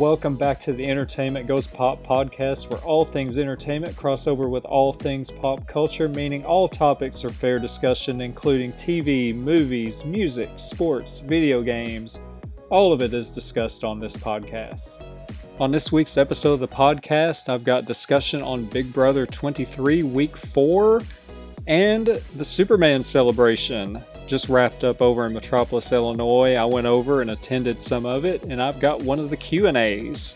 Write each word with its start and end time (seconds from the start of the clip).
welcome 0.00 0.34
back 0.34 0.58
to 0.58 0.72
the 0.72 0.88
Entertainment 0.88 1.46
Goes 1.46 1.66
Pop 1.66 2.02
podcast, 2.02 2.70
where 2.70 2.80
all 2.80 3.04
things 3.04 3.36
entertainment 3.36 3.94
cross 3.98 4.26
over 4.26 4.48
with 4.48 4.64
all 4.64 4.94
things 4.94 5.30
pop 5.30 5.68
culture, 5.68 6.08
meaning 6.08 6.42
all 6.42 6.70
topics 6.70 7.22
are 7.22 7.28
fair 7.28 7.58
discussion, 7.58 8.22
including 8.22 8.72
TV, 8.72 9.34
movies, 9.34 10.02
music, 10.06 10.48
sports, 10.56 11.18
video 11.18 11.60
games. 11.60 12.18
All 12.70 12.94
of 12.94 13.02
it 13.02 13.12
is 13.12 13.30
discussed 13.30 13.84
on 13.84 14.00
this 14.00 14.16
podcast. 14.16 14.88
On 15.60 15.70
this 15.70 15.92
week's 15.92 16.16
episode 16.16 16.54
of 16.54 16.60
the 16.60 16.68
podcast, 16.68 17.50
I've 17.50 17.64
got 17.64 17.84
discussion 17.84 18.40
on 18.40 18.64
Big 18.64 18.90
Brother 18.94 19.26
23 19.26 20.02
Week 20.02 20.34
4 20.34 21.02
and 21.66 22.06
the 22.36 22.44
Superman 22.46 23.02
celebration 23.02 24.02
just 24.30 24.48
wrapped 24.48 24.84
up 24.84 25.02
over 25.02 25.26
in 25.26 25.32
Metropolis, 25.32 25.90
Illinois. 25.90 26.54
I 26.54 26.64
went 26.64 26.86
over 26.86 27.20
and 27.20 27.32
attended 27.32 27.82
some 27.82 28.06
of 28.06 28.24
it, 28.24 28.44
and 28.44 28.62
I've 28.62 28.78
got 28.78 29.02
one 29.02 29.18
of 29.18 29.28
the 29.28 29.36
Q&As. 29.36 30.34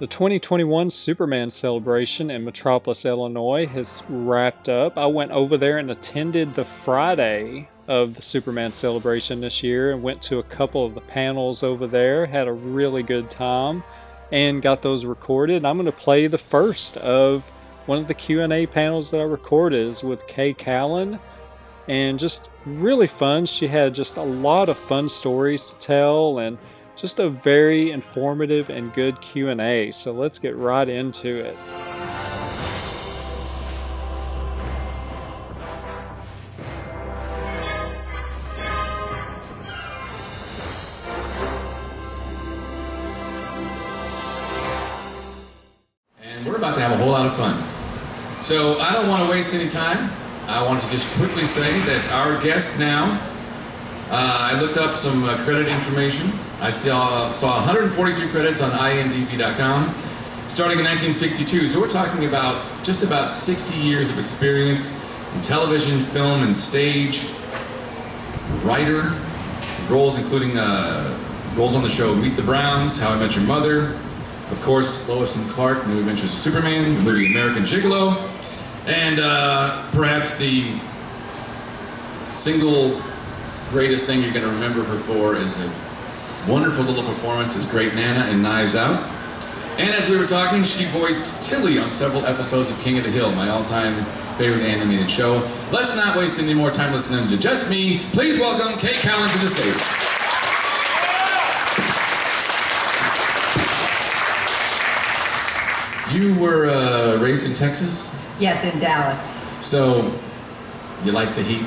The 0.00 0.08
2021 0.08 0.90
Superman 0.90 1.48
celebration 1.48 2.32
in 2.32 2.44
Metropolis, 2.44 3.04
Illinois 3.04 3.66
has 3.68 4.02
wrapped 4.08 4.68
up. 4.68 4.98
I 4.98 5.06
went 5.06 5.30
over 5.30 5.56
there 5.56 5.78
and 5.78 5.92
attended 5.92 6.56
the 6.56 6.64
Friday 6.64 7.68
of 7.88 8.14
the 8.14 8.22
Superman 8.22 8.70
celebration 8.70 9.40
this 9.40 9.62
year 9.62 9.92
and 9.92 10.02
went 10.02 10.22
to 10.22 10.38
a 10.38 10.42
couple 10.42 10.84
of 10.86 10.94
the 10.94 11.00
panels 11.00 11.62
over 11.62 11.86
there. 11.86 12.26
Had 12.26 12.48
a 12.48 12.52
really 12.52 13.02
good 13.02 13.30
time 13.30 13.82
and 14.30 14.62
got 14.62 14.82
those 14.82 15.04
recorded. 15.04 15.64
I'm 15.64 15.76
going 15.76 15.86
to 15.86 15.92
play 15.92 16.26
the 16.26 16.38
first 16.38 16.96
of 16.98 17.48
one 17.86 17.98
of 17.98 18.06
the 18.06 18.14
Q&A 18.14 18.66
panels 18.66 19.10
that 19.10 19.20
I 19.20 19.24
recorded 19.24 19.88
is 19.88 20.02
with 20.02 20.26
K 20.28 20.54
Callan 20.54 21.18
and 21.88 22.18
just 22.18 22.48
really 22.64 23.08
fun. 23.08 23.44
She 23.46 23.66
had 23.66 23.94
just 23.94 24.16
a 24.16 24.22
lot 24.22 24.68
of 24.68 24.78
fun 24.78 25.08
stories 25.08 25.70
to 25.70 25.74
tell 25.76 26.38
and 26.38 26.56
just 26.96 27.18
a 27.18 27.28
very 27.28 27.90
informative 27.90 28.70
and 28.70 28.94
good 28.94 29.20
Q&A. 29.20 29.90
So 29.90 30.12
let's 30.12 30.38
get 30.38 30.56
right 30.56 30.88
into 30.88 31.40
it. 31.40 31.56
So 48.40 48.78
I 48.78 48.92
don't 48.92 49.08
want 49.08 49.24
to 49.24 49.30
waste 49.30 49.54
any 49.54 49.68
time. 49.68 50.10
I 50.46 50.64
want 50.66 50.80
to 50.82 50.90
just 50.90 51.06
quickly 51.16 51.44
say 51.44 51.78
that 51.80 52.12
our 52.12 52.42
guest 52.42 52.78
now, 52.78 53.20
uh, 54.10 54.50
I 54.52 54.60
looked 54.60 54.76
up 54.76 54.92
some 54.92 55.24
uh, 55.24 55.36
credit 55.44 55.68
information. 55.68 56.30
I 56.60 56.70
saw, 56.70 57.32
saw 57.32 57.56
142 57.56 58.28
credits 58.30 58.60
on 58.60 58.70
IMDb.com 58.72 59.94
starting 60.48 60.78
in 60.78 60.84
1962. 60.84 61.68
So 61.68 61.80
we're 61.80 61.88
talking 61.88 62.26
about 62.26 62.62
just 62.82 63.04
about 63.04 63.30
60 63.30 63.78
years 63.78 64.10
of 64.10 64.18
experience 64.18 64.92
in 65.34 65.40
television, 65.40 66.00
film, 66.00 66.42
and 66.42 66.54
stage. 66.54 67.26
Writer, 68.64 69.12
roles 69.88 70.18
including 70.18 70.58
uh, 70.58 71.18
roles 71.56 71.74
on 71.74 71.82
the 71.82 71.88
show 71.88 72.14
Meet 72.14 72.36
the 72.36 72.42
Browns, 72.42 72.98
How 72.98 73.10
I 73.10 73.18
Met 73.18 73.34
Your 73.34 73.44
Mother, 73.44 73.98
of 74.52 74.60
course, 74.62 75.08
Lois 75.08 75.36
and 75.36 75.48
Clark, 75.50 75.84
New 75.88 75.98
Adventures 75.98 76.32
of 76.32 76.38
Superman, 76.38 76.94
the 76.94 77.02
movie 77.02 77.26
American 77.26 77.62
Gigolo, 77.64 78.30
and 78.86 79.18
uh, 79.18 79.90
perhaps 79.92 80.36
the 80.36 80.78
single 82.28 83.02
greatest 83.70 84.06
thing 84.06 84.22
you're 84.22 84.32
going 84.32 84.44
to 84.44 84.52
remember 84.52 84.84
her 84.84 84.98
for 84.98 85.34
is 85.34 85.58
a 85.58 85.72
wonderful 86.46 86.84
little 86.84 87.02
performance 87.02 87.56
as 87.56 87.64
Great 87.66 87.94
Nana 87.94 88.30
in 88.30 88.42
Knives 88.42 88.76
Out. 88.76 89.10
And 89.78 89.90
as 89.94 90.08
we 90.08 90.18
were 90.18 90.26
talking, 90.26 90.62
she 90.62 90.84
voiced 90.86 91.42
Tilly 91.42 91.78
on 91.78 91.90
several 91.90 92.26
episodes 92.26 92.68
of 92.68 92.78
King 92.80 92.98
of 92.98 93.04
the 93.04 93.10
Hill, 93.10 93.32
my 93.32 93.48
all-time 93.48 94.04
favorite 94.36 94.62
animated 94.62 95.10
show. 95.10 95.48
Let's 95.72 95.96
not 95.96 96.16
waste 96.16 96.38
any 96.38 96.52
more 96.52 96.70
time 96.70 96.92
listening 96.92 97.26
to 97.28 97.38
just 97.38 97.70
me. 97.70 98.00
Please 98.12 98.38
welcome 98.38 98.78
K 98.78 98.92
Callan 98.94 99.30
to 99.30 99.38
the 99.38 99.48
stage. 99.48 100.21
You 106.12 106.34
were 106.34 106.66
uh, 106.66 107.16
raised 107.22 107.44
in 107.44 107.54
Texas? 107.54 108.14
Yes, 108.38 108.70
in 108.70 108.78
Dallas. 108.78 109.18
So, 109.64 110.12
you 111.04 111.12
like 111.12 111.34
the 111.34 111.42
heat? 111.42 111.66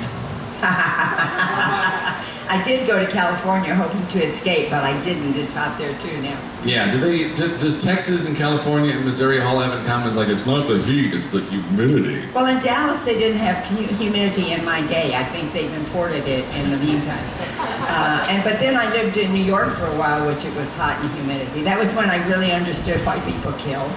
I 2.48 2.62
did 2.64 2.86
go 2.86 3.04
to 3.04 3.12
California 3.12 3.74
hoping 3.74 4.06
to 4.08 4.24
escape, 4.24 4.70
but 4.70 4.84
I 4.84 5.02
didn't. 5.02 5.36
It's 5.36 5.52
hot 5.52 5.80
there 5.80 5.98
too 5.98 6.22
now. 6.22 6.40
Yeah. 6.64 6.92
Do 6.92 7.00
they? 7.00 7.34
Do, 7.34 7.48
does 7.58 7.84
Texas 7.84 8.28
and 8.28 8.38
California 8.38 8.92
and 8.92 9.04
Missouri 9.04 9.42
all 9.42 9.60
have 9.60 9.78
in 9.80 9.86
common? 9.86 10.10
It's 10.10 10.18
like 10.18 10.30
it's 10.30 10.46
not 10.46 10.68
the 10.68 10.78
heat; 10.84 11.14
it's 11.14 11.28
the 11.28 11.42
humidity. 11.42 12.24
Well, 12.34 12.46
in 12.46 12.60
Dallas, 12.64 13.04
they 13.04 13.18
didn't 13.18 13.40
have 13.40 13.66
humidity 13.98 14.52
in 14.52 14.64
my 14.64 14.86
day. 14.86 15.16
I 15.16 15.24
think 15.24 15.54
they've 15.54 15.74
imported 15.74 16.28
it 16.28 16.46
in 16.56 16.70
the 16.70 16.78
meantime. 16.78 17.26
Uh, 17.58 18.28
and 18.30 18.44
but 18.44 18.60
then 18.60 18.76
I 18.76 18.92
lived 18.94 19.18
in 19.18 19.34
New 19.34 19.44
York 19.44 19.74
for 19.74 19.88
a 19.88 19.98
while, 19.98 20.28
which 20.28 20.46
it 20.46 20.56
was 20.56 20.72
hot 20.74 21.00
and 21.02 21.12
humidity. 21.14 21.64
That 21.64 21.80
was 21.80 21.96
when 21.96 22.12
I 22.12 22.26
really 22.28 22.52
understood 22.52 23.04
why 23.06 23.20
people 23.22 23.54
kill. 23.54 23.90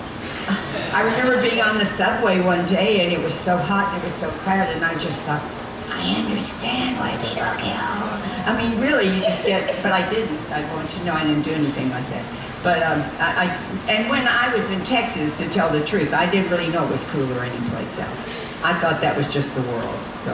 I 0.93 1.03
remember 1.05 1.41
being 1.41 1.61
on 1.61 1.79
the 1.79 1.85
subway 1.85 2.41
one 2.41 2.67
day 2.67 3.05
and 3.05 3.13
it 3.13 3.23
was 3.23 3.35
so 3.35 3.57
hot 3.57 3.93
and 3.93 4.03
it 4.03 4.05
was 4.05 4.15
so 4.15 4.31
crowded 4.43 4.77
and 4.77 4.85
I 4.85 4.95
just 4.99 5.23
thought, 5.23 5.43
I 5.91 6.15
understand 6.15 6.99
why 6.99 7.11
people 7.19 7.51
kill. 7.59 7.99
I 8.47 8.57
mean, 8.57 8.81
really, 8.81 9.07
you 9.09 9.21
just 9.21 9.45
get, 9.45 9.67
but 9.83 9.93
I 9.93 10.09
didn't. 10.09 10.39
I 10.53 10.63
want 10.75 10.93
you 10.93 11.01
to 11.01 11.05
know 11.07 11.13
I 11.13 11.25
didn't 11.25 11.43
do 11.43 11.51
anything 11.51 11.91
like 11.91 12.09
that. 12.11 12.25
But 12.63 12.83
um, 12.83 13.01
I, 13.19 13.47
I, 13.47 13.93
and 13.93 14.09
when 14.09 14.27
I 14.27 14.55
was 14.55 14.69
in 14.71 14.81
Texas, 14.85 15.37
to 15.39 15.49
tell 15.51 15.71
the 15.71 15.85
truth, 15.85 16.15
I 16.15 16.31
didn't 16.31 16.51
really 16.51 16.69
know 16.69 16.85
it 16.85 16.91
was 16.91 17.05
cooler 17.11 17.43
anyplace 17.43 17.99
else. 17.99 18.45
I 18.63 18.79
thought 18.81 19.01
that 19.01 19.17
was 19.17 19.33
just 19.33 19.55
the 19.55 19.63
world. 19.63 19.99
So. 20.15 20.33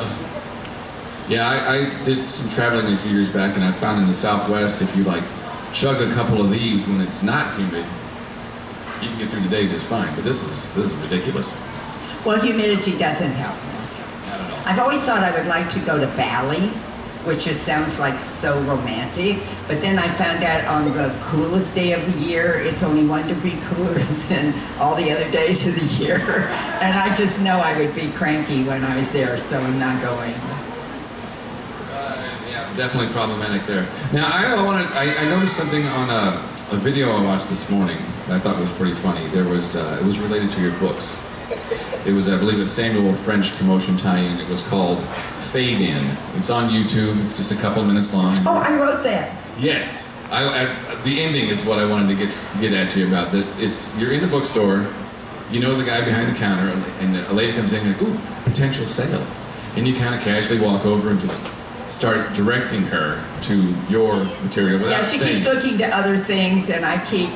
Yeah, 1.28 1.48
I, 1.48 1.76
I 1.76 2.04
did 2.04 2.22
some 2.22 2.50
traveling 2.50 2.92
a 2.92 2.98
few 2.98 3.12
years 3.12 3.28
back, 3.28 3.56
and 3.56 3.64
I 3.64 3.72
found 3.72 4.00
in 4.00 4.06
the 4.06 4.14
Southwest, 4.14 4.82
if 4.82 4.94
you 4.96 5.04
like 5.04 5.24
chug 5.72 6.00
a 6.00 6.12
couple 6.14 6.40
of 6.40 6.50
these 6.50 6.86
when 6.86 7.00
it's 7.00 7.22
not 7.22 7.58
humid, 7.58 7.84
you 9.04 9.10
can 9.10 9.18
get 9.18 9.28
through 9.28 9.40
the 9.42 9.48
day 9.48 9.68
just 9.68 9.86
fine. 9.86 10.12
But 10.14 10.24
this 10.24 10.42
is 10.42 10.74
this 10.74 10.86
is 10.86 10.92
ridiculous. 10.92 11.52
Well, 12.24 12.40
humidity 12.40 12.96
doesn't 12.96 13.32
help. 13.32 13.56
Not 14.28 14.40
at 14.40 14.50
all. 14.50 14.66
I've 14.66 14.78
always 14.78 15.02
thought 15.04 15.22
I 15.22 15.36
would 15.36 15.46
like 15.46 15.68
to 15.70 15.78
go 15.80 16.00
to 16.00 16.06
Bali, 16.16 16.68
which 17.28 17.44
just 17.44 17.62
sounds 17.62 17.98
like 17.98 18.18
so 18.18 18.58
romantic. 18.62 19.42
But 19.68 19.82
then 19.82 19.98
I 19.98 20.08
found 20.08 20.42
out 20.42 20.64
on 20.64 20.86
the 20.96 21.14
coolest 21.20 21.74
day 21.74 21.92
of 21.92 22.04
the 22.06 22.24
year, 22.24 22.54
it's 22.60 22.82
only 22.82 23.06
one 23.06 23.28
degree 23.28 23.58
cooler 23.64 23.94
than 24.28 24.54
all 24.78 24.94
the 24.94 25.10
other 25.10 25.30
days 25.30 25.66
of 25.66 25.74
the 25.74 26.04
year. 26.04 26.18
And 26.84 26.92
I 26.98 27.14
just 27.14 27.40
know 27.40 27.56
I 27.60 27.78
would 27.78 27.94
be 27.94 28.10
cranky 28.10 28.62
when 28.64 28.84
I 28.84 28.94
was 28.94 29.10
there, 29.10 29.38
so 29.38 29.58
I'm 29.58 29.78
not 29.78 30.02
going. 30.02 30.34
Uh, 31.88 32.36
yeah, 32.50 32.76
definitely 32.76 33.10
problematic 33.10 33.64
there. 33.64 33.88
Now, 34.12 34.28
I 34.30 34.62
wanted, 34.62 34.88
I, 34.88 35.14
I 35.14 35.24
noticed 35.30 35.56
something 35.56 35.86
on 35.86 36.10
a, 36.10 36.36
a 36.72 36.76
video 36.76 37.10
I 37.10 37.22
watched 37.24 37.48
this 37.48 37.70
morning 37.70 37.96
I 38.28 38.38
thought 38.38 38.58
was 38.58 38.70
pretty 38.72 38.94
funny. 38.94 39.26
There 39.28 39.44
was 39.44 39.76
uh, 39.76 39.98
it 40.00 40.04
was 40.04 40.18
related 40.18 40.50
to 40.52 40.60
your 40.62 40.72
books. 40.78 41.20
It 42.06 42.12
was, 42.12 42.28
I 42.28 42.36
believe, 42.38 42.58
a 42.60 42.66
Samuel 42.66 43.14
French 43.14 43.52
promotion 43.56 43.96
tie-in. 43.96 44.38
It 44.38 44.48
was 44.48 44.60
called 44.62 45.02
Fade 45.40 45.80
In. 45.80 46.04
It's 46.36 46.50
on 46.50 46.70
YouTube. 46.70 47.22
It's 47.22 47.36
just 47.36 47.52
a 47.52 47.56
couple 47.56 47.84
minutes 47.84 48.12
long. 48.12 48.46
Oh, 48.46 48.56
I 48.58 48.76
wrote 48.76 49.02
that. 49.04 49.34
Yes. 49.58 50.10
I, 50.30 50.42
I, 50.66 50.94
the 51.02 51.20
ending 51.22 51.48
is 51.48 51.62
what 51.64 51.78
I 51.78 51.86
wanted 51.86 52.08
to 52.18 52.26
get 52.26 52.34
get 52.60 52.72
at 52.72 52.96
you 52.96 53.06
about. 53.06 53.30
That 53.32 53.46
it's 53.58 53.96
you're 53.98 54.12
in 54.12 54.20
the 54.20 54.26
bookstore, 54.26 54.86
you 55.50 55.60
know 55.60 55.76
the 55.76 55.84
guy 55.84 56.02
behind 56.04 56.34
the 56.34 56.38
counter, 56.38 56.70
and 57.00 57.16
a 57.16 57.32
lady 57.32 57.52
comes 57.52 57.72
in 57.72 57.86
like, 57.86 58.02
ooh, 58.02 58.16
potential 58.44 58.86
sale, 58.86 59.24
and 59.76 59.86
you 59.86 59.94
kind 59.94 60.14
of 60.14 60.20
casually 60.22 60.60
walk 60.60 60.86
over 60.86 61.10
and 61.10 61.20
just 61.20 61.40
start 61.86 62.32
directing 62.32 62.80
her 62.84 63.22
to 63.42 63.54
your 63.90 64.24
material 64.42 64.78
without 64.78 64.90
Yeah, 64.90 65.02
she 65.04 65.18
saying. 65.18 65.36
keeps 65.36 65.44
looking 65.46 65.78
to 65.78 65.94
other 65.94 66.16
things, 66.16 66.68
and 66.70 66.84
I 66.84 67.04
keep 67.04 67.28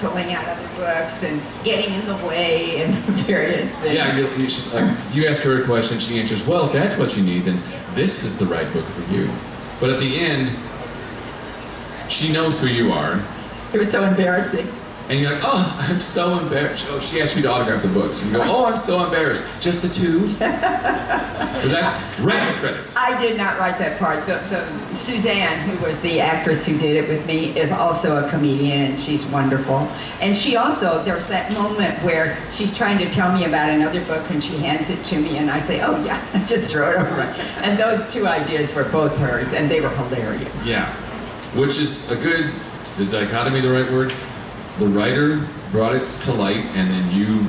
pulling 0.00 0.32
out 0.32 0.44
other 0.46 0.68
books 0.76 1.22
and 1.22 1.40
getting 1.64 1.94
in 1.94 2.06
the 2.06 2.26
way 2.26 2.82
and 2.82 2.94
various 3.26 3.70
things. 3.76 3.94
Yeah, 3.94 4.16
you, 4.16 4.26
you, 4.36 4.48
uh, 4.72 4.96
you 5.12 5.26
ask 5.26 5.42
her 5.42 5.62
a 5.62 5.64
question, 5.64 5.98
she 5.98 6.18
answers, 6.18 6.46
well, 6.46 6.66
if 6.66 6.72
that's 6.72 6.98
what 6.98 7.16
you 7.16 7.22
need, 7.22 7.44
then 7.44 7.60
this 7.94 8.24
is 8.24 8.38
the 8.38 8.46
right 8.46 8.70
book 8.72 8.84
for 8.84 9.12
you. 9.12 9.30
But 9.80 9.90
at 9.90 10.00
the 10.00 10.18
end, 10.18 10.56
she 12.08 12.32
knows 12.32 12.60
who 12.60 12.66
you 12.66 12.92
are. 12.92 13.20
It 13.72 13.78
was 13.78 13.90
so 13.90 14.04
embarrassing. 14.04 14.68
And 15.08 15.20
you're 15.20 15.30
like, 15.32 15.42
oh, 15.44 15.76
I'm 15.80 16.00
so 16.00 16.38
embarrassed. 16.38 16.86
Oh, 16.88 16.98
she 16.98 17.20
asked 17.20 17.36
me 17.36 17.42
to 17.42 17.50
autograph 17.50 17.82
the 17.82 17.88
books. 17.88 18.22
And 18.22 18.32
you 18.32 18.38
go, 18.38 18.44
oh, 18.46 18.64
I'm 18.64 18.76
so 18.76 19.04
embarrassed. 19.04 19.44
Just 19.60 19.82
the 19.82 19.88
two? 19.88 20.20
Was 20.38 21.70
that 21.70 22.18
right 22.20 22.46
to 22.46 22.52
credits? 22.54 22.96
I 22.96 23.20
did 23.20 23.36
not 23.36 23.58
write 23.58 23.78
that 23.78 23.98
part. 23.98 24.24
The, 24.24 24.36
the, 24.48 24.94
Suzanne, 24.94 25.68
who 25.68 25.84
was 25.84 25.98
the 26.00 26.20
actress 26.20 26.66
who 26.66 26.76
did 26.78 26.96
it 26.96 27.08
with 27.08 27.26
me, 27.26 27.56
is 27.58 27.72
also 27.72 28.24
a 28.24 28.28
comedian 28.28 28.92
and 28.92 29.00
she's 29.00 29.26
wonderful. 29.26 29.88
And 30.20 30.36
she 30.36 30.56
also, 30.56 31.02
there's 31.02 31.26
that 31.28 31.52
moment 31.52 31.98
where 32.02 32.36
she's 32.50 32.76
trying 32.76 32.98
to 32.98 33.10
tell 33.10 33.32
me 33.36 33.44
about 33.44 33.70
another 33.70 34.04
book 34.04 34.28
and 34.30 34.42
she 34.42 34.56
hands 34.58 34.90
it 34.90 35.02
to 35.04 35.20
me 35.20 35.38
and 35.38 35.50
I 35.50 35.58
say, 35.58 35.80
oh 35.82 36.02
yeah, 36.04 36.20
just 36.46 36.72
throw 36.72 36.90
it 36.90 36.96
over. 36.96 37.22
And 37.62 37.78
those 37.78 38.12
two 38.12 38.26
ideas 38.26 38.74
were 38.74 38.84
both 38.84 39.16
hers 39.18 39.52
and 39.52 39.70
they 39.70 39.80
were 39.80 39.90
hilarious. 39.90 40.66
Yeah. 40.66 40.92
Which 41.56 41.78
is 41.78 42.10
a 42.10 42.16
good, 42.16 42.52
is 42.98 43.10
dichotomy 43.10 43.60
the 43.60 43.70
right 43.70 43.90
word? 43.90 44.12
The 44.78 44.86
writer 44.88 45.46
brought 45.70 45.94
it 45.94 46.08
to 46.22 46.32
light, 46.32 46.64
and 46.74 46.90
then 46.90 47.10
you 47.12 47.46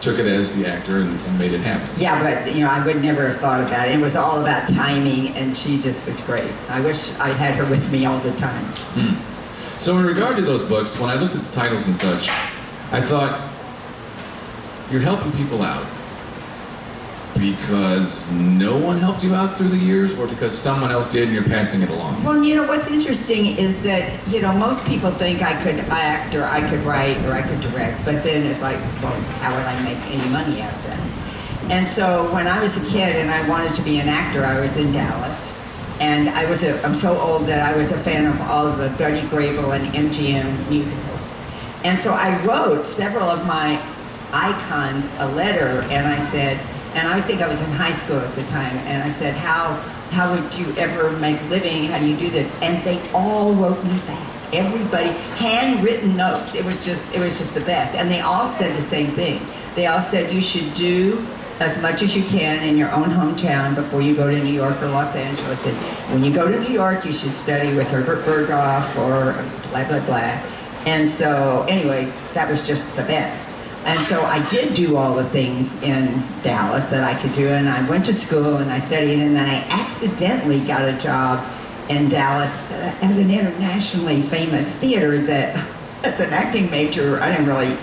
took 0.00 0.18
it 0.18 0.26
as 0.26 0.54
the 0.54 0.66
actor 0.66 0.98
and, 0.98 1.20
and, 1.20 1.38
made 1.38 1.52
it 1.52 1.60
happen. 1.60 1.88
Yeah, 2.00 2.22
but 2.22 2.54
you 2.54 2.64
know, 2.64 2.70
I 2.70 2.84
would 2.84 3.02
never 3.02 3.26
have 3.26 3.36
thought 3.36 3.60
about 3.66 3.88
it. 3.88 3.98
It 3.98 4.00
was 4.00 4.14
all 4.14 4.40
about 4.40 4.68
timing, 4.68 5.34
and 5.34 5.56
she 5.56 5.80
just 5.80 6.06
was 6.06 6.20
great. 6.20 6.50
I 6.68 6.80
wish 6.80 7.18
I 7.18 7.28
had 7.28 7.54
her 7.54 7.68
with 7.68 7.90
me 7.90 8.06
all 8.06 8.18
the 8.20 8.32
time. 8.32 8.64
Hmm. 8.94 9.80
So, 9.80 9.98
in 9.98 10.06
regard 10.06 10.36
to 10.36 10.42
those 10.42 10.64
books, 10.64 10.98
when 10.98 11.10
I 11.10 11.14
looked 11.14 11.34
at 11.34 11.42
the 11.42 11.52
titles 11.52 11.86
and 11.86 11.96
such, 11.96 12.28
I 12.92 13.00
thought 13.00 13.40
you're 14.90 15.00
helping 15.00 15.32
people 15.32 15.62
out 15.62 15.84
because 17.38 18.32
no 18.32 18.76
one 18.76 18.98
helped 18.98 19.22
you 19.22 19.34
out 19.34 19.56
through 19.56 19.68
the 19.68 19.78
years 19.78 20.18
or 20.18 20.26
because 20.26 20.56
someone 20.56 20.90
else 20.90 21.08
did 21.10 21.24
and 21.24 21.32
you're 21.32 21.44
passing 21.44 21.82
it 21.82 21.88
along? 21.88 22.22
Well, 22.24 22.42
you 22.42 22.54
know, 22.54 22.66
what's 22.66 22.90
interesting 22.90 23.56
is 23.56 23.82
that, 23.82 24.12
you 24.28 24.40
know, 24.40 24.52
most 24.52 24.84
people 24.86 25.10
think 25.10 25.42
I 25.42 25.60
could 25.62 25.78
act 25.90 26.34
or 26.34 26.44
I 26.44 26.68
could 26.68 26.80
write 26.80 27.16
or 27.24 27.32
I 27.32 27.42
could 27.42 27.60
direct, 27.60 28.04
but 28.04 28.22
then 28.22 28.46
it's 28.46 28.60
like, 28.60 28.76
well, 29.02 29.18
how 29.40 29.54
would 29.56 29.64
I 29.64 29.82
make 29.82 29.98
any 30.10 30.28
money 30.30 30.60
out 30.62 30.72
of 30.72 30.82
that? 30.84 31.70
And 31.70 31.86
so 31.86 32.32
when 32.32 32.46
I 32.46 32.60
was 32.62 32.76
a 32.76 32.92
kid 32.92 33.16
and 33.16 33.30
I 33.30 33.46
wanted 33.48 33.74
to 33.74 33.82
be 33.82 33.98
an 33.98 34.08
actor, 34.08 34.44
I 34.44 34.60
was 34.60 34.76
in 34.76 34.90
Dallas. 34.92 35.54
And 36.00 36.28
I 36.30 36.48
was 36.48 36.62
a, 36.62 36.80
I'm 36.84 36.94
so 36.94 37.18
old 37.20 37.46
that 37.46 37.60
I 37.60 37.76
was 37.76 37.90
a 37.92 37.98
fan 37.98 38.26
of 38.26 38.40
all 38.42 38.66
of 38.66 38.78
the 38.78 38.88
Betty 38.96 39.26
Grable 39.28 39.76
and 39.76 39.84
MGM 39.94 40.70
musicals. 40.70 41.28
And 41.84 41.98
so 41.98 42.12
I 42.12 42.42
wrote 42.44 42.86
several 42.86 43.24
of 43.24 43.46
my 43.46 43.80
icons 44.32 45.14
a 45.18 45.28
letter 45.32 45.82
and 45.90 46.06
I 46.06 46.18
said, 46.18 46.58
and 46.98 47.08
I 47.08 47.20
think 47.20 47.40
I 47.40 47.48
was 47.48 47.60
in 47.60 47.70
high 47.72 47.92
school 47.92 48.18
at 48.18 48.34
the 48.34 48.42
time, 48.44 48.76
and 48.88 49.02
I 49.02 49.08
said, 49.08 49.34
how, 49.34 49.74
how 50.10 50.34
would 50.34 50.54
you 50.54 50.66
ever 50.76 51.12
make 51.18 51.40
a 51.40 51.44
living? 51.44 51.84
How 51.84 51.98
do 51.98 52.06
you 52.06 52.16
do 52.16 52.28
this? 52.28 52.54
And 52.60 52.82
they 52.84 53.00
all 53.12 53.52
wrote 53.52 53.82
me 53.84 53.98
back. 54.00 54.26
Everybody, 54.52 55.10
handwritten 55.36 56.16
notes. 56.16 56.54
It 56.54 56.64
was 56.64 56.84
just, 56.84 57.14
it 57.14 57.20
was 57.20 57.38
just 57.38 57.54
the 57.54 57.60
best. 57.60 57.94
And 57.94 58.10
they 58.10 58.20
all 58.20 58.46
said 58.46 58.76
the 58.76 58.82
same 58.82 59.08
thing. 59.12 59.40
They 59.74 59.86
all 59.86 60.00
said 60.00 60.32
you 60.32 60.40
should 60.40 60.74
do 60.74 61.24
as 61.60 61.80
much 61.82 62.02
as 62.02 62.16
you 62.16 62.22
can 62.24 62.66
in 62.66 62.76
your 62.76 62.90
own 62.92 63.10
hometown 63.10 63.74
before 63.74 64.00
you 64.00 64.16
go 64.16 64.30
to 64.30 64.42
New 64.42 64.52
York 64.52 64.80
or 64.82 64.88
Los 64.88 65.14
Angeles. 65.14 65.66
And 65.66 65.76
when 66.12 66.24
you 66.24 66.32
go 66.32 66.50
to 66.50 66.58
New 66.60 66.72
York, 66.72 67.04
you 67.04 67.12
should 67.12 67.32
study 67.32 67.74
with 67.76 67.90
Herbert 67.90 68.24
Berghof 68.24 68.96
or 68.96 69.32
blah, 69.70 69.86
blah, 69.86 70.04
blah. 70.06 70.40
And 70.86 71.08
so, 71.08 71.66
anyway, 71.68 72.10
that 72.32 72.48
was 72.48 72.66
just 72.66 72.84
the 72.96 73.02
best. 73.02 73.47
And 73.88 73.98
so 73.98 74.20
I 74.20 74.46
did 74.50 74.74
do 74.74 74.98
all 74.98 75.14
the 75.14 75.24
things 75.24 75.82
in 75.82 76.22
Dallas 76.42 76.90
that 76.90 77.04
I 77.04 77.18
could 77.18 77.32
do, 77.32 77.48
and 77.48 77.70
I 77.70 77.88
went 77.88 78.04
to 78.04 78.12
school 78.12 78.58
and 78.58 78.70
I 78.70 78.76
studied, 78.76 79.18
and 79.18 79.34
then 79.34 79.48
I 79.48 79.60
accidentally 79.70 80.60
got 80.60 80.82
a 80.82 80.92
job 80.98 81.42
in 81.88 82.10
Dallas 82.10 82.50
at 82.70 83.02
an 83.02 83.30
internationally 83.30 84.20
famous 84.20 84.76
theater 84.76 85.16
that, 85.22 85.56
as 86.04 86.20
an 86.20 86.34
acting 86.34 86.70
major, 86.70 87.18
I 87.22 87.30
didn't 87.30 87.46
really 87.46 87.74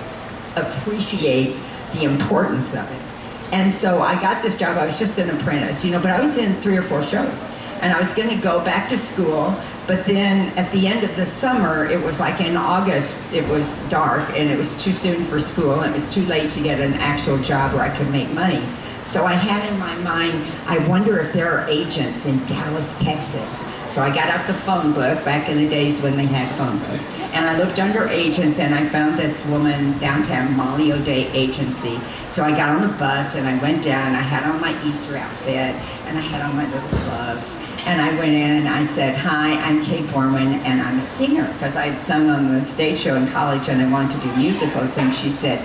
appreciate 0.56 1.58
the 1.94 2.04
importance 2.04 2.76
of 2.76 2.88
it. 2.92 3.52
And 3.52 3.74
so 3.74 4.04
I 4.04 4.14
got 4.22 4.44
this 4.44 4.56
job. 4.56 4.78
I 4.78 4.86
was 4.86 5.00
just 5.00 5.18
an 5.18 5.32
apprentice, 5.32 5.84
you 5.84 5.92
know, 5.92 6.00
but 6.00 6.12
I 6.12 6.22
was 6.22 6.38
in 6.38 6.54
three 6.62 6.78
or 6.78 6.84
four 6.84 7.02
shows. 7.02 7.50
And 7.82 7.92
I 7.92 8.00
was 8.00 8.14
going 8.14 8.30
to 8.30 8.38
go 8.38 8.64
back 8.64 8.90
to 8.90 8.98
school 8.98 9.60
but 9.88 10.04
then 10.06 10.56
at 10.58 10.72
the 10.72 10.88
end 10.88 11.04
of 11.04 11.16
the 11.16 11.26
summer, 11.26 11.86
it 11.86 12.04
was 12.04 12.20
like 12.20 12.42
in 12.42 12.58
August, 12.58 13.18
it 13.32 13.48
was 13.48 13.80
dark 13.90 14.28
and 14.32 14.50
it 14.50 14.58
was 14.58 14.82
too 14.84 14.92
soon 14.92 15.24
for 15.24 15.40
school 15.40 15.82
and 15.82 15.92
it 15.92 15.94
was 15.94 16.12
too 16.12 16.24
late 16.24 16.50
to 16.52 16.64
get 16.64 16.80
an 16.80 16.94
actual 16.96 17.38
job 17.40 17.74
where 17.74 17.84
I 17.84 17.96
could 17.96 18.10
make 18.10 18.32
money. 18.34 18.64
So 19.06 19.24
I 19.24 19.34
had 19.34 19.72
in 19.72 19.78
my 19.78 19.96
mind, 19.98 20.44
I 20.66 20.80
wonder 20.88 21.20
if 21.20 21.32
there 21.32 21.52
are 21.52 21.68
agents 21.70 22.26
in 22.26 22.44
Dallas, 22.48 23.00
Texas. 23.00 23.64
So 23.88 24.02
I 24.02 24.10
got 24.14 24.30
out 24.30 24.48
the 24.48 24.54
phone 24.56 24.94
book 24.94 25.24
back 25.24 25.48
in 25.48 25.58
the 25.58 25.70
days 25.70 26.02
when 26.02 26.18
they 26.18 26.26
had 26.26 26.52
phone 26.58 26.80
books. 26.80 27.08
And 27.34 27.48
I 27.48 27.56
looked 27.60 27.78
under 27.78 28.08
agents 28.08 28.58
and 28.58 28.74
I 28.74 28.84
found 28.84 29.20
this 29.20 29.46
woman 29.46 29.96
downtown, 30.00 30.58
Molly 30.58 30.92
O'Day 30.92 31.32
Agency. 31.34 32.00
So 32.30 32.44
I 32.44 32.50
got 32.50 32.70
on 32.70 32.82
the 32.82 32.98
bus 32.98 33.36
and 33.36 33.48
I 33.48 33.62
went 33.62 33.84
down 33.84 34.16
I 34.16 34.22
had 34.22 34.50
on 34.50 34.60
my 34.60 34.74
Easter 34.84 35.18
outfit 35.18 35.76
and 36.08 36.18
I 36.18 36.22
had 36.22 36.42
on 36.42 36.56
my 36.56 36.66
little 36.66 36.90
gloves. 37.06 37.56
And 37.86 38.02
I 38.02 38.10
went 38.18 38.34
in 38.34 38.52
and 38.52 38.68
I 38.68 38.82
said, 38.82 39.16
Hi, 39.16 39.54
I'm 39.62 39.84
Kate 39.84 40.06
Borman 40.06 40.56
and 40.66 40.82
I'm 40.82 40.98
a 40.98 41.02
singer 41.04 41.46
because 41.54 41.76
I'd 41.76 42.00
sung 42.00 42.32
on 42.32 42.52
the 42.52 42.60
stage 42.62 42.98
show 42.98 43.16
in 43.16 43.28
college 43.28 43.70
and 43.70 43.80
I 43.80 43.92
wanted 43.92 44.20
to 44.20 44.28
do 44.28 44.36
musicals. 44.38 44.98
And 44.98 45.14
she 45.14 45.30
said, 45.30 45.64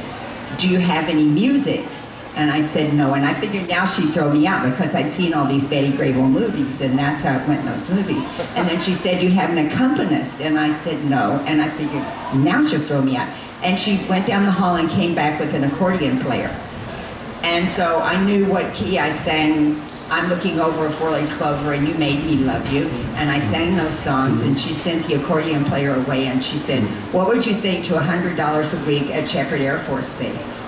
Do 0.59 0.69
you 0.69 0.79
have 0.81 1.09
any 1.09 1.25
music? 1.25 1.87
And 2.37 2.51
I 2.51 2.61
said 2.61 2.95
no, 2.95 3.15
and 3.15 3.25
I 3.25 3.33
figured 3.33 3.69
now 3.69 3.85
she'd 3.85 4.13
throw 4.13 4.31
me 4.33 4.47
out 4.47 4.71
because 4.71 4.95
I'd 4.95 5.11
seen 5.11 5.35
all 5.35 5.47
these 5.47 5.65
Betty 5.65 5.91
Grable 5.91 6.31
movies, 6.31 6.81
and 6.81 6.97
that's 6.97 7.23
how 7.23 7.37
it 7.37 7.49
went 7.49 7.61
in 7.61 7.67
those 7.67 7.91
movies. 7.91 8.25
And 8.55 8.69
then 8.69 8.81
she 8.81 8.93
said, 8.93 9.21
you 9.21 9.31
have 9.31 9.51
an 9.51 9.67
accompanist? 9.67 10.41
And 10.41 10.59
I 10.59 10.71
said 10.71 11.05
no, 11.07 11.43
and 11.47 11.61
I 11.61 11.69
figured 11.69 12.05
now 12.45 12.63
she'll 12.63 12.81
throw 12.81 13.03
me 13.03 13.17
out. 13.17 13.29
And 13.65 13.77
she 13.77 14.01
went 14.09 14.27
down 14.27 14.45
the 14.45 14.53
hall 14.53 14.77
and 14.77 14.89
came 14.89 15.15
back 15.15 15.41
with 15.41 15.55
an 15.55 15.65
accordion 15.65 16.21
player. 16.21 16.55
And 17.43 17.69
so 17.69 18.01
I 18.01 18.23
knew 18.25 18.47
what 18.47 18.73
key 18.75 18.99
I 18.99 19.11
sang 19.11 19.83
I'm 20.11 20.29
looking 20.29 20.59
over 20.59 20.87
a 20.87 20.91
four-leaf 20.91 21.31
clover 21.39 21.73
and 21.73 21.87
you 21.87 21.95
made 21.95 22.25
me 22.25 22.35
love 22.39 22.73
you. 22.73 22.87
And 23.15 23.31
I 23.31 23.39
sang 23.39 23.77
those 23.77 23.97
songs 23.97 24.43
and 24.43 24.59
she 24.59 24.73
sent 24.73 25.07
the 25.07 25.15
accordion 25.15 25.65
player 25.65 25.95
away 25.95 26.27
and 26.27 26.43
she 26.43 26.59
said, 26.59 26.83
what 27.13 27.29
would 27.29 27.47
you 27.47 27.55
think 27.55 27.85
to 27.85 27.93
$100 27.95 28.37
a 28.37 28.87
week 28.87 29.11
at 29.11 29.29
Sheppard 29.29 29.61
Air 29.61 29.79
Force 29.79 30.13
Base? 30.19 30.61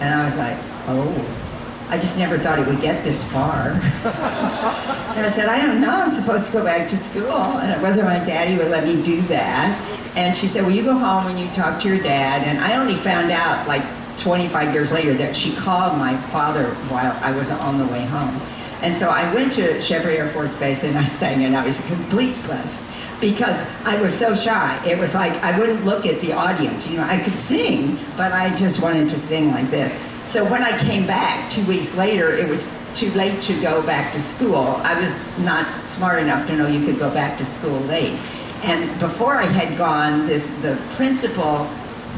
And 0.00 0.14
I 0.14 0.26
was 0.26 0.36
like, 0.36 0.58
oh, 0.88 1.86
I 1.88 1.96
just 1.96 2.18
never 2.18 2.36
thought 2.36 2.58
it 2.58 2.66
would 2.66 2.82
get 2.82 3.02
this 3.02 3.24
far. 3.32 3.70
and 3.70 5.24
I 5.24 5.32
said, 5.34 5.48
I 5.48 5.64
don't 5.64 5.80
know, 5.80 5.96
I'm 5.96 6.10
supposed 6.10 6.48
to 6.48 6.52
go 6.52 6.62
back 6.64 6.86
to 6.90 6.98
school 6.98 7.32
and 7.32 7.80
whether 7.82 8.02
my 8.02 8.18
daddy 8.18 8.58
would 8.58 8.70
let 8.70 8.84
me 8.84 9.02
do 9.02 9.22
that. 9.22 9.80
And 10.16 10.36
she 10.36 10.46
said, 10.48 10.62
well, 10.62 10.72
you 10.72 10.82
go 10.82 10.98
home 10.98 11.28
and 11.28 11.40
you 11.40 11.48
talk 11.54 11.80
to 11.80 11.88
your 11.88 12.02
dad. 12.02 12.46
And 12.46 12.58
I 12.58 12.76
only 12.76 12.94
found 12.94 13.30
out 13.30 13.66
like 13.66 13.82
25 14.18 14.74
years 14.74 14.92
later 14.92 15.14
that 15.14 15.34
she 15.34 15.56
called 15.56 15.96
my 15.96 16.14
father 16.28 16.66
while 16.90 17.16
I 17.22 17.34
was 17.34 17.50
on 17.50 17.78
the 17.78 17.86
way 17.86 18.04
home. 18.04 18.38
And 18.86 18.94
so 18.94 19.10
I 19.10 19.34
went 19.34 19.50
to 19.54 19.82
Sheppard 19.82 20.14
Air 20.14 20.28
Force 20.28 20.54
Base 20.56 20.84
and 20.84 20.96
I 20.96 21.02
sang 21.02 21.42
and 21.42 21.56
I 21.56 21.66
was 21.66 21.80
a 21.80 21.92
complete 21.92 22.36
bust 22.46 22.84
because 23.20 23.64
I 23.84 24.00
was 24.00 24.16
so 24.16 24.32
shy. 24.32 24.80
It 24.86 24.96
was 24.96 25.12
like 25.12 25.32
I 25.42 25.58
wouldn't 25.58 25.84
look 25.84 26.06
at 26.06 26.20
the 26.20 26.32
audience. 26.32 26.88
You 26.88 26.98
know, 26.98 27.02
I 27.02 27.18
could 27.18 27.32
sing, 27.32 27.98
but 28.16 28.32
I 28.32 28.54
just 28.54 28.80
wanted 28.80 29.08
to 29.08 29.18
sing 29.18 29.50
like 29.50 29.68
this. 29.70 29.92
So 30.22 30.48
when 30.48 30.62
I 30.62 30.78
came 30.78 31.04
back 31.04 31.50
two 31.50 31.66
weeks 31.66 31.96
later, 31.96 32.30
it 32.30 32.48
was 32.48 32.72
too 32.94 33.10
late 33.14 33.42
to 33.42 33.60
go 33.60 33.84
back 33.84 34.12
to 34.12 34.20
school. 34.20 34.78
I 34.84 35.02
was 35.02 35.20
not 35.38 35.66
smart 35.90 36.22
enough 36.22 36.46
to 36.46 36.56
know 36.56 36.68
you 36.68 36.86
could 36.86 37.00
go 37.00 37.12
back 37.12 37.36
to 37.38 37.44
school 37.44 37.80
late. 37.86 38.16
And 38.62 39.00
before 39.00 39.34
I 39.34 39.46
had 39.46 39.76
gone, 39.76 40.28
this 40.28 40.46
the 40.62 40.80
principal 40.94 41.68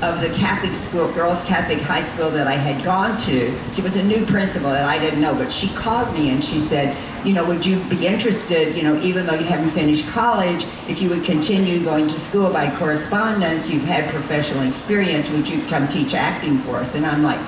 of 0.02 0.20
the 0.20 0.28
Catholic 0.30 0.74
school, 0.74 1.10
girls 1.12 1.44
Catholic 1.44 1.80
high 1.80 2.00
school 2.00 2.30
that 2.30 2.46
I 2.46 2.54
had 2.54 2.84
gone 2.84 3.16
to. 3.18 3.58
She 3.72 3.82
was 3.82 3.96
a 3.96 4.02
new 4.02 4.24
principal 4.26 4.70
that 4.70 4.84
I 4.84 4.96
didn't 4.98 5.20
know, 5.20 5.34
but 5.34 5.50
she 5.50 5.68
called 5.74 6.12
me 6.14 6.30
and 6.30 6.42
she 6.42 6.60
said, 6.60 6.96
you 7.26 7.32
know, 7.32 7.44
would 7.44 7.66
you 7.66 7.82
be 7.84 8.06
interested, 8.06 8.76
you 8.76 8.84
know, 8.84 9.00
even 9.00 9.26
though 9.26 9.34
you 9.34 9.44
haven't 9.44 9.70
finished 9.70 10.06
college, 10.08 10.64
if 10.88 11.02
you 11.02 11.08
would 11.08 11.24
continue 11.24 11.82
going 11.82 12.06
to 12.06 12.18
school 12.18 12.52
by 12.52 12.74
correspondence, 12.76 13.68
you've 13.68 13.84
had 13.84 14.08
professional 14.10 14.62
experience, 14.68 15.30
would 15.30 15.48
you 15.48 15.64
come 15.66 15.88
teach 15.88 16.14
acting 16.14 16.58
for 16.58 16.76
us? 16.76 16.94
And 16.94 17.04
I'm 17.04 17.24
like, 17.24 17.40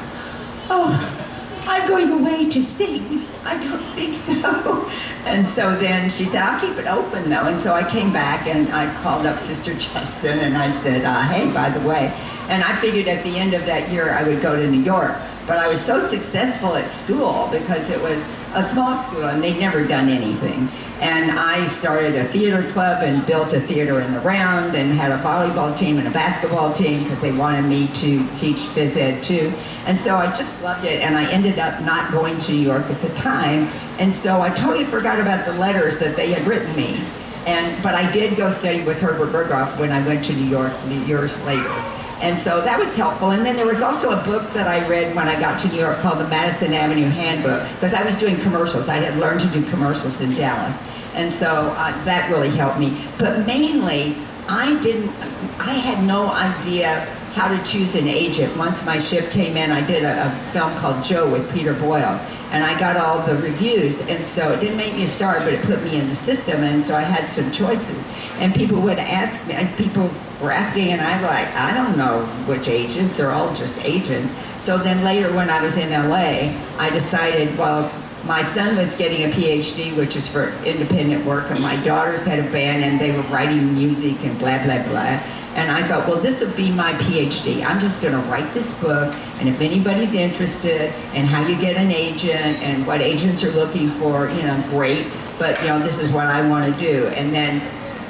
oh, 0.71 1.21
I'm 1.67 1.87
going 1.87 2.11
away 2.11 2.51
to 2.51 2.61
sing. 2.61 3.23
I 3.45 3.63
don't 3.63 3.95
think 3.95 4.17
so. 4.17 4.91
And 5.27 5.47
so 5.47 5.77
then 5.77 6.09
she 6.09 6.25
said, 6.25 6.43
I'll 6.43 6.59
keep 6.59 6.79
it 6.79 6.87
open 6.87 7.29
though. 7.29 7.47
And 7.47 7.59
so 7.59 7.75
I 7.75 7.89
came 7.89 8.11
back 8.11 8.47
and 8.47 8.71
I 8.71 8.93
called 9.03 9.27
up 9.27 9.39
Sister 9.39 9.75
Justin 9.75 10.39
and 10.39 10.57
I 10.57 10.71
said, 10.71 11.05
uh, 11.05 11.21
hey, 11.23 11.53
by 11.53 11.69
the 11.69 11.87
way, 11.87 12.11
and 12.51 12.65
I 12.65 12.75
figured 12.77 13.07
at 13.07 13.23
the 13.23 13.39
end 13.39 13.55
of 13.55 13.65
that 13.67 13.89
year 13.91 14.11
I 14.11 14.25
would 14.25 14.43
go 14.43 14.57
to 14.57 14.69
New 14.69 14.83
York. 14.83 15.17
But 15.47 15.59
I 15.59 15.69
was 15.69 15.81
so 15.81 16.01
successful 16.01 16.75
at 16.75 16.89
school 16.89 17.49
because 17.51 17.89
it 17.89 18.01
was 18.03 18.21
a 18.55 18.63
small 18.63 19.01
school 19.05 19.25
and 19.25 19.43
they'd 19.43 19.59
never 19.59 19.87
done 19.87 20.09
anything. 20.09 20.69
And 21.01 21.31
I 21.31 21.67
started 21.67 22.17
a 22.17 22.25
theater 22.25 22.69
club 22.71 23.05
and 23.05 23.25
built 23.25 23.53
a 23.53 23.61
theater 23.61 24.01
in 24.01 24.13
the 24.13 24.21
round 24.21 24.75
and 24.75 24.93
had 24.93 25.13
a 25.13 25.19
volleyball 25.19 25.77
team 25.77 25.99
and 25.99 26.09
a 26.09 26.11
basketball 26.11 26.73
team 26.73 27.05
because 27.05 27.21
they 27.21 27.33
wanted 27.33 27.63
me 27.63 27.87
to 27.87 28.27
teach 28.35 28.59
phys 28.59 28.97
ed 28.97 29.23
too. 29.23 29.53
And 29.87 29.97
so 29.97 30.17
I 30.17 30.27
just 30.33 30.61
loved 30.61 30.85
it 30.85 31.01
and 31.03 31.17
I 31.17 31.31
ended 31.31 31.59
up 31.61 31.81
not 31.83 32.13
going 32.13 32.37
to 32.39 32.53
New 32.53 32.59
York 32.59 32.85
at 32.91 33.01
the 33.01 33.09
time. 33.15 33.69
And 34.01 34.13
so 34.13 34.41
I 34.41 34.51
totally 34.51 34.85
forgot 34.85 35.21
about 35.21 35.47
the 35.47 35.53
letters 35.53 35.99
that 36.01 36.17
they 36.17 36.33
had 36.33 36.47
written 36.47 36.75
me. 36.75 37.01
And, 37.47 37.81
but 37.83 37.95
I 37.95 38.11
did 38.13 38.37
go 38.37 38.51
study 38.51 38.83
with 38.83 39.01
Herbert 39.01 39.33
Berghof 39.33 39.79
when 39.79 39.93
I 39.93 40.05
went 40.07 40.25
to 40.25 40.33
New 40.35 40.45
York 40.45 40.73
years 41.07 41.43
later. 41.47 42.00
And 42.21 42.39
so 42.39 42.61
that 42.63 42.79
was 42.79 42.95
helpful. 42.95 43.31
And 43.31 43.45
then 43.45 43.57
there 43.57 43.67
was 43.67 43.81
also 43.81 44.11
a 44.11 44.23
book 44.25 44.51
that 44.53 44.67
I 44.67 44.87
read 44.87 45.17
when 45.17 45.27
I 45.27 45.41
got 45.41 45.59
to 45.61 45.69
New 45.69 45.79
York 45.79 45.99
called 45.99 46.19
the 46.19 46.29
Madison 46.29 46.75
Avenue 46.75 47.09
Handbook 47.09 47.67
because 47.75 47.95
I 47.95 48.05
was 48.05 48.15
doing 48.19 48.37
commercials. 48.37 48.89
I 48.89 48.97
had 48.97 49.17
learned 49.17 49.41
to 49.41 49.49
do 49.49 49.63
commercials 49.71 50.21
in 50.21 50.31
Dallas. 50.35 50.83
And 51.15 51.33
so 51.33 51.49
uh, 51.77 52.05
that 52.05 52.31
really 52.31 52.51
helped 52.51 52.79
me. 52.79 52.97
But 53.19 53.47
mainly, 53.47 54.17
I 54.49 54.81
didn't, 54.83 55.11
I 55.59 55.73
had 55.73 56.07
no 56.07 56.31
idea 56.31 57.01
how 57.33 57.49
to 57.49 57.65
choose 57.65 57.95
an 57.95 58.09
agent. 58.09 58.55
Once 58.57 58.85
my 58.85 58.99
ship 58.99 59.31
came 59.31 59.57
in, 59.57 59.71
I 59.71 59.85
did 59.87 60.03
a, 60.03 60.27
a 60.27 60.31
film 60.53 60.75
called 60.77 61.03
Joe 61.05 61.31
with 61.31 61.51
Peter 61.53 61.73
Boyle 61.75 62.21
and 62.51 62.65
I 62.65 62.79
got 62.79 62.97
all 62.97 63.25
the 63.25 63.37
reviews, 63.37 64.01
and 64.09 64.25
so 64.25 64.53
it 64.53 64.61
didn't 64.61 64.77
make 64.77 64.95
me 64.95 65.05
a 65.05 65.07
star, 65.07 65.39
but 65.41 65.53
it 65.53 65.63
put 65.63 65.83
me 65.85 65.99
in 65.99 66.09
the 66.09 66.17
system, 66.17 66.63
and 66.65 66.83
so 66.83 66.97
I 66.97 67.03
had 67.03 67.27
some 67.27 67.51
choices. 67.53 68.11
And 68.39 68.55
people 68.55 68.81
would 68.81 68.99
ask 68.99 69.47
me, 69.47 69.55
and 69.55 69.75
people 69.77 70.11
were 70.43 70.51
asking, 70.51 70.89
and 70.89 71.01
I'm 71.01 71.23
like, 71.23 71.47
I 71.55 71.73
don't 71.75 71.97
know 71.97 72.25
which 72.47 72.67
agent, 72.67 73.15
they're 73.15 73.31
all 73.31 73.55
just 73.55 73.79
agents. 73.85 74.35
So 74.59 74.79
then 74.79 75.05
later 75.05 75.33
when 75.33 75.49
I 75.49 75.63
was 75.63 75.77
in 75.77 75.91
LA, 75.91 76.53
I 76.79 76.91
decided, 76.91 77.57
well, 77.57 77.93
my 78.27 78.43
son 78.43 78.77
was 78.77 78.95
getting 78.97 79.31
a 79.31 79.33
PhD, 79.33 79.97
which 79.97 80.17
is 80.17 80.29
for 80.29 80.53
independent 80.65 81.25
work, 81.25 81.51
and 81.51 81.61
my 81.61 81.77
daughters 81.85 82.25
had 82.25 82.39
a 82.39 82.51
band, 82.51 82.85
and 82.85 83.01
they 83.01 83.13
were 83.13 83.23
writing 83.29 83.75
music 83.75 84.23
and 84.25 84.39
blah, 84.39 84.63
blah, 84.65 84.83
blah. 84.89 85.21
And 85.61 85.71
I 85.71 85.83
thought, 85.83 86.09
well, 86.09 86.19
this 86.19 86.41
will 86.41 86.57
be 86.57 86.73
my 86.73 86.95
PhD. 86.95 87.63
I'm 87.63 87.79
just 87.79 88.01
going 88.01 88.15
to 88.15 88.31
write 88.31 88.51
this 88.55 88.73
book, 88.81 89.15
and 89.39 89.47
if 89.47 89.61
anybody's 89.61 90.15
interested 90.15 90.87
in 91.15 91.27
how 91.27 91.47
you 91.47 91.55
get 91.61 91.77
an 91.77 91.91
agent 91.91 92.57
and 92.63 92.87
what 92.87 93.03
agents 93.03 93.45
are 93.45 93.51
looking 93.51 93.91
for, 93.91 94.31
you 94.31 94.41
know, 94.41 94.65
great. 94.71 95.07
But 95.39 95.61
you 95.61 95.69
know, 95.69 95.79
this 95.79 95.99
is 95.99 96.11
what 96.13 96.29
I 96.29 96.49
want 96.49 96.65
to 96.65 96.73
do. 96.81 97.09
And 97.09 97.31
then 97.31 97.59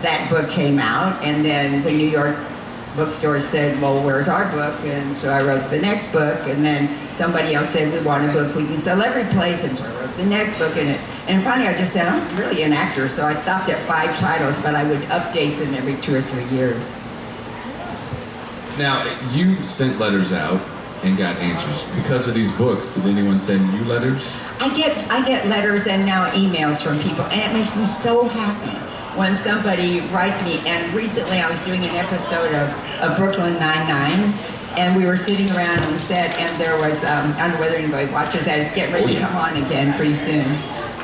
that 0.00 0.30
book 0.30 0.49
came 0.49 0.78
out, 0.78 1.21
and 1.25 1.45
then 1.45 1.83
the 1.83 1.90
New 1.90 2.07
York 2.09 2.37
bookstore 2.95 3.40
said, 3.40 3.83
well, 3.83 4.00
where's 4.04 4.28
our 4.28 4.49
book? 4.52 4.78
And 4.85 5.16
so 5.16 5.30
I 5.30 5.42
wrote 5.42 5.69
the 5.71 5.80
next 5.80 6.12
book, 6.12 6.38
and 6.47 6.64
then 6.64 6.88
somebody 7.12 7.57
else 7.57 7.71
said, 7.71 7.92
we 7.92 8.00
want 8.07 8.30
a 8.30 8.33
book 8.33 8.54
we 8.54 8.64
can 8.64 8.78
sell 8.78 9.02
every 9.02 9.25
place, 9.35 9.64
and 9.64 9.76
so 9.76 9.83
I 9.83 10.00
wrote 10.00 10.16
the 10.16 10.26
next 10.26 10.57
book 10.57 10.76
in 10.76 10.87
it. 10.87 11.00
And 11.26 11.42
finally, 11.42 11.66
I 11.66 11.76
just 11.76 11.92
said, 11.92 12.07
I'm 12.07 12.38
really 12.38 12.62
an 12.62 12.73
actor, 12.73 13.09
so 13.09 13.25
I 13.25 13.33
stopped 13.33 13.69
at 13.71 13.80
five 13.80 14.16
titles, 14.19 14.61
but 14.61 14.76
I 14.76 14.88
would 14.88 15.00
update 15.09 15.59
them 15.59 15.75
every 15.75 15.97
two 15.97 16.14
or 16.14 16.23
three 16.23 16.47
years. 16.57 16.95
Now, 18.80 19.04
you 19.34 19.56
sent 19.56 19.99
letters 19.99 20.32
out 20.32 20.58
and 21.04 21.14
got 21.18 21.37
answers. 21.37 21.84
Because 21.94 22.26
of 22.26 22.32
these 22.34 22.50
books, 22.52 22.88
did 22.88 23.04
anyone 23.04 23.38
send 23.38 23.60
you 23.75 23.84
letters? 23.84 24.34
I 24.58 24.75
get 24.75 24.96
I 25.10 25.22
get 25.26 25.46
letters 25.49 25.87
and 25.87 26.06
now 26.06 26.26
emails 26.30 26.82
from 26.82 26.99
people, 27.00 27.25
and 27.26 27.42
it 27.42 27.52
makes 27.52 27.76
me 27.76 27.84
so 27.84 28.25
happy 28.26 28.72
when 29.18 29.37
somebody 29.37 30.00
writes 30.12 30.42
me. 30.44 30.60
And 30.66 30.94
recently, 30.94 31.40
I 31.40 31.50
was 31.50 31.60
doing 31.66 31.84
an 31.84 31.94
episode 31.94 32.54
of, 32.54 32.72
of 33.02 33.18
Brooklyn 33.18 33.52
Nine 33.60 33.87
Nine, 33.87 34.32
and 34.78 34.96
we 34.96 35.04
were 35.04 35.16
sitting 35.16 35.50
around 35.50 35.78
on 35.80 35.92
the 35.92 35.99
set, 35.99 36.34
and 36.38 36.58
there 36.58 36.78
was 36.80 37.04
um, 37.04 37.32
I 37.37 37.49
don't 37.49 37.52
know 37.56 37.60
whether 37.60 37.76
anybody 37.76 38.10
watches 38.10 38.46
that. 38.46 38.60
It's 38.60 38.75
getting 38.75 38.94
ready 38.94 39.16
Oh, 39.16 39.20
to 39.20 39.26
come 39.26 39.37
on 39.37 39.62
again 39.62 39.92
pretty 39.94 40.14
soon. 40.14 40.46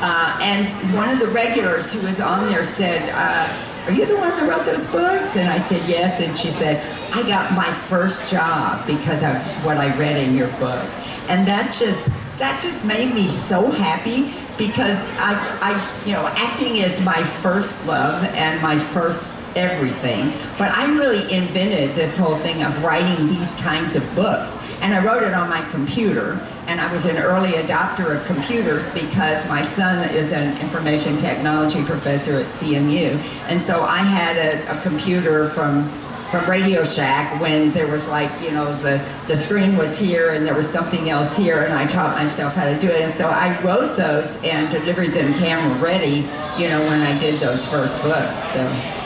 Uh, 0.00 0.38
and 0.40 0.66
one 0.96 1.10
of 1.10 1.18
the 1.18 1.26
regulars 1.28 1.92
who 1.92 2.00
was 2.06 2.20
on 2.20 2.46
there 2.48 2.64
said, 2.64 3.00
uh, 3.12 3.48
"Are 3.86 3.92
you 3.92 4.04
the 4.04 4.16
one 4.16 4.30
that 4.30 4.48
wrote 4.48 4.64
those 4.64 4.86
books?" 4.86 5.36
And 5.36 5.48
I 5.48 5.58
said, 5.58 5.82
"Yes." 5.88 6.20
And 6.20 6.36
she 6.36 6.50
said, 6.50 6.82
"I 7.14 7.22
got 7.22 7.52
my 7.52 7.70
first 7.70 8.30
job 8.30 8.86
because 8.86 9.22
of 9.22 9.36
what 9.64 9.76
I 9.76 9.96
read 9.96 10.16
in 10.16 10.34
your 10.34 10.48
book," 10.58 10.84
and 11.28 11.46
that 11.46 11.72
just 11.72 12.02
that 12.38 12.60
just 12.60 12.84
made 12.84 13.14
me 13.14 13.28
so 13.28 13.70
happy 13.70 14.32
because 14.58 15.02
I, 15.18 15.34
I, 15.60 16.04
you 16.04 16.12
know, 16.12 16.26
acting 16.36 16.76
is 16.76 17.00
my 17.00 17.22
first 17.22 17.84
love 17.86 18.24
and 18.34 18.60
my 18.60 18.78
first 18.78 19.30
everything. 19.54 20.32
But 20.58 20.70
I 20.70 20.84
really 20.94 21.32
invented 21.32 21.94
this 21.94 22.16
whole 22.16 22.36
thing 22.38 22.62
of 22.62 22.84
writing 22.84 23.26
these 23.26 23.54
kinds 23.56 23.96
of 23.96 24.14
books. 24.14 24.56
And 24.80 24.94
I 24.94 25.04
wrote 25.04 25.22
it 25.22 25.34
on 25.34 25.48
my 25.48 25.66
computer. 25.70 26.40
And 26.66 26.80
I 26.80 26.92
was 26.92 27.06
an 27.06 27.16
early 27.16 27.52
adopter 27.52 28.14
of 28.14 28.24
computers 28.26 28.90
because 28.90 29.46
my 29.48 29.62
son 29.62 30.08
is 30.10 30.32
an 30.32 30.60
information 30.60 31.16
technology 31.16 31.84
professor 31.84 32.38
at 32.38 32.46
CMU. 32.46 33.16
And 33.48 33.60
so 33.60 33.82
I 33.82 33.98
had 33.98 34.36
a, 34.36 34.78
a 34.78 34.82
computer 34.82 35.48
from 35.50 35.88
from 36.30 36.50
Radio 36.50 36.82
Shack 36.82 37.40
when 37.40 37.70
there 37.70 37.86
was 37.86 38.06
like, 38.08 38.30
you 38.42 38.50
know, 38.50 38.74
the, 38.82 39.00
the 39.28 39.36
screen 39.36 39.76
was 39.76 39.96
here 39.96 40.30
and 40.30 40.44
there 40.44 40.54
was 40.54 40.68
something 40.68 41.08
else 41.08 41.36
here 41.36 41.62
and 41.62 41.72
I 41.72 41.86
taught 41.86 42.16
myself 42.16 42.54
how 42.54 42.64
to 42.64 42.78
do 42.80 42.88
it. 42.88 43.02
And 43.02 43.14
so 43.14 43.28
I 43.28 43.58
wrote 43.62 43.96
those 43.96 44.42
and 44.42 44.68
delivered 44.72 45.10
them 45.10 45.32
camera 45.34 45.78
ready, 45.78 46.26
you 46.58 46.68
know, 46.68 46.80
when 46.86 47.00
I 47.00 47.16
did 47.20 47.38
those 47.38 47.64
first 47.66 48.02
books. 48.02 48.38
So 48.52 48.60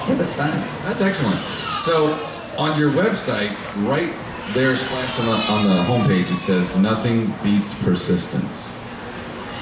it 0.09 0.17
was 0.17 0.33
fun. 0.33 0.51
That's 0.83 1.03
excellent. 1.03 1.41
So, 1.77 2.19
on 2.59 2.79
your 2.79 2.91
website, 2.91 3.51
right 3.87 4.13
there, 4.53 4.75
splashed 4.75 5.21
on 5.21 5.27
the, 5.27 5.33
on 5.33 5.65
the 5.65 5.83
homepage, 5.85 6.33
it 6.33 6.39
says, 6.39 6.77
Nothing 6.77 7.33
beats 7.43 7.75
persistence. 7.83 8.77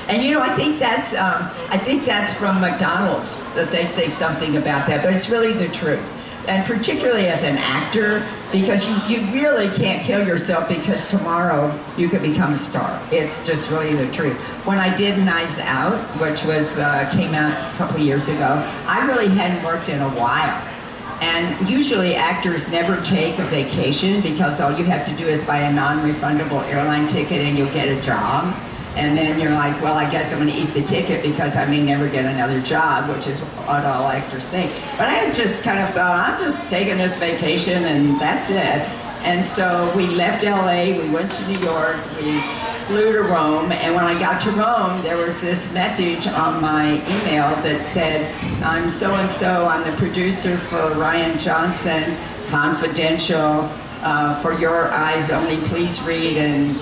And 0.09 0.23
you 0.23 0.33
know, 0.33 0.41
I 0.41 0.49
think 0.55 0.79
that's 0.79 1.13
um, 1.13 1.43
I 1.69 1.77
think 1.77 2.07
that's 2.07 2.33
from 2.33 2.61
McDonald's 2.63 3.39
that 3.55 3.71
they 3.71 3.85
say 3.85 4.09
something 4.09 4.57
about 4.57 4.87
that, 4.87 5.05
but 5.05 5.13
it's 5.13 5.29
really 5.29 5.53
the 5.53 5.69
truth. 5.69 6.03
And 6.49 6.65
particularly 6.65 7.27
as 7.27 7.43
an 7.43 7.59
actor, 7.59 8.27
because 8.51 8.89
you, 9.11 9.19
you 9.19 9.27
really 9.35 9.69
can't 9.77 10.03
kill 10.03 10.27
yourself 10.27 10.67
because 10.67 11.11
tomorrow 11.11 11.79
you 11.99 12.09
could 12.09 12.23
become 12.23 12.55
a 12.55 12.57
star. 12.57 12.99
It's 13.13 13.45
just 13.47 13.71
really 13.71 13.95
the 13.95 14.11
truth. 14.11 14.41
When 14.67 14.79
I 14.79 14.97
did 14.97 15.19
Knives 15.19 15.59
Out, 15.59 15.99
which 16.19 16.43
was 16.45 16.79
uh, 16.79 17.07
came 17.13 17.35
out 17.35 17.53
a 17.53 17.77
couple 17.77 18.01
years 18.01 18.29
ago, 18.29 18.63
I 18.87 19.07
really 19.07 19.29
hadn't 19.29 19.63
worked 19.63 19.91
in 19.91 20.01
a 20.01 20.09
while. 20.11 20.68
And 21.21 21.69
usually 21.69 22.15
actors 22.15 22.71
never 22.71 23.01
take 23.03 23.39
a 23.39 23.45
vacation 23.45 24.21
because 24.21 24.61
all 24.61 24.73
you 24.73 24.85
have 24.85 25.05
to 25.07 25.17
do 25.17 25.27
is 25.27 25.45
buy 25.45 25.59
a 25.59 25.73
non-refundable 25.73 26.63
airline 26.69 27.09
ticket 27.09 27.41
and 27.41 27.59
you'll 27.59 27.73
get 27.73 27.89
a 27.89 28.01
job. 28.01 28.55
And 28.97 29.17
then 29.17 29.41
you're 29.41 29.53
like, 29.53 29.81
well, 29.81 29.95
I 29.95 30.11
guess 30.11 30.33
I'm 30.33 30.39
going 30.41 30.51
to 30.51 30.57
eat 30.57 30.75
the 30.75 30.83
ticket 30.83 31.23
because 31.23 31.57
I 31.57 31.67
may 31.67 31.83
never 31.83 32.09
get 32.09 32.25
another 32.25 32.61
job, 32.61 33.09
which 33.15 33.27
is 33.27 33.41
what 33.41 33.85
all 33.85 34.09
actors 34.09 34.47
think. 34.47 34.73
But 34.97 35.09
I 35.09 35.31
just 35.33 35.63
kind 35.63 35.79
of 35.79 35.91
thought, 35.91 36.19
I'm 36.19 36.41
just 36.41 36.59
taking 36.71 36.99
this 36.99 37.17
vacation 37.17 37.85
and 37.85 38.21
that's 38.21 38.51
it. 38.51 39.08
And 39.25 39.45
so 39.45 39.93
we 39.97 40.07
left 40.07 40.45
LA, 40.45 40.97
we 40.97 41.11
went 41.11 41.31
to 41.33 41.47
New 41.49 41.59
York, 41.59 41.97
we 42.21 42.41
flew 42.87 43.13
to 43.13 43.23
Rome, 43.23 43.73
and 43.73 43.95
when 43.95 44.05
I 44.05 44.19
got 44.19 44.41
to 44.43 44.51
Rome, 44.53 45.03
there 45.03 45.17
was 45.17 45.41
this 45.41 45.71
message 45.73 46.27
on 46.27 46.63
my 46.63 46.95
email 46.95 47.55
that 47.63 47.83
said, 47.83 48.33
I'm 48.63 48.89
so 48.89 49.15
and 49.17 49.29
so, 49.29 49.67
I'm 49.67 49.89
the 49.91 49.97
producer 49.99 50.57
for 50.57 50.79
Rian 50.95 51.39
Johnson, 51.39 52.17
confidential, 52.49 53.69
uh, 54.03 54.35
for 54.41 54.55
your 54.55 54.91
eyes 54.93 55.31
only, 55.31 55.57
please 55.69 56.01
read, 56.03 56.37
and 56.37 56.75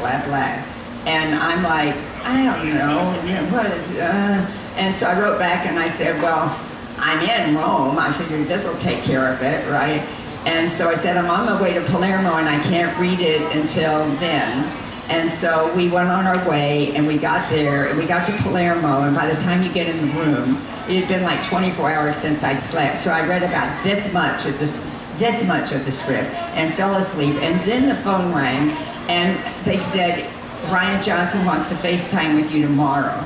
blah, 0.00 0.24
blah. 0.24 0.64
And 1.06 1.34
I'm 1.38 1.62
like, 1.62 1.94
I 2.24 2.44
don't 2.44 2.74
know, 2.74 3.46
what 3.52 3.66
is, 3.66 3.96
uh, 3.98 4.50
and 4.76 4.94
so 4.94 5.06
I 5.06 5.20
wrote 5.20 5.38
back 5.38 5.66
and 5.66 5.78
I 5.78 5.88
said, 5.88 6.20
well, 6.22 6.58
I'm 6.98 7.22
in 7.28 7.54
Rome, 7.54 7.98
I 7.98 8.10
figured 8.10 8.48
this 8.48 8.66
will 8.66 8.76
take 8.78 9.02
care 9.04 9.32
of 9.32 9.42
it, 9.42 9.70
right? 9.70 10.02
And 10.46 10.68
so 10.68 10.88
I 10.88 10.94
said, 10.94 11.16
I'm 11.16 11.30
on 11.30 11.46
my 11.46 11.60
way 11.60 11.72
to 11.74 11.80
Palermo 11.82 12.36
and 12.36 12.48
I 12.48 12.60
can't 12.64 12.96
read 12.98 13.20
it 13.20 13.40
until 13.56 14.04
then. 14.16 14.64
And 15.08 15.30
so 15.30 15.74
we 15.74 15.88
went 15.88 16.08
on 16.08 16.26
our 16.26 16.48
way 16.48 16.94
and 16.94 17.06
we 17.06 17.18
got 17.18 17.48
there 17.50 17.88
and 17.88 17.98
we 17.98 18.06
got 18.06 18.26
to 18.26 18.32
Palermo 18.42 19.02
and 19.02 19.14
by 19.14 19.26
the 19.26 19.40
time 19.42 19.62
you 19.62 19.72
get 19.72 19.88
in 19.88 19.96
the 19.96 20.12
room, 20.14 20.56
it 20.88 21.00
had 21.00 21.08
been 21.08 21.22
like 21.22 21.42
24 21.42 21.90
hours 21.90 22.14
since 22.14 22.42
I'd 22.42 22.60
slept. 22.60 22.96
So 22.96 23.10
I 23.10 23.26
read 23.26 23.42
about 23.42 23.82
this 23.84 24.12
much 24.12 24.46
of 24.46 24.58
this, 24.58 24.84
this 25.16 25.42
much 25.44 25.72
of 25.72 25.84
the 25.86 25.92
script 25.92 26.30
and 26.54 26.72
fell 26.72 26.96
asleep. 26.96 27.36
And 27.36 27.58
then 27.68 27.86
the 27.86 27.94
phone 27.94 28.34
rang 28.34 28.70
and 29.08 29.38
they 29.64 29.78
said, 29.78 30.24
Rian 30.66 31.02
Johnson 31.02 31.44
wants 31.44 31.68
to 31.70 31.74
FaceTime 31.74 32.34
with 32.34 32.52
you 32.52 32.62
tomorrow. 32.62 33.22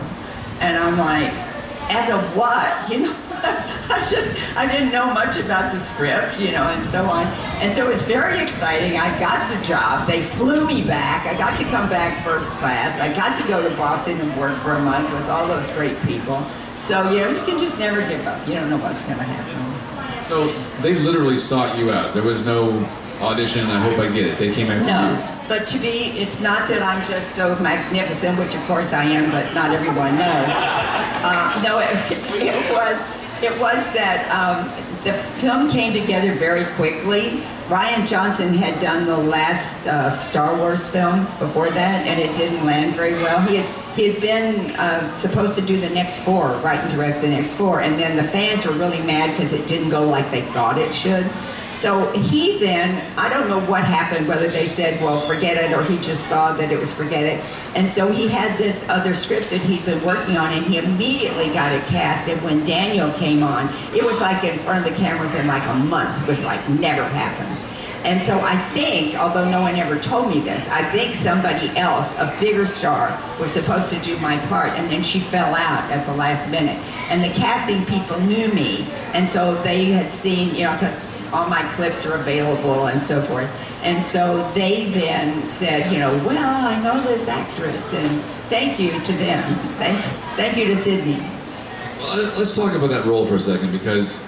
And 0.61 0.77
I'm 0.77 0.99
like, 0.99 1.33
as 1.91 2.11
a 2.11 2.21
what? 2.39 2.91
You 2.99 3.01
know, 3.01 3.15
I 3.91 4.07
just, 4.11 4.57
I 4.57 4.71
didn't 4.71 4.93
know 4.93 5.13
much 5.15 5.39
about 5.39 5.73
the 5.73 5.81
script, 5.81 6.39
you 6.39 6.53
know, 6.53 6.65
and 6.65 6.85
so 6.85 7.05
on. 7.05 7.27
And 7.63 7.73
so 7.73 7.87
it 7.87 7.89
was 7.89 8.03
very 8.03 8.39
exciting. 8.39 8.99
I 8.99 9.19
got 9.19 9.49
the 9.49 9.65
job. 9.65 10.07
They 10.07 10.21
flew 10.21 10.67
me 10.67 10.85
back. 10.85 11.27
I 11.27 11.37
got 11.39 11.57
to 11.59 11.65
come 11.65 11.89
back 11.89 12.23
first 12.23 12.51
class. 12.53 13.01
I 13.01 13.13
got 13.15 13.41
to 13.41 13.49
go 13.49 13.67
to 13.67 13.75
Boston 13.77 14.21
and 14.21 14.39
work 14.39 14.59
for 14.59 14.73
a 14.73 14.81
month 14.83 15.11
with 15.13 15.29
all 15.31 15.47
those 15.47 15.71
great 15.71 15.99
people. 16.03 16.45
So, 16.77 17.11
you 17.11 17.21
know, 17.21 17.31
you 17.31 17.43
can 17.45 17.59
just 17.59 17.79
never 17.79 18.07
give 18.07 18.27
up. 18.27 18.47
You 18.47 18.55
don't 18.55 18.69
know 18.69 18.77
what's 18.77 19.03
going 19.03 19.19
to 19.19 19.25
happen. 19.25 20.23
So, 20.23 20.53
they 20.83 20.95
literally 20.95 21.39
sought 21.39 21.79
you 21.79 21.91
out. 21.91 22.13
There 22.13 22.23
was 22.23 22.45
no 22.45 22.71
audition, 23.21 23.67
I 23.67 23.81
hope 23.81 23.99
I 23.99 24.13
get 24.13 24.27
it. 24.27 24.39
They 24.39 24.53
came 24.53 24.71
after 24.71 24.85
you. 24.85 24.93
No, 24.93 25.39
but 25.49 25.67
to 25.69 25.79
be, 25.79 26.13
it's 26.19 26.41
not 26.41 26.69
that 26.69 26.83
I'm 26.83 27.05
just 27.11 27.35
so 27.35 27.59
magnificent, 27.61 28.39
which 28.39 28.55
of 28.55 28.63
course 28.67 28.93
I 28.93 29.05
am, 29.05 29.31
but 29.31 29.53
not 29.55 29.75
everyone 29.75 30.15
knows. 30.15 30.53
Uh, 31.25 31.61
no, 31.65 31.81
it, 31.81 31.89
it 32.55 32.73
was, 32.73 33.03
it 33.43 33.53
was 33.61 33.83
that 33.95 34.29
um, 34.31 34.67
the 35.05 35.13
film 35.13 35.71
came 35.71 35.93
together 35.93 36.35
very 36.35 36.65
quickly. 36.75 37.43
Rian 37.69 38.07
Johnson 38.07 38.55
had 38.55 38.81
done 38.81 39.05
the 39.07 39.17
last 39.17 39.87
uh, 39.87 40.09
Star 40.09 40.57
Wars 40.57 40.89
film 40.89 41.25
before 41.39 41.69
that, 41.71 42.07
and 42.07 42.19
it 42.19 42.35
didn't 42.37 42.65
land 42.65 42.95
very 42.95 43.15
well. 43.15 43.41
He 43.43 43.57
had 43.57 43.67
he 43.95 44.09
had 44.11 44.21
been 44.21 44.71
uh, 44.77 45.13
supposed 45.15 45.55
to 45.57 45.61
do 45.61 45.79
the 45.81 45.91
next 45.91 46.21
four, 46.21 46.49
write 46.63 46.81
and 46.81 46.93
direct 46.95 47.21
the 47.21 47.29
next 47.29 47.57
four, 47.57 47.81
and 47.81 47.99
then 47.99 48.17
the 48.17 48.25
fans 48.25 48.65
were 48.65 48.73
really 48.73 49.03
mad 49.03 49.31
because 49.31 49.53
it 49.53 49.67
didn't 49.67 49.91
go 49.91 50.05
like 50.05 50.31
they 50.31 50.43
thought 50.43 50.79
it 50.79 50.95
should. 50.95 51.29
So 51.71 52.11
he 52.13 52.59
then, 52.59 53.01
I 53.17 53.29
don't 53.29 53.49
know 53.49 53.61
what 53.61 53.85
happened, 53.85 54.27
whether 54.27 54.49
they 54.49 54.67
said, 54.67 55.01
well, 55.01 55.21
forget 55.21 55.57
it, 55.57 55.77
or 55.77 55.85
he 55.85 55.97
just 55.99 56.27
saw 56.27 56.53
that 56.55 56.73
it 56.73 56.79
was 56.79 56.93
forget 56.93 57.23
it. 57.25 57.45
And 57.77 57.89
so 57.89 58.11
he 58.11 58.27
had 58.27 58.59
this 58.59 58.89
other 58.89 59.15
script 59.15 59.51
that 59.51 59.63
he'd 59.63 59.85
been 59.85 60.03
working 60.05 60.37
on, 60.37 60.53
and 60.53 60.65
he 60.65 60.79
immediately 60.79 61.49
got 61.51 61.71
it 61.71 61.85
cast. 61.85 62.29
And 62.29 62.41
when 62.43 62.65
Daniel 62.65 63.13
came 63.13 63.43
on, 63.43 63.69
it 63.95 64.03
was 64.03 64.21
like 64.21 64.43
in 64.43 64.59
front 64.59 64.85
of 64.85 64.93
the 64.93 64.99
cameras 64.99 65.35
in 65.35 65.47
like 65.47 65.65
a 65.69 65.75
month, 65.75 66.27
which 66.27 66.41
like 66.41 66.67
never 66.69 67.05
happens. 67.05 67.65
And 68.05 68.23
so 68.23 68.41
I 68.41 68.57
think, 68.57 69.17
although 69.17 69.49
no 69.51 69.61
one 69.61 69.75
ever 69.77 69.99
told 69.99 70.29
me 70.29 70.41
this, 70.41 70.69
I 70.69 70.83
think 70.91 71.15
somebody 71.15 71.69
else, 71.77 72.17
a 72.19 72.35
bigger 72.39 72.65
star, 72.65 73.21
was 73.41 73.51
supposed 73.51 73.89
to 73.91 73.99
do 74.01 74.17
my 74.21 74.39
part, 74.47 74.71
and 74.71 74.91
then 74.91 75.03
she 75.03 75.19
fell 75.19 75.55
out 75.55 75.91
at 75.91 76.07
the 76.07 76.15
last 76.15 76.49
minute. 76.49 76.77
And 77.11 77.23
the 77.23 77.29
casting 77.39 77.85
people 77.87 78.19
knew 78.21 78.49
me, 78.49 78.87
and 79.15 79.29
so 79.29 79.61
they 79.63 79.87
had 79.87 80.13
seen, 80.13 80.55
you 80.55 80.65
know, 80.65 80.73
because 80.75 81.08
all 81.33 81.49
my 81.49 81.63
clips 81.73 82.07
are 82.07 82.15
available 82.15 82.87
and 82.87 83.03
so 83.03 83.21
forth. 83.21 83.51
And 83.83 84.03
so 84.03 84.51
they 84.53 84.91
then 84.91 85.47
said, 85.47 85.93
you 85.93 85.99
know, 85.99 86.11
well, 86.25 86.67
I 86.67 86.83
know 86.83 87.01
this 87.03 87.29
actress, 87.29 87.93
and 87.95 88.21
thank 88.49 88.81
you 88.81 88.91
to 88.91 89.13
them. 89.13 89.55
Thank, 89.79 90.03
thank 90.37 90.57
you 90.57 90.65
to 90.67 90.75
Sydney. 90.75 91.19
Well, 91.99 92.17
let's 92.37 92.57
talk 92.57 92.75
about 92.75 92.91
that 92.91 93.05
role 93.05 93.27
for 93.27 93.37
a 93.37 93.39
second 93.39 93.73
because 93.73 94.27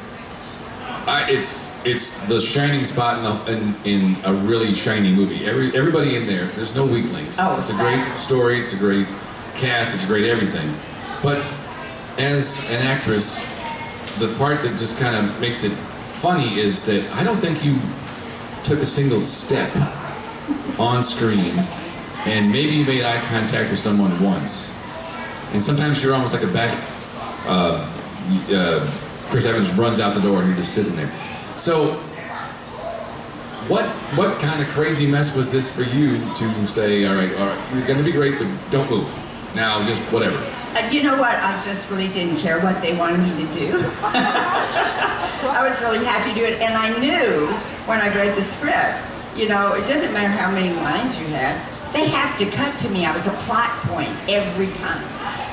I, 1.07 1.29
it's 1.31 1.71
it's 1.85 2.27
the 2.27 2.41
shining 2.41 2.85
spot 2.85 3.19
in, 3.19 3.25
the, 3.25 3.85
in, 3.87 4.15
in 4.15 4.17
a 4.25 4.33
really 4.33 4.75
shiny 4.75 5.13
movie. 5.13 5.47
Every 5.47 5.75
everybody 5.77 6.17
in 6.17 6.27
there, 6.27 6.47
there's 6.49 6.75
no 6.75 6.85
weak 6.85 7.11
links. 7.13 7.39
Oh, 7.41 7.59
it's 7.59 7.71
a 7.71 7.75
great 7.75 8.05
story. 8.19 8.61
It's 8.61 8.73
a 8.73 8.77
great 8.77 9.07
cast. 9.57 9.95
It's 9.95 10.05
a 10.05 10.07
great 10.07 10.27
everything. 10.27 10.75
But 11.23 11.45
as 12.19 12.71
an 12.71 12.83
actress, 12.87 13.43
the 14.19 14.35
part 14.37 14.63
that 14.63 14.79
just 14.79 14.99
kind 14.99 15.17
of 15.17 15.41
makes 15.41 15.65
it 15.65 15.73
funny 16.21 16.59
is 16.59 16.85
that 16.85 17.03
I 17.15 17.25
don't 17.25 17.39
think 17.39 17.65
you 17.65 17.79
took 18.63 18.81
a 18.81 18.87
single 18.87 19.23
step 19.23 19.75
on 20.79 21.03
screen, 21.03 21.59
and 22.27 22.53
maybe 22.53 22.73
you 22.73 22.85
made 22.85 23.05
eye 23.05 23.21
contact 23.23 23.71
with 23.71 23.79
someone 23.79 24.23
once, 24.23 24.77
and 25.55 25.63
sometimes 25.63 26.03
you're 26.03 26.13
almost 26.13 26.35
like 26.35 26.43
a 26.43 26.53
back. 26.53 26.77
Uh, 27.47 27.91
uh, 28.53 28.87
Chris 29.31 29.47
Evans 29.47 29.71
runs 29.73 29.99
out 29.99 30.15
the 30.15 30.21
door, 30.21 30.41
and 30.41 30.49
you're 30.49 30.59
just 30.59 30.75
sitting 30.75 30.95
there. 30.95 31.11
So, 31.57 31.95
what 33.67 33.87
what 34.15 34.39
kind 34.41 34.63
of 34.63 34.69
crazy 34.69 35.07
mess 35.07 35.35
was 35.35 35.51
this 35.51 35.75
for 35.75 35.85
you 35.85 36.19
to 36.35 36.67
say? 36.67 37.07
All 37.07 37.15
right, 37.15 37.33
all 37.37 37.47
right, 37.47 37.75
you're 37.75 37.87
going 37.87 37.99
to 37.99 38.05
be 38.05 38.13
great, 38.13 38.39
but 38.39 38.47
don't 38.71 38.91
move. 38.91 39.09
Now, 39.55 39.85
just 39.85 40.01
whatever. 40.13 40.39
Uh, 40.77 40.89
you 40.91 41.03
know 41.03 41.19
what? 41.19 41.35
I 41.35 41.61
just 41.65 41.91
really 41.91 42.09
didn't 42.09 42.37
care 42.39 42.61
what 42.61 42.81
they 42.81 42.97
wanted 42.97 43.19
me 43.19 43.31
to 43.45 43.53
do. 43.53 43.71
I 44.03 45.67
was 45.69 45.81
really 45.81 46.05
happy 46.05 46.31
to 46.31 46.39
do 46.39 46.45
it, 46.47 46.61
and 46.61 46.75
I 46.75 46.97
knew 46.99 47.49
when 47.87 48.01
I 48.01 48.15
read 48.15 48.37
the 48.37 48.43
script, 48.43 48.99
you 49.35 49.49
know, 49.49 49.75
it 49.75 49.87
doesn't 49.87 50.13
matter 50.13 50.29
how 50.29 50.51
many 50.51 50.73
lines 50.75 51.19
you 51.19 51.27
have, 51.35 51.59
they 51.93 52.07
have 52.09 52.39
to 52.39 52.47
cut 52.51 52.79
to 52.81 52.89
me. 52.91 53.05
I 53.05 53.13
was 53.13 53.27
a 53.27 53.35
plot 53.43 53.71
point 53.91 54.11
every 54.29 54.69
time. 54.79 55.03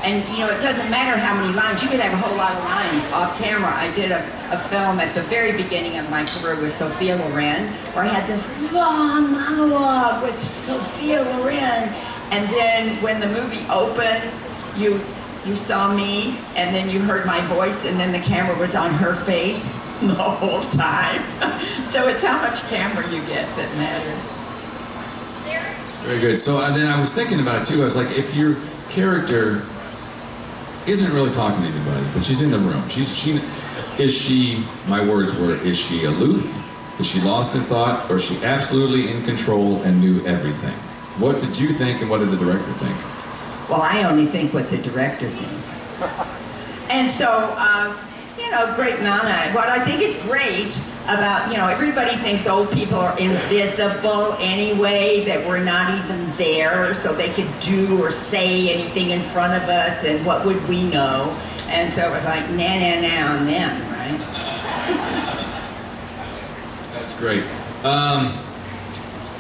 And, 0.06 0.24
you 0.30 0.46
know, 0.46 0.54
it 0.54 0.62
doesn't 0.62 0.90
matter 0.92 1.18
how 1.20 1.34
many 1.34 1.52
lines, 1.54 1.82
you 1.82 1.90
could 1.90 2.00
have 2.00 2.14
a 2.14 2.18
whole 2.18 2.38
lot 2.38 2.54
of 2.54 2.64
lines 2.64 3.12
off 3.12 3.38
camera. 3.40 3.74
I 3.74 3.94
did 3.96 4.12
a, 4.12 4.22
a 4.54 4.58
film 4.58 5.00
at 5.00 5.16
the 5.16 5.24
very 5.24 5.52
beginning 5.52 5.98
of 5.98 6.08
my 6.12 6.26
career 6.26 6.56
with 6.56 6.72
Sophia 6.72 7.16
Loren, 7.18 7.66
where 7.94 8.06
I 8.06 8.08
had 8.08 8.30
this 8.30 8.46
long 8.72 9.32
monologue 9.32 10.22
with 10.22 10.38
Sophia 10.38 11.24
Loren. 11.24 11.90
And 12.32 12.50
then 12.50 12.96
when 13.02 13.20
the 13.20 13.28
movie 13.28 13.66
opened, 13.70 14.30
you 14.78 15.00
you 15.46 15.56
saw 15.56 15.96
me 15.96 16.38
and 16.58 16.76
then 16.76 16.90
you 16.90 17.00
heard 17.00 17.26
my 17.26 17.40
voice 17.48 17.86
and 17.86 17.98
then 17.98 18.12
the 18.12 18.20
camera 18.20 18.58
was 18.60 18.76
on 18.76 18.92
her 18.96 19.14
face 19.14 19.74
the 20.02 20.14
whole 20.14 20.64
time. 20.72 21.22
so 21.86 22.08
it's 22.08 22.22
how 22.22 22.42
much 22.42 22.60
camera 22.64 23.04
you 23.06 23.22
get 23.28 23.48
that 23.56 23.74
matters. 23.78 24.38
Very 26.04 26.20
good. 26.20 26.38
So 26.38 26.60
and 26.64 26.76
then 26.76 26.88
I 26.88 27.00
was 27.00 27.14
thinking 27.14 27.40
about 27.40 27.62
it 27.62 27.66
too. 27.66 27.82
I 27.82 27.86
was 27.86 27.96
like, 27.96 28.18
if 28.18 28.36
your 28.36 28.58
character 28.90 29.64
isn't 30.88 31.14
really 31.14 31.32
talking 31.32 31.62
to 31.62 31.68
anybody, 31.68 32.06
but 32.14 32.24
she's 32.24 32.42
in 32.42 32.50
the 32.52 32.60
room. 32.60 32.88
She's 32.90 33.16
she 33.16 33.42
is 33.98 34.16
she. 34.16 34.64
My 34.88 35.06
words 35.06 35.34
were: 35.34 35.56
is 35.56 35.78
she 35.78 36.06
aloof? 36.06 36.46
Is 37.00 37.06
she 37.08 37.20
lost 37.22 37.56
in 37.56 37.62
thought, 37.64 38.10
or 38.10 38.16
is 38.16 38.26
she 38.26 38.38
absolutely 38.44 39.12
in 39.12 39.24
control 39.24 39.82
and 39.84 40.00
knew 40.00 40.26
everything? 40.26 40.74
What 41.20 41.40
did 41.40 41.58
you 41.58 41.70
think, 41.70 42.02
and 42.02 42.10
what 42.10 42.20
did 42.20 42.30
the 42.30 42.38
director 42.38 42.72
think? 42.74 42.96
Well, 43.70 43.82
I 43.82 44.04
only 44.04 44.28
think 44.28 44.54
what 44.54 44.70
the 44.70 44.78
director 44.78 45.28
thinks. 45.28 45.82
And 46.90 47.10
so, 47.10 47.54
um, 47.58 47.98
you 48.38 48.52
know, 48.52 48.72
great 48.76 49.00
Nana. 49.02 49.52
What 49.52 49.68
I 49.68 49.84
think 49.84 50.02
is 50.02 50.16
great 50.24 50.78
about, 51.06 51.50
you 51.52 51.58
know, 51.58 51.68
everybody 51.68 52.16
thinks 52.18 52.46
old 52.48 52.72
people 52.72 53.00
are 53.00 53.18
invisible 53.20 54.34
anyway, 54.40 55.26
that 55.26 55.46
we're 55.46 55.64
not 55.64 55.90
even 56.04 56.32
there, 56.38 56.94
so 56.94 57.14
they 57.14 57.30
could 57.34 57.50
do 57.62 58.00
or 58.02 58.12
say 58.12 58.72
anything 58.72 59.10
in 59.10 59.20
front 59.20 59.54
of 59.62 59.68
us, 59.70 60.04
and 60.04 60.24
what 60.24 60.46
would 60.46 60.64
we 60.70 60.88
know? 60.90 61.36
And 61.68 61.92
so 61.92 62.08
it 62.08 62.12
was 62.12 62.26
like, 62.26 62.48
na 62.52 62.78
na 62.78 63.02
na 63.02 63.34
on 63.34 63.46
them, 63.46 63.82
right? 63.92 64.20
That's 66.94 67.14
great. 67.18 67.44
Um, 67.84 68.32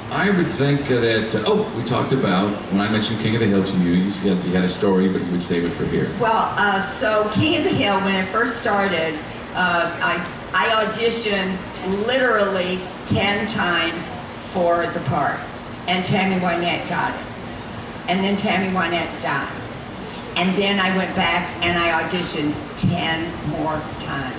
I 0.09 0.29
would 0.29 0.47
think 0.47 0.85
that. 0.87 1.35
Uh, 1.35 1.43
oh, 1.47 1.73
we 1.77 1.83
talked 1.83 2.13
about 2.13 2.49
when 2.71 2.79
I 2.79 2.89
mentioned 2.89 3.19
King 3.19 3.35
of 3.35 3.41
the 3.41 3.47
Hill 3.47 3.63
to 3.63 3.77
you. 3.79 3.91
You 3.91 4.11
you 4.23 4.53
had 4.53 4.63
a 4.63 4.69
story, 4.69 5.09
but 5.09 5.21
you 5.21 5.31
would 5.31 5.43
save 5.43 5.65
it 5.65 5.71
for 5.71 5.85
here. 5.85 6.09
Well, 6.19 6.53
uh, 6.57 6.79
so 6.79 7.29
King 7.33 7.57
of 7.57 7.63
the 7.65 7.75
Hill, 7.75 7.99
when 8.01 8.15
it 8.15 8.25
first 8.25 8.61
started, 8.61 9.19
uh, 9.53 9.91
I, 10.01 10.15
I 10.53 10.85
auditioned 10.85 11.57
literally 12.07 12.79
10 13.05 13.47
times 13.47 14.13
for 14.53 14.87
the 14.87 14.99
part, 15.01 15.39
and 15.87 16.05
Tammy 16.05 16.39
Wynette 16.39 16.87
got 16.87 17.13
it. 17.13 17.25
And 18.07 18.23
then 18.23 18.37
Tammy 18.37 18.73
Wynette 18.73 19.21
died. 19.21 19.51
And 20.37 20.55
then 20.55 20.79
I 20.79 20.95
went 20.95 21.13
back 21.15 21.49
and 21.65 21.77
I 21.77 22.01
auditioned 22.03 22.53
10 22.89 23.49
more 23.59 23.73
times. 23.99 24.35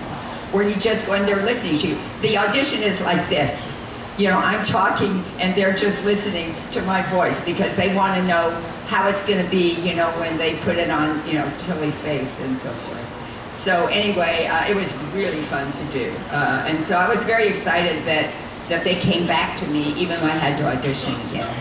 Where 0.54 0.66
you 0.66 0.76
just 0.76 1.07
go 1.07 1.12
and 1.12 1.28
they're 1.28 1.44
listening 1.44 1.78
to 1.81 1.88
you. 1.88 1.98
The 2.22 2.38
audition 2.38 2.83
is 2.83 3.02
like 3.02 3.28
this. 3.28 3.74
You 4.18 4.26
know, 4.26 4.38
I'm 4.38 4.64
talking 4.64 5.22
and 5.38 5.54
they're 5.54 5.74
just 5.74 6.04
listening 6.04 6.52
to 6.72 6.83
my 6.83 7.02
voice 7.02 7.44
because 7.44 7.74
they 7.76 7.94
want 7.94 8.16
to 8.16 8.26
know 8.26 8.50
how 8.87 9.09
it's 9.09 9.24
going 9.24 9.42
to 9.42 9.48
be, 9.48 9.74
you 9.76 9.94
know, 9.94 10.11
when 10.18 10.37
they 10.37 10.57
put 10.57 10.76
it 10.76 10.90
on, 10.90 11.24
you 11.24 11.35
know, 11.35 11.48
Tilly's 11.61 12.00
face 12.00 12.40
and 12.40 12.59
so 12.59 12.68
forth. 12.68 13.52
So 13.52 13.87
anyway, 13.87 14.46
uh, 14.46 14.68
it 14.68 14.74
was 14.74 14.92
really 15.14 15.40
fun 15.42 15.70
to 15.70 15.85
do. 15.92 16.12
Uh, 16.31 16.64
and 16.66 16.83
so 16.83 16.96
I 16.96 17.09
was 17.09 17.24
very 17.24 17.46
excited 17.46 18.02
that, 18.07 18.35
that 18.68 18.83
they 18.83 18.96
came 18.96 19.24
back 19.28 19.57
to 19.61 19.66
me 19.68 19.92
even 19.94 20.18
though 20.18 20.26
I 20.26 20.31
had 20.31 20.59
to 20.59 20.76
audition 20.76 21.14
again. 21.28 21.54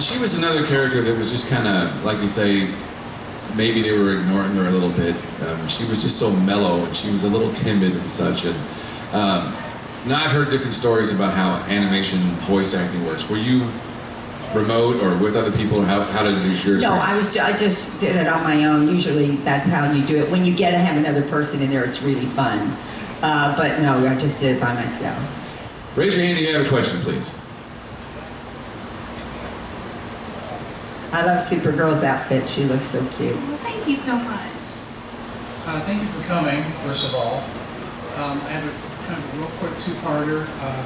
She 0.00 0.18
was 0.18 0.36
another 0.36 0.66
character 0.66 1.00
that 1.00 1.16
was 1.16 1.30
just 1.30 1.48
kind 1.48 1.68
of, 1.68 2.04
like 2.04 2.18
you 2.18 2.26
say, 2.26 2.74
maybe 3.54 3.82
they 3.82 3.96
were 3.96 4.18
ignoring 4.18 4.56
her 4.56 4.66
a 4.66 4.70
little 4.70 4.90
bit. 4.90 5.14
Um, 5.46 5.68
she 5.68 5.84
was 5.84 6.02
just 6.02 6.18
so 6.18 6.32
mellow 6.40 6.84
and 6.84 6.96
she 6.96 7.12
was 7.12 7.22
a 7.22 7.28
little 7.28 7.52
timid 7.52 7.92
and 7.92 8.10
such. 8.10 8.44
And 8.44 8.56
um, 9.14 9.54
now 10.06 10.22
I've 10.22 10.30
heard 10.30 10.50
different 10.50 10.74
stories 10.74 11.12
about 11.12 11.32
how 11.32 11.54
animation 11.72 12.18
voice 12.46 12.74
acting 12.74 13.04
works. 13.06 13.28
Were 13.28 13.36
you 13.38 13.66
remote 14.54 15.02
or 15.02 15.16
with 15.18 15.36
other 15.36 15.50
people? 15.52 15.80
Or 15.80 15.84
how, 15.84 16.02
how 16.02 16.22
did 16.22 16.36
yours 16.64 16.82
No, 16.82 16.92
work? 16.92 17.08
I 17.08 17.16
was 17.16 17.36
I 17.36 17.56
just 17.56 18.00
did 18.00 18.16
it 18.16 18.28
on 18.28 18.42
my 18.42 18.64
own. 18.64 18.88
Usually 18.88 19.36
that's 19.36 19.66
how 19.66 19.90
you 19.90 20.04
do 20.06 20.22
it. 20.22 20.30
When 20.30 20.44
you 20.44 20.54
get 20.54 20.72
to 20.72 20.78
have 20.78 20.96
another 20.96 21.22
person 21.28 21.62
in 21.62 21.70
there, 21.70 21.84
it's 21.84 22.02
really 22.02 22.26
fun. 22.26 22.76
Uh, 23.22 23.56
but 23.56 23.80
no, 23.80 24.06
I 24.06 24.16
just 24.18 24.40
did 24.40 24.56
it 24.56 24.60
by 24.60 24.74
myself. 24.74 25.16
Raise 25.96 26.14
your 26.16 26.24
hand 26.24 26.38
if 26.38 26.46
you 26.46 26.54
have 26.54 26.66
a 26.66 26.68
question, 26.68 27.00
please. 27.00 27.34
I 31.12 31.24
love 31.24 31.40
Supergirl's 31.40 32.02
outfit. 32.02 32.48
She 32.48 32.64
looks 32.64 32.84
so 32.84 32.98
cute. 33.12 33.36
Well, 33.36 33.56
thank 33.58 33.86
you 33.88 33.94
so 33.94 34.16
much. 34.16 34.50
Uh, 35.66 35.80
thank 35.86 36.02
you 36.02 36.08
for 36.08 36.26
coming, 36.26 36.60
first 36.84 37.08
of 37.08 37.14
all. 37.14 37.36
Um, 38.18 38.38
I 38.42 38.50
have 38.50 38.64
a 38.66 38.93
kind 39.06 39.18
of 39.22 39.34
a 39.34 39.36
real 39.38 39.52
quick 39.60 39.74
two-parter. 39.84 40.46
Uh, 40.60 40.84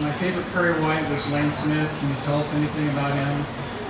my 0.00 0.12
favorite 0.12 0.46
Perry 0.52 0.74
White 0.80 1.08
was 1.10 1.26
Lane 1.30 1.50
Smith. 1.50 1.90
Can 1.98 2.08
you 2.08 2.16
tell 2.22 2.38
us 2.38 2.54
anything 2.54 2.88
about 2.90 3.12
him? 3.12 3.44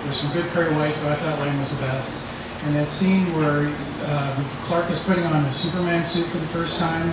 There's 0.04 0.20
some 0.20 0.32
good 0.32 0.48
Perry 0.52 0.72
White, 0.74 0.94
but 1.02 1.12
I 1.12 1.16
thought 1.16 1.38
Lane 1.40 1.58
was 1.58 1.74
the 1.76 1.84
best. 1.84 2.24
And 2.64 2.74
that 2.76 2.88
scene 2.88 3.24
where 3.36 3.72
uh, 4.02 4.44
Clark 4.62 4.90
is 4.90 5.02
putting 5.04 5.24
on 5.24 5.42
the 5.42 5.50
Superman 5.50 6.02
suit 6.02 6.26
for 6.26 6.38
the 6.38 6.46
first 6.46 6.78
time, 6.78 7.08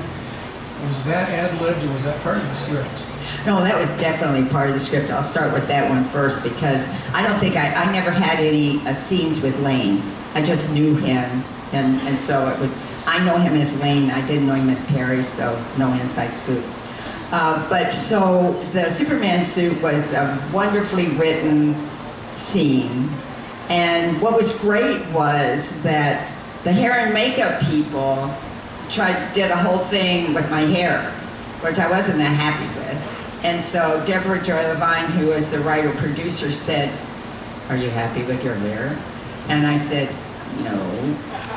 was 0.88 1.06
that 1.06 1.30
ad-libbed 1.30 1.84
or 1.84 1.94
was 1.94 2.04
that 2.04 2.20
part 2.22 2.38
of 2.38 2.48
the 2.48 2.54
script? 2.54 2.90
No, 3.46 3.62
that 3.64 3.78
was 3.78 3.92
definitely 4.00 4.48
part 4.50 4.68
of 4.68 4.74
the 4.74 4.80
script. 4.80 5.10
I'll 5.12 5.24
start 5.24 5.54
with 5.54 5.68
that 5.68 5.90
one 5.90 6.04
first 6.04 6.44
because 6.44 6.90
I 7.14 7.26
don't 7.26 7.40
think 7.40 7.56
I, 7.56 7.74
I 7.74 7.92
never 7.92 8.12
had 8.12 8.40
any 8.40 8.80
uh, 8.88 8.94
scenes 8.94 9.42
with 9.42 9.60
Lane. 9.60 10.02
I 10.34 10.42
just 10.42 10.72
knew 10.72 10.96
him, 10.96 11.44
and, 11.74 12.00
and 12.08 12.18
so 12.18 12.48
it 12.50 12.60
would. 12.60 12.72
I 13.06 13.24
know 13.26 13.38
him 13.38 13.54
as 13.54 13.80
Lane. 13.82 14.10
I 14.12 14.26
didn't 14.28 14.48
know 14.48 14.56
him 14.56 14.70
as 14.70 14.86
Perry, 14.88 15.24
so 15.24 15.62
no 15.78 15.92
inside 15.94 16.32
scoop. 16.34 16.64
Uh, 17.32 17.68
but 17.70 17.92
so 17.92 18.54
the 18.74 18.90
Superman 18.90 19.44
suit 19.46 19.82
was 19.82 20.14
a 20.14 20.50
wonderfully 20.54 21.08
written 21.10 21.76
scene, 22.36 23.10
and 23.70 24.22
what 24.22 24.34
was 24.36 24.58
great 24.60 25.06
was 25.08 25.82
that 25.84 26.32
the 26.64 26.72
hair 26.72 26.94
and 26.94 27.14
makeup 27.14 27.62
people 27.62 28.34
tried 28.90 29.34
did 29.34 29.50
a 29.50 29.56
whole 29.56 29.80
thing 29.80 30.34
with 30.34 30.50
my 30.52 30.62
hair 30.62 31.12
which 31.66 31.80
I 31.80 31.90
wasn't 31.90 32.18
that 32.20 32.36
happy 32.36 32.68
with. 32.80 33.44
And 33.44 33.62
so 33.62 34.04
Deborah 34.06 34.42
Joy 34.42 34.62
Levine, 34.68 35.10
who 35.12 35.28
was 35.28 35.52
the 35.52 35.60
writer 35.60 35.92
producer, 35.94 36.52
said, 36.52 36.92
Are 37.70 37.78
you 37.78 37.90
happy 37.90 38.24
with 38.24 38.44
your 38.44 38.56
hair? 38.56 38.98
And 39.50 39.66
I 39.66 39.78
said, 39.78 40.14
No. 40.64 40.80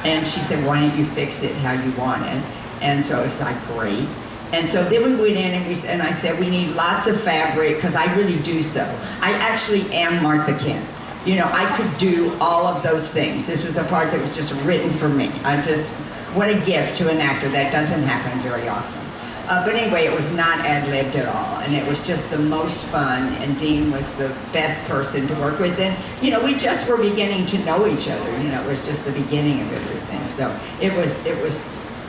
And 0.04 0.26
she 0.26 0.40
said, 0.40 0.64
Why 0.66 0.80
don't 0.80 0.96
you 0.98 1.04
fix 1.04 1.42
it 1.42 1.54
how 1.56 1.72
you 1.72 1.90
want 1.92 2.22
it? 2.24 2.42
And 2.82 3.04
so 3.04 3.22
it's 3.22 3.40
like, 3.40 3.56
Great. 3.66 4.08
And 4.52 4.66
so 4.66 4.82
then 4.84 5.02
we 5.02 5.14
went 5.14 5.36
in 5.36 5.52
and, 5.52 5.66
we, 5.66 5.88
and 5.88 6.00
I 6.00 6.10
said, 6.10 6.40
we 6.40 6.48
need 6.48 6.68
lots 6.68 7.06
of 7.06 7.20
fabric 7.20 7.76
because 7.76 7.94
I 7.94 8.12
really 8.16 8.40
do 8.40 8.62
so. 8.62 8.80
I 9.20 9.32
actually 9.32 9.82
am 9.92 10.22
Martha 10.22 10.56
Kent. 10.58 10.86
You 11.26 11.36
know, 11.36 11.50
I 11.52 11.66
could 11.76 11.94
do 11.98 12.34
all 12.40 12.66
of 12.66 12.82
those 12.82 13.10
things. 13.10 13.46
This 13.46 13.62
was 13.62 13.76
a 13.76 13.84
part 13.84 14.10
that 14.10 14.20
was 14.20 14.34
just 14.34 14.54
written 14.64 14.90
for 14.90 15.08
me. 15.08 15.28
I 15.44 15.60
just, 15.60 15.90
what 16.34 16.48
a 16.48 16.58
gift 16.64 16.96
to 16.98 17.10
an 17.10 17.18
actor. 17.18 17.50
That 17.50 17.70
doesn't 17.72 18.02
happen 18.02 18.38
very 18.40 18.68
often. 18.68 18.97
Uh, 19.48 19.64
but 19.64 19.74
anyway, 19.74 20.04
it 20.04 20.14
was 20.14 20.30
not 20.32 20.58
ad-libbed 20.60 21.16
at 21.16 21.26
all, 21.26 21.58
and 21.60 21.74
it 21.74 21.86
was 21.88 22.06
just 22.06 22.30
the 22.30 22.38
most 22.38 22.84
fun, 22.88 23.32
and 23.40 23.58
Dean 23.58 23.90
was 23.90 24.14
the 24.16 24.28
best 24.52 24.86
person 24.86 25.26
to 25.26 25.34
work 25.36 25.58
with. 25.58 25.78
And, 25.80 25.96
you 26.22 26.30
know, 26.30 26.44
we 26.44 26.54
just 26.54 26.86
were 26.86 26.98
beginning 26.98 27.46
to 27.46 27.58
know 27.64 27.86
each 27.86 28.08
other. 28.08 28.30
You 28.42 28.50
know, 28.50 28.62
it 28.62 28.66
was 28.68 28.84
just 28.84 29.06
the 29.06 29.12
beginning 29.12 29.62
of 29.62 29.72
everything. 29.72 30.28
So 30.28 30.54
it 30.82 30.94
was, 30.94 31.24
it 31.24 31.42
was, 31.42 31.64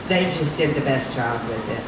they 0.08 0.24
just 0.24 0.58
did 0.58 0.74
the 0.74 0.82
best 0.82 1.16
job 1.16 1.40
with 1.48 1.66
it. 1.70 1.82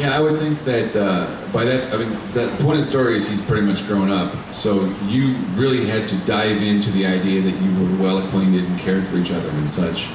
Yeah, 0.00 0.16
I 0.16 0.20
would 0.20 0.38
think 0.38 0.60
that 0.60 0.94
uh, 0.94 1.26
by 1.52 1.64
that, 1.64 1.92
I 1.92 1.96
mean, 1.96 2.10
the 2.32 2.46
point 2.62 2.78
of 2.78 2.84
the 2.84 2.90
story 2.90 3.16
is 3.16 3.28
he's 3.28 3.42
pretty 3.42 3.66
much 3.66 3.84
grown 3.88 4.10
up. 4.10 4.32
So 4.54 4.84
you 5.06 5.34
really 5.56 5.86
had 5.86 6.06
to 6.06 6.16
dive 6.18 6.62
into 6.62 6.92
the 6.92 7.04
idea 7.04 7.40
that 7.40 7.60
you 7.60 7.70
were 7.82 8.00
well 8.00 8.18
acquainted 8.24 8.62
and 8.62 8.78
cared 8.78 9.04
for 9.08 9.16
each 9.16 9.32
other 9.32 9.48
and 9.50 9.68
such. 9.68 10.08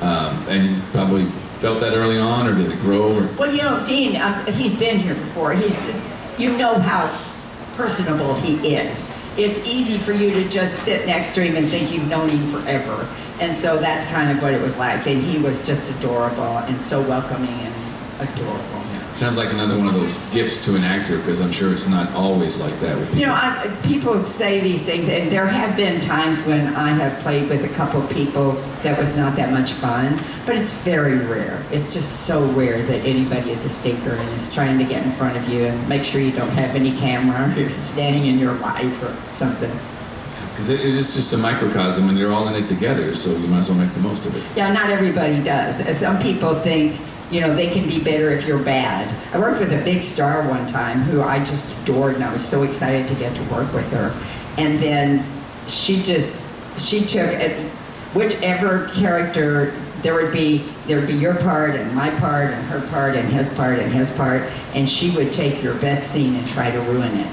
Um, 0.00 0.34
and 0.48 0.82
probably 0.90 1.28
felt 1.62 1.78
that 1.78 1.94
early 1.94 2.18
on, 2.18 2.48
or 2.48 2.54
did 2.56 2.72
it 2.72 2.80
grow? 2.80 3.18
Or? 3.18 3.28
Well, 3.38 3.54
you 3.54 3.62
know, 3.62 3.80
Dean, 3.86 4.20
um, 4.20 4.44
he's 4.46 4.76
been 4.76 4.98
here 4.98 5.14
before. 5.14 5.52
He's, 5.52 5.86
you 6.36 6.56
know 6.58 6.74
how 6.74 7.06
personable 7.76 8.34
he 8.34 8.74
is. 8.74 9.16
It's 9.38 9.64
easy 9.64 9.96
for 9.96 10.10
you 10.10 10.32
to 10.34 10.48
just 10.48 10.80
sit 10.80 11.06
next 11.06 11.36
to 11.36 11.40
him 11.44 11.54
and 11.54 11.68
think 11.68 11.92
you've 11.92 12.08
known 12.08 12.28
him 12.28 12.44
forever. 12.48 13.08
And 13.38 13.54
so 13.54 13.78
that's 13.78 14.04
kind 14.10 14.36
of 14.36 14.42
what 14.42 14.52
it 14.52 14.60
was 14.60 14.76
like. 14.76 15.06
And 15.06 15.22
he 15.22 15.38
was 15.38 15.64
just 15.64 15.88
adorable 15.98 16.58
and 16.66 16.80
so 16.80 17.00
welcoming 17.08 17.48
and 17.48 17.74
adorable. 18.18 18.81
Sounds 19.14 19.36
like 19.36 19.52
another 19.52 19.76
one 19.76 19.86
of 19.86 19.94
those 19.94 20.20
gifts 20.30 20.62
to 20.64 20.74
an 20.74 20.82
actor 20.82 21.18
because 21.18 21.40
I'm 21.40 21.52
sure 21.52 21.72
it's 21.72 21.86
not 21.86 22.10
always 22.12 22.58
like 22.58 22.72
that 22.80 22.96
with 22.96 23.06
people. 23.08 23.20
You 23.20 23.26
know, 23.26 23.34
I, 23.34 23.78
people 23.84 24.18
say 24.24 24.60
these 24.60 24.86
things, 24.86 25.06
and 25.06 25.30
there 25.30 25.46
have 25.46 25.76
been 25.76 26.00
times 26.00 26.44
when 26.46 26.74
I 26.74 26.88
have 26.88 27.20
played 27.20 27.48
with 27.48 27.64
a 27.64 27.68
couple 27.68 28.02
people 28.08 28.52
that 28.82 28.98
was 28.98 29.14
not 29.14 29.36
that 29.36 29.52
much 29.52 29.72
fun, 29.72 30.18
but 30.46 30.56
it's 30.56 30.72
very 30.82 31.18
rare. 31.18 31.62
It's 31.70 31.92
just 31.92 32.26
so 32.26 32.44
rare 32.52 32.82
that 32.82 33.04
anybody 33.04 33.50
is 33.50 33.64
a 33.66 33.68
stinker 33.68 34.12
and 34.12 34.28
is 34.30 34.52
trying 34.52 34.78
to 34.78 34.84
get 34.84 35.04
in 35.04 35.12
front 35.12 35.36
of 35.36 35.46
you 35.48 35.66
and 35.66 35.88
make 35.88 36.04
sure 36.04 36.20
you 36.20 36.32
don't 36.32 36.50
have 36.50 36.74
any 36.74 36.96
camera, 36.96 37.54
you're 37.54 37.70
standing 37.80 38.26
in 38.26 38.38
your 38.38 38.54
light 38.54 38.92
or 39.02 39.14
something. 39.30 39.70
Because 40.50 40.68
it, 40.68 40.80
it 40.80 40.94
is 40.94 41.14
just 41.14 41.32
a 41.32 41.38
microcosm 41.38 42.08
and 42.08 42.18
you're 42.18 42.32
all 42.32 42.48
in 42.48 42.54
it 42.54 42.66
together, 42.66 43.14
so 43.14 43.30
you 43.30 43.46
might 43.48 43.60
as 43.60 43.68
well 43.68 43.78
make 43.78 43.92
the 43.92 44.00
most 44.00 44.26
of 44.26 44.34
it. 44.34 44.42
Yeah, 44.56 44.72
not 44.72 44.90
everybody 44.90 45.42
does. 45.42 45.98
Some 45.98 46.18
people 46.18 46.54
think, 46.54 46.98
you 47.32 47.40
know, 47.40 47.56
they 47.56 47.70
can 47.70 47.88
be 47.88 47.98
better 47.98 48.30
if 48.30 48.46
you're 48.46 48.62
bad. 48.62 49.08
I 49.34 49.38
worked 49.38 49.58
with 49.58 49.72
a 49.72 49.82
big 49.82 50.02
star 50.02 50.46
one 50.46 50.66
time 50.66 50.98
who 51.00 51.22
I 51.22 51.38
just 51.38 51.74
adored 51.82 52.14
and 52.14 52.22
I 52.22 52.30
was 52.30 52.46
so 52.46 52.62
excited 52.62 53.08
to 53.08 53.14
get 53.14 53.34
to 53.34 53.42
work 53.44 53.72
with 53.72 53.90
her. 53.92 54.14
And 54.58 54.78
then 54.78 55.24
she 55.66 56.02
just, 56.02 56.38
she 56.78 57.00
took 57.00 57.30
it, 57.30 57.58
whichever 58.12 58.88
character 58.88 59.72
there 60.02 60.14
would 60.14 60.32
be 60.32 60.68
there 60.88 60.98
would 60.98 61.06
be 61.06 61.14
your 61.14 61.34
part 61.36 61.76
and 61.76 61.94
my 61.94 62.10
part 62.18 62.50
and 62.50 62.66
her 62.66 62.84
part 62.88 63.14
and 63.14 63.32
his 63.32 63.54
part 63.54 63.78
and 63.78 63.92
his 63.92 64.10
part 64.10 64.42
and 64.74 64.90
she 64.90 65.14
would 65.14 65.30
take 65.30 65.62
your 65.62 65.74
best 65.76 66.10
scene 66.10 66.34
and 66.34 66.46
try 66.48 66.72
to 66.72 66.80
ruin 66.80 67.16
it. 67.16 67.32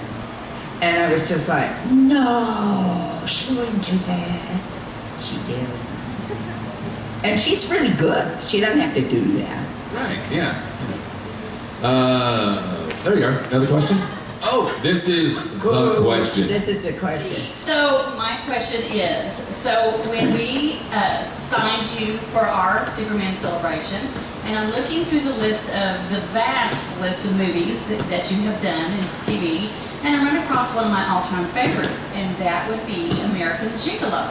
And 0.81 0.97
i 0.99 1.11
was 1.11 1.27
just 1.27 1.49
like 1.49 1.71
no 1.87 3.23
she 3.27 3.55
wouldn't 3.55 3.83
do 3.83 3.97
that. 3.97 4.61
She 5.19 5.35
did. 5.47 5.67
And 7.23 7.39
she's 7.39 7.69
really 7.71 7.93
good. 7.95 8.39
She 8.47 8.59
doesn't 8.59 8.79
have 8.79 8.93
to 8.93 9.01
do 9.01 9.39
that 9.39 9.68
Right, 9.93 10.19
yeah. 10.31 10.53
yeah. 11.81 11.87
Uh, 11.87 13.03
there 13.03 13.17
you 13.17 13.25
are. 13.25 13.39
Another 13.49 13.67
question? 13.67 13.97
Oh, 14.41 14.77
this 14.83 15.09
is 15.09 15.35
the 15.35 15.99
question. 16.01 16.47
This 16.47 16.67
is 16.67 16.81
the 16.83 16.93
question. 16.93 17.51
So 17.51 18.13
my 18.15 18.39
question 18.45 18.81
is, 18.91 19.33
so 19.33 19.91
when 20.09 20.33
we 20.33 20.79
uh, 20.91 21.27
signed 21.39 21.89
you 21.99 22.17
for 22.31 22.39
our 22.39 22.85
Superman 22.85 23.35
celebration, 23.35 23.99
and 24.43 24.57
I'm 24.57 24.71
looking 24.71 25.05
through 25.05 25.21
the 25.21 25.35
list 25.37 25.75
of 25.75 26.09
the 26.09 26.21
vast 26.31 27.01
list 27.01 27.25
of 27.25 27.37
movies 27.37 27.87
that, 27.89 27.99
that 28.09 28.31
you 28.31 28.37
have 28.43 28.61
done 28.61 28.91
in 28.93 29.05
TV, 29.25 29.69
and 30.03 30.15
I 30.15 30.23
run 30.23 30.37
across 30.43 30.75
one 30.75 30.85
of 30.85 30.91
my 30.91 31.05
all-time 31.09 31.45
favorites, 31.47 32.15
and 32.15 32.33
that 32.37 32.69
would 32.69 32.85
be 32.87 33.11
American 33.31 33.69
Gigolo. 33.69 34.29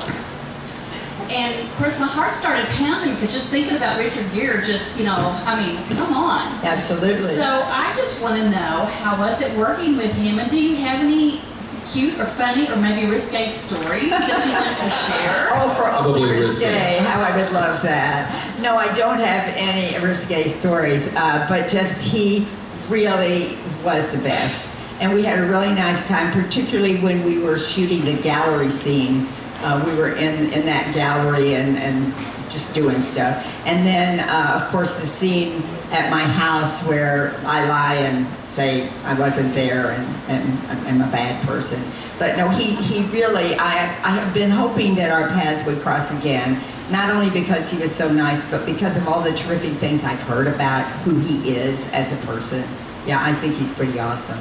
And 1.31 1.69
of 1.69 1.75
course, 1.77 2.01
my 2.01 2.07
heart 2.07 2.33
started 2.33 2.67
pounding 2.69 3.15
because 3.15 3.33
just 3.35 3.51
thinking 3.51 3.77
about 3.77 3.99
Richard 3.99 4.25
Gere, 4.33 4.63
just 4.63 4.99
you 4.99 5.05
know, 5.05 5.17
I 5.45 5.61
mean, 5.61 5.77
come 5.97 6.15
on. 6.15 6.47
Absolutely. 6.65 7.35
So 7.35 7.45
I 7.45 7.93
just 7.97 8.23
want 8.23 8.37
to 8.37 8.49
know 8.49 8.87
how 9.03 9.19
was 9.19 9.43
it 9.43 9.57
working 9.59 9.97
with 9.97 10.13
him, 10.13 10.39
and 10.39 10.51
do 10.51 10.63
you 10.63 10.77
have 10.77 11.01
any 11.01 11.41
cute 11.87 12.19
or 12.19 12.27
funny 12.27 12.69
or 12.71 12.77
maybe 12.77 13.11
risque 13.11 13.49
stories 13.49 14.11
that 14.11 14.47
you 14.47 14.53
want 14.53 14.77
to 14.77 14.91
share? 14.91 15.49
Oh, 15.53 15.69
for 15.75 15.83
Probably 15.85 16.23
only 16.23 16.35
risque. 16.41 16.67
risque. 16.67 16.99
How 16.99 17.21
I 17.21 17.37
would 17.37 17.51
love 17.53 17.83
that. 17.83 18.61
No, 18.61 18.77
I 18.77 18.93
don't 18.95 19.19
have 19.19 19.55
any 19.57 19.99
risque 20.05 20.49
stories, 20.49 21.15
uh, 21.15 21.47
but 21.49 21.69
just 21.69 22.03
he 22.07 22.47
really 22.89 23.57
was 23.85 24.11
the 24.13 24.19
best. 24.19 24.75
And 25.01 25.15
we 25.15 25.23
had 25.23 25.39
a 25.39 25.47
really 25.47 25.73
nice 25.73 26.09
time, 26.09 26.33
particularly 26.33 26.97
when 26.99 27.25
we 27.25 27.39
were 27.39 27.57
shooting 27.57 28.05
the 28.05 28.21
gallery 28.21 28.69
scene. 28.71 29.29
Uh, 29.61 29.83
we 29.87 29.95
were 29.97 30.11
in, 30.11 30.53
in 30.53 30.65
that 30.67 30.95
gallery 30.95 31.55
and, 31.55 31.77
and 31.79 32.15
just 32.51 32.75
doing 32.75 33.01
stuff. 33.01 33.45
And 33.67 33.87
then, 33.87 34.21
uh, 34.29 34.61
of 34.61 34.69
course, 34.71 34.99
the 34.99 35.07
scene 35.07 35.63
at 35.91 36.11
my 36.11 36.23
house 36.23 36.87
where 36.87 37.35
I 37.45 37.67
lie 37.69 37.95
and 37.95 38.27
say 38.47 38.89
I 39.05 39.19
wasn't 39.19 39.53
there 39.55 39.93
and, 39.93 40.07
and 40.29 40.87
I'm 40.87 41.01
a 41.01 41.11
bad 41.11 41.45
person. 41.47 41.83
But 42.19 42.37
no, 42.37 42.49
he, 42.49 42.75
he 42.75 43.05
really, 43.11 43.55
I, 43.55 43.85
I 44.03 44.11
have 44.11 44.35
been 44.35 44.51
hoping 44.51 44.95
that 44.97 45.11
our 45.11 45.29
paths 45.29 45.65
would 45.67 45.81
cross 45.81 46.11
again, 46.19 46.61
not 46.91 47.11
only 47.11 47.31
because 47.31 47.71
he 47.71 47.81
was 47.81 47.95
so 47.95 48.11
nice, 48.11 48.49
but 48.51 48.67
because 48.67 48.97
of 48.97 49.09
all 49.09 49.21
the 49.21 49.33
terrific 49.33 49.73
things 49.75 50.05
I've 50.05 50.23
heard 50.23 50.47
about 50.47 50.85
who 51.03 51.19
he 51.19 51.51
is 51.51 51.91
as 51.93 52.13
a 52.13 52.27
person. 52.27 52.65
Yeah, 53.07 53.23
I 53.23 53.33
think 53.35 53.55
he's 53.55 53.73
pretty 53.73 53.99
awesome. 53.99 54.39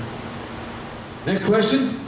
Next 1.25 1.45
question? 1.45 1.99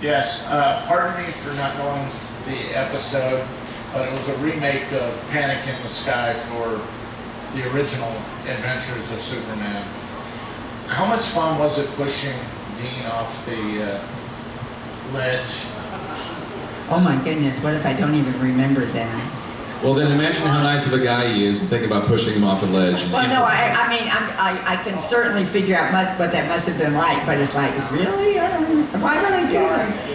Yes, 0.00 0.46
uh, 0.48 0.84
pardon 0.86 1.16
me 1.24 1.30
for 1.30 1.54
not 1.56 1.76
knowing 1.78 2.06
the 2.46 2.78
episode, 2.78 3.44
but 3.92 4.08
it 4.08 4.12
was 4.12 4.28
a 4.28 4.36
remake 4.38 4.90
of 4.92 5.28
Panic 5.30 5.66
in 5.66 5.82
the 5.82 5.88
Sky 5.88 6.32
for 6.32 6.80
the 7.56 7.74
original 7.74 8.10
Adventures 8.46 9.10
of 9.12 9.20
Superman. 9.20 9.84
How 10.86 11.06
much 11.06 11.24
fun 11.26 11.58
was 11.58 11.78
it 11.78 11.88
pushing 11.96 12.36
Dean 12.78 13.06
off 13.06 13.44
the 13.46 13.82
uh, 13.82 15.12
ledge? 15.12 15.66
Oh 16.88 17.00
my 17.02 17.20
goodness, 17.24 17.60
what 17.62 17.74
if 17.74 17.84
I 17.84 17.94
don't 17.94 18.14
even 18.14 18.40
remember 18.40 18.84
that? 18.86 19.32
Well, 19.82 19.94
then 19.94 20.12
imagine 20.12 20.42
how 20.46 20.62
nice 20.62 20.86
of 20.86 20.94
a 20.94 21.02
guy 21.02 21.32
he 21.32 21.44
is 21.44 21.60
and 21.60 21.68
think 21.68 21.84
about 21.84 22.06
pushing 22.06 22.34
him 22.34 22.44
off 22.44 22.62
a 22.62 22.66
ledge. 22.66 23.02
Well, 23.10 23.28
no, 23.28 23.42
I, 23.42 23.74
I 23.76 23.88
mean, 23.90 24.08
I'm, 24.08 24.30
I, 24.38 24.74
I 24.74 24.82
can 24.84 24.98
certainly 25.00 25.44
figure 25.44 25.76
out 25.76 25.92
much, 25.92 26.18
what 26.18 26.32
that 26.32 26.48
must 26.48 26.66
have 26.68 26.78
been 26.78 26.94
like, 26.94 27.26
but 27.26 27.38
it's 27.38 27.54
like, 27.54 27.72
really? 27.90 28.38
I 28.38 28.48
don't, 28.52 29.02
why 29.02 29.20
would 29.20 29.32
I 29.32 29.42
do 29.50 29.58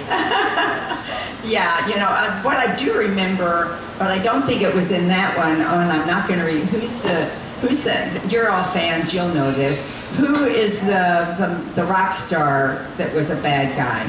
that? 0.07 1.07
yeah, 1.43 1.87
you 1.87 1.95
know, 1.95 2.07
uh, 2.07 2.41
what 2.41 2.57
I 2.57 2.75
do 2.75 2.97
remember, 2.97 3.79
but 3.97 4.11
I 4.11 4.21
don't 4.21 4.43
think 4.43 4.61
it 4.61 4.73
was 4.73 4.91
in 4.91 5.07
that 5.07 5.35
one. 5.37 5.61
Oh, 5.61 5.79
and 5.79 5.91
I'm 5.91 6.07
not 6.07 6.27
going 6.27 6.39
to 6.39 6.45
read. 6.45 6.65
Who's 6.65 7.01
the? 7.01 7.25
Who's 7.61 7.83
the? 7.83 8.21
You're 8.29 8.49
all 8.49 8.63
fans. 8.63 9.13
You'll 9.13 9.33
know 9.33 9.51
this. 9.51 9.81
Who 10.17 10.45
is 10.45 10.81
the 10.81 11.35
the, 11.37 11.81
the 11.81 11.85
rock 11.85 12.13
star 12.13 12.85
that 12.97 13.13
was 13.13 13.29
a 13.29 13.35
bad 13.37 13.75
guy? 13.75 14.03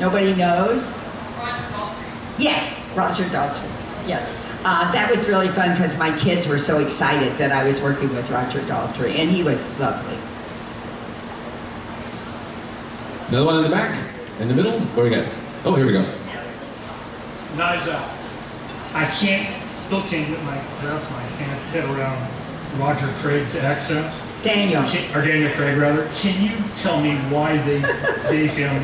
Nobody 0.00 0.34
knows. 0.34 0.90
Yes, 2.38 2.84
Roger 2.96 3.24
Daltrey. 3.24 3.68
Yes. 4.06 4.38
Uh, 4.64 4.90
that 4.92 5.10
was 5.10 5.28
really 5.28 5.48
fun 5.48 5.72
because 5.72 5.98
my 5.98 6.16
kids 6.18 6.46
were 6.46 6.58
so 6.58 6.78
excited 6.78 7.36
that 7.36 7.50
I 7.50 7.66
was 7.66 7.80
working 7.80 8.14
with 8.14 8.30
Roger 8.30 8.60
Daltrey, 8.60 9.16
and 9.16 9.30
he 9.30 9.42
was 9.42 9.60
lovely. 9.78 10.16
Another 13.28 13.46
one 13.46 13.56
in 13.56 13.62
the 13.64 13.70
back? 13.70 14.11
In 14.40 14.48
the 14.48 14.54
middle? 14.54 14.78
Where 14.80 15.08
do 15.08 15.16
we 15.16 15.24
got? 15.24 15.32
Oh, 15.64 15.74
here 15.74 15.86
we 15.86 15.92
go. 15.92 16.02
Knives 17.56 17.88
Out. 17.88 18.10
I 18.94 19.04
can't, 19.18 19.48
still 19.74 20.02
can't 20.02 20.28
get 20.28 20.42
my 20.44 20.56
wrap 20.56 21.10
my 21.10 21.22
hand 21.38 21.60
head 21.72 21.84
around 21.84 22.80
Roger 22.80 23.06
Craig's 23.20 23.56
accent, 23.56 24.12
Daniel. 24.42 24.82
Can- 24.84 25.16
or 25.16 25.24
Daniel 25.26 25.52
Craig 25.52 25.76
rather. 25.76 26.08
Can 26.16 26.42
you 26.42 26.56
tell 26.76 27.00
me 27.00 27.16
why 27.30 27.58
they 27.58 27.80
gave 28.30 28.52
him 28.52 28.82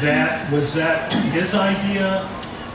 that? 0.00 0.50
Was 0.52 0.74
that 0.74 1.12
his 1.32 1.54
idea? 1.54 2.28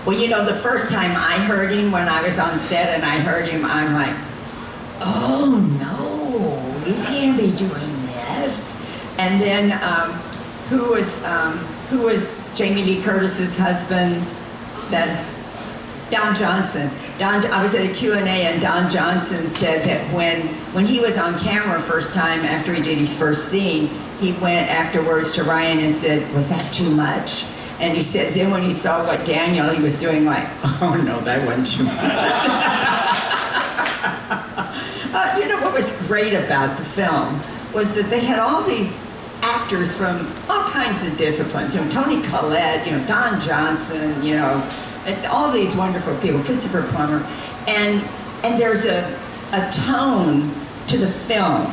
Well, 0.06 0.19
you 0.19 0.30
know, 0.30 0.45
the 0.45 0.54
first 0.54 0.89
time 0.89 1.12
I 1.12 1.38
heard 1.45 1.71
him 1.71 1.91
when 1.91 2.08
I 2.08 2.21
was 2.21 2.39
on 2.39 2.58
set 2.60 2.95
and 2.95 3.04
I 3.04 3.19
heard 3.19 3.47
him, 3.49 3.65
I'm 3.65 3.93
like, 3.93 4.15
oh 5.01 5.60
no. 5.80 6.86
we 6.86 6.93
can't 7.06 7.38
be 7.38 7.51
doing 7.58 8.06
this. 8.08 8.73
And 9.17 9.41
then, 9.41 9.71
um, 9.84 10.12
who 10.69 10.91
was, 10.91 11.08
um, 11.23 11.58
who 11.89 12.02
was 12.02 12.34
Jamie 12.56 12.84
Lee 12.84 13.02
Curtis's 13.02 13.58
husband? 13.58 14.15
That 14.89 15.26
Don 16.10 16.36
Johnson. 16.36 16.89
Don, 17.17 17.45
I 17.48 17.63
was 17.63 17.74
at 17.74 17.89
a 17.89 17.93
Q&A 17.93 18.17
and 18.17 18.62
Don 18.62 18.89
Johnson 18.89 19.48
said 19.48 19.84
that 19.86 20.13
when, 20.13 20.41
when 20.74 20.86
he 20.86 21.00
was 21.00 21.17
on 21.17 21.38
camera 21.39 21.80
first 21.80 22.13
time 22.13 22.41
after 22.41 22.74
he 22.74 22.82
did 22.82 22.98
his 22.98 23.17
first 23.17 23.50
scene, 23.50 23.89
he 24.19 24.34
went 24.34 24.69
afterwards 24.69 25.32
to 25.36 25.41
Rian 25.41 25.80
and 25.80 25.95
said, 25.95 26.32
was 26.36 26.50
that 26.50 26.71
too 26.74 26.89
much? 26.91 27.45
And 27.80 27.95
he 27.95 28.04
said 28.04 28.34
then 28.34 28.52
when 28.52 28.62
he 28.63 28.71
saw 28.71 29.06
what 29.06 29.26
Daniel, 29.26 29.69
he 29.69 29.82
was 29.82 30.00
doing 30.00 30.26
like, 30.26 30.48
oh 30.82 31.02
no, 31.04 31.19
that 31.21 31.45
wasn't 31.45 31.67
too 31.67 31.84
much. 31.84 32.82
Uh, 35.15 35.38
you 35.39 35.48
know 35.48 35.58
what 35.62 35.74
was 35.74 35.93
great 36.08 36.34
about 36.34 36.76
the 36.76 36.84
film 36.84 37.39
was 37.74 37.95
that 37.95 38.10
they 38.10 38.19
had 38.19 38.38
all 38.38 38.62
these 38.63 38.93
actors 39.56 39.96
from 39.96 40.32
all 40.50 40.68
kinds 40.70 41.06
of 41.06 41.18
disciplines. 41.18 41.74
You 41.74 41.82
know, 41.82 41.89
Toni 41.89 42.22
Collette, 42.24 42.86
you 42.86 42.94
know, 42.94 43.08
Don 43.08 43.39
Johnson, 43.39 44.22
you 44.24 44.36
know, 44.36 44.62
all 45.30 45.52
these 45.52 45.76
wonderful 45.76 46.15
people, 46.18 46.41
Christopher 46.44 46.86
Plummer, 46.91 47.26
and 47.68 48.04
and 48.44 48.60
there's 48.60 48.86
a 48.86 49.18
a 49.54 49.72
tone 49.72 50.52
to 50.88 50.98
the 50.98 51.08
film 51.08 51.72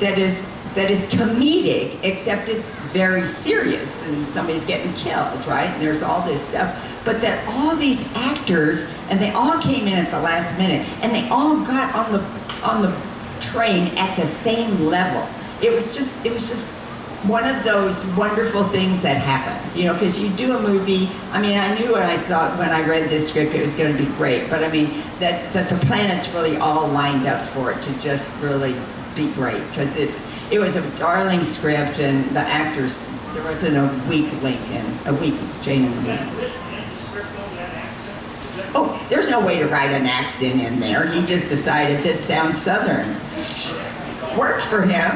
that 0.00 0.18
is 0.18 0.46
that 0.74 0.90
is 0.90 1.06
comedic, 1.06 1.98
except 2.02 2.48
it's 2.48 2.74
very 2.92 3.26
serious 3.26 4.06
and 4.06 4.26
somebody's 4.28 4.64
getting 4.64 4.92
killed, 4.94 5.44
right? 5.46 5.68
And 5.68 5.82
there's 5.82 6.02
all 6.02 6.22
this 6.22 6.46
stuff. 6.46 6.70
But 7.04 7.20
that 7.20 7.46
all 7.48 7.74
these 7.76 8.00
actors, 8.14 8.92
and 9.10 9.20
they 9.20 9.30
all 9.32 9.60
came 9.60 9.86
in 9.86 9.94
at 9.94 10.10
the 10.10 10.20
last 10.20 10.56
minute, 10.58 10.86
and 11.02 11.12
they 11.12 11.28
all 11.28 11.56
got 11.64 11.94
on 11.94 12.12
the 12.12 12.20
on 12.62 12.82
the 12.82 12.94
train 13.40 13.96
at 13.98 14.16
the 14.16 14.26
same 14.26 14.86
level. 14.86 15.26
It 15.62 15.72
was 15.72 15.94
just 15.94 16.14
it 16.24 16.32
was 16.32 16.48
just 16.48 16.66
one 17.24 17.44
of 17.44 17.64
those 17.64 18.04
wonderful 18.14 18.64
things 18.64 19.02
that 19.02 19.16
happens, 19.16 19.76
you 19.76 19.84
know, 19.84 19.92
because 19.92 20.20
you 20.20 20.30
do 20.30 20.56
a 20.56 20.62
movie. 20.62 21.10
I 21.32 21.40
mean, 21.40 21.58
I 21.58 21.76
knew 21.76 21.92
when 21.92 22.02
I 22.02 22.14
saw 22.14 22.56
when 22.56 22.70
I 22.70 22.86
read 22.86 23.10
this 23.10 23.28
script 23.28 23.54
it 23.54 23.60
was 23.60 23.74
going 23.74 23.96
to 23.96 23.98
be 23.98 24.08
great, 24.16 24.48
but 24.48 24.62
I 24.62 24.70
mean 24.70 25.02
that 25.18 25.52
that 25.52 25.68
the 25.68 25.76
planets 25.86 26.32
really 26.32 26.56
all 26.58 26.86
lined 26.88 27.26
up 27.26 27.44
for 27.44 27.72
it 27.72 27.82
to 27.82 28.00
just 28.00 28.40
really 28.40 28.74
be 29.16 29.32
great 29.32 29.60
because 29.68 29.96
it 29.96 30.14
it 30.52 30.60
was 30.60 30.76
a 30.76 30.96
darling 30.96 31.42
script 31.42 31.98
and 31.98 32.24
the 32.36 32.40
actors 32.40 33.02
there 33.34 33.42
wasn't 33.42 33.76
a 33.76 34.08
weak 34.08 34.30
link 34.42 34.60
in 34.70 34.86
a 35.06 35.14
weak 35.14 35.34
genuine 35.60 36.06
link. 36.06 36.20
Oh, 38.74 39.04
there's 39.08 39.28
no 39.28 39.44
way 39.44 39.58
to 39.58 39.66
write 39.66 39.90
an 39.90 40.06
accent 40.06 40.60
in 40.60 40.78
there. 40.78 41.06
He 41.08 41.24
just 41.26 41.48
decided 41.48 42.02
this 42.02 42.22
sounds 42.22 42.60
southern. 42.60 43.16
Worked 44.36 44.64
for 44.64 44.82
him. 44.82 45.10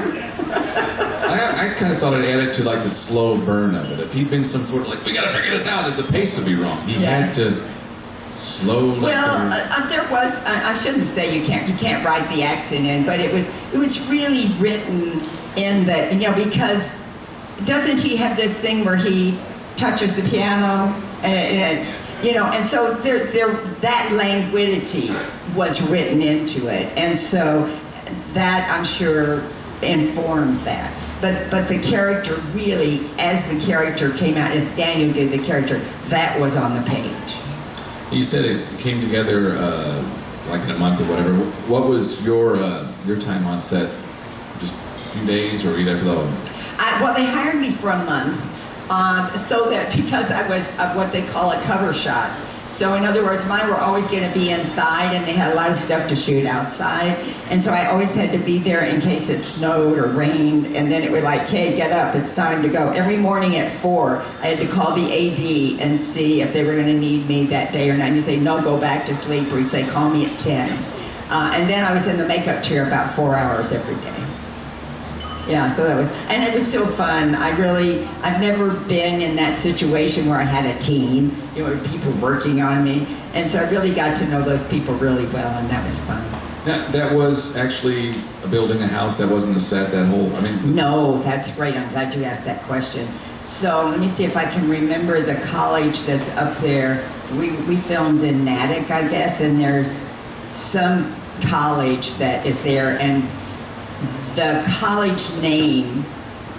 I, 0.55 1.71
I 1.71 1.75
kind 1.79 1.93
of 1.93 1.99
thought 1.99 2.15
it 2.15 2.25
added 2.25 2.53
to 2.55 2.65
like 2.65 2.83
the 2.83 2.89
slow 2.91 3.37
burn 3.45 3.75
of 3.75 3.91
it. 3.93 4.01
If 4.01 4.13
he'd 4.13 4.31
been 4.31 4.45
some 4.45 4.63
sort 4.65 4.83
of 4.83 4.89
like, 4.89 5.05
we 5.05 5.13
gotta 5.15 5.31
figure 5.31 5.51
this 5.51 5.69
out, 5.69 5.91
the 5.97 6.03
pace 6.05 6.37
would 6.37 6.47
be 6.47 6.55
wrong. 6.55 6.81
He 6.87 7.01
Yeah. 7.03 7.21
had 7.27 7.35
to 7.35 7.63
slow 8.39 8.99
Well, 9.01 9.53
uh, 9.53 9.67
uh, 9.71 9.89
there 9.89 10.03
was. 10.11 10.45
I 10.45 10.71
I 10.71 10.75
shouldn't 10.75 11.05
say 11.07 11.39
you 11.39 11.45
can't. 11.45 11.69
You 11.69 11.75
can't 11.77 12.05
write 12.05 12.29
the 12.35 12.43
accent 12.43 12.85
in, 12.87 13.05
but 13.07 13.21
it 13.21 13.33
was. 13.33 13.47
It 13.73 13.79
was 13.79 14.09
really 14.09 14.49
written 14.59 15.21
in 15.57 15.85
that. 15.85 16.13
You 16.13 16.21
know, 16.21 16.35
because 16.35 16.97
doesn't 17.65 17.99
he 18.01 18.17
have 18.17 18.37
this 18.37 18.59
thing 18.59 18.85
where 18.85 18.97
he 18.97 19.39
touches 19.77 20.17
the 20.17 20.23
piano 20.29 20.93
and, 21.23 21.59
and 21.85 21.95
you 22.25 22.35
know, 22.35 22.45
and 22.47 22.67
so 22.69 22.95
there, 22.95 23.25
there, 23.27 23.53
that 23.81 24.13
languidity 24.13 25.11
was 25.57 25.81
written 25.91 26.21
into 26.21 26.67
it, 26.69 26.87
and 26.97 27.17
so 27.19 27.67
that 28.35 28.71
I'm 28.71 28.85
sure 28.85 29.43
informed 29.83 30.59
that. 30.61 30.93
But 31.21 31.51
but 31.51 31.69
the 31.69 31.79
character 31.79 32.35
really, 32.53 33.07
as 33.19 33.49
the 33.49 33.61
character 33.61 34.11
came 34.11 34.37
out, 34.37 34.51
as 34.53 34.75
Daniel 34.77 35.13
did 35.13 35.31
the 35.31 35.45
character, 35.45 35.79
that 36.07 36.39
was 36.41 36.57
on 36.57 36.75
the 36.75 36.83
page. 36.89 37.37
You 38.11 38.23
said 38.23 38.45
it 38.45 38.67
came 38.79 39.01
together 39.01 39.57
uh, 39.57 40.05
like 40.49 40.63
in 40.63 40.71
a 40.71 40.79
month 40.79 41.01
or 41.01 41.05
whatever. 41.05 41.35
What 41.69 41.89
was 41.89 42.25
your 42.25 42.57
uh, 42.57 42.93
your 43.07 43.19
time 43.19 43.47
on 43.47 43.61
set? 43.61 43.91
Just 44.59 44.75
a 44.75 45.09
few 45.11 45.27
days, 45.27 45.65
or 45.65 45.71
were 45.71 45.79
you 45.79 45.85
there 45.85 45.99
for 45.99 46.05
the 46.05 46.15
whole? 46.15 46.53
I, 46.79 47.01
well, 47.01 47.15
they 47.15 47.25
hired 47.25 47.61
me 47.61 47.71
for 47.71 47.91
a 47.91 48.05
month, 48.05 48.41
um, 48.91 49.37
so 49.37 49.71
that 49.71 49.95
because 49.95 50.31
I 50.31 50.47
was 50.49 50.69
uh, 50.79 50.93
what 50.95 51.13
they 51.13 51.25
call 51.27 51.53
a 51.53 51.63
cover 51.63 51.93
shot. 51.93 52.37
So 52.73 52.95
in 52.95 53.05
other 53.05 53.23
words, 53.23 53.45
mine 53.45 53.69
were 53.69 53.77
always 53.77 54.11
going 54.11 54.27
to 54.27 54.33
be 54.33 54.51
inside, 54.51 55.15
and 55.15 55.27
they 55.27 55.35
had 55.35 55.53
a 55.53 55.55
lot 55.55 55.69
of 55.69 55.77
stuff 55.77 56.09
to 56.09 56.17
shoot 56.17 56.47
outside, 56.47 57.19
and 57.51 57.63
so 57.63 57.71
I 57.71 57.91
always 57.91 58.15
had 58.15 58.33
to 58.33 58.39
be 58.39 58.59
there 58.59 58.83
in 58.87 58.99
case 58.99 59.29
it 59.29 59.41
snowed 59.41 59.99
or 59.99 60.07
rained, 60.07 60.75
and 60.75 60.91
then 60.91 61.03
it 61.03 61.13
would 61.13 61.23
like, 61.23 61.43
"Hey, 61.43 61.77
get 61.77 61.93
up! 61.93 62.15
It's 62.15 62.35
time 62.35 62.63
to 62.63 62.71
go." 62.71 62.89
Every 62.89 63.19
morning 63.19 63.59
at 63.59 63.71
four, 63.71 64.25
I 64.41 64.47
had 64.47 64.59
to 64.59 64.67
call 64.67 64.95
the 64.95 65.05
AD 65.05 65.81
and 65.83 66.01
see 66.01 66.41
if 66.41 66.55
they 66.55 66.65
were 66.65 66.73
going 66.73 66.87
to 66.87 66.99
need 66.99 67.29
me 67.29 67.45
that 67.45 67.73
day 67.73 67.91
or 67.91 67.95
not. 67.95 68.07
And 68.07 68.17
he'd 68.17 68.25
say, 68.25 68.39
"No, 68.39 68.63
go 68.63 68.81
back 68.81 69.05
to 69.05 69.15
sleep," 69.15 69.53
or 69.53 69.59
he'd 69.59 69.69
say, 69.69 69.87
"Call 69.87 70.09
me 70.09 70.25
at 70.25 70.39
10. 70.39 70.71
Uh, 71.31 71.53
and 71.55 71.69
then 71.69 71.85
I 71.85 71.93
was 71.93 72.07
in 72.07 72.17
the 72.17 72.27
makeup 72.27 72.63
chair 72.63 72.87
about 72.87 73.07
four 73.07 73.37
hours 73.37 73.71
every 73.71 73.97
day. 73.97 74.32
Yeah, 75.49 75.67
so 75.69 75.85
that 75.85 75.97
was, 75.97 76.09
and 76.29 76.45
it 76.45 76.55
was 76.55 76.71
so 76.71 76.87
fun. 76.87 77.35
I 77.35 77.57
really, 77.59 78.05
I've 78.23 78.41
never 78.41 78.75
been 78.87 79.21
in 79.21 79.35
that 79.37 79.59
situation 79.59 80.29
where 80.29 80.39
I 80.39 80.45
had 80.45 80.65
a 80.65 80.79
team, 80.79 81.37
you 81.57 81.67
know, 81.67 81.83
people 81.89 82.13
working 82.13 82.63
on 82.63 82.85
me. 82.85 83.07
And 83.35 83.51
so 83.51 83.59
I 83.59 83.69
really 83.71 83.93
got 83.93 84.17
to 84.19 84.27
know 84.29 84.43
those 84.43 84.69
people 84.69 84.95
really 84.95 85.27
well, 85.27 85.59
and 85.59 85.69
that 85.69 85.85
was 85.85 85.99
fun. 85.99 86.23
Now, 86.65 86.87
that 86.93 87.13
was 87.13 87.57
actually 87.57 88.15
a 88.45 88.49
building, 88.49 88.81
a 88.83 88.87
house. 88.87 89.19
That 89.19 89.29
wasn't 89.29 89.57
a 89.57 89.61
set. 89.61 89.91
That 89.91 90.07
whole. 90.07 90.33
I 90.37 90.41
mean, 90.43 90.77
No, 90.77 91.21
that's 91.23 91.51
great. 91.51 91.75
I'm 91.75 91.89
glad 91.91 92.15
you 92.15 92.23
asked 92.23 92.45
that 92.45 92.63
question. 92.63 93.09
So 93.41 93.87
let 93.87 93.99
me 93.99 94.07
see 94.07 94.23
if 94.23 94.37
I 94.37 94.45
can 94.45 94.69
remember 94.71 95.21
the 95.21 95.35
college 95.47 96.03
that's 96.03 96.29
up 96.37 96.57
there. 96.59 97.05
We, 97.33 97.51
we 97.63 97.77
filmed 97.77 98.23
in 98.23 98.45
Natick, 98.45 98.93
I 98.93 99.09
guess, 99.09 99.41
and 99.41 99.59
there's 99.59 100.09
some 100.53 101.13
college 101.47 102.15
that 102.15 102.47
is 102.47 102.63
there, 102.63 102.97
and 103.01 103.25
the 104.35 104.65
college 104.79 105.31
name 105.43 106.05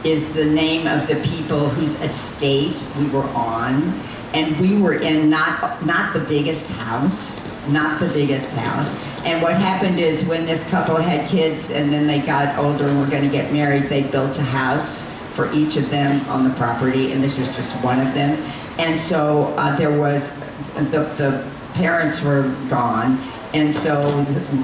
is 0.03 0.33
the 0.33 0.45
name 0.45 0.85
of 0.85 1.07
the 1.07 1.15
people 1.27 1.69
whose 1.69 1.99
estate 2.01 2.75
we 2.99 3.09
were 3.09 3.27
on, 3.29 3.99
and 4.33 4.55
we 4.59 4.79
were 4.79 4.93
in 4.93 5.29
not 5.29 5.83
not 5.85 6.13
the 6.13 6.19
biggest 6.19 6.69
house, 6.69 7.41
not 7.69 7.99
the 7.99 8.07
biggest 8.09 8.55
house. 8.55 8.93
And 9.25 9.41
what 9.41 9.55
happened 9.55 9.99
is 9.99 10.25
when 10.25 10.45
this 10.45 10.69
couple 10.69 10.97
had 10.97 11.27
kids 11.29 11.71
and 11.71 11.91
then 11.91 12.05
they 12.05 12.19
got 12.19 12.57
older 12.57 12.85
and 12.85 12.99
were 12.99 13.07
going 13.07 13.23
to 13.23 13.29
get 13.29 13.53
married, 13.53 13.83
they 13.83 14.03
built 14.03 14.37
a 14.37 14.43
house 14.43 15.09
for 15.31 15.51
each 15.51 15.77
of 15.77 15.89
them 15.89 16.23
on 16.29 16.47
the 16.47 16.53
property, 16.55 17.11
and 17.11 17.23
this 17.23 17.37
was 17.39 17.47
just 17.55 17.75
one 17.83 18.05
of 18.05 18.13
them. 18.13 18.37
And 18.77 18.97
so 18.99 19.45
uh, 19.57 19.75
there 19.77 19.97
was 19.97 20.39
the 20.75 21.09
the 21.17 21.51
parents 21.73 22.21
were 22.21 22.53
gone, 22.69 23.17
and 23.53 23.73
so 23.73 24.11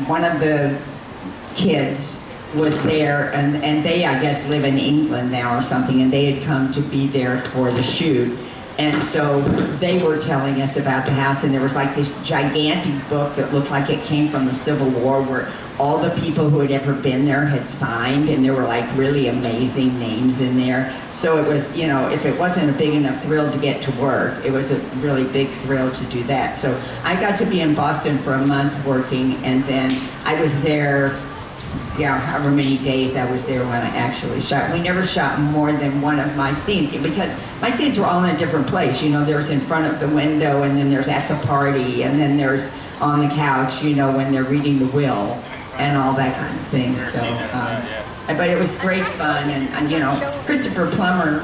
one 0.05 0.23
of 0.23 0.39
the 0.39 0.79
kids 1.55 2.28
was 2.55 2.81
there 2.83 3.31
and, 3.33 3.63
and 3.63 3.83
they 3.83 4.05
I 4.05 4.19
guess 4.19 4.47
live 4.49 4.63
in 4.63 4.77
England 4.77 5.31
now 5.31 5.57
or 5.57 5.61
something 5.61 6.01
and 6.01 6.11
they 6.11 6.31
had 6.31 6.43
come 6.43 6.71
to 6.71 6.81
be 6.81 7.07
there 7.07 7.37
for 7.37 7.71
the 7.71 7.83
shoot. 7.83 8.37
And 8.77 8.99
so 9.01 9.41
they 9.79 10.01
were 10.01 10.17
telling 10.17 10.61
us 10.61 10.77
about 10.77 11.05
the 11.05 11.11
house 11.11 11.43
and 11.43 11.53
there 11.53 11.61
was 11.61 11.75
like 11.75 11.93
this 11.93 12.15
gigantic 12.25 13.09
book 13.09 13.35
that 13.35 13.53
looked 13.53 13.71
like 13.71 13.89
it 13.89 14.01
came 14.05 14.25
from 14.25 14.45
the 14.45 14.53
Civil 14.53 14.89
War 15.01 15.21
where 15.21 15.51
all 15.77 15.97
the 15.97 16.09
people 16.21 16.49
who 16.49 16.59
had 16.59 16.71
ever 16.71 16.93
been 16.93 17.25
there 17.25 17.45
had 17.45 17.67
signed 17.67 18.29
and 18.29 18.43
there 18.43 18.53
were 18.53 18.63
like 18.63 18.85
really 18.97 19.27
amazing 19.27 19.97
names 19.99 20.41
in 20.41 20.57
there. 20.57 20.95
So 21.09 21.37
it 21.37 21.47
was 21.47 21.77
you 21.77 21.87
know 21.87 22.09
if 22.09 22.25
it 22.25 22.37
wasn't 22.39 22.69
a 22.69 22.73
big 22.73 22.93
enough 22.93 23.21
thrill 23.21 23.51
to 23.51 23.57
get 23.59 23.81
to 23.83 23.91
work 23.99 24.43
it 24.45 24.51
was 24.51 24.71
a 24.71 24.79
really 25.01 25.29
big 25.31 25.49
thrill 25.49 25.91
to 25.91 26.03
do 26.05 26.23
that. 26.23 26.57
So 26.57 26.81
I 27.03 27.19
got 27.19 27.37
to 27.39 27.45
be 27.45 27.61
in 27.61 27.75
Boston 27.75 28.17
for 28.17 28.33
a 28.33 28.45
month 28.45 28.85
working 28.85 29.35
and 29.45 29.63
then 29.65 29.91
I 30.25 30.41
was 30.41 30.63
there 30.63 31.19
yeah, 31.97 32.17
however 32.17 32.49
many 32.49 32.77
days 32.77 33.15
I 33.15 33.29
was 33.29 33.45
there 33.45 33.59
when 33.59 33.81
I 33.81 33.89
actually 33.95 34.39
shot. 34.39 34.71
We 34.71 34.81
never 34.81 35.03
shot 35.03 35.39
more 35.39 35.71
than 35.73 36.01
one 36.01 36.19
of 36.19 36.35
my 36.37 36.51
scenes 36.51 36.91
because 36.93 37.35
my 37.61 37.69
scenes 37.69 37.99
were 37.99 38.05
all 38.05 38.23
in 38.23 38.33
a 38.33 38.37
different 38.37 38.67
place. 38.67 39.03
You 39.03 39.09
know, 39.09 39.25
there's 39.25 39.49
in 39.49 39.59
front 39.59 39.91
of 39.91 39.99
the 39.99 40.07
window, 40.07 40.63
and 40.63 40.77
then 40.77 40.89
there's 40.89 41.09
at 41.09 41.27
the 41.27 41.35
party, 41.45 42.03
and 42.03 42.19
then 42.19 42.37
there's 42.37 42.75
on 43.01 43.27
the 43.27 43.33
couch. 43.35 43.83
You 43.83 43.95
know, 43.95 44.15
when 44.15 44.31
they're 44.31 44.45
reading 44.45 44.79
the 44.79 44.87
will 44.87 45.41
and 45.77 45.97
all 45.97 46.13
that 46.13 46.35
kind 46.35 46.57
of 46.57 46.65
thing. 46.67 46.97
So, 46.97 47.19
um, 47.53 48.37
but 48.37 48.49
it 48.49 48.59
was 48.59 48.77
great 48.77 49.05
fun, 49.05 49.49
and, 49.49 49.67
and 49.69 49.91
you 49.91 49.99
know, 49.99 50.13
Christopher 50.45 50.89
Plummer, 50.91 51.39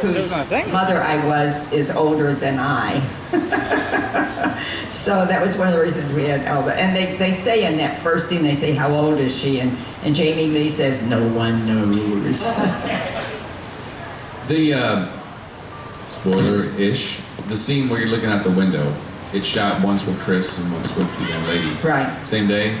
whose 0.00 0.32
mother 0.70 1.00
I 1.00 1.24
was, 1.26 1.72
is 1.72 1.90
older 1.90 2.34
than 2.34 2.58
I. 2.58 3.00
So 4.92 5.24
that 5.26 5.40
was 5.40 5.56
one 5.56 5.68
of 5.68 5.74
the 5.74 5.80
reasons 5.80 6.12
we 6.12 6.24
had 6.24 6.42
the, 6.42 6.74
and 6.78 6.94
they, 6.94 7.16
they 7.16 7.32
say 7.32 7.64
in 7.66 7.78
that 7.78 7.96
first 7.96 8.28
thing, 8.28 8.42
they 8.42 8.54
say, 8.54 8.74
how 8.74 8.94
old 8.94 9.18
is 9.18 9.36
she? 9.36 9.60
And, 9.60 9.76
and 10.04 10.14
Jamie 10.14 10.48
Lee 10.48 10.68
says, 10.68 11.02
no 11.02 11.26
one 11.30 11.66
knows. 11.66 12.40
the 14.48 14.74
uh, 14.74 15.06
spoiler-ish. 16.06 17.22
The 17.48 17.56
scene 17.56 17.88
where 17.88 18.00
you're 18.00 18.10
looking 18.10 18.28
out 18.28 18.44
the 18.44 18.50
window. 18.50 18.94
It's 19.32 19.46
shot 19.46 19.82
once 19.82 20.04
with 20.06 20.20
Chris 20.20 20.58
and 20.58 20.70
once 20.72 20.94
with 20.94 21.08
the 21.18 21.24
young 21.24 21.42
lady. 21.44 21.70
Right. 21.82 22.24
Same 22.24 22.46
day. 22.46 22.76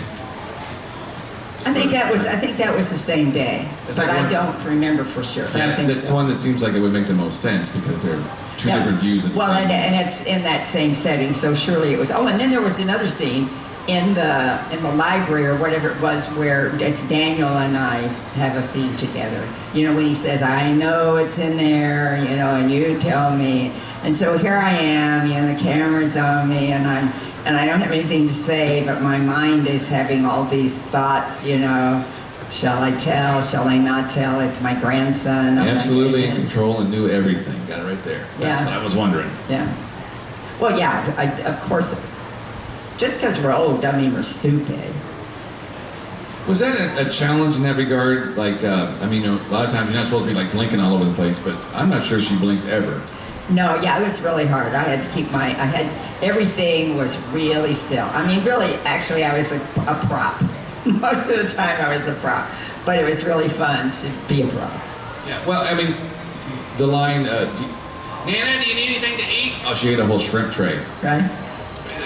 I 1.64 1.72
think 1.72 1.92
that 1.92 2.12
was, 2.12 2.26
I 2.26 2.36
think 2.36 2.58
that 2.58 2.76
was 2.76 2.90
the 2.90 2.98
same 2.98 3.30
day. 3.30 3.66
It's 3.88 3.96
But 3.96 4.08
like 4.08 4.16
I 4.16 4.22
one- 4.22 4.32
don't 4.32 4.64
remember 4.66 5.04
for 5.04 5.24
sure. 5.24 5.46
Yeah, 5.56 5.74
think 5.76 5.88
that's 5.88 6.02
so. 6.02 6.08
the 6.10 6.14
one 6.14 6.28
that 6.28 6.34
seems 6.36 6.62
like 6.62 6.74
it 6.74 6.80
would 6.80 6.92
make 6.92 7.06
the 7.06 7.14
most 7.14 7.40
sense 7.40 7.74
because 7.74 8.02
they're 8.02 8.22
two 8.62 8.68
Yeah. 8.68 8.78
different 8.78 9.00
views 9.00 9.24
of 9.24 9.32
the 9.32 9.38
Well, 9.38 9.52
and, 9.52 9.70
and 9.70 9.94
it's 10.06 10.22
in 10.24 10.42
that 10.44 10.64
same 10.64 10.94
setting, 10.94 11.32
so 11.32 11.54
surely 11.54 11.92
it 11.92 11.98
was. 11.98 12.10
Oh, 12.10 12.26
and 12.26 12.38
then 12.40 12.50
there 12.50 12.60
was 12.60 12.78
another 12.78 13.08
scene 13.08 13.48
in 13.88 14.14
the 14.14 14.58
in 14.72 14.80
the 14.80 14.92
library 14.92 15.44
or 15.46 15.56
whatever 15.56 15.90
it 15.90 16.00
was 16.00 16.26
where 16.36 16.72
it's 16.80 17.02
Daniel 17.08 17.48
and 17.48 17.76
I 17.76 17.96
have 18.36 18.56
a 18.56 18.62
scene 18.62 18.94
together. 18.96 19.42
You 19.74 19.88
know 19.88 19.96
when 19.96 20.06
he 20.06 20.14
says, 20.14 20.40
"I 20.40 20.72
know 20.72 21.16
it's 21.16 21.38
in 21.38 21.56
there," 21.56 22.16
you 22.28 22.36
know, 22.36 22.54
and 22.54 22.70
you 22.70 22.96
tell 23.00 23.34
me. 23.36 23.72
And 24.04 24.14
so 24.14 24.38
here 24.38 24.54
I 24.56 24.70
am, 24.72 25.26
you 25.26 25.34
know, 25.34 25.52
the 25.52 25.60
camera's 25.60 26.16
on 26.16 26.48
me, 26.48 26.72
and 26.72 26.86
I'm 26.86 27.12
and 27.44 27.56
I 27.56 27.66
don't 27.66 27.80
have 27.80 27.90
anything 27.90 28.28
to 28.28 28.32
say, 28.32 28.84
but 28.86 29.02
my 29.02 29.18
mind 29.18 29.66
is 29.66 29.88
having 29.88 30.24
all 30.24 30.44
these 30.44 30.74
thoughts, 30.74 31.44
you 31.44 31.58
know. 31.58 32.04
Shall 32.52 32.82
I 32.82 32.90
tell? 32.92 33.40
Shall 33.40 33.66
I 33.66 33.78
not 33.78 34.10
tell? 34.10 34.40
It's 34.40 34.60
my 34.60 34.78
grandson. 34.78 35.56
My 35.56 35.68
Absolutely 35.68 36.26
in 36.26 36.36
control 36.36 36.80
and 36.82 36.90
knew 36.90 37.08
everything. 37.08 37.58
Got 37.66 37.80
it 37.80 37.84
right 37.88 38.04
there. 38.04 38.26
That's 38.38 38.60
Yeah. 38.60 38.64
what 38.66 38.74
I 38.74 38.82
was 38.82 38.94
wondering. 38.94 39.30
Yeah. 39.48 39.72
Well, 40.60 40.78
yeah, 40.78 41.12
I, 41.16 41.24
of 41.42 41.58
course. 41.62 41.94
Just 42.98 43.14
because 43.14 43.40
we're 43.40 43.54
old 43.54 43.80
doesn't 43.80 44.00
mean 44.00 44.12
we're 44.12 44.22
stupid. 44.22 44.92
Was 46.46 46.58
that 46.60 46.78
a, 46.98 47.06
a 47.06 47.10
challenge 47.10 47.56
in 47.56 47.62
that 47.62 47.76
regard? 47.76 48.36
Like, 48.36 48.62
uh, 48.62 48.94
I 49.00 49.06
mean, 49.06 49.24
a 49.24 49.32
lot 49.50 49.64
of 49.64 49.70
times 49.72 49.86
you're 49.88 49.96
not 49.96 50.04
supposed 50.04 50.26
to 50.26 50.30
be 50.30 50.36
like 50.36 50.52
blinking 50.52 50.78
all 50.78 50.92
over 50.94 51.04
the 51.04 51.14
place, 51.14 51.38
but 51.38 51.56
I'm 51.74 51.88
not 51.88 52.04
sure 52.04 52.20
she 52.20 52.36
blinked 52.36 52.66
ever. 52.66 53.00
No, 53.48 53.80
yeah, 53.80 53.98
it 53.98 54.04
was 54.04 54.20
really 54.20 54.46
hard. 54.46 54.74
I 54.74 54.82
had 54.82 55.02
to 55.02 55.08
keep 55.10 55.30
my, 55.32 55.46
I 55.46 55.64
had, 55.66 55.86
everything 56.22 56.96
was 56.96 57.16
really 57.28 57.72
still. 57.72 58.06
I 58.12 58.26
mean, 58.26 58.44
really, 58.44 58.74
actually, 58.84 59.24
I 59.24 59.36
was 59.36 59.52
a, 59.52 59.56
a 59.86 59.94
prop. 60.06 60.40
Most 61.00 61.30
of 61.30 61.36
the 61.36 61.48
time, 61.48 61.80
I 61.80 61.96
was 61.96 62.08
a 62.08 62.14
prop. 62.14 62.48
But 62.84 62.98
it 62.98 63.04
was 63.04 63.24
really 63.24 63.48
fun 63.48 63.92
to 63.92 64.10
be 64.28 64.42
a 64.42 64.48
prop. 64.48 64.72
Yeah. 65.26 65.44
Well, 65.46 65.62
I 65.62 65.74
mean, 65.76 65.94
the 66.78 66.86
line, 66.86 67.26
uh, 67.26 67.44
do 67.56 67.62
you- 67.62 67.68
Nana, 68.26 68.62
do 68.62 68.68
you 68.68 68.74
need 68.74 68.96
anything 68.96 69.18
to 69.18 69.32
eat? 69.32 69.52
Oh, 69.66 69.74
she 69.74 69.90
ate 69.90 69.98
a 69.98 70.06
whole 70.06 70.18
shrimp 70.18 70.52
tray. 70.52 70.78
Right? 71.02 71.28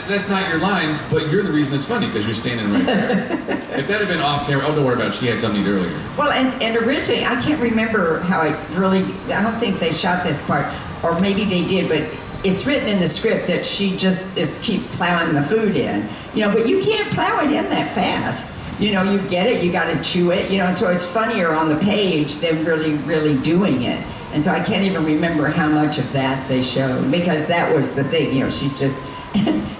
That's 0.08 0.28
not 0.28 0.48
your 0.48 0.58
line, 0.58 0.98
but 1.10 1.30
you're 1.30 1.42
the 1.42 1.50
reason 1.50 1.74
it's 1.74 1.84
funny 1.84 2.06
because 2.06 2.24
you're 2.24 2.34
standing 2.34 2.72
right 2.72 2.84
there. 2.86 3.32
if 3.76 3.88
that 3.88 3.98
had 4.00 4.06
been 4.08 4.20
off 4.20 4.46
camera, 4.46 4.64
oh, 4.66 4.74
don't 4.74 4.84
worry 4.84 4.94
about 4.94 5.08
it. 5.08 5.14
She 5.14 5.26
had 5.26 5.40
something 5.40 5.64
to 5.64 5.68
eat 5.68 5.72
earlier. 5.74 6.00
Well, 6.16 6.30
and, 6.30 6.62
and 6.62 6.76
originally, 6.76 7.24
I 7.24 7.40
can't 7.42 7.60
remember 7.60 8.20
how 8.20 8.40
I 8.40 8.50
really, 8.76 9.02
I 9.32 9.42
don't 9.42 9.58
think 9.58 9.80
they 9.80 9.92
shot 9.92 10.22
this 10.22 10.40
part, 10.46 10.66
or 11.02 11.18
maybe 11.20 11.44
they 11.44 11.66
did, 11.66 11.88
but 11.88 12.08
it's 12.44 12.66
written 12.66 12.88
in 12.88 13.00
the 13.00 13.08
script 13.08 13.48
that 13.48 13.66
she 13.66 13.96
just 13.96 14.36
is 14.38 14.58
keep 14.62 14.82
plowing 14.92 15.34
the 15.34 15.42
food 15.42 15.74
in. 15.74 16.08
You 16.34 16.42
know, 16.42 16.52
but 16.52 16.68
you 16.68 16.80
can't 16.82 17.08
plow 17.12 17.40
it 17.40 17.50
in 17.50 17.64
that 17.64 17.90
fast. 17.92 18.54
You 18.78 18.92
know, 18.92 19.02
you 19.02 19.18
get 19.28 19.46
it, 19.46 19.64
you 19.64 19.72
got 19.72 19.92
to 19.92 20.02
chew 20.02 20.32
it, 20.32 20.50
you 20.50 20.58
know, 20.58 20.66
and 20.66 20.76
so 20.76 20.90
it's 20.90 21.06
funnier 21.06 21.52
on 21.52 21.68
the 21.68 21.76
page 21.76 22.36
than 22.36 22.64
really, 22.64 22.94
really 22.94 23.36
doing 23.38 23.82
it. 23.82 24.04
And 24.32 24.44
so 24.44 24.50
I 24.50 24.62
can't 24.62 24.84
even 24.84 25.04
remember 25.04 25.46
how 25.46 25.68
much 25.68 25.98
of 25.98 26.12
that 26.12 26.46
they 26.46 26.62
showed 26.62 27.10
because 27.10 27.46
that 27.46 27.74
was 27.74 27.94
the 27.94 28.04
thing, 28.04 28.34
you 28.34 28.40
know, 28.40 28.50
she's 28.50 28.78
just, 28.78 28.98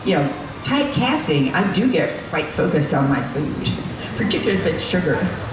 you 0.07 0.15
know, 0.15 0.27
typecasting, 0.63 1.53
I 1.53 1.71
do 1.73 1.93
get 1.93 2.19
quite 2.31 2.47
focused 2.47 2.95
on 2.95 3.09
my 3.09 3.23
food, 3.23 3.71
particularly 4.17 4.59
if 4.59 4.67
it's 4.67 4.85
sugar. 4.85 5.17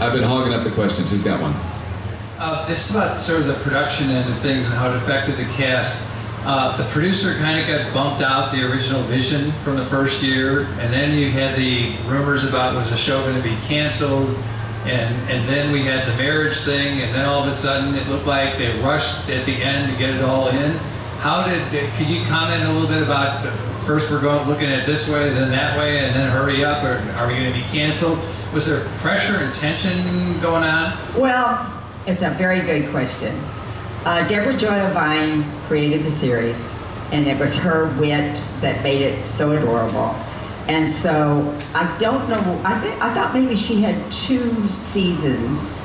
I've 0.00 0.12
been 0.12 0.22
hogging 0.22 0.54
up 0.54 0.62
the 0.62 0.70
questions. 0.70 1.10
Who's 1.10 1.22
got 1.22 1.42
one? 1.42 1.52
Uh, 2.38 2.64
this 2.68 2.88
is 2.88 2.94
about 2.94 3.18
sort 3.18 3.40
of 3.40 3.48
the 3.48 3.54
production 3.54 4.10
end 4.10 4.30
of 4.30 4.38
things 4.38 4.66
and 4.66 4.76
how 4.76 4.90
it 4.90 4.96
affected 4.96 5.36
the 5.36 5.52
cast. 5.54 6.06
Uh, 6.44 6.76
the 6.76 6.84
producer 6.90 7.34
kind 7.34 7.60
of 7.60 7.66
got 7.66 7.92
bumped 7.92 8.22
out 8.22 8.52
the 8.52 8.62
original 8.70 9.02
vision 9.02 9.50
from 9.62 9.76
the 9.76 9.84
first 9.84 10.22
year, 10.22 10.62
and 10.78 10.92
then 10.92 11.18
you 11.18 11.30
had 11.30 11.56
the 11.56 11.96
rumors 12.06 12.48
about 12.48 12.74
was 12.74 12.90
the 12.90 12.96
show 12.96 13.20
going 13.22 13.36
to 13.36 13.42
be 13.42 13.56
canceled, 13.66 14.28
and 14.84 15.14
and 15.30 15.48
then 15.48 15.72
we 15.72 15.82
had 15.82 16.06
the 16.06 16.16
marriage 16.16 16.58
thing, 16.58 17.00
and 17.00 17.14
then 17.14 17.26
all 17.26 17.42
of 17.42 17.48
a 17.48 17.52
sudden 17.52 17.94
it 17.94 18.06
looked 18.08 18.26
like 18.26 18.56
they 18.56 18.78
rushed 18.80 19.28
at 19.30 19.44
the 19.46 19.54
end 19.54 19.92
to 19.92 19.98
get 19.98 20.10
it 20.10 20.22
all 20.22 20.48
in. 20.48 20.70
How 21.18 21.46
did? 21.46 21.62
Could 21.96 22.08
you 22.08 22.24
comment 22.26 22.62
a 22.64 22.72
little 22.72 22.88
bit 22.88 23.02
about? 23.02 23.42
The, 23.42 23.50
first 23.88 24.10
we're 24.10 24.20
going 24.20 24.46
looking 24.46 24.68
at 24.68 24.84
this 24.84 25.08
way, 25.08 25.30
then 25.30 25.50
that 25.50 25.78
way, 25.78 26.00
and 26.00 26.14
then 26.14 26.30
hurry 26.30 26.62
up, 26.62 26.84
or 26.84 26.98
are 27.16 27.26
we 27.26 27.32
going 27.32 27.50
to 27.50 27.58
be 27.58 27.64
canceled? 27.72 28.18
Was 28.52 28.66
there 28.66 28.84
pressure 28.98 29.38
and 29.38 29.54
tension 29.54 30.38
going 30.42 30.62
on? 30.62 30.92
Well, 31.18 31.72
it's 32.06 32.20
a 32.20 32.28
very 32.28 32.60
good 32.60 32.90
question. 32.90 33.34
Uh, 34.08 34.26
Deborah 34.26 34.56
Joy 34.56 34.86
Vine 34.92 35.44
created 35.66 36.02
the 36.02 36.08
series, 36.08 36.82
and 37.12 37.26
it 37.26 37.38
was 37.38 37.54
her 37.56 37.94
wit 38.00 38.42
that 38.62 38.82
made 38.82 39.02
it 39.02 39.22
so 39.22 39.52
adorable. 39.52 40.16
And 40.66 40.88
so 40.88 41.54
I 41.74 41.94
don't 41.98 42.26
know. 42.26 42.40
I 42.64 42.80
think 42.80 43.02
I 43.02 43.12
thought 43.12 43.34
maybe 43.34 43.54
she 43.54 43.82
had 43.82 44.10
two 44.10 44.66
seasons, 44.68 45.78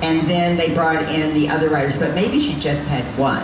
and 0.00 0.30
then 0.30 0.56
they 0.56 0.72
brought 0.74 1.02
in 1.12 1.34
the 1.34 1.48
other 1.48 1.68
writers, 1.68 1.96
but 1.96 2.14
maybe 2.14 2.38
she 2.38 2.54
just 2.60 2.86
had 2.86 3.02
one. 3.18 3.42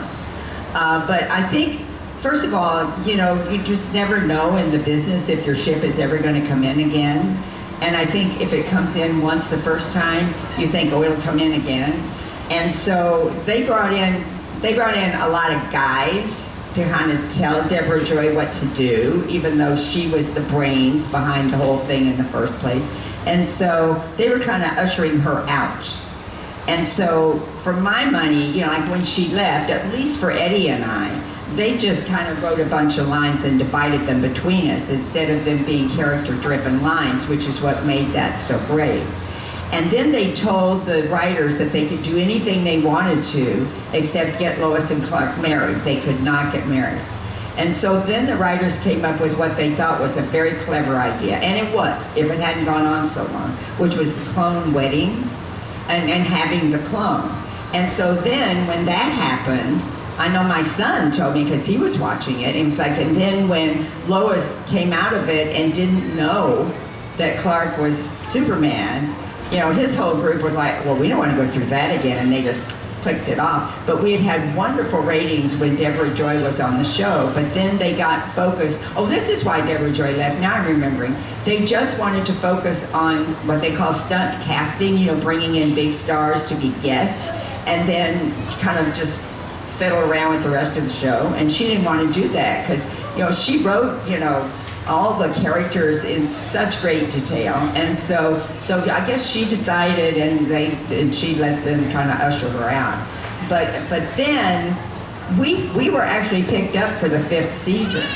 Uh, 0.73 1.05
but 1.09 1.25
I 1.25 1.43
think, 1.49 1.81
first 2.19 2.45
of 2.45 2.55
all, 2.55 2.97
you 3.01 3.17
know, 3.17 3.51
you 3.51 3.61
just 3.65 3.93
never 3.93 4.21
know 4.21 4.57
in 4.57 4.71
the 4.71 4.79
business 4.79 5.31
if 5.31 5.45
your 5.45 5.57
ship 5.57 5.83
is 5.83 5.99
ever 5.99 6.17
going 6.17 6.41
to 6.41 6.47
come 6.47 6.63
in 6.63 6.89
again. 6.89 7.43
And 7.81 7.97
I 7.97 8.07
think 8.07 8.41
if 8.41 8.53
it 8.53 8.67
comes 8.67 8.95
in 8.95 9.21
once 9.21 9.49
the 9.49 9.59
first 9.59 9.93
time, 9.93 10.29
you 10.57 10.69
think, 10.69 10.93
oh, 10.93 11.03
it'll 11.03 11.21
come 11.23 11.41
in 11.41 11.61
again. 11.61 11.91
And 12.51 12.71
so 12.71 13.31
they 13.47 13.67
brought 13.67 13.93
in, 13.93 14.25
they 14.61 14.75
brought 14.75 14.97
in 14.97 15.15
a 15.21 15.29
lot 15.29 15.53
of 15.53 15.73
guys 15.73 16.51
to 16.75 16.85
kind 16.89 17.13
of 17.13 17.31
tell 17.31 17.67
Deborah 17.69 18.03
Joy 18.03 18.35
what 18.35 18.53
to 18.55 18.67
do, 18.69 19.25
even 19.29 19.59
though 19.59 19.77
she 19.77 20.09
was 20.09 20.33
the 20.33 20.41
brains 20.43 21.07
behind 21.07 21.51
the 21.51 21.57
whole 21.57 21.79
thing 21.79 22.07
in 22.07 22.17
the 22.17 22.25
first 22.25 22.59
place. 22.59 22.91
And 23.27 23.47
so 23.47 24.03
they 24.17 24.29
were 24.29 24.39
kind 24.39 24.63
of 24.63 24.71
ushering 24.79 25.19
her 25.21 25.45
out. 25.49 25.99
And 26.69 26.87
so, 26.87 27.39
for 27.63 27.73
my 27.73 28.05
money, 28.05 28.51
you 28.53 28.61
know, 28.61 28.69
like 28.69 28.89
when 28.89 29.03
she 29.03 29.29
left, 29.29 29.69
at 29.69 29.93
least 29.93 30.21
for 30.21 30.31
Eddie 30.31 30.69
and 30.69 30.85
I, 30.85 31.09
they 31.55 31.77
just 31.77 32.07
kind 32.07 32.29
of 32.29 32.43
wrote 32.43 32.61
a 32.61 32.65
bunch 32.67 32.99
of 32.99 33.09
lines 33.09 33.45
and 33.45 33.59
divided 33.59 34.03
them 34.03 34.23
between 34.23 34.71
us 34.71 34.89
instead 34.89 35.29
of 35.29 35.45
them 35.45 35.65
being 35.65 35.89
character 35.91 36.35
driven 36.37 36.83
lines, 36.83 37.27
which 37.27 37.47
is 37.47 37.61
what 37.61 37.85
made 37.85 38.09
that 38.13 38.37
so 38.39 38.59
great. 38.67 39.05
And 39.73 39.91
then 39.91 40.13
they 40.13 40.33
told 40.33 40.85
the 40.85 41.05
writers 41.05 41.57
that 41.57 41.73
they 41.73 41.89
could 41.89 42.03
do 42.03 42.19
anything 42.19 42.63
they 42.63 42.81
wanted 42.81 43.25
to 43.25 43.67
except 43.95 44.39
get 44.39 44.61
Lois 44.61 44.91
and 44.91 45.03
Clark 45.03 45.41
married. 45.41 45.77
They 45.79 45.99
could 46.01 46.23
not 46.23 46.53
get 46.53 46.67
married. 46.69 47.01
And 47.57 47.75
so 47.75 48.01
then 48.01 48.27
the 48.27 48.37
writers 48.37 48.79
came 48.79 49.05
up 49.05 49.21
with 49.21 49.39
what 49.39 49.57
they 49.57 49.75
thought 49.75 50.01
was 50.01 50.17
a 50.17 50.23
very 50.23 50.53
clever 50.53 50.97
idea. 50.97 51.37
And 51.37 51.67
it 51.67 51.75
was, 51.75 52.15
if 52.17 52.31
it 52.31 52.39
hadn't 52.39 52.67
gone 52.67 52.87
on 52.87 53.05
so 53.05 53.25
long, 53.25 53.51
which 53.79 53.97
was 53.97 54.15
the 54.17 54.33
clone 54.33 54.73
wedding 54.73 55.11
and, 55.89 56.11
and 56.11 56.23
having 56.23 56.71
the 56.71 56.79
clone. 56.89 57.31
And 57.75 57.91
so 57.91 58.15
then 58.15 58.67
when 58.69 58.85
that 58.87 59.13
happened, 59.13 59.83
I 60.19 60.29
know 60.29 60.45
my 60.45 60.63
son 60.63 61.11
told 61.11 61.35
me 61.35 61.45
because 61.45 61.67
he 61.67 61.79
was 61.79 61.99
watching 61.99 62.41
it. 62.41 62.55
And 62.55 62.65
he's 62.65 62.79
like, 62.79 62.99
and 62.99 63.17
then 63.17 63.49
when 63.49 63.87
Lois 64.07 64.67
came 64.69 64.93
out 64.93 65.15
of 65.15 65.29
it 65.29 65.49
and 65.57 65.73
didn't 65.73 66.15
know 66.17 66.71
that 67.17 67.39
Clark 67.39 67.79
was 67.79 68.11
Superman, 68.29 69.15
you 69.53 69.59
know, 69.59 69.71
his 69.71 69.95
whole 69.95 70.15
group 70.15 70.43
was 70.43 70.55
like, 70.55 70.83
well, 70.85 70.97
we 70.97 71.09
don't 71.09 71.19
want 71.19 71.31
to 71.31 71.37
go 71.37 71.49
through 71.49 71.67
that 71.67 71.99
again. 71.99 72.19
And 72.19 72.33
they 72.33 72.43
just 72.43 72.67
clicked 73.03 73.29
it 73.29 73.39
off. 73.39 73.85
But 73.87 74.03
we 74.03 74.13
had 74.13 74.21
had 74.21 74.57
wonderful 74.57 75.01
ratings 75.01 75.57
when 75.57 75.77
Deborah 75.77 76.15
Joy 76.15 76.43
was 76.43 76.61
on 76.61 76.79
the 76.79 76.85
show. 76.85 77.31
But 77.35 77.53
then 77.53 77.77
they 77.77 77.95
got 77.95 78.31
focused. 78.31 78.81
Oh, 78.97 79.07
this 79.07 79.29
is 79.29 79.45
why 79.45 79.65
Deborah 79.65 79.93
Joy 79.93 80.17
left. 80.17 80.41
Now 80.41 80.55
I'm 80.55 80.67
remembering. 80.67 81.15
They 81.45 81.65
just 81.65 81.99
wanted 81.99 82.25
to 82.27 82.33
focus 82.33 82.91
on 82.93 83.25
what 83.47 83.61
they 83.61 83.75
call 83.75 83.93
stunt 83.93 84.43
casting, 84.43 84.97
you 84.97 85.07
know, 85.07 85.21
bringing 85.21 85.57
in 85.57 85.75
big 85.75 85.93
stars 85.93 86.47
to 86.47 86.55
be 86.55 86.71
guests, 86.81 87.29
and 87.67 87.87
then 87.89 88.33
kind 88.61 88.79
of 88.79 88.95
just 88.95 89.21
fiddle 89.79 89.99
around 89.99 90.33
with 90.33 90.45
the 90.45 90.51
rest 90.51 90.77
of 90.79 90.85
the 90.85 90.91
show. 90.91 91.27
And 91.37 91.51
she 91.51 91.65
didn't 91.65 91.85
want 91.85 92.07
to 92.07 92.21
do 92.21 92.29
that 92.29 92.63
because, 92.63 92.89
you 93.15 93.19
know, 93.19 93.33
she 93.33 93.59
wrote, 93.65 94.07
you 94.09 94.19
know, 94.19 94.49
all 94.87 95.19
the 95.19 95.33
characters 95.35 96.05
in 96.05 96.29
such 96.29 96.81
great 96.81 97.11
detail. 97.11 97.55
And 97.75 97.97
so, 97.97 98.45
so 98.57 98.81
I 98.81 99.07
guess 99.07 99.29
she 99.29 99.45
decided, 99.45 100.17
and 100.17 100.47
they, 100.47 100.75
and 100.91 101.15
she 101.15 101.35
let 101.37 101.63
them 101.65 101.91
kind 101.91 102.11
of 102.11 102.19
usher 102.19 102.49
her 102.51 102.69
out. 102.69 102.99
But, 103.49 103.69
but 103.89 104.03
then 104.17 104.77
we, 105.39 105.69
we 105.77 105.91
were 105.91 106.03
actually 106.03 106.43
picked 106.43 106.77
up 106.77 106.95
for 106.99 107.09
the 107.09 107.21
fifth 107.21 107.53
season, 107.53 108.07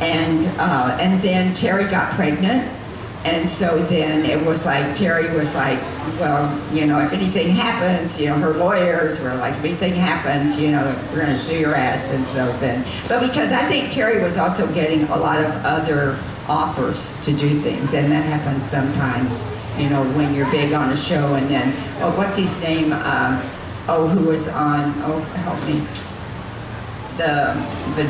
and, 0.00 0.46
uh, 0.60 0.96
and 1.00 1.20
then 1.20 1.52
Teri 1.52 1.90
got 1.90 2.12
pregnant. 2.14 2.70
And 3.24 3.50
so 3.50 3.82
then 3.84 4.24
it 4.24 4.44
was 4.46 4.64
like, 4.64 4.84
Teri 4.96 5.34
was 5.36 5.54
like, 5.54 5.80
well, 6.18 6.74
you 6.74 6.86
know, 6.86 7.00
if 7.00 7.12
anything 7.12 7.48
happens, 7.50 8.20
you 8.20 8.26
know, 8.26 8.36
her 8.36 8.52
lawyers 8.52 9.20
were 9.20 9.34
like, 9.36 9.54
if 9.54 9.64
anything 9.64 9.94
happens, 9.94 10.58
you 10.60 10.70
know, 10.70 10.84
we're 11.10 11.20
going 11.20 11.28
to 11.28 11.36
sue 11.36 11.58
your 11.58 11.74
ass. 11.74 12.10
And 12.12 12.28
so 12.28 12.50
then, 12.58 12.84
but 13.08 13.20
because 13.26 13.52
I 13.52 13.64
think 13.68 13.90
Teri 13.90 14.22
was 14.22 14.36
also 14.36 14.66
getting 14.74 15.04
a 15.04 15.16
lot 15.16 15.38
of 15.44 15.50
other 15.64 16.18
offers 16.48 17.12
to 17.22 17.32
do 17.32 17.60
things. 17.60 17.94
And 17.94 18.10
that 18.10 18.24
happens 18.24 18.64
sometimes, 18.64 19.44
you 19.78 19.90
know, 19.90 20.02
when 20.12 20.34
you're 20.34 20.50
big 20.50 20.72
on 20.72 20.90
a 20.90 20.96
show 20.96 21.34
and 21.34 21.48
then, 21.48 21.74
oh, 22.02 22.16
what's 22.16 22.36
his 22.36 22.60
name? 22.62 22.92
Um, 22.92 23.40
oh, 23.88 24.08
who 24.08 24.28
was 24.28 24.48
on, 24.48 24.92
oh, 25.04 25.20
help 25.44 25.60
me. 25.66 25.80
The, 27.16 27.54
the, 27.94 28.04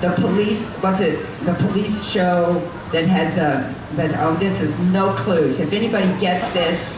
the 0.00 0.14
police, 0.20 0.80
was 0.82 1.00
it 1.00 1.24
the 1.44 1.54
police 1.54 2.04
show 2.04 2.60
that 2.94 3.06
had 3.06 3.34
the, 3.34 3.96
that, 3.96 4.14
oh, 4.22 4.34
this 4.36 4.60
is 4.60 4.70
no 4.92 5.12
clues. 5.14 5.58
If 5.58 5.72
anybody 5.72 6.06
gets 6.20 6.48
this, 6.52 6.94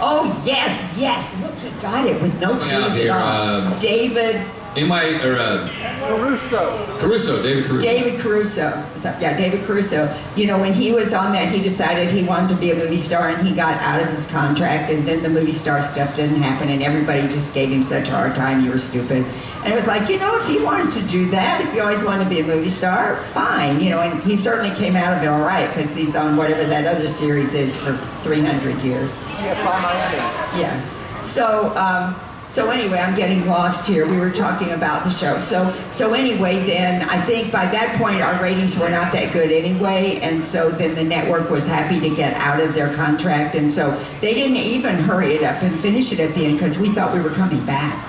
oh, 0.00 0.24
yes, 0.46 0.72
yes, 0.96 1.22
look, 1.42 1.54
he 1.56 1.70
got 1.82 2.06
it 2.06 2.20
with 2.22 2.40
no 2.40 2.52
Yeah, 2.52 2.60
clues 2.80 2.94
here, 2.94 3.12
at 3.12 3.20
all. 3.20 3.72
um, 3.72 3.78
David, 3.80 4.36
Am 4.76 4.92
I, 4.92 5.20
or, 5.24 5.36
uh, 5.36 5.68
Caruso. 6.06 6.98
Caruso, 6.98 7.42
David 7.42 7.64
Caruso. 7.64 7.86
David 7.86 8.20
Caruso. 8.20 8.68
Is 8.94 9.04
Yeah, 9.04 9.36
David 9.36 9.64
Caruso. 9.64 10.14
You 10.36 10.46
know, 10.46 10.58
when 10.58 10.72
he 10.72 10.92
was 10.92 11.12
on 11.12 11.32
that, 11.32 11.48
he 11.48 11.60
decided 11.60 12.10
he 12.12 12.22
wanted 12.22 12.50
to 12.50 12.56
be 12.56 12.70
a 12.70 12.74
movie 12.74 12.96
star 12.96 13.30
and 13.30 13.46
he 13.46 13.54
got 13.54 13.74
out 13.82 14.00
of 14.00 14.08
his 14.08 14.26
contract 14.26 14.90
and 14.90 15.06
then 15.06 15.22
the 15.22 15.28
movie 15.28 15.52
star 15.52 15.82
stuff 15.82 16.14
didn't 16.14 16.40
happen 16.40 16.68
and 16.68 16.82
everybody 16.82 17.22
just 17.22 17.52
gave 17.52 17.70
him 17.70 17.82
such 17.82 18.08
a 18.08 18.12
hard 18.12 18.34
time, 18.34 18.64
you 18.64 18.70
were 18.70 18.78
stupid. 18.78 19.24
And 19.62 19.72
it 19.72 19.74
was 19.74 19.86
like, 19.86 20.08
you 20.08 20.18
know, 20.18 20.36
if 20.36 20.46
he 20.46 20.58
wanted 20.58 20.90
to 20.92 21.06
do 21.08 21.28
that, 21.30 21.60
if 21.60 21.72
he 21.72 21.80
always 21.80 22.02
wanted 22.02 22.24
to 22.24 22.30
be 22.30 22.40
a 22.40 22.44
movie 22.44 22.68
star, 22.68 23.16
fine. 23.16 23.80
You 23.80 23.90
know, 23.90 24.00
and 24.00 24.22
he 24.22 24.36
certainly 24.36 24.74
came 24.76 24.96
out 24.96 25.16
of 25.16 25.22
it 25.22 25.26
all 25.26 25.40
right 25.40 25.68
because 25.68 25.94
he's 25.94 26.16
on 26.16 26.36
whatever 26.36 26.64
that 26.64 26.86
other 26.86 27.06
series 27.06 27.54
is 27.54 27.76
for 27.76 27.96
300 28.22 28.80
years. 28.82 29.16
CSI 29.16 29.82
Miami. 29.82 30.60
Yeah. 30.60 31.18
So, 31.18 31.76
um, 31.76 32.14
so 32.50 32.68
anyway, 32.68 32.98
I'm 32.98 33.14
getting 33.14 33.46
lost 33.46 33.86
here. 33.88 34.04
We 34.10 34.16
were 34.16 34.32
talking 34.32 34.72
about 34.72 35.04
the 35.04 35.10
show. 35.10 35.38
So, 35.38 35.72
so 35.92 36.14
anyway, 36.14 36.56
then 36.66 37.08
I 37.08 37.20
think 37.20 37.52
by 37.52 37.66
that 37.66 37.96
point 37.96 38.20
our 38.22 38.42
ratings 38.42 38.76
were 38.76 38.88
not 38.88 39.12
that 39.12 39.32
good 39.32 39.52
anyway, 39.52 40.18
and 40.20 40.40
so 40.40 40.68
then 40.68 40.96
the 40.96 41.04
network 41.04 41.48
was 41.48 41.64
happy 41.64 42.00
to 42.00 42.12
get 42.12 42.34
out 42.34 42.60
of 42.60 42.74
their 42.74 42.92
contract, 42.92 43.54
and 43.54 43.70
so 43.70 43.92
they 44.20 44.34
didn't 44.34 44.56
even 44.56 44.96
hurry 44.96 45.34
it 45.34 45.44
up 45.44 45.62
and 45.62 45.78
finish 45.78 46.10
it 46.10 46.18
at 46.18 46.34
the 46.34 46.44
end 46.44 46.58
because 46.58 46.76
we 46.76 46.88
thought 46.88 47.14
we 47.14 47.20
were 47.20 47.30
coming 47.30 47.64
back. 47.64 48.04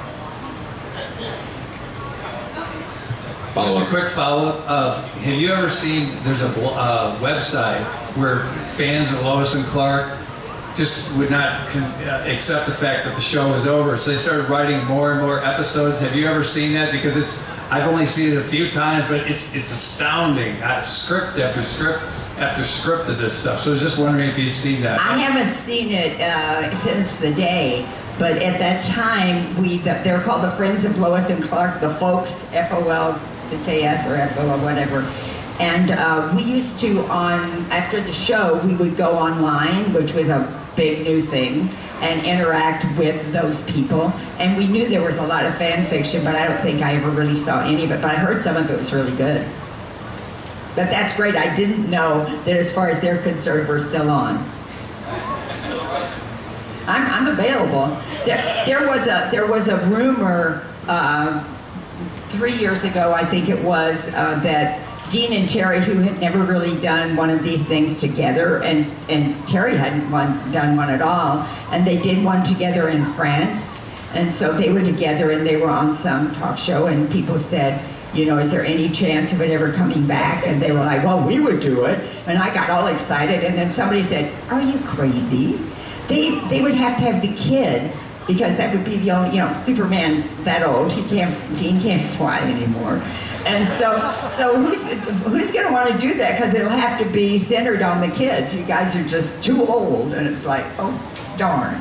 Follow 3.53 3.67
Just 3.67 3.79
a 3.79 3.83
up. 3.83 3.89
quick 3.89 4.11
follow-up. 4.13 4.63
Uh, 4.65 5.01
have 5.01 5.35
you 5.35 5.53
ever 5.53 5.69
seen, 5.69 6.09
there's 6.23 6.41
a 6.41 6.47
uh, 6.47 7.15
website 7.19 7.83
where 8.17 8.45
fans 8.69 9.13
of 9.13 9.23
Lois 9.23 9.53
and 9.53 9.63
Clark 9.65 10.17
just 10.76 11.17
would 11.17 11.30
not 11.30 11.67
uh, 11.76 12.24
accept 12.28 12.65
the 12.65 12.72
fact 12.74 13.05
that 13.05 13.15
the 13.15 13.22
show 13.22 13.49
was 13.51 13.67
over. 13.67 13.97
So 13.97 14.11
they 14.11 14.17
started 14.17 14.49
writing 14.49 14.84
more 14.86 15.11
and 15.11 15.22
more 15.22 15.43
episodes. 15.43 16.01
Have 16.01 16.15
you 16.15 16.28
ever 16.28 16.43
seen 16.43 16.74
that? 16.74 16.91
Because 16.91 17.17
it's, 17.17 17.49
I've 17.72 17.88
only 17.88 18.05
seen 18.05 18.34
it 18.34 18.38
a 18.38 18.43
few 18.43 18.69
times, 18.69 19.07
but 19.07 19.30
it's, 19.30 19.55
it's 19.55 19.72
astounding. 19.72 20.55
Uh, 20.61 20.82
script 20.82 21.38
after 21.39 21.61
script 21.61 22.03
after 22.38 22.63
script 22.63 23.07
of 23.09 23.17
this 23.17 23.38
stuff. 23.38 23.59
So 23.59 23.72
I 23.72 23.74
was 23.74 23.82
just 23.82 23.99
wondering 23.99 24.28
if 24.28 24.38
you'd 24.38 24.53
seen 24.53 24.82
that. 24.82 24.99
I 24.99 25.17
haven't 25.17 25.53
seen 25.53 25.91
it 25.91 26.19
uh, 26.19 26.74
since 26.76 27.15
the 27.17 27.34
day, 27.34 27.88
but 28.17 28.38
at 28.38 28.57
that 28.59 28.84
time, 28.84 29.55
we 29.61 29.78
the, 29.78 29.99
they 30.03 30.11
were 30.11 30.22
called 30.22 30.43
the 30.43 30.51
Friends 30.51 30.86
of 30.86 30.97
Lois 30.97 31.30
and 31.30 31.43
Clark, 31.43 31.80
the 31.82 31.89
folks, 31.89 32.51
F 32.53 32.74
O 32.74 32.89
L 32.89 33.19
C 33.45 33.59
K 33.63 33.84
S 33.84 34.07
or 34.07 34.15
F 34.15 34.38
O 34.39 34.47
L 34.47 34.59
whatever. 34.59 35.01
And 35.59 35.91
uh, 35.91 36.34
we 36.36 36.43
used 36.43 36.80
to 36.80 37.01
on 37.05 37.41
after 37.72 38.01
the 38.01 38.11
show, 38.11 38.59
we 38.65 38.74
would 38.76 38.97
go 38.97 39.11
online, 39.11 39.93
which 39.93 40.13
was 40.13 40.30
a 40.30 40.61
big 40.76 41.03
new 41.03 41.22
thing, 41.22 41.69
and 42.01 42.26
interact 42.26 42.86
with 42.97 43.32
those 43.32 43.61
people. 43.72 44.11
And 44.39 44.57
we 44.57 44.67
knew 44.67 44.88
there 44.88 45.03
was 45.03 45.17
a 45.17 45.26
lot 45.26 45.45
of 45.45 45.55
fan 45.55 45.86
fiction, 45.86 46.24
but 46.24 46.36
I 46.36 46.47
don't 46.47 46.61
think 46.61 46.82
I 46.82 46.95
ever 46.95 47.09
really 47.09 47.36
saw 47.36 47.63
any 47.63 47.84
of 47.84 47.91
it. 47.91 48.01
But 48.01 48.15
I 48.15 48.19
heard 48.19 48.41
some 48.41 48.55
of 48.55 48.69
it 48.69 48.78
was 48.78 48.93
really 48.93 49.15
good. 49.15 49.45
But 50.76 50.89
that's 50.89 51.15
great. 51.15 51.36
I 51.36 51.53
didn't 51.53 51.89
know 51.89 52.26
that 52.45 52.55
as 52.55 52.74
far 52.74 52.89
as 52.89 52.99
they're 52.99 53.22
concerned, 53.22 53.67
we're 53.67 53.80
still 53.80 54.09
on. 54.09 54.38
I'm, 56.88 57.05
I'm 57.11 57.28
available. 57.28 57.95
There, 58.26 58.65
there 58.65 58.88
was 58.88 59.05
a 59.07 59.30
there 59.32 59.45
was 59.45 59.67
a 59.67 59.78
rumor 59.89 60.65
uh, 60.88 61.43
three 62.32 62.53
years 62.53 62.84
ago, 62.84 63.13
I 63.13 63.26
think 63.26 63.49
it 63.49 63.61
was, 63.63 64.13
uh, 64.13 64.39
that 64.39 64.80
Dean 65.12 65.34
and 65.34 65.47
Teri, 65.47 65.80
who 65.80 65.95
had 65.95 66.20
never 66.20 66.39
really 66.39 66.80
done 66.80 67.16
one 67.16 67.30
of 67.30 67.43
these 67.43 67.66
things 67.66 67.99
together, 67.99 68.64
and 68.64 68.86
and 69.09 69.36
Teri 69.45 69.76
hadn't 69.76 70.09
one, 70.09 70.51
done 70.51 70.78
one 70.78 70.89
at 70.89 71.01
all, 71.01 71.45
and 71.72 71.86
they 71.86 72.01
did 72.01 72.24
one 72.24 72.43
together 72.43 72.89
in 72.89 73.03
France, 73.03 73.88
and 74.14 74.34
so 74.34 74.53
they 74.53 74.72
were 74.72 74.82
together 74.82 75.32
and 75.32 75.45
they 75.45 75.57
were 75.57 75.70
on 75.70 75.93
some 75.93 76.32
talk 76.34 76.57
show, 76.57 76.88
and 76.88 77.09
people 77.12 77.39
said. 77.39 77.82
You 78.14 78.26
know, 78.26 78.39
is 78.39 78.51
there 78.51 78.66
any 78.66 78.89
chance 78.89 79.32
of 79.32 79.39
it 79.39 79.51
ever 79.51 79.72
coming 79.72 80.05
back? 80.05 80.45
And 80.45 80.62
they 80.62 80.74
were 80.74 80.80
like, 80.80 81.01
well, 81.05 81.26
we 81.26 81.39
would 81.39 81.62
do 81.62 81.86
it. 81.86 81.97
And 82.28 82.38
I 82.38 82.53
got 82.53 82.70
all 82.70 82.88
excited. 82.88 83.45
And 83.45 83.57
then 83.57 83.72
somebody 83.72 84.03
said, 84.03 84.30
are 84.51 84.62
you 84.62 84.78
crazy? 84.80 85.57
they 86.12 86.39
they 86.49 86.62
would 86.62 86.74
have 86.74 86.97
to 86.97 87.03
have 87.03 87.22
the 87.22 87.34
kids 87.36 88.05
because 88.32 88.55
that 88.57 88.73
would 88.73 88.86
be 88.86 88.97
the 88.97 89.11
only 89.11 89.32
you 89.32 89.38
know 89.38 89.53
Superman's 89.53 90.29
that 90.43 90.63
old 90.63 90.91
he 90.91 91.03
can't 91.07 91.57
Dean 91.57 91.79
can't 91.79 92.07
fly 92.09 92.39
anymore. 92.39 93.01
And 93.45 93.67
so 93.67 93.99
so 94.25 94.55
who's 94.55 94.84
who's 95.23 95.51
going 95.51 95.65
to 95.65 95.73
want 95.73 95.89
to 95.89 95.97
do 95.97 96.13
that? 96.15 96.39
Because 96.39 96.53
it'll 96.53 96.69
have 96.69 96.99
to 96.99 97.09
be 97.11 97.38
centered 97.38 97.82
on 97.82 98.01
the 98.01 98.13
kids. 98.13 98.53
You 98.53 98.63
guys 98.63 98.95
are 98.95 99.07
just 99.07 99.43
too 99.43 99.65
old. 99.65 100.13
And 100.13 100.27
it's 100.27 100.45
like 100.45 100.65
oh 100.79 100.93
darn. 101.38 101.79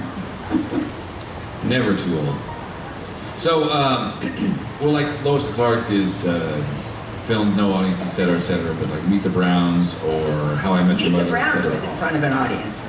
Never 1.68 1.96
too 1.96 2.18
old. 2.18 2.36
So, 3.36 3.70
um, 3.70 4.12
well, 4.80 4.92
like 4.92 5.24
Lois 5.24 5.46
and 5.46 5.54
Clark 5.54 5.90
is 5.90 6.26
uh, 6.26 6.62
filmed, 7.24 7.56
no 7.56 7.72
audience, 7.72 8.02
et 8.02 8.08
cetera, 8.08 8.36
et 8.36 8.40
cetera, 8.40 8.74
but 8.74 8.88
like 8.90 9.06
Meet 9.08 9.22
the 9.22 9.30
Browns 9.30 10.02
or 10.04 10.56
How 10.56 10.72
I 10.72 10.82
Met 10.82 11.00
Your 11.00 11.10
Meet 11.10 11.18
Mother, 11.18 11.24
the 11.24 11.30
Browns 11.30 11.64
was 11.64 11.84
in 11.84 11.96
front 11.96 12.16
of 12.16 12.22
an 12.22 12.32
audience 12.32 12.84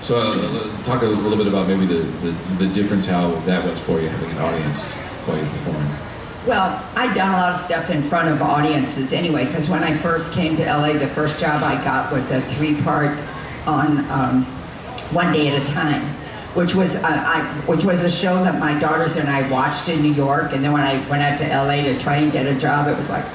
So, 0.00 0.16
uh, 0.16 0.82
talk 0.82 1.02
a 1.02 1.06
little 1.06 1.36
bit 1.36 1.46
about 1.46 1.68
maybe 1.68 1.84
the, 1.84 2.02
the, 2.22 2.30
the 2.64 2.66
difference 2.72 3.04
how 3.04 3.32
that 3.40 3.64
was 3.68 3.78
for 3.78 4.00
you 4.00 4.08
having 4.08 4.30
an 4.30 4.38
audience 4.38 4.94
while 5.26 5.36
you're 5.36 5.46
performing. 5.46 5.90
Well, 6.46 6.82
I'd 6.96 7.14
done 7.14 7.34
a 7.34 7.36
lot 7.36 7.50
of 7.50 7.56
stuff 7.56 7.90
in 7.90 8.00
front 8.02 8.30
of 8.30 8.40
audiences 8.40 9.12
anyway, 9.12 9.44
because 9.44 9.68
when 9.68 9.84
I 9.84 9.92
first 9.92 10.32
came 10.32 10.56
to 10.56 10.64
LA, 10.64 10.94
the 10.94 11.06
first 11.06 11.38
job 11.38 11.62
I 11.62 11.82
got 11.84 12.10
was 12.10 12.30
a 12.30 12.40
three-part 12.40 13.16
on 13.66 13.98
um, 14.10 14.44
One 15.12 15.34
Day 15.34 15.48
at 15.48 15.62
a 15.62 15.72
Time, 15.72 16.02
which 16.54 16.74
was 16.74 16.96
uh, 16.96 17.00
I, 17.04 17.42
which 17.66 17.84
was 17.84 18.02
a 18.02 18.10
show 18.10 18.42
that 18.42 18.58
my 18.58 18.78
daughters 18.78 19.16
and 19.16 19.28
I 19.28 19.48
watched 19.50 19.90
in 19.90 20.00
New 20.00 20.14
York, 20.14 20.54
and 20.54 20.64
then 20.64 20.72
when 20.72 20.82
I 20.82 20.94
went 21.10 21.22
out 21.22 21.38
to 21.40 21.46
LA 21.46 21.82
to 21.92 21.98
try 21.98 22.16
and 22.16 22.32
get 22.32 22.46
a 22.46 22.54
job, 22.58 22.88
it 22.88 22.96
was 22.96 23.10
like, 23.10 23.26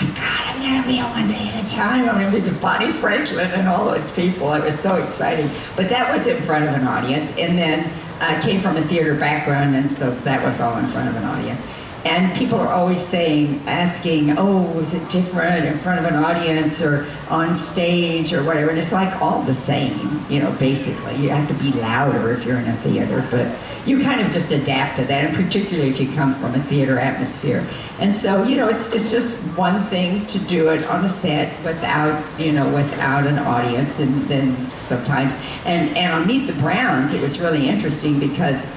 my 0.00 0.06
God, 0.10 0.42
I'm 0.46 0.62
gonna 0.62 0.86
be 0.86 1.00
on 1.00 1.10
One 1.10 1.26
Day 1.26 1.50
at 1.52 1.64
a 1.64 1.68
Time. 1.68 2.08
I'm 2.08 2.20
gonna 2.20 2.30
be 2.30 2.40
with 2.40 2.60
Bonnie 2.62 2.92
Franklin 2.92 3.50
and 3.50 3.66
all 3.66 3.86
those 3.86 4.10
people. 4.12 4.52
It 4.52 4.62
was 4.62 4.78
so 4.78 4.94
exciting. 4.94 5.50
But 5.74 5.88
that 5.88 6.12
was 6.12 6.26
in 6.28 6.40
front 6.42 6.68
of 6.68 6.74
an 6.74 6.86
audience, 6.86 7.36
and 7.36 7.58
then 7.58 7.84
uh, 8.20 8.36
I 8.36 8.40
came 8.40 8.60
from 8.60 8.76
a 8.76 8.82
theater 8.82 9.16
background, 9.16 9.74
and 9.74 9.90
so 9.90 10.10
that 10.10 10.44
was 10.44 10.60
all 10.60 10.78
in 10.78 10.86
front 10.86 11.08
of 11.08 11.16
an 11.16 11.24
audience. 11.24 11.62
And 12.04 12.34
people 12.36 12.58
are 12.58 12.68
always 12.68 13.00
saying, 13.00 13.60
asking, 13.66 14.38
oh, 14.38 14.62
was 14.72 14.94
it 14.94 15.08
different 15.10 15.66
in 15.66 15.78
front 15.78 15.98
of 15.98 16.06
an 16.06 16.14
audience 16.14 16.80
or 16.80 17.06
on 17.28 17.56
stage 17.56 18.32
or 18.32 18.42
whatever? 18.44 18.70
And 18.70 18.78
it's 18.78 18.92
like 18.92 19.20
all 19.20 19.42
the 19.42 19.54
same, 19.54 20.24
you 20.30 20.40
know, 20.40 20.52
basically. 20.58 21.16
You 21.16 21.30
have 21.30 21.48
to 21.48 21.54
be 21.54 21.72
louder 21.78 22.30
if 22.30 22.44
you're 22.44 22.58
in 22.58 22.68
a 22.68 22.76
theater, 22.76 23.26
but 23.30 23.54
you 23.84 24.00
kind 24.00 24.20
of 24.20 24.30
just 24.30 24.52
adapt 24.52 24.96
to 24.96 25.04
that, 25.06 25.24
and 25.24 25.34
particularly 25.34 25.88
if 25.88 25.98
you 25.98 26.12
come 26.12 26.32
from 26.32 26.54
a 26.54 26.60
theater 26.60 26.98
atmosphere. 26.98 27.66
And 27.98 28.14
so, 28.14 28.44
you 28.44 28.56
know, 28.56 28.68
it's, 28.68 28.92
it's 28.92 29.10
just 29.10 29.36
one 29.56 29.82
thing 29.84 30.24
to 30.26 30.38
do 30.40 30.68
it 30.68 30.86
on 30.86 31.04
a 31.04 31.08
set 31.08 31.52
without, 31.64 32.22
you 32.38 32.52
know, 32.52 32.72
without 32.74 33.26
an 33.26 33.38
audience, 33.38 33.98
and 33.98 34.22
then 34.24 34.54
sometimes, 34.70 35.36
and, 35.64 35.96
and 35.96 36.12
on 36.12 36.26
Meet 36.26 36.46
the 36.46 36.52
Browns, 36.54 37.14
it 37.14 37.22
was 37.22 37.40
really 37.40 37.68
interesting 37.68 38.20
because 38.20 38.70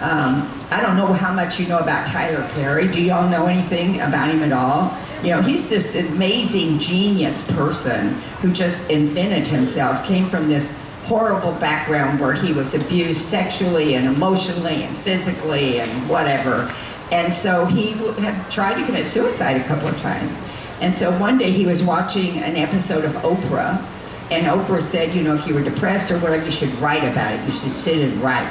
um, 0.00 0.48
I 0.72 0.80
don't 0.80 0.96
know 0.96 1.12
how 1.12 1.34
much 1.34 1.60
you 1.60 1.68
know 1.68 1.80
about 1.80 2.06
Tyler 2.06 2.48
Perry. 2.54 2.88
Do 2.88 2.98
y'all 2.98 3.28
know 3.28 3.44
anything 3.44 4.00
about 4.00 4.30
him 4.30 4.42
at 4.42 4.52
all? 4.52 4.96
You 5.22 5.32
know, 5.32 5.42
he's 5.42 5.68
this 5.68 5.94
amazing 5.94 6.78
genius 6.78 7.42
person 7.52 8.14
who 8.40 8.50
just 8.54 8.88
invented 8.88 9.46
himself, 9.46 10.02
came 10.06 10.24
from 10.24 10.48
this 10.48 10.74
horrible 11.04 11.52
background 11.52 12.20
where 12.20 12.32
he 12.32 12.54
was 12.54 12.72
abused 12.74 13.20
sexually 13.20 13.96
and 13.96 14.06
emotionally 14.06 14.84
and 14.84 14.96
physically 14.96 15.78
and 15.78 16.08
whatever. 16.08 16.72
And 17.10 17.34
so 17.34 17.66
he 17.66 17.92
had 18.22 18.50
tried 18.50 18.80
to 18.80 18.86
commit 18.86 19.04
suicide 19.04 19.60
a 19.60 19.64
couple 19.64 19.88
of 19.88 19.98
times. 19.98 20.42
And 20.80 20.94
so 20.94 21.10
one 21.18 21.36
day 21.36 21.50
he 21.50 21.66
was 21.66 21.82
watching 21.82 22.38
an 22.38 22.56
episode 22.56 23.04
of 23.04 23.12
Oprah, 23.16 23.86
and 24.30 24.46
Oprah 24.46 24.80
said, 24.80 25.14
you 25.14 25.22
know, 25.22 25.34
if 25.34 25.46
you 25.46 25.52
were 25.52 25.62
depressed 25.62 26.10
or 26.10 26.18
whatever, 26.20 26.42
you 26.42 26.50
should 26.50 26.72
write 26.76 27.04
about 27.04 27.34
it. 27.34 27.44
You 27.44 27.50
should 27.50 27.70
sit 27.70 27.98
and 27.98 28.18
write. 28.22 28.50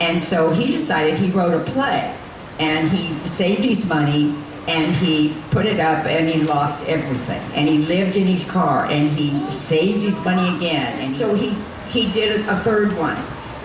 And 0.00 0.20
so 0.20 0.50
he 0.50 0.66
decided 0.66 1.18
he 1.18 1.30
wrote 1.30 1.54
a 1.54 1.70
play 1.70 2.16
and 2.58 2.88
he 2.88 3.14
saved 3.26 3.62
his 3.62 3.88
money 3.88 4.34
and 4.68 4.94
he 4.96 5.36
put 5.50 5.66
it 5.66 5.80
up 5.80 6.06
and 6.06 6.28
he 6.28 6.42
lost 6.42 6.86
everything. 6.86 7.40
And 7.54 7.68
he 7.68 7.78
lived 7.78 8.16
in 8.16 8.26
his 8.26 8.48
car 8.48 8.86
and 8.86 9.10
he 9.10 9.50
saved 9.50 10.02
his 10.02 10.22
money 10.24 10.56
again. 10.56 10.98
And 11.00 11.14
so 11.14 11.34
he, 11.34 11.50
he 11.88 12.10
did 12.12 12.40
a, 12.48 12.56
third 12.56 12.96
one. 12.96 13.16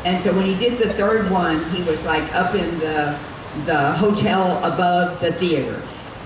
And 0.03 0.21
so 0.21 0.33
when 0.33 0.45
he 0.45 0.55
did 0.55 0.77
the 0.77 0.93
third 0.93 1.29
one, 1.31 1.63
he 1.71 1.83
was 1.83 2.03
like 2.05 2.23
up 2.33 2.55
in 2.55 2.79
the, 2.79 3.17
the 3.65 3.91
hotel 3.93 4.57
above 4.63 5.19
the 5.19 5.31
theater. 5.33 5.81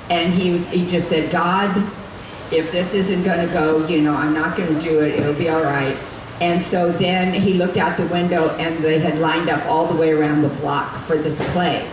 And 0.10 0.34
he 0.34 0.52
was, 0.52 0.68
he 0.68 0.88
just 0.88 1.08
said, 1.08 1.32
God, 1.32 1.76
if 2.52 2.72
this 2.72 2.94
isn't 2.94 3.24
going 3.24 3.46
to 3.46 3.54
go, 3.54 3.86
you 3.88 4.02
know, 4.02 4.16
I'm 4.16 4.34
not 4.34 4.58
going 4.58 4.74
to 4.74 4.80
do 4.80 5.02
it. 5.02 5.20
It'll 5.20 5.34
be 5.34 5.50
all 5.50 5.62
right. 5.62 5.96
And 6.42 6.62
so 6.62 6.92
then 6.92 7.34
he 7.34 7.54
looked 7.54 7.78
out 7.78 7.98
the 7.98 8.08
window 8.08 8.50
and 8.58 8.78
they 8.84 9.00
had 9.00 9.20
lined 9.20 9.50
up 9.50 9.66
all 9.66 9.86
the 9.86 9.96
way 9.96 10.12
around 10.12 10.42
the 10.42 10.50
block 10.50 10.96
for 11.02 11.18
this 11.18 11.40
play. 11.52 11.90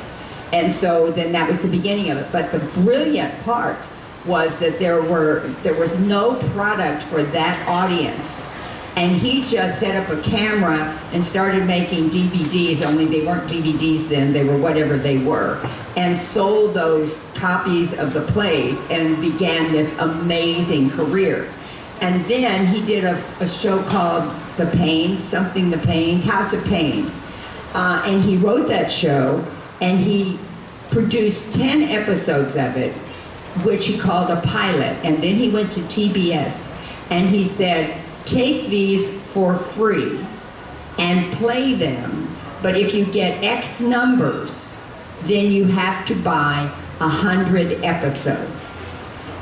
And 0.52 0.72
so 0.72 1.10
then 1.10 1.32
that 1.32 1.48
was 1.48 1.62
the 1.62 1.68
beginning 1.68 2.10
of 2.10 2.18
it. 2.18 2.28
But 2.30 2.52
the 2.52 2.60
brilliant 2.80 3.42
part 3.42 3.76
was 4.24 4.56
that 4.58 4.78
there 4.78 5.02
were 5.02 5.48
there 5.62 5.74
was 5.74 5.98
no 6.00 6.36
product 6.52 7.02
for 7.02 7.22
that 7.22 7.68
audience. 7.68 8.50
And 8.96 9.14
he 9.14 9.44
just 9.44 9.78
set 9.78 9.94
up 9.94 10.08
a 10.16 10.22
camera 10.22 10.98
and 11.12 11.22
started 11.22 11.66
making 11.66 12.08
DVDs, 12.08 12.84
only 12.84 13.04
they 13.04 13.26
weren't 13.26 13.46
DVDs 13.50 14.08
then, 14.08 14.32
they 14.32 14.42
were 14.42 14.56
whatever 14.56 14.96
they 14.96 15.18
were, 15.18 15.60
and 15.98 16.16
sold 16.16 16.72
those 16.72 17.22
copies 17.34 17.92
of 17.98 18.14
the 18.14 18.22
plays 18.22 18.82
and 18.90 19.20
began 19.20 19.70
this 19.70 19.98
amazing 19.98 20.88
career. 20.88 21.46
And 22.00 22.24
then 22.26 22.66
he 22.66 22.84
did 22.84 23.04
a, 23.04 23.20
a 23.40 23.46
show 23.46 23.82
called 23.84 24.24
The 24.56 24.64
Paynes, 24.64 25.18
something 25.18 25.70
The 25.70 25.78
Paynes, 25.78 26.24
House 26.24 26.52
of 26.52 26.64
Payne. 26.64 27.10
Uh, 27.72 28.02
and 28.06 28.22
he 28.22 28.36
wrote 28.36 28.68
that 28.68 28.90
show 28.90 29.44
and 29.80 29.98
he 29.98 30.38
produced 30.88 31.54
10 31.54 31.82
episodes 31.82 32.56
of 32.56 32.76
it, 32.76 32.92
which 33.64 33.86
he 33.86 33.98
called 33.98 34.30
a 34.30 34.40
pilot. 34.42 34.96
And 35.04 35.22
then 35.22 35.34
he 35.36 35.50
went 35.50 35.72
to 35.72 35.80
TBS 35.80 37.10
and 37.10 37.28
he 37.28 37.44
said, 37.44 38.02
take 38.24 38.68
these 38.68 39.08
for 39.32 39.54
free 39.54 40.24
and 40.98 41.32
play 41.34 41.74
them. 41.74 42.34
But 42.62 42.76
if 42.76 42.94
you 42.94 43.04
get 43.06 43.44
X 43.44 43.80
numbers, 43.80 44.80
then 45.22 45.52
you 45.52 45.64
have 45.64 46.06
to 46.06 46.14
buy 46.14 46.72
a 47.00 47.08
hundred 47.08 47.84
episodes. 47.84 48.75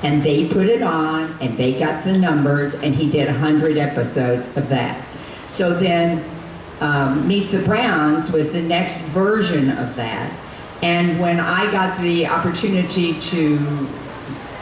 And 0.04 0.22
they 0.22 0.46
put 0.48 0.66
it 0.66 0.82
on 0.82 1.34
and 1.40 1.56
they 1.56 1.76
got 1.76 2.04
the 2.04 2.16
numbers 2.16 2.74
and 2.74 2.94
he 2.94 3.10
did 3.10 3.26
a 3.26 3.32
hundred 3.32 3.78
episodes 3.78 4.54
of 4.56 4.68
that. 4.68 5.02
So 5.48 5.72
then 5.72 6.22
um, 6.80 7.26
Meet 7.26 7.50
the 7.50 7.60
Browns 7.60 8.30
was 8.30 8.52
the 8.52 8.60
next 8.60 9.00
version 9.00 9.70
of 9.70 9.96
that. 9.96 10.30
And 10.82 11.18
when 11.18 11.40
I 11.40 11.70
got 11.72 11.98
the 12.02 12.26
opportunity 12.26 13.18
to 13.18 13.56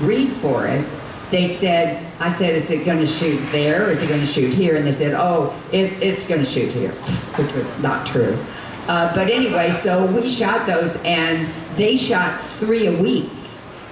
read 0.01 0.31
for 0.31 0.69
it, 0.69 0.87
they 1.33 1.45
said, 1.45 2.07
I 2.21 2.31
said, 2.31 2.55
is 2.55 2.71
it 2.71 2.85
going 2.85 3.01
to 3.01 3.07
shoot 3.07 3.39
there 3.51 3.91
is 3.91 4.03
it 4.03 4.09
going 4.09 4.21
to 4.21 4.27
shoot 4.27 4.55
here? 4.55 4.77
And 4.77 4.87
they 4.87 4.93
said, 4.93 5.15
oh, 5.15 5.59
it, 5.73 5.93
it's 6.01 6.25
going 6.25 6.41
to 6.41 6.47
shoot 6.47 6.71
here, 6.71 6.91
which 7.37 7.53
was 7.55 7.83
not 7.83 8.07
true. 8.07 8.39
Uh, 8.87 9.13
but 9.15 9.29
anyway, 9.29 9.71
so 9.71 10.07
we 10.07 10.29
shot 10.29 10.67
those 10.67 11.03
and 11.03 11.53
they 11.77 11.97
shot 11.97 12.41
three 12.41 12.87
a 12.87 13.03
week 13.03 13.29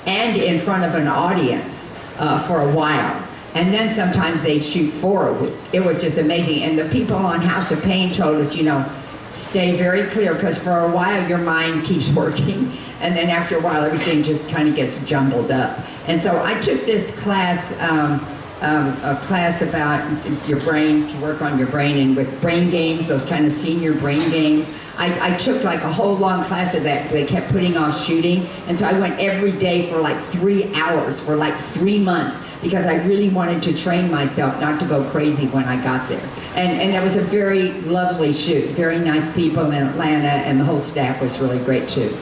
and 0.07 0.37
in 0.37 0.59
front 0.59 0.85
of 0.85 0.95
an 0.95 1.09
audience 1.09 1.97
uh, 2.19 2.39
for 2.39 2.61
a 2.61 2.75
while. 2.75 3.27
And 3.55 3.75
then 3.75 3.93
sometimes 3.93 4.43
they'd 4.43 4.63
shoot 4.63 4.91
four 4.91 5.29
a 5.29 5.33
week. 5.33 5.55
It 5.73 5.81
was 5.81 6.01
just 6.01 6.19
amazing. 6.19 6.63
And 6.63 6.79
the 6.79 6.89
people 6.89 7.17
on 7.17 7.41
House 7.41 7.71
of 7.73 7.83
Payne 7.83 8.13
told 8.13 8.37
us, 8.37 8.55
you 8.55 8.63
know, 8.63 8.89
stay 9.29 9.77
very 9.77 10.09
clear 10.11 10.35
because 10.35 10.59
for 10.59 10.81
a 10.81 10.91
while 10.91 11.29
your 11.29 11.39
mind 11.39 11.85
keeps 11.91 12.09
working. 12.11 12.77
And 13.01 13.17
then 13.17 13.31
after 13.31 13.57
a 13.57 13.61
while 13.61 13.83
everything 13.83 14.23
just 14.23 14.49
kind 14.51 14.69
of 14.69 14.77
gets 14.77 15.05
jumbled 15.05 15.51
up. 15.51 15.81
And 16.07 16.21
so 16.21 16.43
I 16.45 16.59
took 16.61 16.83
this 16.83 17.19
class, 17.23 17.79
um, 17.81 18.25
um, 18.61 18.89
a 19.03 19.19
class 19.23 19.63
about 19.63 20.05
your 20.47 20.61
brain, 20.61 21.09
to 21.09 21.21
work 21.21 21.41
on 21.43 21.59
your 21.59 21.69
brain, 21.69 21.97
and 21.97 22.17
with 22.17 22.41
brain 22.41 22.71
games, 22.71 23.07
those 23.07 23.25
kind 23.25 23.47
of 23.47 23.53
senior 23.53 23.95
brain 23.95 24.29
games. 24.31 24.75
I, 24.99 25.33
I 25.33 25.37
took 25.37 25.65
like 25.65 25.83
a 25.83 25.91
whole 25.91 26.15
long 26.15 26.45
class 26.45 26.75
of 26.75 26.83
that. 26.83 27.11
They 27.11 27.25
kept 27.25 27.51
putting 27.51 27.77
off 27.77 27.99
shooting, 27.99 28.47
and 28.67 28.79
so 28.79 28.85
I 28.85 28.99
went 28.99 29.19
every 29.19 29.53
day 29.53 29.91
for 29.91 29.99
like 29.99 30.21
three 30.21 30.75
hours 30.75 31.21
for 31.21 31.37
like 31.37 31.57
three 31.57 31.99
months 31.99 32.45
because 32.61 32.85
I 32.85 32.97
really 33.07 33.31
wanted 33.31 33.63
to 33.63 33.75
train 33.75 34.11
myself 34.11 34.61
not 34.61 34.79
to 34.81 34.87
go 34.87 35.09
crazy 35.11 35.47
when 35.47 35.65
I 35.65 35.83
got 35.83 36.07
there. 36.09 36.29
And 36.55 36.81
and 36.81 36.93
that 36.93 37.03
was 37.03 37.17
a 37.17 37.23
very 37.23 37.73
lovely 37.83 38.33
shoot. 38.33 38.69
Very 38.71 38.99
nice 38.99 39.35
people 39.35 39.71
in 39.71 39.87
Atlanta, 39.87 40.29
and 40.29 40.61
the 40.61 40.65
whole 40.65 40.81
staff 40.81 41.23
was 41.23 41.41
really 41.41 41.59
great 41.65 41.89
too. 41.89 42.15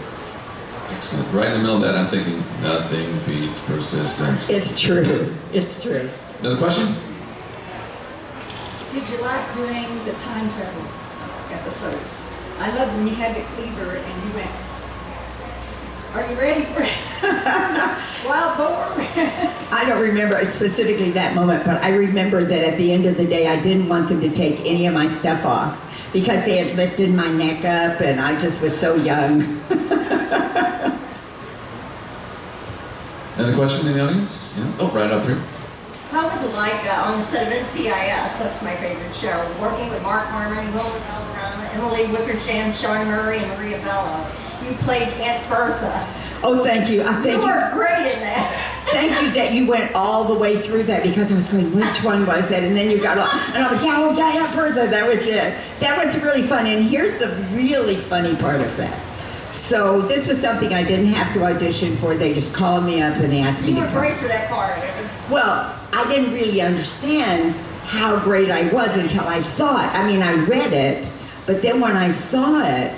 Excellent. 0.91 1.33
Right 1.33 1.47
in 1.47 1.53
the 1.55 1.59
middle 1.59 1.77
of 1.77 1.83
that, 1.83 1.97
I'm 1.97 2.09
thinking 2.09 2.39
nothing 2.63 3.19
beats 3.27 3.59
persistence. 3.65 4.49
It's 4.51 4.79
true. 4.81 5.35
It's 5.53 5.83
true. 5.83 6.09
Another 6.41 6.57
question? 6.57 6.95
Did 8.93 9.09
you 9.09 9.21
like 9.23 9.55
doing 9.55 10.05
the 10.05 10.13
time 10.13 10.49
travel 10.51 10.83
episodes? 11.51 12.33
I 12.61 12.73
love 12.77 12.95
when 12.95 13.09
you 13.09 13.15
had 13.15 13.35
the 13.35 13.43
cleaver 13.55 13.97
and 13.97 14.25
you 14.25 14.35
went, 14.37 14.51
are 16.15 16.25
you 16.31 16.39
ready 16.39 16.65
for 16.67 16.83
wild 18.29 18.57
boar? 18.57 18.87
I 19.73 19.85
don't 19.87 20.01
remember 20.01 20.45
specifically 20.45 21.11
that 21.11 21.35
moment, 21.35 21.65
but 21.65 21.83
I 21.83 21.91
remember 21.91 22.45
that 22.45 22.63
at 22.63 22.79
the 22.79 22.93
end 22.93 23.07
of 23.07 23.17
the 23.17 23.27
day, 23.27 23.49
I 23.49 23.61
didn't 23.61 23.89
want 23.89 24.09
them 24.09 24.21
to 24.21 24.31
take 24.31 24.61
any 24.61 24.87
of 24.87 24.95
my 24.95 25.07
stuff 25.07 25.45
off 25.45 25.77
because 26.13 26.45
they 26.45 26.59
had 26.59 26.77
lifted 26.77 27.13
my 27.13 27.29
neck 27.31 27.65
up 27.65 28.01
and 28.01 28.21
I 28.21 28.39
just 28.39 28.63
was 28.63 28.79
so 28.79 28.95
young. 28.95 29.43
Another 33.35 33.55
question 33.55 33.89
in 33.89 33.95
the 33.95 34.05
audience? 34.05 34.57
Yeah. 34.57 34.73
Oh, 34.79 34.91
right 34.95 35.11
up 35.11 35.25
here. 35.25 35.43
How 36.11 36.27
was 36.29 36.43
it 36.49 36.55
like 36.57 36.81
uh, 36.87 37.11
on 37.13 37.19
the 37.19 37.25
set 37.25 37.47
of 37.49 37.53
NCIS? 37.53 38.39
That's 38.39 38.63
my 38.63 38.75
favorite 38.77 39.15
show. 39.15 39.37
Working 39.61 39.91
with 39.91 40.03
Mark 40.03 40.27
Harmon, 40.29 40.65
Roland 40.75 41.05
Valderrama, 41.05 41.69
Emily 41.75 42.07
Wickersham, 42.11 42.73
Sean 42.73 43.07
Murray, 43.07 43.39
and 43.39 43.49
Maria 43.59 43.79
Bello. 43.85 44.25
You 44.65 44.75
played 44.79 45.07
Aunt 45.21 45.47
Bertha. 45.51 46.09
Oh, 46.43 46.65
thank 46.65 46.89
you. 46.89 47.03
I 47.03 47.17
You 47.19 47.23
thank 47.23 47.41
you. 47.43 47.47
were 47.47 47.71
great 47.75 48.13
in 48.13 48.21
that. 48.21 48.75
Thank 48.87 49.13
you 49.23 49.31
that 49.33 49.53
you 49.53 49.67
went 49.67 49.95
all 49.95 50.25
the 50.25 50.35
way 50.39 50.57
through 50.57 50.85
that 50.85 51.03
because 51.03 51.31
I 51.31 51.35
was 51.35 51.47
going, 51.47 51.75
which 51.77 52.03
one 52.03 52.27
was 52.27 52.49
that? 52.49 52.63
And 52.63 52.75
then 52.75 52.91
you 52.91 52.99
got 53.03 53.19
all, 53.19 53.29
and 53.55 53.63
I 53.63 53.71
was, 53.71 53.83
yeah, 53.85 53.97
oh, 53.99 54.13
yeah, 54.17 54.33
yeah, 54.33 54.55
Bertha, 54.57 54.87
that 54.89 55.07
was 55.07 55.19
it. 55.27 55.59
That 55.81 56.03
was 56.03 56.17
really 56.23 56.43
fun. 56.43 56.67
And 56.67 56.85
here's 56.85 57.19
the 57.19 57.29
really 57.53 57.97
funny 57.97 58.35
part 58.37 58.63
of 58.63 58.75
that. 58.79 58.99
So 59.53 60.01
this 60.03 60.27
was 60.27 60.41
something 60.41 60.73
I 60.73 60.85
didn't 60.85 61.07
have 61.07 61.35
to 61.35 61.45
audition 61.45 61.95
for. 61.97 62.15
They 62.15 62.33
just 62.33 62.55
called 62.55 62.85
me 62.85 63.03
up 63.03 63.17
and 63.17 63.33
asked 63.35 63.63
me 63.63 63.69
You 63.71 63.75
to 63.77 63.81
were 63.83 63.87
come. 63.89 63.99
great 63.99 64.17
for 64.17 64.29
that 64.29 64.49
part. 64.51 64.79
It 64.79 65.03
was 65.03 65.31
Well, 65.31 65.78
I 65.93 66.09
didn't 66.09 66.33
really 66.33 66.61
understand 66.61 67.55
how 67.85 68.19
great 68.21 68.51
I 68.51 68.69
was 68.69 68.97
until 68.97 69.25
I 69.25 69.41
saw 69.41 69.77
it. 69.83 69.95
I 69.95 70.07
mean, 70.07 70.23
I 70.23 70.35
read 70.45 70.73
it, 70.73 71.09
but 71.47 71.63
then 71.63 71.81
when 71.81 71.97
I 71.97 72.09
saw 72.11 72.63
it, 72.63 72.95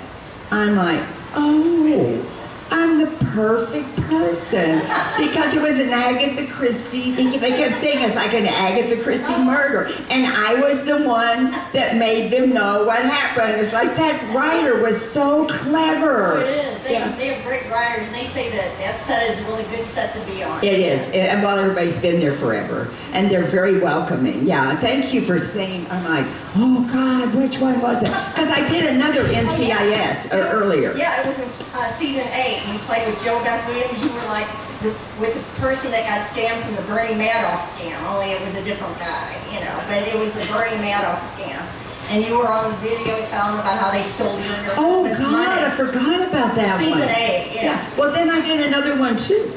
I'm 0.51 0.75
like, 0.75 1.01
oh, 1.33 2.25
I'm 2.73 2.99
the 2.99 3.07
perfect 3.33 3.93
person 4.07 4.79
because 5.17 5.53
it 5.55 5.61
was 5.61 5.79
an 5.79 5.89
Agatha 5.89 6.47
Christie. 6.47 7.11
They 7.37 7.49
kept 7.51 7.75
saying 7.81 8.01
it's 8.03 8.15
like 8.15 8.33
an 8.33 8.45
Agatha 8.47 9.01
Christie 9.03 9.37
murder, 9.43 9.91
and 10.09 10.25
I 10.25 10.55
was 10.55 10.85
the 10.85 11.05
one 11.05 11.51
that 11.73 11.97
made 11.97 12.31
them 12.31 12.53
know 12.53 12.83
what 12.85 13.01
happened. 13.03 13.59
It's 13.59 13.73
like 13.73 13.95
that 13.97 14.33
writer 14.35 14.81
was 14.81 14.99
so 15.11 15.47
clever. 15.47 16.39
it 16.41 16.47
is. 16.47 16.81
They, 16.83 16.93
Yeah. 16.93 17.15
they 17.17 17.27
have 17.27 17.43
great 17.45 17.69
writers, 17.69 18.07
and 18.07 18.15
they 18.15 18.25
say 18.25 18.49
that 18.51 18.77
that 18.79 18.95
set 18.99 19.29
is 19.29 19.39
a 19.41 19.47
really 19.47 19.63
good 19.65 19.85
set 19.85 20.13
to 20.15 20.19
be 20.31 20.41
on. 20.43 20.63
It 20.63 20.79
is, 20.79 21.01
and 21.13 21.43
well, 21.43 21.57
everybody's 21.59 21.99
been 21.99 22.19
there 22.19 22.31
forever, 22.33 22.89
and 23.13 23.29
they're 23.29 23.43
very 23.43 23.79
welcoming. 23.79 24.45
Yeah, 24.47 24.75
thank 24.77 25.13
you 25.13 25.21
for 25.21 25.37
saying. 25.37 25.85
I'm 25.91 26.03
like, 26.05 26.25
oh 26.55 26.87
God, 26.91 27.35
which 27.35 27.59
one 27.59 27.79
was 27.81 28.01
it? 28.01 28.07
Because 28.33 28.49
I 28.49 28.67
did 28.69 28.85
another 28.95 29.23
NCIS 29.23 30.31
uh, 30.33 30.49
earlier. 30.53 30.93
Yeah, 30.95 31.21
it 31.21 31.27
was 31.27 31.37
in 31.39 31.75
uh, 31.79 31.87
season 31.89 32.27
eight. 32.33 32.60
You 32.69 32.77
played 32.85 33.07
with 33.07 33.17
JoBeth 33.25 33.65
Williams. 33.67 33.97
You 34.03 34.09
were 34.13 34.27
like 34.29 34.47
the, 34.81 34.93
with 35.19 35.33
the 35.33 35.43
person 35.61 35.91
that 35.91 36.05
got 36.05 36.25
scammed 36.29 36.61
from 36.65 36.75
the 36.75 36.85
Bernie 36.89 37.13
Madoff 37.17 37.61
scam, 37.73 37.97
only 38.09 38.33
it 38.33 38.41
was 38.45 38.55
a 38.57 38.63
different 38.63 38.97
guy, 38.99 39.29
you 39.53 39.59
know. 39.61 39.75
But 39.87 40.05
it 40.07 40.17
was 40.17 40.33
the 40.33 40.45
Bernie 40.53 40.77
Madoff 40.81 41.21
scam. 41.21 41.61
And 42.09 42.25
you 42.25 42.37
were 42.37 42.47
on 42.47 42.71
the 42.71 42.77
video 42.77 43.23
telling 43.27 43.55
about 43.59 43.79
how 43.79 43.91
they 43.91 44.01
stole 44.01 44.37
your 44.39 44.73
Oh 44.75 45.05
God, 45.17 45.63
I 45.63 45.69
forgot 45.71 46.27
about 46.27 46.55
that 46.55 46.79
Season 46.79 46.99
one. 46.99 47.09
eight, 47.09 47.51
yeah. 47.55 47.79
Well, 47.95 48.11
then 48.11 48.29
I 48.29 48.41
did 48.41 48.65
another 48.65 48.97
one 48.99 49.15
too. 49.15 49.53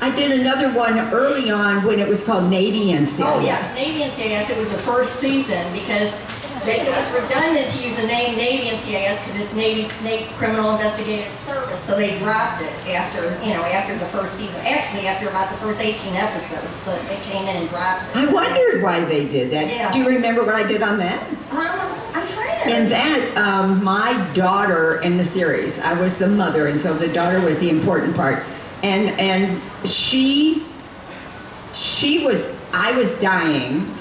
I 0.00 0.14
did 0.14 0.38
another 0.38 0.70
one 0.76 0.98
early 1.14 1.50
on 1.50 1.82
when 1.84 1.98
it 1.98 2.06
was 2.06 2.22
called 2.22 2.50
Navy 2.50 2.92
NCIS. 2.92 3.20
Oh, 3.24 3.40
yes, 3.40 3.74
Navy 3.76 4.00
NCIS, 4.00 4.50
it 4.50 4.58
was 4.58 4.68
the 4.68 4.78
first 4.78 5.16
season 5.16 5.64
because 5.72 6.20
it 6.66 6.88
was 6.88 7.22
redundant 7.22 7.68
to 7.68 7.84
use 7.84 7.96
the 8.00 8.06
name 8.06 8.36
Navy 8.36 8.68
and 8.68 8.78
NCIS 8.78 9.24
because 9.24 9.40
it's 9.42 9.54
Navy, 9.54 9.88
Navy 10.02 10.30
Criminal 10.34 10.72
Investigative 10.72 11.32
Service, 11.36 11.80
so 11.80 11.96
they 11.96 12.18
dropped 12.18 12.62
it 12.62 12.72
after, 12.88 13.22
you 13.46 13.54
know, 13.54 13.62
after 13.64 13.96
the 13.98 14.06
first 14.06 14.34
season. 14.34 14.60
Actually, 14.64 15.06
after 15.06 15.28
about 15.28 15.50
the 15.50 15.58
first 15.58 15.80
18 15.80 16.14
episodes, 16.14 16.66
but 16.84 17.00
they 17.08 17.16
came 17.30 17.42
in 17.46 17.56
and 17.56 17.68
dropped 17.68 18.04
it. 18.10 18.16
I 18.16 18.32
wondered 18.32 18.82
why 18.82 19.04
they 19.04 19.28
did 19.28 19.50
that. 19.50 19.68
Yeah. 19.68 19.92
Do 19.92 19.98
you 19.98 20.08
remember 20.08 20.44
what 20.44 20.54
I 20.54 20.66
did 20.66 20.82
on 20.82 20.98
that? 20.98 21.22
Um, 21.50 21.94
I'm 22.14 22.28
trying 22.28 22.68
to. 22.68 22.76
In 22.76 22.88
that, 22.88 23.36
um, 23.36 23.84
my 23.84 24.30
daughter 24.32 25.00
in 25.02 25.16
the 25.16 25.24
series, 25.24 25.78
I 25.78 25.98
was 26.00 26.14
the 26.14 26.28
mother, 26.28 26.68
and 26.68 26.80
so 26.80 26.94
the 26.94 27.08
daughter 27.08 27.40
was 27.40 27.58
the 27.58 27.68
important 27.68 28.16
part. 28.16 28.42
And 28.82 29.18
and 29.20 29.60
she, 29.88 30.64
she 31.74 32.24
was, 32.24 32.54
I 32.72 32.96
was 32.96 33.18
dying, 33.18 33.93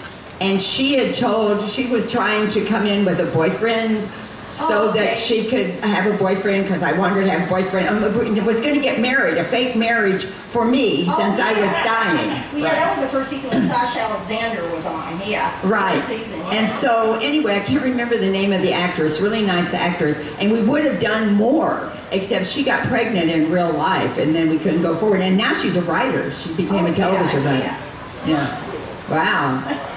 and 0.43 0.61
she 0.61 0.93
had 0.95 1.13
told 1.13 1.67
she 1.69 1.87
was 1.87 2.11
trying 2.11 2.47
to 2.49 2.65
come 2.65 2.85
in 2.85 3.05
with 3.05 3.19
a 3.19 3.25
boyfriend 3.31 4.07
so 4.49 4.83
Oh, 4.83 4.89
okay. 4.89 5.05
that 5.05 5.15
she 5.15 5.45
could 5.47 5.67
have 5.79 6.13
a 6.13 6.15
boyfriend 6.17 6.65
because 6.65 6.83
I 6.83 6.91
wanted 6.91 7.15
her 7.15 7.21
to 7.23 7.29
have 7.29 7.47
a 7.47 7.49
boyfriend. 7.49 7.87
Um, 7.87 8.03
I 8.03 8.43
was 8.45 8.61
going 8.61 8.75
to 8.75 8.81
get 8.81 8.99
married, 8.99 9.37
a 9.37 9.43
fake 9.43 9.75
marriage 9.75 10.25
for 10.25 10.63
me 10.63 11.05
Oh, 11.09 11.17
since 11.17 11.39
I 11.39 11.53
was 11.59 11.71
dying. 11.83 12.27
Yeah, 12.61 12.69
that 12.69 12.95
was 12.95 13.05
the 13.05 13.11
first 13.11 13.29
season 13.31 13.49
when 13.49 13.61
Sasha 13.63 13.99
Alexander 14.01 14.61
was 14.75 14.85
on, 14.85 15.19
yeah. 15.25 15.57
Right. 15.67 16.03
Season, 16.03 16.37
yeah. 16.39 16.51
And 16.51 16.69
so, 16.69 17.17
anyway, 17.19 17.55
I 17.55 17.61
can't 17.61 17.81
remember 17.81 18.15
the 18.17 18.29
name 18.29 18.51
of 18.51 18.61
the 18.61 18.73
actress, 18.73 19.19
really 19.21 19.43
nice 19.43 19.73
actress, 19.73 20.17
and 20.39 20.51
we 20.51 20.61
would 20.61 20.83
have 20.83 20.99
done 20.99 21.33
more, 21.33 21.91
except 22.11 22.45
she 22.45 22.63
got 22.63 22.85
pregnant 22.87 23.31
in 23.31 23.49
real 23.51 23.73
life, 23.73 24.19
and 24.19 24.35
then 24.35 24.49
we 24.49 24.59
couldn't 24.59 24.83
go 24.83 24.93
forward. 24.93 25.21
And 25.21 25.35
now 25.35 25.53
she's 25.53 25.77
a 25.77 25.81
writer. 25.83 26.29
She 26.31 26.53
became 26.53 26.85
Oh, 26.85 26.91
a 26.91 26.95
television 26.95 27.41
yeah, 27.43 27.49
writer. 27.49 28.29
Yeah. 28.29 29.09
Wow. 29.09 29.79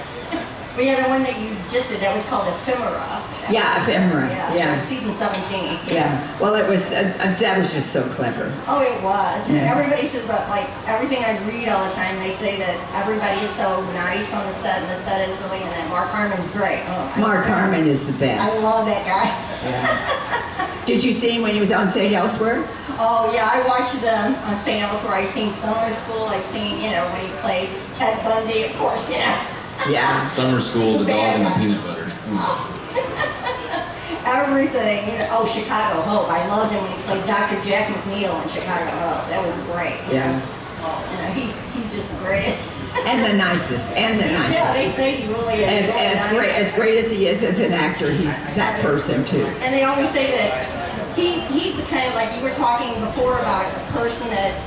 But 0.77 0.85
yeah, 0.85 1.03
the 1.03 1.09
one 1.09 1.23
that 1.25 1.33
you 1.41 1.57
just 1.73 1.89
did, 1.89 2.01
that 2.05 2.13
was 2.15 2.29
called 2.29 2.47
Ephemera. 2.53 3.01
Yeah, 3.49 3.81
Ephemera. 3.81 4.29
Yeah, 4.29 4.53
Yeah. 4.77 4.81
season 4.85 5.15
17. 5.17 5.81
Yeah. 5.89 6.13
Well, 6.39 6.55
it 6.55 6.69
was, 6.69 6.93
uh, 6.93 7.09
uh, 7.17 7.33
that 7.41 7.57
was 7.57 7.73
just 7.73 7.93
so 7.97 8.03
clever. 8.13 8.53
Oh, 8.69 8.83
it 8.85 8.93
was. 9.01 9.41
Yeah. 9.49 9.73
Everybody 9.73 10.07
says 10.07 10.27
that, 10.29 10.51
like, 10.51 10.69
everything 10.87 11.25
I 11.25 11.39
read 11.49 11.69
all 11.73 11.81
the 11.89 11.95
time, 11.97 12.19
they 12.21 12.31
say 12.31 12.59
that 12.61 12.77
everybody 12.93 13.41
is 13.41 13.49
so 13.57 13.81
nice 13.97 14.29
on 14.37 14.45
the 14.45 14.53
set, 14.53 14.83
and 14.83 14.91
the 14.93 15.01
set 15.01 15.27
is 15.27 15.33
really, 15.49 15.65
and 15.65 15.73
that 15.73 15.89
Mark 15.89 16.11
Harmon's 16.13 16.51
great. 16.53 16.85
Oh, 16.93 17.13
Mark 17.25 17.47
Harmon 17.47 17.87
is 17.89 18.05
the 18.07 18.13
best. 18.21 18.53
I 18.53 18.61
love 18.61 18.85
that 18.85 19.01
guy. 19.09 19.33
Yeah. 19.65 20.69
Did 20.85 21.03
you 21.03 21.13
see 21.13 21.31
him 21.31 21.43
when 21.43 21.55
he 21.55 21.59
was 21.59 21.73
on 21.73 21.89
St. 21.91 22.13
Elsewhere? 22.15 22.63
Oh, 23.01 23.33
yeah, 23.35 23.49
I 23.51 23.67
watched 23.67 23.99
them 24.03 24.35
on 24.45 24.61
St. 24.61 24.83
Elsewhere. 24.83 25.15
I've 25.15 25.29
seen 25.29 25.51
Summer 25.53 25.93
School. 26.05 26.27
I've 26.27 26.45
seen, 26.45 26.77
you 26.85 26.91
know, 26.91 27.03
when 27.17 27.23
he 27.27 27.33
played 27.41 27.69
Ted 27.95 28.23
Bundy, 28.23 28.65
of 28.65 28.77
course, 28.77 29.09
you 29.11 29.19
know. 29.19 29.56
Yeah. 29.89 30.25
Summer 30.27 30.61
school, 30.61 30.99
the 30.99 31.07
dog 31.07 31.37
and 31.37 31.47
the 31.47 31.51
peanut 31.59 31.85
butter. 31.85 32.05
Mm. 32.05 32.73
Everything. 34.27 35.07
Oh, 35.31 35.47
Chicago 35.47 36.03
Hope. 36.03 36.29
I 36.29 36.43
loved 36.49 36.73
him 36.73 36.83
when 36.83 36.91
he 36.91 37.03
played 37.07 37.25
Dr. 37.27 37.63
Jack 37.63 37.87
McNeil 37.95 38.43
in 38.43 38.49
Chicago 38.51 38.91
Hope. 38.99 39.29
That 39.31 39.39
was 39.47 39.55
great. 39.71 40.01
Yeah. 40.11 40.35
You 40.83 41.19
know, 41.23 41.31
he's, 41.35 41.55
he's 41.75 41.93
just 41.95 42.11
the 42.13 42.19
greatest. 42.25 42.75
And 43.07 43.21
the 43.31 43.37
nicest, 43.37 43.93
and 43.93 44.19
the 44.19 44.25
nicest. 44.25 44.57
Yeah, 44.57 44.73
they 44.73 44.91
say 44.91 45.17
he 45.17 45.29
really 45.29 45.63
is. 45.63 45.69
As, 45.69 45.89
really 45.91 46.01
as 46.01 46.19
nice. 46.25 46.33
great, 46.33 46.53
as 46.55 46.73
great 46.73 46.99
as 46.99 47.11
he 47.11 47.29
is 47.29 47.43
as 47.43 47.61
an 47.61 47.73
actor, 47.73 48.11
he's 48.11 48.35
that 48.57 48.81
person 48.81 49.23
too. 49.23 49.45
And 49.61 49.73
they 49.73 49.85
always 49.85 50.09
say 50.11 50.31
that 50.33 51.15
he, 51.15 51.41
he's 51.53 51.77
the 51.77 51.83
kind 51.85 52.09
of, 52.09 52.15
like 52.15 52.35
you 52.35 52.43
were 52.43 52.55
talking 52.55 52.99
before 53.05 53.39
about 53.39 53.67
a 53.67 53.93
person 53.93 54.29
that, 54.31 54.59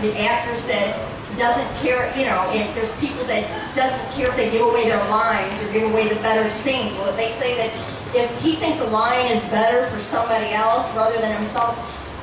the 0.00 0.18
actress 0.18 0.66
that 0.66 0.96
doesn't 1.36 1.68
care, 1.82 2.10
you 2.18 2.26
know, 2.26 2.48
if 2.52 2.74
there's 2.74 2.94
people 3.00 3.24
that 3.26 3.42
doesn't 3.74 4.04
care 4.12 4.28
if 4.28 4.36
they 4.36 4.50
give 4.50 4.62
away 4.66 4.84
their 4.88 5.02
lines 5.10 5.62
or 5.62 5.72
give 5.72 5.90
away 5.90 6.08
the 6.08 6.16
better 6.16 6.48
scenes. 6.50 6.92
Well, 6.94 7.14
they 7.16 7.30
say 7.30 7.56
that 7.56 7.70
if 8.14 8.30
he 8.40 8.54
thinks 8.54 8.80
a 8.80 8.88
line 8.90 9.26
is 9.32 9.42
better 9.50 9.86
for 9.90 9.98
somebody 10.00 10.52
else 10.52 10.94
rather 10.94 11.18
than 11.20 11.36
himself, 11.36 11.74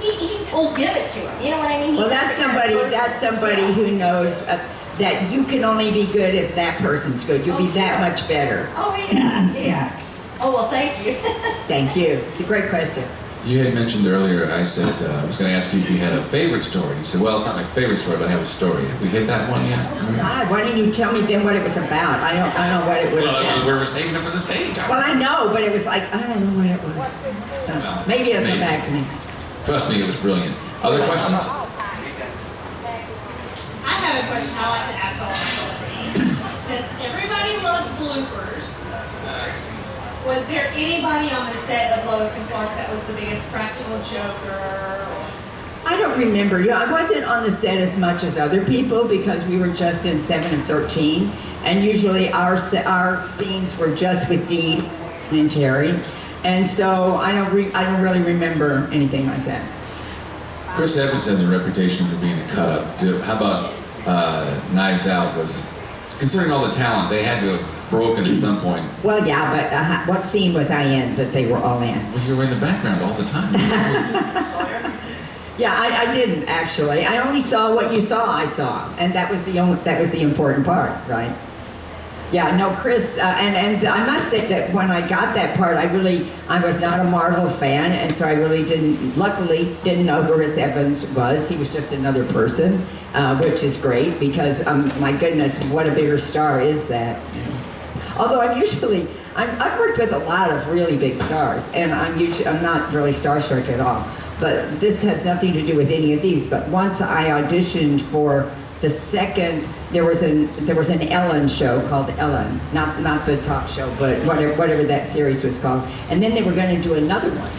he, 0.01 0.11
he 0.15 0.51
will 0.51 0.75
give 0.75 0.95
it 0.95 1.09
to 1.11 1.19
him. 1.19 1.43
You 1.43 1.51
know 1.51 1.59
what 1.59 1.71
I 1.71 1.79
mean? 1.85 1.95
Well, 1.95 2.09
that's 2.09 2.37
the 2.37 2.43
kind 2.45 2.55
of 2.57 2.61
somebody, 2.61 2.73
person- 2.75 2.91
that's 2.91 3.19
somebody 3.19 3.61
Yeah. 3.61 3.73
who 3.73 3.91
knows 3.91 4.41
uh, 4.43 4.59
that 4.97 5.31
you 5.31 5.43
can 5.43 5.63
only 5.63 5.91
be 5.91 6.05
good 6.11 6.33
if 6.35 6.55
that 6.55 6.77
person's 6.79 7.23
good. 7.23 7.45
You'll 7.45 7.57
be 7.57 7.63
Oh, 7.65 7.71
that 7.71 7.97
sure. 7.99 8.09
much 8.09 8.27
better. 8.27 8.69
Oh, 8.75 8.95
yeah, 9.11 9.51
yeah. 9.53 10.01
Oh, 10.43 10.51
well, 10.51 10.67
thank 10.69 11.05
you. 11.05 11.13
Thank 11.67 11.95
you. 11.95 12.13
It's 12.31 12.39
a 12.39 12.43
great 12.43 12.67
question. 12.71 13.03
You 13.45 13.63
had 13.63 13.73
mentioned 13.73 14.05
earlier, 14.05 14.51
I 14.51 14.61
said, 14.61 14.93
uh, 15.01 15.13
I 15.19 15.25
was 15.25 15.35
going 15.35 15.49
to 15.49 15.55
ask 15.57 15.73
you 15.73 15.79
if 15.79 15.89
you 15.89 15.97
had 15.97 16.13
a 16.13 16.23
favorite 16.23 16.61
story. 16.63 16.95
You 16.97 17.03
said, 17.03 17.21
well, 17.21 17.35
it's 17.37 17.45
not 17.45 17.55
my 17.55 17.63
favorite 17.73 17.97
story, 17.97 18.17
but 18.19 18.27
I 18.27 18.31
have 18.31 18.41
a 18.41 18.45
story. 18.45 18.85
Have 18.85 19.01
we 19.01 19.07
hit 19.09 19.25
that 19.25 19.49
one 19.49 19.65
yet? 19.65 19.81
God, 20.15 20.47
why 20.51 20.61
didn't 20.61 20.77
you 20.85 20.91
tell 20.91 21.11
me 21.11 21.21
then 21.21 21.43
what 21.43 21.55
it 21.55 21.63
was 21.63 21.75
about? 21.75 22.21
I 22.21 22.37
don't, 22.37 22.53
I 22.53 22.69
don't 22.69 22.81
know 22.81 22.87
what 22.87 23.01
it 23.03 23.11
was 23.15 23.23
Well, 23.23 23.65
we 23.65 23.71
were 23.73 23.85
saving 23.87 24.13
it 24.13 24.19
for 24.21 24.29
the 24.29 24.39
stage. 24.39 24.77
I- 24.77 24.87
Well, 24.89 25.01
I 25.03 25.13
know, 25.17 25.49
but 25.51 25.63
it 25.63 25.71
was 25.71 25.87
like, 25.87 26.03
I 26.13 26.21
don't 26.21 26.45
know 26.45 26.57
what 26.61 26.67
it 26.69 26.83
was. 26.83 27.11
Well, 27.67 28.03
Maybe 28.07 28.31
it'll 28.31 28.47
come 28.47 28.59
back 28.59 28.85
to 28.85 28.91
me. 28.91 29.03
Trust 29.65 29.89
me, 29.89 29.99
it 30.01 30.05
was 30.05 30.15
brilliant. 30.17 30.55
Other 30.83 31.03
questions? 31.03 31.41
I 33.83 33.93
have 34.05 34.23
a 34.23 34.27
question 34.29 34.57
I 34.61 34.69
like 34.69 34.85
to 34.85 34.95
ask 35.01 35.17
all 35.21 35.60
Was 40.25 40.45
there 40.47 40.67
anybody 40.75 41.31
on 41.33 41.47
the 41.47 41.53
set 41.53 41.97
of 41.97 42.05
Lois 42.05 42.37
and 42.37 42.47
Clark 42.49 42.69
that 42.69 42.89
was 42.91 43.03
the 43.05 43.13
biggest 43.13 43.49
practical 43.51 43.97
joker? 44.03 45.07
I 45.83 45.97
don't 45.97 46.17
remember. 46.19 46.59
You 46.61 46.67
know, 46.67 46.75
I 46.77 46.91
wasn't 46.91 47.25
on 47.25 47.41
the 47.43 47.49
set 47.49 47.79
as 47.79 47.97
much 47.97 48.23
as 48.23 48.37
other 48.37 48.63
people 48.63 49.07
because 49.07 49.43
we 49.45 49.57
were 49.57 49.69
just 49.69 50.05
in 50.05 50.21
seven 50.21 50.53
of 50.57 50.63
thirteen, 50.65 51.31
and 51.63 51.83
usually 51.83 52.31
our 52.31 52.55
se- 52.55 52.83
our 52.83 53.25
scenes 53.25 53.75
were 53.77 53.93
just 53.95 54.29
with 54.29 54.47
Dean 54.47 54.81
and 55.31 55.49
Teri, 55.49 55.99
and 56.45 56.65
so 56.67 57.15
I 57.15 57.31
don't 57.31 57.51
re- 57.51 57.73
I 57.73 57.83
don't 57.83 58.01
really 58.01 58.21
remember 58.21 58.87
anything 58.91 59.25
like 59.25 59.43
that. 59.45 59.67
Chris 60.75 60.97
Evans 60.97 61.25
has 61.25 61.41
a 61.43 61.47
reputation 61.47 62.07
for 62.07 62.15
being 62.17 62.37
a 62.39 62.47
cut 62.49 62.69
up. 62.69 62.85
How 63.23 63.35
about 63.37 63.73
uh, 64.05 64.61
Knives 64.73 65.07
Out? 65.07 65.35
Was 65.35 65.65
considering 66.19 66.51
all 66.51 66.65
the 66.65 66.71
talent, 66.71 67.09
they 67.09 67.23
had 67.23 67.41
to 67.41 67.57
have 67.57 67.80
broken 67.91 68.25
at 68.25 68.35
some 68.35 68.57
point. 68.59 68.83
Well, 69.03 69.25
yeah, 69.27 69.51
but 69.51 69.71
uh, 69.71 70.11
what 70.11 70.25
scene 70.25 70.53
was 70.53 70.71
I 70.71 70.83
in 70.83 71.13
that 71.15 71.31
they 71.31 71.45
were 71.51 71.57
all 71.57 71.81
in? 71.81 72.11
Well, 72.13 72.23
you 72.25 72.35
were 72.35 72.43
in 72.43 72.49
the 72.49 72.59
background 72.59 73.03
all 73.03 73.13
the 73.13 73.25
time. 73.25 73.53
Yeah, 75.61 75.75
I, 75.77 76.07
I 76.07 76.11
didn't 76.11 76.45
actually. 76.45 77.05
I 77.05 77.19
only 77.19 77.39
saw 77.39 77.75
what 77.75 77.93
you 77.93 78.01
saw. 78.01 78.31
I 78.33 78.45
saw, 78.45 78.91
and 78.97 79.13
that 79.13 79.29
was 79.29 79.43
the 79.43 79.59
only 79.59 79.77
that 79.83 79.99
was 79.99 80.09
the 80.09 80.21
important 80.21 80.65
part, 80.65 80.91
right? 81.07 81.35
Yeah, 82.31 82.55
no, 82.55 82.71
Chris, 82.71 83.17
uh, 83.17 83.21
and 83.21 83.55
and 83.55 83.87
I 83.87 84.03
must 84.05 84.27
say 84.29 84.47
that 84.47 84.73
when 84.73 84.89
I 84.89 85.07
got 85.07 85.35
that 85.35 85.55
part, 85.57 85.75
I 85.75 85.83
really 85.93 86.25
I 86.47 86.65
was 86.65 86.79
not 86.79 86.99
a 86.99 87.03
Marvel 87.03 87.47
fan, 87.47 87.91
and 87.91 88.17
so 88.17 88.25
I 88.25 88.33
really 88.33 88.65
didn't. 88.65 89.15
Luckily, 89.17 89.75
didn't 89.83 90.07
know 90.07 90.23
who 90.23 90.33
Chris 90.33 90.57
Evans 90.57 91.05
was. 91.11 91.47
He 91.47 91.57
was 91.57 91.71
just 91.71 91.91
another 91.91 92.25
person, 92.33 92.81
uh, 93.13 93.39
which 93.39 93.61
is 93.61 93.77
great 93.77 94.19
because 94.19 94.65
um, 94.65 94.87
my 94.99 95.11
goodness, 95.11 95.63
what 95.65 95.87
a 95.87 95.91
bigger 95.91 96.17
star 96.17 96.59
is 96.59 96.87
that? 96.87 97.21
Although 98.21 98.41
I'm 98.41 98.59
usually 98.59 99.07
I'm, 99.35 99.49
I've 99.59 99.79
worked 99.79 99.97
with 99.97 100.13
a 100.13 100.19
lot 100.19 100.51
of 100.51 100.67
really 100.67 100.95
big 100.95 101.15
stars, 101.15 101.69
and 101.73 101.91
I'm 101.91 102.19
usually 102.19 102.47
I'm 102.47 102.61
not 102.61 102.93
really 102.93 103.09
starstruck 103.09 103.67
at 103.69 103.79
all. 103.79 104.07
But 104.39 104.79
this 104.79 105.01
has 105.01 105.25
nothing 105.25 105.53
to 105.53 105.65
do 105.65 105.75
with 105.75 105.89
any 105.89 106.13
of 106.13 106.21
these. 106.21 106.45
But 106.45 106.67
once 106.69 107.01
I 107.01 107.41
auditioned 107.41 107.99
for 107.99 108.51
the 108.81 108.89
second, 108.89 109.67
there 109.91 110.05
was 110.05 110.21
an 110.21 110.49
there 110.65 110.75
was 110.75 110.89
an 110.89 111.01
Ellen 111.07 111.47
show 111.47 111.87
called 111.89 112.11
Ellen, 112.19 112.61
not 112.73 112.99
not 113.01 113.25
the 113.25 113.41
talk 113.41 113.67
show, 113.67 113.91
but 113.97 114.23
whatever 114.23 114.53
whatever 114.55 114.83
that 114.83 115.07
series 115.07 115.43
was 115.43 115.57
called. 115.57 115.83
And 116.11 116.21
then 116.21 116.35
they 116.35 116.43
were 116.43 116.53
going 116.53 116.75
to 116.75 116.81
do 116.81 116.93
another 116.93 117.29
one, 117.29 117.51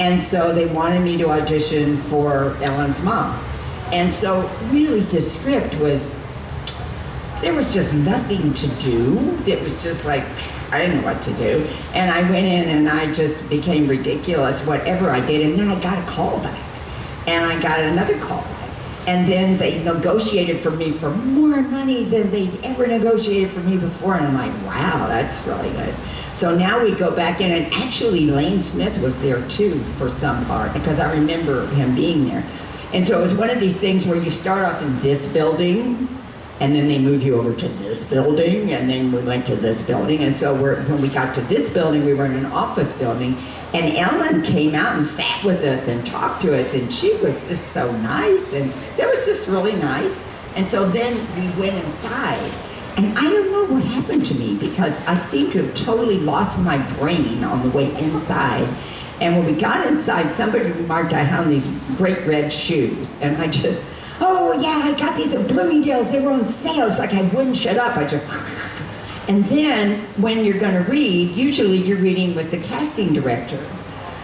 and 0.00 0.20
so 0.20 0.52
they 0.52 0.66
wanted 0.66 1.02
me 1.02 1.18
to 1.18 1.30
audition 1.30 1.96
for 1.96 2.56
Ellen's 2.62 3.00
mom. 3.00 3.40
And 3.92 4.10
so 4.10 4.48
really, 4.70 5.00
the 5.00 5.20
script 5.20 5.76
was 5.76 6.20
there 7.40 7.54
was 7.54 7.72
just 7.72 7.94
nothing 7.94 8.52
to 8.52 8.66
do. 8.76 9.38
It 9.46 9.62
was 9.62 9.82
just 9.82 10.04
like, 10.04 10.24
I 10.70 10.78
didn't 10.78 11.00
know 11.00 11.06
what 11.06 11.22
to 11.22 11.32
do. 11.34 11.66
And 11.94 12.10
I 12.10 12.22
went 12.30 12.46
in 12.46 12.68
and 12.68 12.88
I 12.88 13.12
just 13.12 13.48
became 13.48 13.88
ridiculous, 13.88 14.66
whatever 14.66 15.10
I 15.10 15.24
did. 15.24 15.46
And 15.46 15.58
then 15.58 15.68
I 15.68 15.80
got 15.80 15.98
a 15.98 16.06
call 16.10 16.38
back. 16.40 16.58
And 17.26 17.44
I 17.44 17.60
got 17.60 17.80
another 17.80 18.18
call 18.18 18.42
back. 18.42 18.70
And 19.08 19.26
then 19.26 19.56
they 19.56 19.82
negotiated 19.82 20.58
for 20.58 20.70
me 20.70 20.90
for 20.90 21.10
more 21.10 21.62
money 21.62 22.04
than 22.04 22.30
they'd 22.30 22.52
ever 22.62 22.86
negotiated 22.86 23.50
for 23.50 23.60
me 23.60 23.78
before. 23.78 24.16
And 24.16 24.26
I'm 24.26 24.34
like, 24.34 24.66
wow, 24.66 25.06
that's 25.08 25.44
really 25.46 25.70
good. 25.70 25.94
So 26.32 26.56
now 26.56 26.82
we 26.82 26.92
go 26.94 27.10
back 27.10 27.40
in, 27.40 27.50
and 27.50 27.72
actually 27.72 28.26
Lane 28.26 28.62
Smith 28.62 28.96
was 29.02 29.20
there 29.20 29.46
too 29.48 29.78
for 29.98 30.08
some 30.08 30.44
part 30.46 30.72
because 30.72 31.00
I 31.00 31.12
remember 31.12 31.66
him 31.68 31.94
being 31.94 32.26
there. 32.26 32.44
And 32.92 33.04
so 33.04 33.18
it 33.18 33.22
was 33.22 33.34
one 33.34 33.50
of 33.50 33.58
these 33.58 33.76
things 33.76 34.06
where 34.06 34.20
you 34.20 34.30
start 34.30 34.64
off 34.64 34.80
in 34.82 35.00
this 35.00 35.26
building, 35.32 36.08
and 36.60 36.76
then 36.76 36.88
they 36.88 36.98
move 36.98 37.22
you 37.22 37.36
over 37.36 37.54
to 37.54 37.68
this 37.68 38.04
building, 38.04 38.72
and 38.72 38.88
then 38.88 39.10
we 39.10 39.20
went 39.20 39.46
to 39.46 39.56
this 39.56 39.82
building. 39.82 40.22
And 40.22 40.36
so 40.36 40.54
when 40.54 41.00
we 41.00 41.08
got 41.08 41.34
to 41.34 41.40
this 41.42 41.68
building, 41.72 42.04
we 42.04 42.14
were 42.14 42.26
in 42.26 42.34
an 42.34 42.46
office 42.46 42.92
building, 42.92 43.36
and 43.72 43.96
Ellen 43.96 44.42
came 44.42 44.74
out 44.74 44.94
and 44.94 45.04
sat 45.04 45.42
with 45.44 45.62
us 45.62 45.88
and 45.88 46.04
talked 46.04 46.42
to 46.42 46.58
us, 46.58 46.74
and 46.74 46.92
she 46.92 47.16
was 47.16 47.48
just 47.48 47.72
so 47.72 47.90
nice, 47.98 48.52
and 48.52 48.70
that 48.96 49.08
was 49.08 49.24
just 49.24 49.48
really 49.48 49.74
nice. 49.76 50.24
And 50.56 50.66
so 50.66 50.86
then 50.88 51.14
we 51.36 51.48
went 51.60 51.82
inside, 51.84 52.52
and 52.96 53.16
I 53.16 53.22
don't 53.22 53.50
know 53.52 53.64
what 53.74 53.84
happened 53.84 54.26
to 54.26 54.34
me 54.34 54.56
because 54.58 55.00
I 55.06 55.14
seem 55.14 55.50
to 55.52 55.62
have 55.64 55.74
totally 55.74 56.18
lost 56.18 56.58
my 56.58 56.78
brain 56.94 57.44
on 57.44 57.62
the 57.62 57.70
way 57.70 57.94
inside. 57.98 58.68
And 59.20 59.36
when 59.36 59.46
we 59.46 59.52
got 59.52 59.86
inside, 59.86 60.30
somebody 60.30 60.70
remarked 60.70 61.12
I 61.12 61.22
had 61.22 61.40
on 61.40 61.48
these 61.50 61.66
great 61.96 62.26
red 62.26 62.52
shoes, 62.52 63.20
and 63.22 63.40
I 63.40 63.48
just, 63.48 63.84
oh 64.50 64.60
yeah, 64.60 64.80
I 64.82 64.98
got 64.98 65.16
these 65.16 65.32
at 65.32 65.46
Bloomingdale's. 65.46 66.10
They 66.10 66.20
were 66.20 66.32
on 66.32 66.44
sale. 66.44 66.88
It's 66.88 66.98
like 66.98 67.14
I 67.14 67.22
wouldn't 67.34 67.56
shut 67.56 67.76
up. 67.76 67.96
I 67.96 68.04
just, 68.04 68.24
and 69.28 69.44
then 69.44 70.00
when 70.16 70.44
you're 70.44 70.58
going 70.58 70.74
to 70.74 70.90
read, 70.90 71.36
usually 71.36 71.78
you're 71.78 71.98
reading 71.98 72.34
with 72.34 72.50
the 72.50 72.58
casting 72.58 73.12
director, 73.12 73.64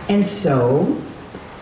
and 0.08 0.24
so 0.24 1.00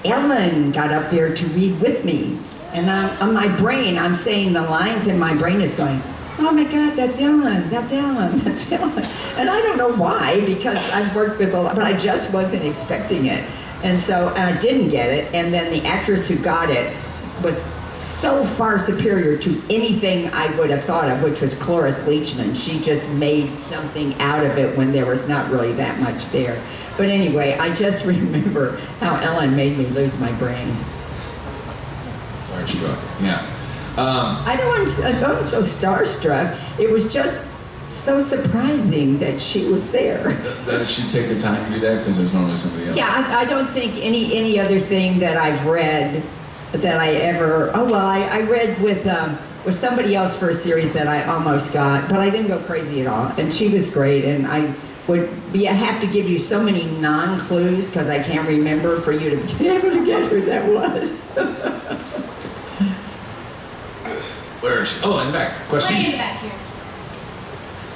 Ellen 0.04 0.72
got 0.72 0.92
up 0.92 1.10
there 1.10 1.34
to 1.34 1.46
read 1.48 1.78
with 1.80 2.04
me, 2.04 2.40
and 2.72 2.90
I'm, 2.90 3.10
on 3.22 3.34
my 3.34 3.54
brain, 3.56 3.98
I'm 3.98 4.14
saying 4.14 4.54
the 4.54 4.62
lines, 4.62 5.08
and 5.08 5.20
my 5.20 5.34
brain 5.34 5.60
is 5.60 5.74
going, 5.74 6.00
oh 6.38 6.50
my 6.50 6.64
God, 6.64 6.96
that's 6.96 7.20
Ellen, 7.20 7.68
that's 7.68 7.92
Ellen, 7.92 8.38
that's 8.44 8.70
Ellen. 8.72 9.04
And 9.36 9.50
I 9.50 9.60
don't 9.60 9.76
know 9.76 9.94
why, 9.94 10.44
because 10.46 10.78
I've 10.90 11.14
worked 11.14 11.38
with 11.38 11.52
a 11.52 11.60
lot, 11.60 11.74
but 11.76 11.84
I 11.84 11.96
just 11.96 12.32
wasn't 12.32 12.64
expecting 12.64 13.26
it. 13.26 13.44
And 13.82 14.00
so 14.00 14.28
I 14.28 14.56
didn't 14.56 14.88
get 14.88 15.10
it. 15.10 15.34
And 15.34 15.52
then 15.52 15.70
the 15.70 15.86
actress 15.86 16.26
who 16.26 16.38
got 16.38 16.70
it 16.70 16.96
was 17.42 17.62
so 18.24 18.42
far 18.42 18.78
superior 18.78 19.36
to 19.36 19.50
anything 19.68 20.30
I 20.32 20.46
would 20.56 20.70
have 20.70 20.82
thought 20.84 21.10
of, 21.10 21.22
which 21.22 21.42
was 21.42 21.54
Cloris 21.54 22.04
Leachman. 22.04 22.56
She 22.56 22.80
just 22.80 23.10
made 23.10 23.50
something 23.58 24.14
out 24.14 24.42
of 24.42 24.56
it 24.56 24.74
when 24.78 24.92
there 24.92 25.04
was 25.04 25.28
not 25.28 25.50
really 25.50 25.72
that 25.72 26.00
much 26.00 26.30
there. 26.30 26.58
But 26.96 27.08
anyway, 27.10 27.52
I 27.58 27.70
just 27.74 28.06
remember 28.06 28.78
how 29.00 29.16
Ellen 29.16 29.54
made 29.54 29.76
me 29.76 29.84
lose 29.88 30.18
my 30.18 30.32
brain. 30.38 30.74
Starstruck. 32.48 32.98
Yeah. 33.20 33.40
Um, 33.98 34.42
I 34.46 34.56
don't 34.56 34.68
want 34.68 34.88
I 35.04 35.30
wasn't 35.30 35.46
so 35.46 35.60
starstruck. 35.60 36.58
It 36.80 36.88
was 36.88 37.12
just 37.12 37.46
so 37.90 38.22
surprising 38.22 39.18
that 39.18 39.38
she 39.38 39.66
was 39.66 39.92
there. 39.92 40.32
Does 40.64 40.90
she 40.90 41.06
take 41.10 41.28
the 41.28 41.38
time 41.38 41.62
to 41.66 41.74
do 41.74 41.80
that? 41.80 41.98
Because 41.98 42.16
there's 42.16 42.32
normally 42.32 42.56
somebody 42.56 42.86
else. 42.86 42.96
Yeah, 42.96 43.06
I, 43.06 43.42
I 43.42 43.44
don't 43.44 43.70
think 43.72 43.98
any 43.98 44.34
any 44.34 44.58
other 44.58 44.80
thing 44.80 45.18
that 45.18 45.36
I've 45.36 45.66
read 45.66 46.24
that 46.82 46.98
I 46.98 47.14
ever. 47.14 47.70
Oh 47.74 47.84
well, 47.84 48.06
I, 48.06 48.22
I 48.22 48.40
read 48.42 48.80
with 48.82 49.06
um, 49.06 49.38
with 49.64 49.74
somebody 49.74 50.14
else 50.14 50.38
for 50.38 50.50
a 50.50 50.54
series 50.54 50.92
that 50.92 51.06
I 51.06 51.24
almost 51.24 51.72
got, 51.72 52.08
but 52.08 52.20
I 52.20 52.30
didn't 52.30 52.48
go 52.48 52.58
crazy 52.60 53.00
at 53.00 53.06
all. 53.06 53.26
And 53.38 53.52
she 53.52 53.68
was 53.68 53.88
great, 53.90 54.24
and 54.24 54.46
I 54.46 54.74
would 55.06 55.30
be 55.52 55.68
I 55.68 55.72
have 55.72 56.00
to 56.00 56.06
give 56.06 56.28
you 56.28 56.38
so 56.38 56.62
many 56.62 56.86
non 56.98 57.40
clues 57.40 57.90
because 57.90 58.08
I 58.08 58.22
can't 58.22 58.46
remember 58.48 59.00
for 59.00 59.12
you 59.12 59.30
to 59.30 59.36
be 59.58 59.68
able 59.68 59.90
to 59.90 60.04
get 60.04 60.30
who 60.30 60.40
that 60.42 60.66
was. 60.66 61.20
Where 64.60 64.80
is 64.82 64.92
she? 64.92 65.00
Oh, 65.04 65.18
in 65.20 65.26
the 65.26 65.32
back. 65.32 65.68
Question. 65.68 65.96
Way 65.96 66.04
in 66.06 66.10
the 66.12 66.16
back 66.16 66.40
here. 66.40 66.52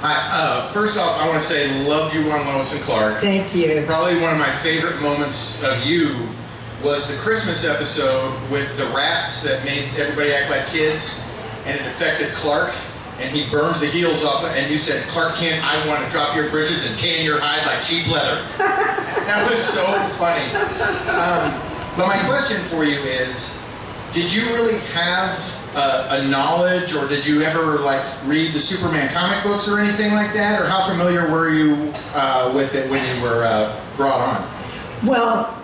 Hi, 0.01 0.15
uh, 0.31 0.71
first 0.71 0.97
off, 0.97 1.19
I 1.19 1.27
want 1.27 1.41
to 1.41 1.45
say 1.45 1.83
loved 1.85 2.15
you 2.15 2.31
on 2.31 2.45
Lois 2.45 2.71
and 2.73 2.81
Clark. 2.83 3.19
Thank 3.19 3.53
you. 3.53 3.83
Probably 3.85 4.21
one 4.21 4.31
of 4.31 4.39
my 4.39 4.49
favorite 4.49 5.01
moments 5.01 5.61
of 5.61 5.83
you 5.85 6.29
was 6.83 7.13
the 7.13 7.21
Christmas 7.21 7.67
episode 7.67 8.33
with 8.49 8.77
the 8.77 8.85
rats 8.95 9.43
that 9.43 9.63
made 9.65 9.89
everybody 9.97 10.33
act 10.33 10.49
like 10.49 10.65
kids, 10.67 11.25
and 11.65 11.79
it 11.79 11.85
affected 11.85 12.31
Clark, 12.31 12.73
and 13.19 13.29
he 13.35 13.49
burned 13.49 13.81
the 13.81 13.87
heels 13.87 14.23
off, 14.23 14.45
and 14.45 14.71
you 14.71 14.77
said, 14.77 15.05
Clark 15.09 15.35
Kent, 15.35 15.63
I 15.65 15.85
want 15.87 16.03
to 16.05 16.09
drop 16.11 16.35
your 16.35 16.49
britches 16.49 16.89
and 16.89 16.97
tan 16.97 17.25
your 17.25 17.39
hide 17.39 17.65
like 17.67 17.83
cheap 17.83 18.07
leather. 18.07 18.41
that 18.57 19.45
was 19.49 19.59
so 19.61 19.83
funny. 20.15 20.45
Um, 21.09 21.51
but 21.97 22.07
my 22.07 22.19
question 22.29 22.61
for 22.61 22.85
you 22.85 22.97
is, 22.99 23.61
did 24.13 24.33
you 24.33 24.43
really 24.53 24.79
have 24.93 25.37
a, 25.75 26.21
a 26.21 26.27
knowledge, 26.29 26.93
or 26.93 27.07
did 27.09 27.25
you 27.25 27.41
ever 27.41 27.79
like 27.79 28.03
read 28.25 28.53
the 28.53 28.59
Superman 28.59 29.11
comic 29.13 29.43
books 29.43 29.67
or 29.67 29.79
anything 29.79 30.13
like 30.13 30.33
that, 30.33 30.61
or 30.61 30.65
how 30.65 30.87
familiar 30.87 31.29
were 31.29 31.49
you 31.49 31.93
uh, 32.15 32.51
with 32.55 32.73
it 32.73 32.89
when 32.89 33.01
you 33.15 33.23
were 33.23 33.43
uh, 33.43 33.77
brought 33.97 34.21
on? 34.21 34.49
Well, 35.05 35.58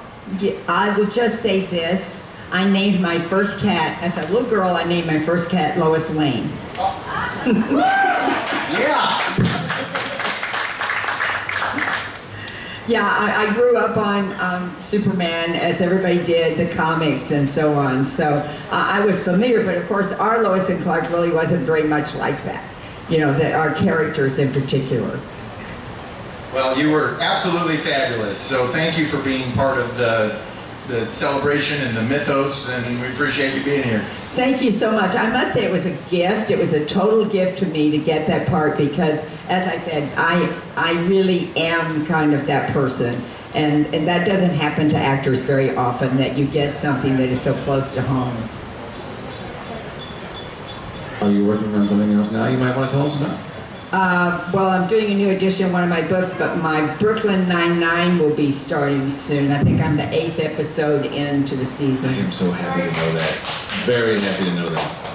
I 0.67 0.95
would 0.97 1.11
just 1.11 1.41
say 1.41 1.61
this. 1.65 2.23
I 2.51 2.69
named 2.69 3.01
my 3.01 3.19
first 3.19 3.59
cat, 3.59 4.01
as 4.01 4.15
a 4.17 4.31
little 4.31 4.49
girl, 4.49 4.75
I 4.75 4.83
named 4.83 5.07
my 5.07 5.19
first 5.19 5.49
cat 5.49 5.77
Lois 5.77 6.09
Lane. 6.11 6.51
Yeah. 8.77 9.21
Yeah, 12.87 13.03
I, 13.03 13.47
I 13.47 13.53
grew 13.53 13.77
up 13.77 13.97
on 13.97 14.31
um, 14.39 14.79
Superman, 14.79 15.53
as 15.55 15.81
everybody 15.81 16.23
did, 16.23 16.57
the 16.57 16.75
comics 16.75 17.31
and 17.31 17.49
so 17.49 17.73
on. 17.73 18.05
So 18.05 18.37
uh, 18.37 18.45
I 18.69 19.03
was 19.03 19.23
familiar, 19.23 19.63
but 19.63 19.75
of 19.75 19.87
course, 19.87 20.11
our 20.13 20.43
Lois 20.43 20.69
and 20.69 20.81
Clark 20.83 21.09
really 21.09 21.31
wasn't 21.31 21.63
very 21.63 21.83
much 21.83 22.13
like 22.15 22.43
that. 22.43 22.63
You 23.09 23.19
know, 23.19 23.33
that 23.37 23.53
our 23.53 23.73
characters 23.73 24.37
in 24.37 24.51
particular. 24.51 25.19
Well, 26.55 26.79
you 26.79 26.89
were 26.89 27.17
absolutely 27.19 27.75
fabulous. 27.75 28.39
So 28.39 28.65
thank 28.69 28.97
you 28.97 29.05
for 29.05 29.21
being 29.21 29.51
part 29.51 29.77
of 29.77 29.97
the 29.97 30.41
the 30.87 31.09
celebration 31.09 31.81
and 31.81 31.97
the 31.97 32.03
mythos, 32.03 32.71
and 32.71 33.01
we 33.01 33.07
appreciate 33.07 33.57
you 33.57 33.63
being 33.63 33.83
here. 33.83 34.05
Thank 34.35 34.61
you 34.61 34.71
so 34.71 34.91
much. 34.91 35.15
I 35.15 35.29
must 35.31 35.51
say 35.51 35.65
it 35.65 35.71
was 35.71 35.85
a 35.85 35.97
gift. 36.09 36.51
It 36.51 36.59
was 36.59 36.71
a 36.71 36.85
total 36.85 37.25
gift 37.25 37.57
to 37.59 37.65
me 37.65 37.89
to 37.91 37.97
get 37.97 38.25
that 38.27 38.47
part 38.47 38.77
because, 38.77 39.25
as 39.49 39.67
I 39.67 39.83
said, 39.85 40.09
I 40.15 40.57
I 40.77 40.93
really 41.07 41.51
am 41.57 42.05
kind 42.05 42.33
of 42.33 42.45
that 42.45 42.71
person, 42.71 43.21
and 43.53 43.85
and 43.93 44.07
that 44.07 44.25
doesn't 44.25 44.51
happen 44.51 44.87
to 44.89 44.97
actors 44.97 45.41
very 45.41 45.75
often. 45.75 46.15
That 46.15 46.37
you 46.37 46.47
get 46.47 46.73
something 46.73 47.17
that 47.17 47.27
is 47.27 47.41
so 47.41 47.53
close 47.63 47.93
to 47.95 48.01
home. 48.01 48.37
Are 51.19 51.29
you 51.29 51.45
working 51.45 51.75
on 51.75 51.85
something 51.85 52.13
else 52.13 52.31
now 52.31 52.47
you 52.47 52.57
might 52.57 52.77
want 52.77 52.89
to 52.89 52.95
tell 52.95 53.05
us 53.05 53.19
about? 53.19 53.54
Uh, 53.91 54.51
well, 54.53 54.69
I'm 54.69 54.87
doing 54.87 55.11
a 55.11 55.15
new 55.15 55.29
edition 55.29 55.67
of 55.67 55.71
one 55.71 55.83
of 55.83 55.89
my 55.89 56.01
books, 56.07 56.33
but 56.37 56.57
my 56.57 56.95
Brooklyn 56.97 57.47
Nine-Nine 57.47 58.17
will 58.17 58.35
be 58.35 58.51
starting 58.51 59.11
soon. 59.11 59.51
I 59.51 59.63
think 59.63 59.79
I'm 59.79 59.95
the 59.95 60.11
eighth 60.13 60.39
episode 60.39 61.05
into 61.05 61.55
the 61.55 61.65
season. 61.65 62.09
I 62.09 62.17
am 62.17 62.31
so 62.31 62.51
happy 62.51 62.81
to 62.81 62.87
know 62.87 63.13
that. 63.13 63.37
Very 63.85 64.19
happy 64.19 64.45
to 64.45 64.55
know 64.55 64.69
that. 64.69 65.05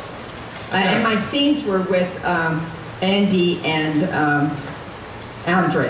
Uh, 0.72 0.76
and 0.76 1.02
my 1.02 1.16
scenes 1.16 1.64
were 1.64 1.82
with 1.82 2.24
um, 2.24 2.64
Andy 3.02 3.60
and 3.64 4.04
um, 4.14 4.56
Andre, 5.46 5.88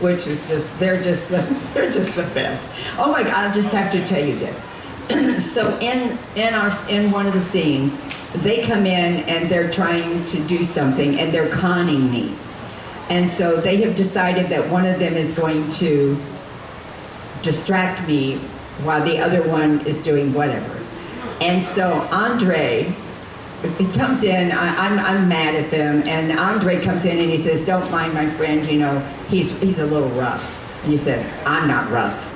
which 0.00 0.28
is 0.28 0.46
just, 0.48 0.78
they're 0.78 1.02
just 1.02 1.28
the, 1.28 1.42
they're 1.74 1.90
just 1.90 2.14
the 2.14 2.22
best. 2.28 2.70
Oh 2.96 3.10
my 3.10 3.24
God, 3.24 3.50
I 3.50 3.52
just 3.52 3.72
have 3.72 3.90
to 3.92 4.04
tell 4.06 4.24
you 4.24 4.36
this. 4.36 4.64
so 5.52 5.76
in, 5.80 6.16
in 6.36 6.54
our, 6.54 6.72
in 6.88 7.10
one 7.10 7.26
of 7.26 7.32
the 7.32 7.40
scenes, 7.40 8.00
they 8.34 8.62
come 8.62 8.86
in 8.86 9.22
and 9.24 9.48
they're 9.48 9.70
trying 9.70 10.24
to 10.26 10.42
do 10.44 10.64
something 10.64 11.18
and 11.18 11.32
they're 11.32 11.50
conning 11.50 12.10
me. 12.10 12.34
And 13.08 13.30
so 13.30 13.56
they 13.56 13.76
have 13.82 13.94
decided 13.94 14.48
that 14.48 14.68
one 14.70 14.86
of 14.86 14.98
them 14.98 15.14
is 15.14 15.32
going 15.32 15.68
to 15.70 16.20
distract 17.42 18.06
me 18.08 18.38
while 18.82 19.04
the 19.04 19.18
other 19.18 19.46
one 19.48 19.86
is 19.86 20.02
doing 20.02 20.32
whatever. 20.32 20.82
And 21.40 21.62
so 21.62 21.92
Andre, 22.10 22.94
he 23.78 23.86
comes 23.92 24.22
in, 24.22 24.50
I, 24.50 24.74
I'm, 24.76 24.98
I'm 24.98 25.28
mad 25.28 25.54
at 25.54 25.70
them, 25.70 26.02
and 26.06 26.38
Andre 26.38 26.80
comes 26.80 27.04
in 27.04 27.18
and 27.18 27.30
he 27.30 27.36
says, 27.36 27.64
don't 27.64 27.90
mind 27.90 28.14
my 28.14 28.26
friend, 28.26 28.66
you 28.66 28.78
know, 28.78 28.98
he's, 29.28 29.60
he's 29.60 29.78
a 29.78 29.86
little 29.86 30.08
rough. 30.10 30.60
And 30.82 30.90
he 30.90 30.96
said, 30.96 31.24
I'm 31.46 31.68
not 31.68 31.90
rough 31.90 32.30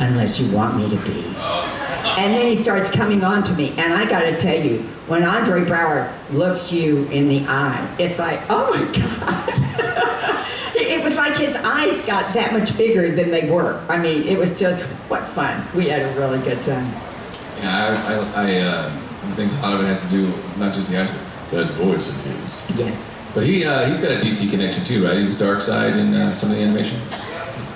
unless 0.00 0.40
you 0.40 0.54
want 0.54 0.76
me 0.76 0.88
to 0.88 0.96
be. 1.04 1.24
Oh. 1.36 1.83
And 2.04 2.34
then 2.34 2.46
he 2.46 2.56
starts 2.56 2.90
coming 2.90 3.24
on 3.24 3.42
to 3.44 3.54
me, 3.54 3.74
and 3.76 3.92
I 3.92 4.08
gotta 4.08 4.36
tell 4.36 4.60
you, 4.60 4.78
when 5.06 5.22
Andre 5.22 5.64
Braugher 5.64 6.12
looks 6.30 6.72
you 6.72 7.04
in 7.06 7.28
the 7.28 7.44
eye, 7.46 7.86
it's 7.98 8.18
like, 8.18 8.40
oh 8.48 8.70
my 8.70 8.84
God. 8.98 10.46
It 10.76 11.02
was 11.02 11.16
like 11.16 11.36
his 11.36 11.54
eyes 11.56 12.00
got 12.06 12.32
that 12.34 12.52
much 12.52 12.76
bigger 12.76 13.14
than 13.14 13.30
they 13.30 13.48
were. 13.48 13.82
I 13.88 13.96
mean, 13.98 14.24
it 14.24 14.38
was 14.38 14.58
just, 14.58 14.84
what 15.08 15.24
fun. 15.24 15.64
We 15.74 15.88
had 15.88 16.02
a 16.02 16.18
really 16.18 16.38
good 16.40 16.60
time. 16.62 16.86
Yeah, 17.58 18.26
I, 18.36 18.42
I, 18.42 18.48
I, 18.48 18.60
uh, 18.60 18.86
I 18.88 19.30
think 19.34 19.52
a 19.52 19.56
lot 19.62 19.74
of 19.74 19.80
it 19.80 19.86
has 19.86 20.04
to 20.04 20.10
do 20.10 20.32
not 20.58 20.74
just 20.74 20.90
the 20.90 21.00
eyes, 21.00 21.10
but 21.10 21.50
that 21.50 21.72
voice 21.72 22.10
of 22.10 22.24
his. 22.24 22.78
Yes. 22.78 23.20
But 23.34 23.44
he, 23.44 23.64
uh, 23.64 23.86
he's 23.86 23.98
got 23.98 24.12
a 24.12 24.16
DC 24.16 24.50
connection 24.50 24.84
too, 24.84 25.04
right? 25.04 25.16
He 25.16 25.24
was 25.24 25.36
Darkseid 25.36 25.98
in 25.98 26.14
uh, 26.14 26.32
some 26.32 26.50
of 26.50 26.56
the 26.56 26.62
animation. 26.62 27.00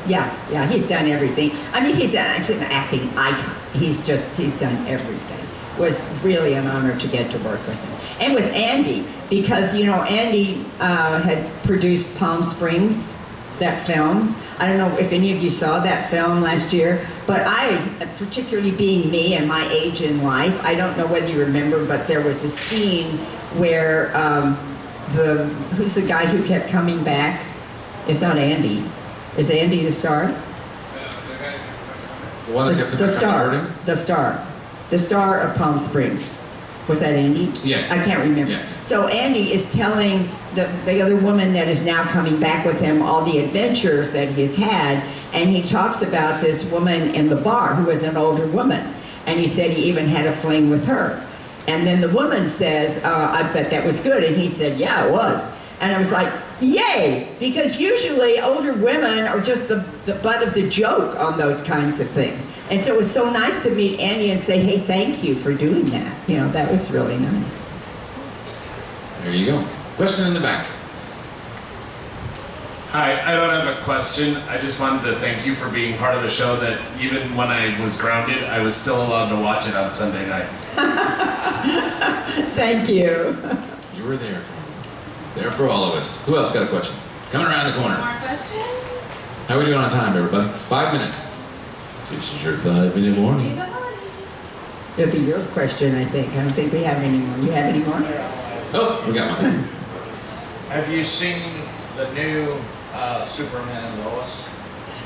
Yeah, 0.08 0.50
yeah, 0.50 0.66
he's 0.66 0.88
done 0.88 1.06
everything. 1.06 1.50
I 1.72 1.80
mean, 1.80 1.94
he's, 1.94 2.14
a, 2.14 2.32
he's 2.38 2.50
an 2.50 2.62
acting 2.62 3.08
icon. 3.16 3.54
He's 3.74 4.04
just, 4.06 4.34
he's 4.36 4.58
done 4.58 4.86
everything. 4.86 5.38
It 5.76 5.80
was 5.80 6.06
really 6.24 6.54
an 6.54 6.66
honor 6.66 6.98
to 6.98 7.08
get 7.08 7.30
to 7.30 7.38
work 7.38 7.64
with 7.66 7.78
him. 7.84 8.20
And 8.20 8.34
with 8.34 8.52
Andy, 8.54 9.06
because, 9.30 9.76
you 9.76 9.86
know, 9.86 10.02
Andy 10.04 10.64
uh, 10.80 11.20
had 11.20 11.52
produced 11.64 12.18
Palm 12.18 12.42
Springs, 12.42 13.14
that 13.58 13.84
film. 13.86 14.34
I 14.58 14.66
don't 14.66 14.78
know 14.78 14.96
if 14.98 15.12
any 15.12 15.32
of 15.32 15.42
you 15.42 15.50
saw 15.50 15.80
that 15.80 16.08
film 16.08 16.40
last 16.40 16.72
year, 16.72 17.06
but 17.26 17.42
I, 17.44 17.76
particularly 18.16 18.70
being 18.70 19.10
me 19.10 19.34
and 19.34 19.46
my 19.46 19.68
age 19.70 20.00
in 20.00 20.22
life, 20.22 20.58
I 20.64 20.74
don't 20.74 20.96
know 20.96 21.06
whether 21.06 21.30
you 21.30 21.40
remember, 21.40 21.84
but 21.84 22.06
there 22.06 22.20
was 22.20 22.42
a 22.44 22.50
scene 22.50 23.18
where 23.58 24.16
um, 24.16 24.54
the, 25.14 25.44
who's 25.76 25.94
the 25.94 26.06
guy 26.06 26.26
who 26.26 26.44
kept 26.46 26.68
coming 26.68 27.02
back? 27.04 27.44
It's 28.06 28.20
not 28.20 28.38
Andy. 28.38 28.84
Is 29.38 29.50
Andy 29.50 29.84
the 29.84 29.92
star? 29.92 30.26
The 32.46 32.52
one 32.52 32.72
that 32.72 32.90
The, 32.90 32.96
the 32.96 33.08
star. 33.08 33.66
The 33.84 33.94
star. 33.94 34.46
The 34.90 34.98
star 34.98 35.40
of 35.40 35.56
Palm 35.56 35.78
Springs. 35.78 36.36
Was 36.88 36.98
that 37.00 37.12
Andy? 37.12 37.52
Yeah. 37.62 37.86
I 37.88 38.02
can't 38.02 38.20
remember. 38.20 38.50
Yeah. 38.50 38.80
So 38.80 39.06
Andy 39.06 39.52
is 39.52 39.72
telling 39.72 40.28
the, 40.54 40.64
the 40.86 41.00
other 41.00 41.14
woman 41.14 41.52
that 41.52 41.68
is 41.68 41.82
now 41.82 42.02
coming 42.04 42.40
back 42.40 42.66
with 42.66 42.80
him 42.80 43.00
all 43.00 43.24
the 43.24 43.38
adventures 43.38 44.08
that 44.10 44.30
he's 44.30 44.56
had, 44.56 45.04
and 45.32 45.48
he 45.48 45.62
talks 45.62 46.02
about 46.02 46.40
this 46.40 46.64
woman 46.72 47.14
in 47.14 47.28
the 47.28 47.36
bar 47.36 47.76
who 47.76 47.84
was 47.84 48.02
an 48.02 48.16
older 48.16 48.46
woman, 48.48 48.92
and 49.26 49.38
he 49.38 49.46
said 49.46 49.70
he 49.70 49.84
even 49.84 50.06
had 50.06 50.26
a 50.26 50.32
fling 50.32 50.68
with 50.68 50.84
her. 50.86 51.24
And 51.68 51.86
then 51.86 52.00
the 52.00 52.08
woman 52.08 52.48
says, 52.48 53.04
uh, 53.04 53.30
I 53.32 53.52
bet 53.52 53.70
that 53.70 53.84
was 53.84 54.00
good. 54.00 54.24
And 54.24 54.34
he 54.34 54.48
said, 54.48 54.80
Yeah, 54.80 55.06
it 55.06 55.12
was. 55.12 55.48
And 55.80 55.94
I 55.94 55.98
was 55.98 56.10
like, 56.10 56.32
Yay! 56.60 57.28
Because 57.38 57.80
usually 57.80 58.40
older 58.40 58.72
women 58.72 59.26
are 59.26 59.40
just 59.40 59.68
the, 59.68 59.76
the 60.06 60.14
butt 60.14 60.46
of 60.46 60.54
the 60.54 60.68
joke 60.68 61.16
on 61.16 61.38
those 61.38 61.62
kinds 61.62 62.00
of 62.00 62.08
things. 62.08 62.46
And 62.70 62.82
so 62.82 62.94
it 62.94 62.96
was 62.96 63.10
so 63.10 63.30
nice 63.30 63.62
to 63.62 63.70
meet 63.70 64.00
Andy 64.00 64.30
and 64.30 64.40
say, 64.40 64.58
Hey, 64.58 64.78
thank 64.78 65.22
you 65.22 65.34
for 65.34 65.54
doing 65.54 65.88
that. 65.90 66.28
You 66.28 66.38
know, 66.38 66.50
that 66.50 66.70
was 66.70 66.90
really 66.90 67.18
nice. 67.18 67.62
There 69.22 69.34
you 69.34 69.46
go. 69.46 69.64
Question 69.96 70.26
in 70.26 70.34
the 70.34 70.40
back. 70.40 70.66
Hi, 72.90 73.20
I 73.22 73.36
don't 73.36 73.50
have 73.50 73.78
a 73.78 73.82
question. 73.82 74.36
I 74.48 74.56
just 74.58 74.80
wanted 74.80 75.02
to 75.10 75.16
thank 75.16 75.44
you 75.44 75.54
for 75.54 75.70
being 75.70 75.98
part 75.98 76.16
of 76.16 76.24
a 76.24 76.30
show 76.30 76.56
that 76.56 76.80
even 76.98 77.36
when 77.36 77.48
I 77.48 77.78
was 77.84 78.00
grounded, 78.00 78.44
I 78.44 78.62
was 78.62 78.74
still 78.74 78.96
allowed 78.96 79.28
to 79.28 79.36
watch 79.42 79.68
it 79.68 79.74
on 79.74 79.92
Sunday 79.92 80.26
nights. 80.26 80.64
Thank 82.54 82.88
you. 82.88 83.36
You 83.94 84.04
were 84.04 84.16
there 84.16 84.40
for 84.40 84.52
me. 84.52 84.57
There 85.38 85.52
for 85.52 85.68
all 85.68 85.84
of 85.84 85.94
us. 85.94 86.24
Who 86.26 86.36
else 86.36 86.52
got 86.52 86.66
a 86.66 86.68
question? 86.68 86.96
Coming 87.30 87.46
around 87.46 87.66
the 87.72 87.78
corner. 87.78 87.96
More 87.96 88.16
questions? 88.18 88.60
How 89.46 89.54
are 89.54 89.58
we 89.60 89.66
doing 89.66 89.78
on 89.78 89.88
time, 89.88 90.16
everybody? 90.16 90.48
Five 90.48 90.92
minutes. 90.92 91.32
This 92.10 92.34
is 92.34 92.42
your 92.42 92.56
five 92.56 92.96
minute 92.96 93.16
warning. 93.16 93.56
It'll 94.96 95.12
be 95.12 95.20
your 95.20 95.40
question, 95.54 95.94
I 95.94 96.04
think. 96.06 96.32
I 96.32 96.40
don't 96.40 96.50
think 96.50 96.72
we 96.72 96.82
have 96.82 96.98
any 96.98 97.18
more. 97.18 97.38
You 97.38 97.50
have 97.52 97.66
any 97.66 97.84
more? 97.84 98.00
Oh, 98.74 99.04
we 99.06 99.14
got 99.14 99.40
one. 99.40 99.52
Have 100.70 100.90
you 100.90 101.04
seen 101.04 101.40
the 101.96 102.12
new 102.14 102.56
uh, 102.92 103.26
Superman 103.28 103.92
and 103.92 104.04
Lois? 104.06 104.48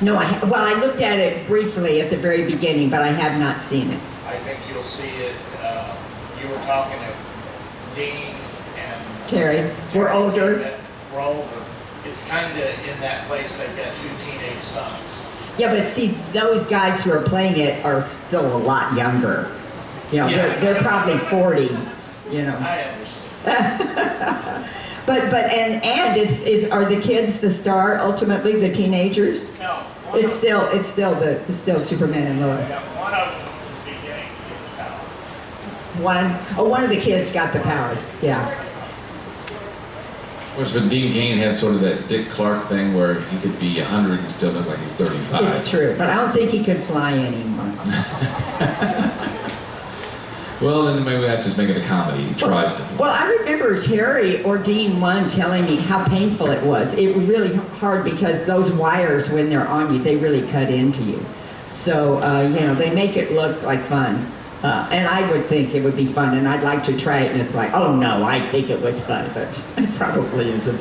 No, 0.01 0.16
I, 0.16 0.24
ha- 0.24 0.47
well, 0.47 0.64
I 0.66 0.80
looked 0.80 1.03
at 1.03 1.18
it 1.18 1.47
briefly 1.47 2.01
at 2.01 2.09
the 2.11 2.16
very 2.16 2.45
beginning, 2.51 2.89
but 2.91 3.03
I 3.03 3.09
have 3.09 3.39
not 3.39 3.61
seen 3.62 3.91
it. 3.91 4.01
I 4.26 4.37
think 4.39 4.59
you'll 4.72 4.83
see 4.83 5.11
it. 5.11 5.37
Uh, 5.61 5.95
you 6.41 6.49
were 6.49 6.57
talking 6.66 6.99
to 6.99 7.95
Dean 7.95 8.35
and 8.35 8.41
Teri, 9.33 9.95
we're 9.95 10.11
older. 10.11 10.78
We're 11.12 11.20
older. 11.20 11.49
It's 12.05 12.28
kind 12.28 12.45
of 12.53 12.59
in 12.59 13.01
that 13.01 13.26
place. 13.28 13.57
They've 13.57 13.74
got 13.76 13.95
two 14.03 14.11
teenage 14.30 14.62
sons. 14.62 15.22
Yeah, 15.57 15.72
but 15.74 15.87
see, 15.87 16.09
those 16.33 16.64
guys 16.66 17.03
who 17.03 17.12
are 17.12 17.22
playing 17.22 17.57
it 17.59 17.83
are 17.83 18.03
still 18.03 18.57
a 18.57 18.59
lot 18.59 18.95
younger. 18.95 19.51
You 20.11 20.18
know, 20.18 20.28
Yeah. 20.28 20.37
they're, 20.37 20.74
they're 20.74 20.83
probably 20.83 21.16
40, 21.16 21.62
you 22.30 22.43
know. 22.43 22.57
I 22.61 22.83
understand. 22.83 24.68
But, 25.05 25.33
but, 25.33 25.51
and, 25.51 25.83
and 25.85 26.16
it's, 26.16 26.39
is, 26.43 26.70
are 26.70 26.85
the 26.85 27.01
kids 27.01 27.41
the 27.41 27.51
star 27.51 27.99
ultimately, 27.99 28.55
the 28.61 28.72
teenagers? 28.72 29.59
No. 29.59 29.83
It's 30.14 30.33
still, 30.33 30.68
it's 30.70 30.89
still 30.89 31.16
the, 31.16 31.41
it's 31.49 31.57
still 31.57 31.80
Superman 31.80 32.28
and 32.28 32.41
Lois. 32.41 32.70
One 32.70 33.12
of 33.12 33.28
them 33.28 33.49
beginning 33.85 34.28
his 34.28 34.76
power. 34.76 36.05
One, 36.05 36.39
oh, 36.57 36.68
one 36.68 36.85
of 36.85 36.89
the 36.91 37.01
kids 37.01 37.33
got 37.33 37.53
the 37.53 37.59
powers, 37.61 38.09
yeah. 38.22 38.47
Of 40.53 40.57
course, 40.57 40.72
but 40.74 40.90
Dean 40.90 41.11
Cain 41.14 41.38
has 41.38 41.59
sort 41.59 41.76
of 41.76 41.80
that 41.80 42.09
Dick 42.09 42.28
Clark 42.28 42.64
thing 42.64 42.92
where 42.94 43.20
he 43.22 43.38
could 43.38 43.59
be 43.59 43.80
100 43.80 44.20
and 44.20 44.30
still 44.30 44.53
look 44.53 44.66
like 44.66 44.80
he's 44.80 44.92
35. 44.92 45.44
It's 45.46 45.70
true, 45.70 45.94
but 45.96 46.11
I 46.11 46.14
don't 46.14 46.30
think 46.30 46.50
he 46.50 46.62
could 46.62 46.78
fly 46.78 47.14
anymore. 47.14 47.72
Well, 50.61 50.84
then 50.84 51.03
maybe 51.03 51.18
we 51.18 51.26
have 51.26 51.42
just 51.42 51.59
make 51.59 51.70
it 51.70 51.76
a 51.76 51.84
comedy. 51.84 52.22
He 52.22 52.34
tries 52.34 52.72
to. 52.74 52.82
Well, 52.96 53.11
I 53.11 53.28
remember 53.40 53.74
Teri 53.74 54.44
or 54.46 54.59
Dean 54.59 55.00
one 55.00 55.28
telling 55.28 55.64
me 55.64 55.74
how 55.74 56.07
painful 56.07 56.53
it 56.53 56.62
was. 56.62 56.94
It 56.94 57.16
was 57.16 57.26
really 57.26 57.57
hard 57.57 58.05
because 58.05 58.46
those 58.46 58.72
wires, 58.72 59.28
when 59.28 59.50
they're 59.50 59.66
on 59.66 59.92
you, 59.92 60.00
they 60.00 60.14
really 60.14 60.46
cut 60.46 60.70
into 60.70 61.03
you. 61.03 61.26
So, 61.66 62.22
uh, 62.22 62.42
you 62.42 62.61
know, 62.61 62.76
they 62.76 62.94
make 62.94 63.16
it 63.16 63.32
look 63.32 63.61
like 63.62 63.80
fun. 63.80 64.30
Uh, 64.63 64.89
and 64.93 65.09
I 65.09 65.29
would 65.33 65.47
think 65.47 65.75
it 65.75 65.83
would 65.83 65.97
be 65.97 66.07
fun, 66.07 66.37
and 66.39 66.47
I'd 66.47 66.63
like 66.63 66.85
to 66.85 66.97
try 66.97 67.21
it, 67.21 67.33
and 67.33 67.41
it's 67.41 67.55
like, 67.55 67.73
oh 67.73 67.97
no, 67.97 68.25
I 68.25 68.41
think 68.51 68.71
it 68.71 68.81
was 68.81 69.05
fun, 69.05 69.29
but 69.35 69.49
it 69.77 69.93
probably 69.95 70.51
isn't. 70.51 70.81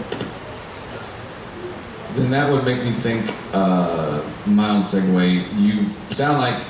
Then 2.13 2.29
that 2.31 2.51
would 2.51 2.63
make 2.65 2.83
me 2.83 2.91
think, 2.91 3.33
uh, 3.53 4.21
mild 4.45 4.83
segue, 4.83 5.59
you 5.59 5.85
sound 6.09 6.39
like 6.39 6.61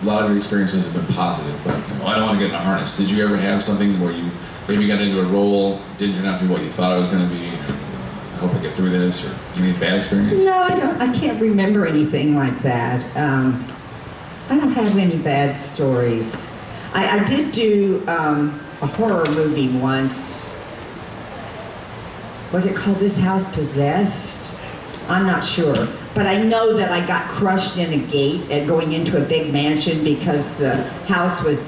a 0.00 0.04
lot 0.04 0.22
of 0.22 0.28
your 0.28 0.36
experiences 0.36 0.92
have 0.92 1.06
been 1.06 1.14
positive, 1.16 1.58
but 1.64 1.76
you 1.88 1.94
know, 1.96 2.06
I 2.06 2.14
don't 2.16 2.26
want 2.26 2.38
to 2.38 2.44
get 2.44 2.54
in 2.54 2.54
a 2.54 2.62
harness. 2.62 2.96
Did 2.96 3.10
you 3.10 3.24
ever 3.24 3.36
have 3.36 3.62
something 3.62 3.98
where 4.00 4.12
you 4.12 4.30
maybe 4.68 4.86
got 4.86 5.00
into 5.00 5.20
a 5.20 5.24
role, 5.24 5.80
didn't 5.96 6.16
turn 6.16 6.26
out 6.26 6.38
to 6.40 6.46
be 6.46 6.52
what 6.52 6.62
you 6.62 6.68
thought 6.68 6.94
it 6.94 6.98
was 6.98 7.08
going 7.08 7.28
to 7.28 7.34
be, 7.34 7.48
or 7.48 7.50
I 7.50 8.36
hope 8.36 8.54
I 8.54 8.58
get 8.60 8.74
through 8.74 8.90
this, 8.90 9.24
or 9.26 9.62
any 9.62 9.72
bad 9.80 9.96
experience? 9.96 10.44
No, 10.44 10.56
I 10.56 10.68
don't. 10.68 11.00
I 11.00 11.12
can't 11.18 11.40
remember 11.40 11.84
anything 11.86 12.36
like 12.36 12.56
that. 12.60 13.16
Um, 13.16 13.66
I 14.48 14.56
don't 14.56 14.72
have 14.72 14.96
any 14.96 15.18
bad 15.18 15.58
stories. 15.58 16.48
I, 16.94 17.20
I 17.20 17.24
did 17.24 17.52
do 17.52 18.02
um, 18.08 18.58
a 18.80 18.86
horror 18.86 19.26
movie 19.32 19.68
once. 19.68 20.56
Was 22.50 22.64
it 22.64 22.74
called 22.74 22.96
This 22.96 23.18
House 23.18 23.54
Possessed? 23.54 24.54
I'm 25.10 25.26
not 25.26 25.44
sure. 25.44 25.86
But 26.14 26.26
I 26.26 26.42
know 26.42 26.72
that 26.74 26.90
I 26.90 27.06
got 27.06 27.28
crushed 27.28 27.76
in 27.76 27.92
a 27.92 28.06
gate 28.06 28.50
and 28.50 28.66
going 28.66 28.92
into 28.92 29.22
a 29.22 29.24
big 29.24 29.52
mansion 29.52 30.02
because 30.02 30.56
the 30.56 30.76
house 31.06 31.42
was 31.42 31.62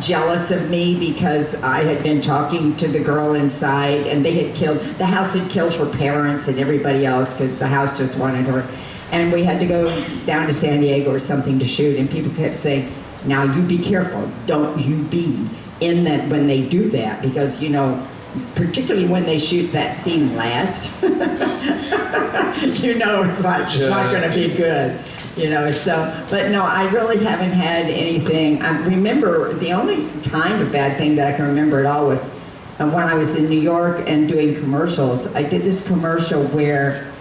jealous 0.00 0.50
of 0.52 0.70
me 0.70 0.98
because 0.98 1.60
I 1.62 1.82
had 1.82 2.02
been 2.02 2.20
talking 2.20 2.76
to 2.76 2.86
the 2.88 3.00
girl 3.00 3.34
inside 3.34 4.06
and 4.06 4.24
they 4.24 4.44
had 4.44 4.54
killed, 4.54 4.78
the 4.98 5.06
house 5.06 5.34
had 5.34 5.50
killed 5.50 5.74
her 5.74 5.90
parents 5.90 6.46
and 6.46 6.58
everybody 6.58 7.06
else 7.06 7.34
because 7.34 7.58
the 7.58 7.66
house 7.66 7.96
just 7.96 8.18
wanted 8.18 8.46
her. 8.46 8.66
And 9.12 9.32
we 9.32 9.44
had 9.44 9.60
to 9.60 9.66
go 9.66 9.88
down 10.26 10.46
to 10.46 10.52
San 10.52 10.80
Diego 10.80 11.12
or 11.12 11.18
something 11.18 11.58
to 11.58 11.64
shoot 11.64 11.96
and 11.96 12.10
people 12.10 12.32
kept 12.34 12.56
saying, 12.56 12.92
now 13.24 13.42
you 13.44 13.62
be 13.62 13.78
careful, 13.78 14.30
don't 14.46 14.78
you 14.80 15.02
be 15.04 15.48
in 15.80 16.04
that 16.04 16.28
when 16.28 16.46
they 16.46 16.66
do 16.66 16.88
that 16.90 17.22
because, 17.22 17.62
you 17.62 17.70
know, 17.70 18.06
particularly 18.54 19.06
when 19.06 19.24
they 19.24 19.38
shoot 19.38 19.68
that 19.72 19.94
scene 19.94 20.36
last, 20.36 20.90
you 22.82 22.94
know 22.96 23.22
it's 23.22 23.42
not, 23.42 23.62
it's 23.62 23.80
not 23.80 24.12
gonna 24.12 24.34
be 24.34 24.50
in 24.50 24.56
good. 24.56 25.04
You 25.36 25.50
know, 25.50 25.70
so, 25.72 26.24
but 26.30 26.52
no, 26.52 26.62
I 26.64 26.88
really 26.92 27.22
haven't 27.24 27.50
had 27.50 27.86
anything. 27.86 28.62
I 28.62 28.78
remember 28.84 29.52
the 29.54 29.72
only 29.72 30.08
kind 30.22 30.62
of 30.62 30.70
bad 30.70 30.96
thing 30.96 31.16
that 31.16 31.26
I 31.26 31.36
can 31.36 31.46
remember 31.46 31.80
at 31.80 31.86
all 31.86 32.06
was 32.06 32.32
uh, 32.78 32.88
when 32.88 33.02
I 33.02 33.14
was 33.14 33.34
in 33.34 33.48
New 33.48 33.60
York 33.60 34.08
and 34.08 34.28
doing 34.28 34.54
commercials. 34.54 35.34
I 35.34 35.42
did 35.42 35.62
this 35.62 35.84
commercial 35.84 36.44
where 36.48 37.12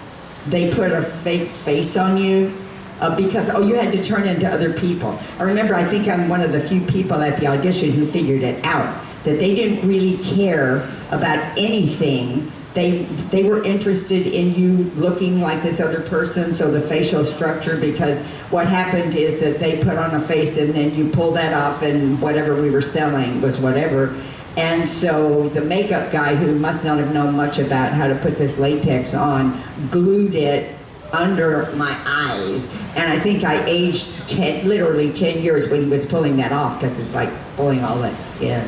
they 0.48 0.72
put 0.72 0.91
a 0.91 1.02
fake 1.02 1.50
face 1.50 1.96
on 1.98 2.18
you 2.18 2.54
uh, 3.00 3.16
because 3.16 3.50
oh 3.50 3.62
you 3.62 3.76
had 3.76 3.91
to 3.91 4.04
turn 4.04 4.28
into 4.28 4.48
other 4.48 4.74
people. 4.74 5.18
I 5.39 5.44
remember 5.44 5.76
I 5.76 5.84
think 5.84 6.08
I'm 6.08 6.30
one 6.30 6.41
of 6.41 6.52
the 6.52 6.60
few 6.60 6.82
people 6.82 7.22
at 7.22 7.39
the 7.39 7.48
audition 7.48 7.91
who 7.91 8.06
figured 8.06 8.44
it 8.44 8.64
out 8.66 9.04
that 9.24 9.39
they 9.39 9.56
didn't 9.56 9.88
really 9.88 10.18
care 10.18 10.89
about 11.12 11.39
anything. 11.58 12.52
They 12.74 13.04
they 13.30 13.44
were 13.44 13.64
interested 13.64 14.28
in 14.28 14.56
you 14.56 14.91
looking 14.96 15.41
like 15.41 15.62
this 15.62 15.80
other 15.80 16.02
person, 16.02 16.54
so 16.54 16.72
the 16.72 16.82
facial 16.82 17.24
structure. 17.24 17.78
Because 17.78 18.26
what 18.50 18.68
happened 18.68 19.16
is 19.16 19.39
that 19.41 19.60
they 19.60 19.82
put 19.84 19.98
on 19.98 20.16
a 20.16 20.20
face 20.20 20.58
and 20.58 20.74
then 20.74 20.94
you 20.96 21.10
pull 21.10 21.32
that 21.32 21.54
off, 21.54 21.84
and 21.84 22.22
whatever 22.22 22.60
we 22.60 22.72
were 22.72 22.82
selling 22.82 23.41
was 23.41 23.60
whatever. 23.60 24.16
And 24.56 24.88
so 24.88 25.49
the 25.49 25.62
makeup 25.62 26.12
guy, 26.12 26.36
who 26.36 26.58
must 26.58 26.86
not 26.86 26.99
have 26.99 27.14
known 27.14 27.36
much 27.36 27.58
about 27.58 27.91
how 27.91 28.08
to 28.08 28.16
put 28.16 28.38
this 28.38 28.60
latex 28.60 29.14
on, 29.14 29.60
glued 29.89 30.36
it 30.36 30.76
under 31.12 31.72
my 31.76 31.95
eyes. 32.06 32.70
And 32.95 33.12
I 33.12 33.18
think 33.18 33.43
I 33.43 33.64
aged 33.66 34.28
10, 34.30 34.68
literally 34.68 35.12
10 35.12 35.41
years 35.41 35.70
when 35.70 35.84
he 35.84 35.89
was 35.89 36.06
pulling 36.06 36.38
that 36.38 36.51
off 36.51 36.80
because 36.80 36.97
it's 36.99 37.14
like 37.14 37.30
pulling 37.56 37.84
all 37.84 37.99
that 37.99 38.22
skin. 38.22 38.68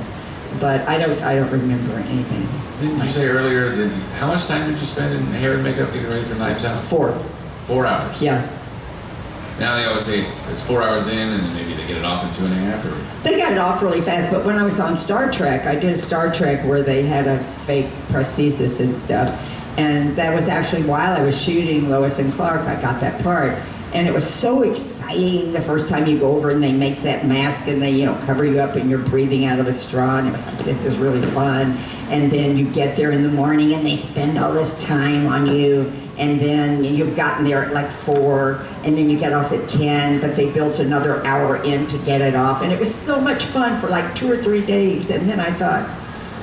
But 0.60 0.82
I 0.88 0.98
don't, 0.98 1.22
I 1.22 1.36
don't 1.36 1.52
remember 1.52 1.94
anything. 1.96 2.48
Didn't 2.80 3.04
you 3.04 3.12
say 3.12 3.28
earlier 3.28 3.70
that 3.70 3.90
how 4.14 4.28
much 4.28 4.48
time 4.48 4.70
did 4.70 4.80
you 4.80 4.86
spend 4.86 5.14
in 5.14 5.24
hair 5.34 5.54
and 5.54 5.64
makeup 5.64 5.94
getting 5.94 6.10
ready 6.10 6.24
for 6.26 6.36
Knives 6.36 6.66
Out? 6.66 6.84
Four. 6.86 7.14
Four 7.68 7.86
hours. 7.86 8.22
Yeah. 8.22 8.48
Now 9.60 9.78
they 9.78 9.86
always 9.86 10.06
say 10.06 10.20
it's, 10.20 10.50
it's 10.52 10.62
four 10.62 10.84
hours 10.84 11.08
in, 11.08 11.18
and 11.18 11.44
then 11.44 11.54
maybe 11.54 11.74
they 11.74 11.88
get 11.88 11.98
it 11.98 12.04
off 12.04 12.26
in 12.26 12.34
two 12.34 12.46
and 12.46 12.54
a 12.54 12.58
half, 12.58 12.86
or 12.86 13.24
They 13.24 13.38
got 13.38 13.54
it 13.54 13.58
off 13.58 13.82
really 13.82 14.02
fast, 14.02 14.30
but 14.30 14.46
when 14.46 14.58
I 14.58 14.64
was 14.64 14.80
on 14.80 14.98
Star 14.98 15.32
Trek, 15.32 15.66
I 15.66 15.76
did 15.76 15.92
a 15.92 15.96
Star 15.96 16.32
Trek 16.32 16.66
where 16.66 16.82
they 16.82 17.04
had 17.04 17.28
a 17.28 17.42
fake 17.42 17.88
prosthesis 18.10 18.82
and 18.82 18.96
stuff. 18.96 19.30
And 19.78 20.16
that 20.16 20.34
was 20.34 20.48
actually 20.48 20.84
while 20.84 21.14
I 21.14 21.24
was 21.24 21.42
shooting 21.42 21.90
Lois 21.90 22.20
and 22.20 22.32
Clark, 22.34 22.62
I 22.62 22.82
got 22.82 23.02
that 23.02 23.22
part. 23.24 23.58
And 23.94 24.08
it 24.08 24.14
was 24.14 24.28
so 24.28 24.64
exciting 24.64 25.54
the 25.54 25.62
first 25.62 25.88
time 25.88 26.06
you 26.06 26.20
go 26.20 26.36
over 26.36 26.50
and 26.50 26.62
they 26.62 26.74
make 26.74 26.98
that 27.00 27.26
mask 27.26 27.68
and 27.68 27.82
they, 27.82 27.92
you 27.92 28.06
know, 28.06 28.16
cover 28.26 28.44
you 28.44 28.60
up 28.60 28.76
and 28.76 28.90
you're 28.90 29.00
breathing 29.00 29.46
out 29.46 29.60
of 29.60 29.68
a 29.68 29.74
straw. 29.74 30.18
And 30.18 30.28
it 30.28 30.32
was 30.32 30.46
like, 30.46 30.58
this 30.60 30.82
is 30.82 30.98
really 30.98 31.22
fun. 31.22 31.78
And 32.10 32.30
then 32.30 32.58
you 32.58 32.70
get 32.72 32.98
there 32.98 33.12
in 33.12 33.24
the 33.24 33.30
morning 33.30 33.74
and 33.74 33.86
they 33.86 33.96
spend 33.96 34.38
all 34.38 34.52
this 34.52 34.82
time 34.82 35.28
on 35.28 35.48
you. 35.48 35.92
And 36.18 36.40
then 36.40 36.84
you've 36.84 37.16
gotten 37.16 37.44
there 37.44 37.66
at 37.66 37.74
like 37.74 37.92
four, 37.92 38.66
and 38.84 38.98
then 38.98 39.10
you 39.10 39.20
get 39.20 39.34
off 39.34 39.52
at 39.52 39.68
10, 39.68 40.22
but 40.22 40.36
they 40.36 40.50
built 40.50 40.80
another 40.80 41.26
hour 41.26 41.58
in 41.64 41.88
to 41.88 41.98
get 42.00 42.22
it 42.22 42.36
off. 42.36 42.62
And 42.62 42.72
it 42.72 42.80
was 42.80 42.94
so 42.94 43.20
much 43.20 43.44
fun 43.44 43.80
for 43.80 43.88
like 43.88 44.16
two 44.16 44.32
or 44.32 44.38
three 44.42 44.66
days. 44.66 45.10
And 45.10 45.30
then 45.30 45.40
I 45.40 45.52
thought, 45.52 45.90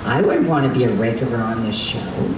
I 0.05 0.21
wouldn't 0.21 0.49
want 0.49 0.67
to 0.67 0.79
be 0.79 0.85
a 0.85 0.93
regular 0.95 1.39
on 1.39 1.63
this 1.63 1.79
show. 1.79 2.35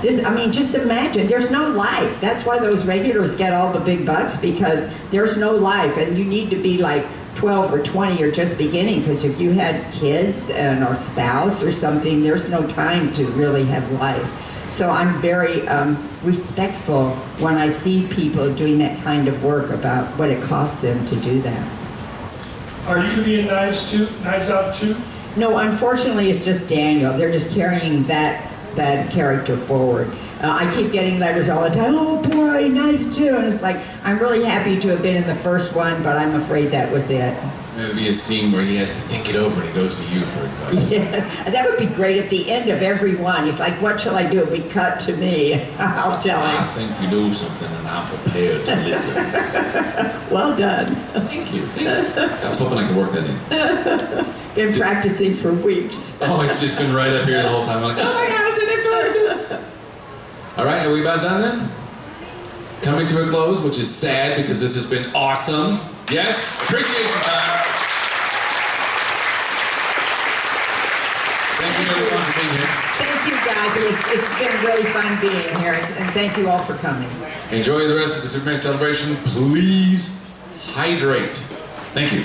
This, 0.00 0.24
I 0.24 0.32
mean, 0.32 0.52
just 0.52 0.76
imagine, 0.76 1.26
there's 1.26 1.50
no 1.50 1.68
life. 1.70 2.20
That's 2.20 2.44
why 2.44 2.58
those 2.60 2.86
regulars 2.86 3.34
get 3.34 3.52
all 3.52 3.72
the 3.72 3.80
big 3.80 4.06
bucks 4.06 4.36
because 4.36 4.88
there's 5.10 5.36
no 5.36 5.50
life, 5.52 5.96
and 5.96 6.16
you 6.16 6.24
need 6.24 6.50
to 6.50 6.56
be 6.56 6.78
like 6.78 7.04
12 7.34 7.72
or 7.72 7.82
20 7.82 8.22
or 8.22 8.30
just 8.30 8.58
beginning 8.58 9.00
because 9.00 9.24
if 9.24 9.40
you 9.40 9.50
had 9.52 9.92
kids 9.92 10.50
and 10.50 10.84
or 10.84 10.94
spouse 10.94 11.62
or 11.62 11.70
something, 11.70 12.22
there's 12.22 12.48
no 12.48 12.66
time 12.68 13.12
to 13.12 13.26
really 13.28 13.64
have 13.64 13.90
life. 13.92 14.47
So 14.68 14.90
I'm 14.90 15.14
very 15.20 15.66
um, 15.68 16.08
respectful 16.22 17.10
when 17.40 17.56
I 17.56 17.68
see 17.68 18.06
people 18.08 18.54
doing 18.54 18.78
that 18.78 19.02
kind 19.02 19.26
of 19.28 19.42
work 19.42 19.70
about 19.70 20.06
what 20.18 20.30
it 20.30 20.42
costs 20.42 20.82
them 20.82 21.04
to 21.06 21.16
do 21.16 21.40
that. 21.42 21.78
Are 22.86 22.98
you 22.98 23.04
going 23.04 23.16
to 23.16 23.24
be 23.24 23.42
Knives 23.42 23.90
too? 23.90 24.06
Knives 24.24 24.50
Out 24.50 24.74
too? 24.74 24.96
No, 25.36 25.58
unfortunately, 25.58 26.30
it's 26.30 26.44
just 26.44 26.66
Daniel. 26.66 27.12
They're 27.12 27.32
just 27.32 27.54
carrying 27.54 28.02
that 28.04 28.44
that 28.74 29.10
character 29.10 29.56
forward. 29.56 30.08
Uh, 30.40 30.56
I 30.60 30.72
keep 30.74 30.92
getting 30.92 31.18
letters 31.18 31.48
all 31.48 31.68
the 31.68 31.74
time. 31.74 31.94
Oh 31.96 32.22
boy, 32.22 32.68
nice 32.68 33.14
too, 33.14 33.36
and 33.36 33.44
it's 33.44 33.60
like 33.60 33.76
I'm 34.04 34.18
really 34.18 34.44
happy 34.44 34.78
to 34.78 34.88
have 34.88 35.02
been 35.02 35.16
in 35.16 35.26
the 35.26 35.34
first 35.34 35.74
one, 35.74 36.02
but 36.02 36.16
I'm 36.16 36.34
afraid 36.34 36.70
that 36.70 36.90
was 36.92 37.10
it. 37.10 37.36
There'd 37.78 37.94
be 37.94 38.08
a 38.08 38.14
scene 38.14 38.50
where 38.50 38.64
he 38.64 38.74
has 38.74 38.90
to 38.90 39.00
think 39.02 39.30
it 39.30 39.36
over 39.36 39.60
and 39.60 39.68
he 39.68 39.72
goes 39.72 39.94
to 39.94 40.02
you 40.12 40.22
for 40.22 40.40
advice. 40.40 40.90
Yes, 40.98 41.24
that 41.44 41.70
would 41.70 41.78
be 41.78 41.86
great 41.86 42.16
at 42.16 42.28
the 42.28 42.50
end 42.50 42.68
of 42.70 42.82
every 42.82 43.14
one. 43.14 43.44
He's 43.44 43.60
like, 43.60 43.80
"What 43.80 44.00
shall 44.00 44.16
I 44.16 44.28
do?" 44.28 44.44
Be 44.46 44.58
cut 44.62 44.98
to 45.00 45.16
me. 45.16 45.62
I'll 45.78 46.20
tell 46.20 46.44
him. 46.44 46.56
I 46.60 46.66
think 46.74 47.00
you 47.00 47.08
know 47.08 47.30
something 47.30 47.70
and 47.70 47.86
I'm 47.86 48.04
prepared 48.18 48.66
to 48.66 48.76
listen. 48.82 50.14
Well 50.28 50.54
done. 50.54 50.94
Thank 51.28 51.54
you. 51.54 51.66
Thank 51.68 52.14
you. 52.16 52.22
I 52.22 52.48
was 52.50 52.58
hoping 52.58 52.76
I 52.78 52.86
could 52.86 52.96
work 52.96 53.12
that 53.12 53.24
in. 53.24 54.34
Been 54.54 54.78
practicing 54.78 55.34
for 55.34 55.54
weeks. 55.54 56.18
Oh, 56.20 56.42
it's 56.42 56.60
just 56.60 56.76
been 56.76 56.92
right 56.94 57.12
up 57.12 57.26
here 57.26 57.42
the 57.42 57.48
whole 57.48 57.64
time. 57.64 57.78
I'm 57.78 57.84
like, 57.84 57.96
oh 57.98 58.12
my 58.12 58.28
god, 58.28 58.50
it's 58.50 58.60
the 58.60 59.46
next 59.46 59.50
one. 59.50 59.64
All 60.58 60.66
right, 60.66 60.84
are 60.84 60.92
we 60.92 61.00
about 61.00 61.22
done 61.22 61.40
then? 61.40 61.70
Coming 62.82 63.06
to 63.06 63.24
a 63.24 63.28
close, 63.30 63.62
which 63.62 63.78
is 63.78 63.88
sad 63.94 64.36
because 64.36 64.60
this 64.60 64.74
has 64.74 64.90
been 64.90 65.14
awesome. 65.14 65.80
Yes, 66.10 66.56
appreciation 66.64 67.20
time. 67.20 67.60
Thank 71.60 71.74
you 71.84 71.92
everyone 71.92 72.24
for 72.24 72.40
being 72.40 72.54
here. 72.56 72.66
Thank 72.96 73.26
you 73.28 73.36
guys. 73.44 73.76
It 73.76 73.84
was, 73.84 73.98
it's 74.16 74.28
been 74.38 74.64
really 74.64 74.84
fun 74.90 75.20
being 75.20 75.60
here, 75.60 75.74
and 75.74 76.10
thank 76.12 76.38
you 76.38 76.48
all 76.48 76.60
for 76.60 76.76
coming. 76.76 77.10
Enjoy 77.50 77.86
the 77.86 77.94
rest 77.94 78.16
of 78.16 78.22
the 78.22 78.28
Superman 78.28 78.58
celebration. 78.58 79.16
Please 79.16 80.26
hydrate. 80.60 81.36
Thank 81.92 82.12
you. 82.14 82.24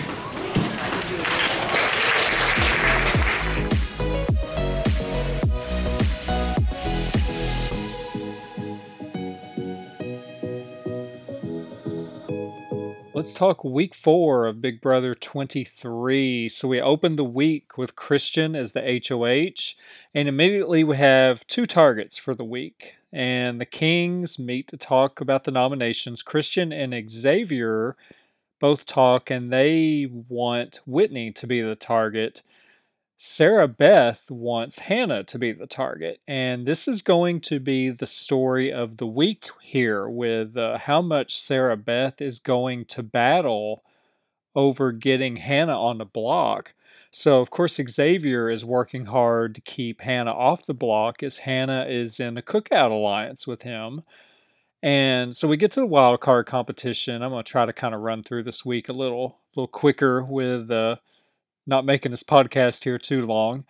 Let's 13.33 13.39
talk 13.39 13.63
week 13.63 13.95
four 13.95 14.45
of 14.45 14.61
Big 14.61 14.79
Brother 14.79 15.15
23. 15.15 16.49
So 16.49 16.67
we 16.67 16.79
opened 16.79 17.17
the 17.17 17.23
week 17.23 17.79
with 17.79 17.95
Christian 17.95 18.55
as 18.55 18.73
the 18.73 19.01
HOH, 19.09 19.73
and 20.13 20.27
immediately 20.27 20.83
we 20.83 20.97
have 20.97 21.47
two 21.47 21.65
targets 21.65 22.15
for 22.15 22.35
the 22.35 22.43
week. 22.43 22.93
And 23.11 23.59
the 23.59 23.65
Kings 23.65 24.37
meet 24.37 24.67
to 24.67 24.77
talk 24.77 25.19
about 25.19 25.45
the 25.45 25.51
nominations. 25.51 26.21
Christian 26.21 26.71
and 26.71 27.09
Xavier 27.09 27.95
both 28.61 28.85
talk, 28.85 29.31
and 29.31 29.51
they 29.51 30.07
want 30.29 30.81
Whitney 30.85 31.31
to 31.31 31.47
be 31.47 31.59
the 31.59 31.73
target. 31.73 32.43
Sarah 33.25 33.69
Beth 33.69 34.29
wants 34.29 34.79
Hannah 34.79 35.23
to 35.23 35.39
be 35.39 35.53
the 35.53 35.65
target. 35.65 36.19
And 36.27 36.67
this 36.67 36.89
is 36.89 37.01
going 37.01 37.39
to 37.41 37.57
be 37.57 37.89
the 37.89 38.05
story 38.05 38.71
of 38.71 38.97
the 38.97 39.07
week 39.07 39.45
here 39.63 40.09
with 40.09 40.57
uh, 40.57 40.77
how 40.77 41.01
much 41.01 41.39
Sarah 41.39 41.77
Beth 41.77 42.21
is 42.21 42.37
going 42.39 42.83
to 42.87 43.01
battle 43.01 43.81
over 44.57 44.91
getting 44.91 45.37
Hannah 45.37 45.81
on 45.81 45.99
the 45.99 46.05
block. 46.05 46.73
So, 47.13 47.39
of 47.39 47.49
course, 47.49 47.79
Xavier 47.89 48.49
is 48.49 48.65
working 48.65 49.05
hard 49.05 49.55
to 49.55 49.61
keep 49.61 50.01
Hannah 50.01 50.33
off 50.33 50.65
the 50.65 50.73
block 50.73 51.23
as 51.23 51.37
Hannah 51.37 51.85
is 51.87 52.19
in 52.19 52.37
a 52.37 52.41
cookout 52.41 52.91
alliance 52.91 53.47
with 53.47 53.61
him. 53.61 54.01
And 54.83 55.33
so 55.33 55.47
we 55.47 55.55
get 55.55 55.71
to 55.71 55.79
the 55.79 55.85
wild 55.85 56.19
card 56.19 56.45
competition. 56.45 57.23
I'm 57.23 57.31
going 57.31 57.45
to 57.45 57.49
try 57.49 57.65
to 57.65 57.71
kind 57.71 57.95
of 57.95 58.01
run 58.01 58.21
through 58.21 58.43
this 58.43 58.65
week 58.65 58.89
a 58.89 58.93
little, 58.93 59.37
little 59.55 59.69
quicker 59.69 60.25
with 60.25 60.69
uh, 60.69 60.97
not 61.65 61.85
making 61.85 62.11
this 62.11 62.23
podcast 62.23 62.83
here 62.83 62.97
too 62.97 63.25
long. 63.25 63.65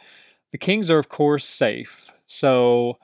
The 0.52 0.58
Kings 0.58 0.90
are, 0.90 1.00
of 1.00 1.10
course, 1.10 1.46
safe. 1.46 2.10
So 2.26 2.98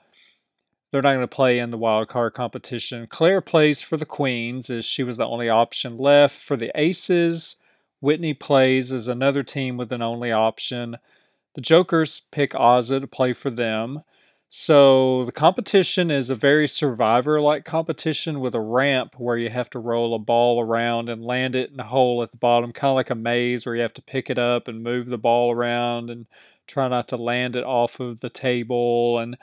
they're 0.90 1.02
not 1.02 1.14
going 1.14 1.20
to 1.20 1.28
play 1.28 1.58
in 1.58 1.70
the 1.70 1.78
wild 1.78 2.08
card 2.08 2.34
competition. 2.34 3.06
Claire 3.08 3.40
plays 3.40 3.82
for 3.82 3.96
the 3.96 4.04
Queens, 4.04 4.70
as 4.70 4.84
she 4.84 5.02
was 5.02 5.16
the 5.16 5.26
only 5.26 5.48
option 5.48 5.98
left. 5.98 6.36
For 6.36 6.56
the 6.56 6.72
Aces, 6.74 7.56
Whitney 8.00 8.34
plays 8.34 8.90
as 8.90 9.06
another 9.06 9.42
team 9.42 9.76
with 9.76 9.92
an 9.92 10.02
only 10.02 10.32
option. 10.32 10.96
The 11.54 11.60
Jokers 11.60 12.22
pick 12.32 12.52
Azah 12.52 13.00
to 13.00 13.06
play 13.06 13.32
for 13.32 13.50
them. 13.50 14.02
So 14.52 15.24
the 15.26 15.32
competition 15.32 16.10
is 16.10 16.28
a 16.28 16.34
very 16.34 16.66
survivor 16.66 17.40
like 17.40 17.64
competition 17.64 18.40
with 18.40 18.54
a 18.56 18.60
ramp 18.60 19.14
where 19.16 19.36
you 19.36 19.48
have 19.48 19.70
to 19.70 19.78
roll 19.78 20.12
a 20.12 20.18
ball 20.18 20.60
around 20.60 21.08
and 21.08 21.24
land 21.24 21.54
it 21.54 21.70
in 21.70 21.78
a 21.78 21.84
hole 21.84 22.20
at 22.24 22.32
the 22.32 22.36
bottom, 22.36 22.72
kind 22.72 22.90
of 22.90 22.96
like 22.96 23.10
a 23.10 23.14
maze 23.14 23.64
where 23.64 23.76
you 23.76 23.82
have 23.82 23.94
to 23.94 24.02
pick 24.02 24.28
it 24.28 24.38
up 24.38 24.66
and 24.66 24.82
move 24.82 25.06
the 25.06 25.18
ball 25.18 25.52
around 25.52 26.10
and 26.10 26.26
try 26.66 26.88
not 26.88 27.06
to 27.08 27.16
land 27.16 27.54
it 27.54 27.62
off 27.62 28.00
of 28.00 28.20
the 28.20 28.28
table. 28.28 29.20
And 29.20 29.38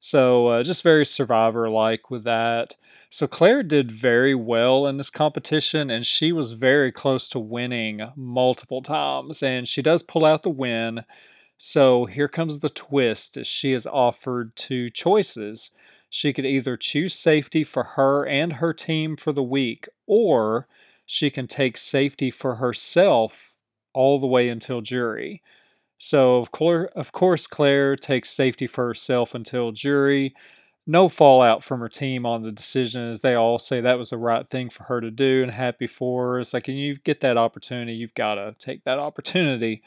so 0.00 0.48
uh, 0.48 0.62
just 0.62 0.82
very 0.82 1.06
survivor 1.06 1.68
like 1.70 2.10
with 2.10 2.24
that. 2.24 2.76
So 3.10 3.26
Claire 3.26 3.62
did 3.64 3.90
very 3.90 4.34
well 4.34 4.86
in 4.86 4.98
this 4.98 5.10
competition 5.10 5.90
and 5.90 6.06
she 6.06 6.32
was 6.32 6.52
very 6.52 6.92
close 6.92 7.28
to 7.30 7.40
winning 7.40 8.02
multiple 8.16 8.82
times. 8.82 9.42
And 9.42 9.68
she 9.68 9.82
does 9.82 10.02
pull 10.02 10.24
out 10.24 10.44
the 10.44 10.50
win. 10.50 11.04
So 11.58 12.04
here 12.04 12.28
comes 12.28 12.60
the 12.60 12.68
twist 12.68 13.36
as 13.36 13.48
she 13.48 13.72
is 13.72 13.86
offered 13.86 14.54
two 14.54 14.90
choices. 14.90 15.70
She 16.08 16.32
could 16.32 16.46
either 16.46 16.76
choose 16.76 17.14
safety 17.14 17.64
for 17.64 17.82
her 17.82 18.24
and 18.24 18.54
her 18.54 18.72
team 18.72 19.16
for 19.16 19.32
the 19.32 19.42
week, 19.42 19.88
or 20.06 20.68
she 21.04 21.30
can 21.30 21.48
take 21.48 21.76
safety 21.76 22.30
for 22.30 22.54
herself 22.56 23.54
all 23.92 24.20
the 24.20 24.26
way 24.26 24.48
until 24.48 24.80
jury. 24.80 25.42
So 25.98 26.36
of 26.36 26.52
course, 26.52 26.90
of 26.94 27.10
course, 27.10 27.48
Claire 27.48 27.96
takes 27.96 28.30
safety 28.30 28.68
for 28.68 28.86
herself 28.86 29.34
until 29.34 29.72
jury. 29.72 30.34
No 30.86 31.08
fallout 31.08 31.64
from 31.64 31.80
her 31.80 31.88
team 31.88 32.24
on 32.24 32.42
the 32.42 32.52
decision, 32.52 33.10
as 33.10 33.20
they 33.20 33.34
all 33.34 33.58
say 33.58 33.80
that 33.80 33.98
was 33.98 34.10
the 34.10 34.16
right 34.16 34.48
thing 34.48 34.70
for 34.70 34.84
her 34.84 35.00
to 35.00 35.10
do, 35.10 35.42
and 35.42 35.50
happy 35.50 35.88
for 35.88 36.34
her. 36.34 36.40
It's 36.40 36.54
like, 36.54 36.68
and 36.68 36.78
you 36.78 36.98
get 37.04 37.20
that 37.22 37.36
opportunity, 37.36 37.94
you've 37.94 38.14
got 38.14 38.36
to 38.36 38.54
take 38.60 38.84
that 38.84 38.98
opportunity 39.00 39.82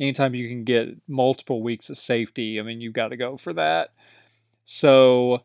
anytime 0.00 0.34
you 0.34 0.48
can 0.48 0.64
get 0.64 0.96
multiple 1.06 1.62
weeks 1.62 1.90
of 1.90 1.98
safety, 1.98 2.58
I 2.58 2.62
mean, 2.62 2.80
you've 2.80 2.92
got 2.92 3.08
to 3.08 3.16
go 3.16 3.36
for 3.36 3.52
that. 3.54 3.90
So 4.64 5.42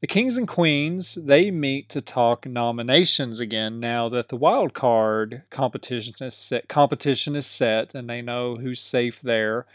the 0.00 0.06
Kings 0.06 0.36
and 0.36 0.46
Queens, 0.46 1.16
they 1.20 1.50
meet 1.50 1.88
to 1.90 2.00
talk 2.00 2.46
nominations 2.46 3.40
again 3.40 3.80
now 3.80 4.08
that 4.10 4.28
the 4.28 4.36
wild 4.36 4.74
card 4.74 5.42
competition 5.50 6.14
is 6.20 6.34
set, 6.34 6.68
competition 6.68 7.34
is 7.34 7.46
set 7.46 7.94
and 7.94 8.08
they 8.08 8.22
know 8.22 8.56
who's 8.56 8.80
safe 8.80 9.20
there. 9.22 9.66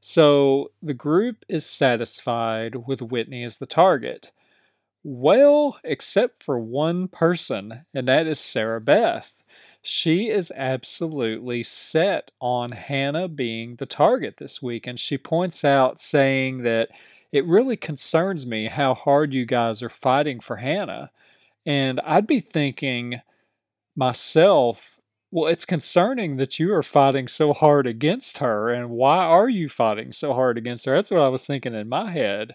So 0.00 0.72
the 0.82 0.94
group 0.94 1.44
is 1.48 1.64
satisfied 1.64 2.86
with 2.86 3.00
Whitney 3.00 3.44
as 3.44 3.56
the 3.56 3.66
target. 3.66 4.30
Well, 5.04 5.78
except 5.84 6.42
for 6.42 6.58
one 6.58 7.08
person, 7.08 7.84
and 7.94 8.08
that 8.08 8.26
is 8.26 8.38
Sarah 8.38 8.80
Beth 8.80 9.32
she 9.82 10.28
is 10.28 10.52
absolutely 10.54 11.64
set 11.64 12.30
on 12.40 12.70
Hannah 12.72 13.28
being 13.28 13.76
the 13.76 13.86
target 13.86 14.36
this 14.38 14.62
week. 14.62 14.86
And 14.86 14.98
she 14.98 15.18
points 15.18 15.64
out, 15.64 16.00
saying 16.00 16.62
that 16.62 16.88
it 17.32 17.46
really 17.46 17.76
concerns 17.76 18.46
me 18.46 18.68
how 18.68 18.94
hard 18.94 19.32
you 19.32 19.44
guys 19.44 19.82
are 19.82 19.88
fighting 19.88 20.38
for 20.38 20.56
Hannah. 20.56 21.10
And 21.66 22.00
I'd 22.00 22.26
be 22.26 22.40
thinking 22.40 23.20
myself, 23.96 24.98
well, 25.30 25.50
it's 25.50 25.64
concerning 25.64 26.36
that 26.36 26.58
you 26.58 26.72
are 26.74 26.82
fighting 26.82 27.26
so 27.26 27.52
hard 27.52 27.86
against 27.86 28.38
her. 28.38 28.70
And 28.70 28.90
why 28.90 29.16
are 29.18 29.48
you 29.48 29.68
fighting 29.68 30.12
so 30.12 30.34
hard 30.34 30.58
against 30.58 30.84
her? 30.84 30.94
That's 30.94 31.10
what 31.10 31.22
I 31.22 31.28
was 31.28 31.46
thinking 31.46 31.74
in 31.74 31.88
my 31.88 32.12
head. 32.12 32.54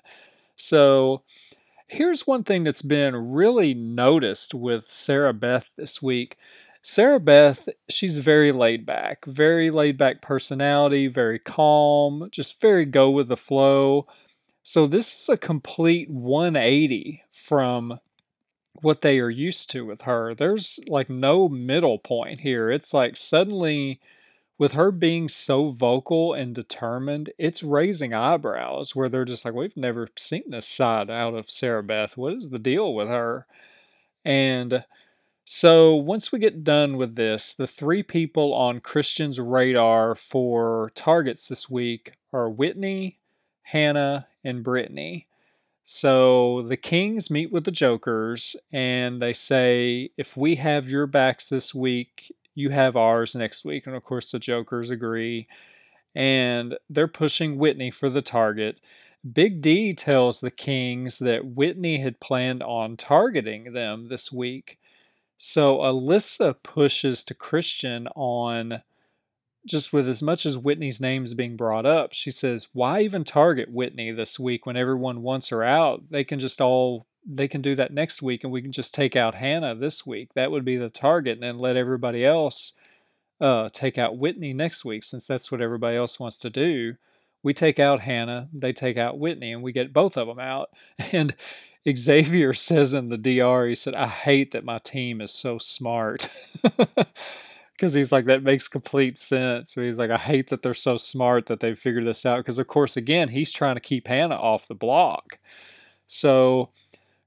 So 0.55 1.23
here's 1.87 2.27
one 2.27 2.43
thing 2.43 2.63
that's 2.63 2.81
been 2.81 3.15
really 3.15 3.73
noticed 3.73 4.53
with 4.53 4.87
Sarah 4.87 5.33
Beth 5.33 5.65
this 5.75 6.01
week. 6.01 6.37
Sarah 6.89 7.19
Beth, 7.19 7.67
she's 7.89 8.17
very 8.17 8.53
laid 8.53 8.85
back, 8.85 9.25
very 9.25 9.69
laid 9.69 9.97
back 9.97 10.21
personality, 10.21 11.07
very 11.07 11.37
calm, 11.37 12.29
just 12.31 12.61
very 12.61 12.85
go 12.85 13.09
with 13.09 13.27
the 13.27 13.35
flow. 13.35 14.07
So 14.63 14.87
this 14.87 15.13
is 15.13 15.27
a 15.27 15.35
complete 15.35 16.09
180 16.09 17.23
from 17.33 17.99
what 18.75 19.01
they 19.01 19.19
are 19.19 19.29
used 19.29 19.69
to 19.71 19.85
with 19.85 20.03
her. 20.03 20.33
There's 20.33 20.79
like 20.87 21.09
no 21.09 21.49
middle 21.49 21.99
point 21.99 22.39
here. 22.39 22.71
It's 22.71 22.93
like 22.93 23.17
suddenly 23.17 23.99
with 24.57 24.71
her 24.71 24.89
being 24.89 25.27
so 25.27 25.71
vocal 25.71 26.33
and 26.33 26.55
determined, 26.55 27.33
it's 27.37 27.63
raising 27.63 28.13
eyebrows 28.13 28.95
where 28.95 29.09
they're 29.09 29.25
just 29.25 29.43
like, 29.43 29.53
we've 29.53 29.75
never 29.75 30.07
seen 30.17 30.43
this 30.51 30.69
side 30.69 31.09
out 31.09 31.33
of 31.33 31.51
Sarah 31.51 31.83
Beth. 31.83 32.15
What 32.15 32.35
is 32.35 32.47
the 32.47 32.59
deal 32.59 32.93
with 32.93 33.09
her? 33.09 33.45
And 34.23 34.85
so 35.49 35.95
once 35.95 36.29
we 36.29 36.39
get 36.39 36.65
done 36.65 36.97
with 36.97 37.15
this, 37.15 37.53
the 37.53 37.67
three 37.67 38.03
people 38.03 38.53
on 38.53 38.81
Christian's 38.81 39.39
radar 39.39 40.13
for 40.13 40.91
targets 40.93 41.47
this 41.47 41.69
week 41.69 42.11
are 42.33 42.49
Whitney, 42.49 43.19
Hannah, 43.61 44.27
and 44.43 44.61
Britini. 44.61 45.23
So 45.85 46.63
the 46.63 46.75
Kings 46.75 47.29
meet 47.29 47.49
with 47.49 47.63
the 47.63 47.71
Jokers 47.71 48.57
and 48.73 49.21
they 49.21 49.31
say, 49.31 50.09
if 50.17 50.35
we 50.35 50.55
have 50.55 50.89
your 50.89 51.07
backs 51.07 51.47
this 51.47 51.73
week, 51.73 52.35
you 52.53 52.71
have 52.71 52.97
ours 52.97 53.33
next 53.33 53.63
week. 53.63 53.87
And 53.87 53.95
of 53.95 54.03
course, 54.03 54.29
the 54.29 54.39
Jokers 54.39 54.89
agree. 54.89 55.47
And 56.13 56.77
they're 56.89 57.07
pushing 57.07 57.57
Whitney 57.57 57.89
for 57.89 58.09
the 58.09 58.21
target. 58.21 58.81
Big 59.31 59.61
D 59.61 59.93
tells 59.93 60.41
the 60.41 60.51
Kings 60.51 61.19
that 61.19 61.55
Whitney 61.55 62.01
had 62.01 62.19
planned 62.19 62.61
on 62.61 62.97
targeting 62.97 63.71
them 63.71 64.09
this 64.09 64.29
week. 64.29 64.77
So 65.37 65.77
Alyssa 65.77 66.55
pushes 66.63 67.23
to 67.25 67.33
Christian 67.33 68.07
on 68.15 68.81
just 69.67 69.91
with 69.91 70.07
as 70.07 70.21
much 70.21 70.45
as 70.45 70.57
Whitney's 70.57 71.01
name 71.01 71.25
is 71.25 71.33
being 71.33 71.57
brought 71.57 71.85
up, 71.85 72.13
she 72.13 72.31
says, 72.31 72.67
Why 72.73 73.01
even 73.01 73.23
target 73.23 73.71
Whitney 73.71 74.11
this 74.11 74.39
week 74.39 74.65
when 74.65 74.77
everyone 74.77 75.21
wants 75.21 75.49
her 75.49 75.63
out? 75.63 76.03
They 76.09 76.23
can 76.23 76.39
just 76.39 76.61
all 76.61 77.05
they 77.29 77.47
can 77.47 77.61
do 77.61 77.75
that 77.75 77.93
next 77.93 78.21
week 78.21 78.43
and 78.43 78.53
we 78.53 78.61
can 78.61 78.71
just 78.71 78.93
take 78.93 79.15
out 79.15 79.35
Hannah 79.35 79.75
this 79.75 80.05
week. 80.05 80.29
That 80.33 80.49
would 80.49 80.63
be 80.63 80.77
the 80.77 80.89
target 80.89 81.33
and 81.33 81.43
then 81.43 81.59
let 81.59 81.75
everybody 81.75 82.25
else 82.25 82.71
uh, 83.41 83.69
take 83.73 83.97
out 83.97 84.17
Whitney 84.17 84.53
next 84.53 84.85
week 84.85 85.03
since 85.03 85.25
that's 85.25 85.51
what 85.51 85.61
everybody 85.61 85.97
else 85.97 86.19
wants 86.19 86.39
to 86.39 86.49
do. 86.49 86.95
We 87.43 87.53
take 87.53 87.79
out 87.79 87.99
Hannah, 87.99 88.47
they 88.53 88.71
take 88.71 88.97
out 88.97 89.19
Whitney, 89.19 89.51
and 89.51 89.61
we 89.61 89.71
get 89.73 89.93
both 89.93 90.17
of 90.17 90.27
them 90.27 90.39
out. 90.39 90.69
And 91.11 91.35
Xavier 91.89 92.53
says 92.53 92.93
in 92.93 93.09
the 93.09 93.17
DR, 93.17 93.67
he 93.67 93.75
said, 93.75 93.95
I 93.95 94.07
hate 94.07 94.51
that 94.51 94.65
my 94.65 94.79
team 94.79 95.21
is 95.21 95.31
so 95.31 95.57
smart. 95.57 96.29
Because 97.77 97.93
he's 97.93 98.11
like, 98.11 98.25
that 98.25 98.41
makes 98.41 98.67
complete 98.67 99.19
sense. 99.19 99.73
He's 99.75 99.99
like, 99.99 100.09
I 100.09 100.17
hate 100.17 100.49
that 100.49 100.63
they're 100.63 100.73
so 100.73 100.97
smart 100.97 101.45
that 101.45 101.59
they 101.59 101.75
figured 101.75 102.07
this 102.07 102.25
out. 102.25 102.37
Because, 102.37 102.57
of 102.57 102.67
course, 102.67 102.97
again, 102.97 103.29
he's 103.29 103.53
trying 103.53 103.75
to 103.75 103.81
keep 103.81 104.07
Hannah 104.07 104.35
off 104.35 104.67
the 104.67 104.73
block. 104.73 105.37
So 106.07 106.69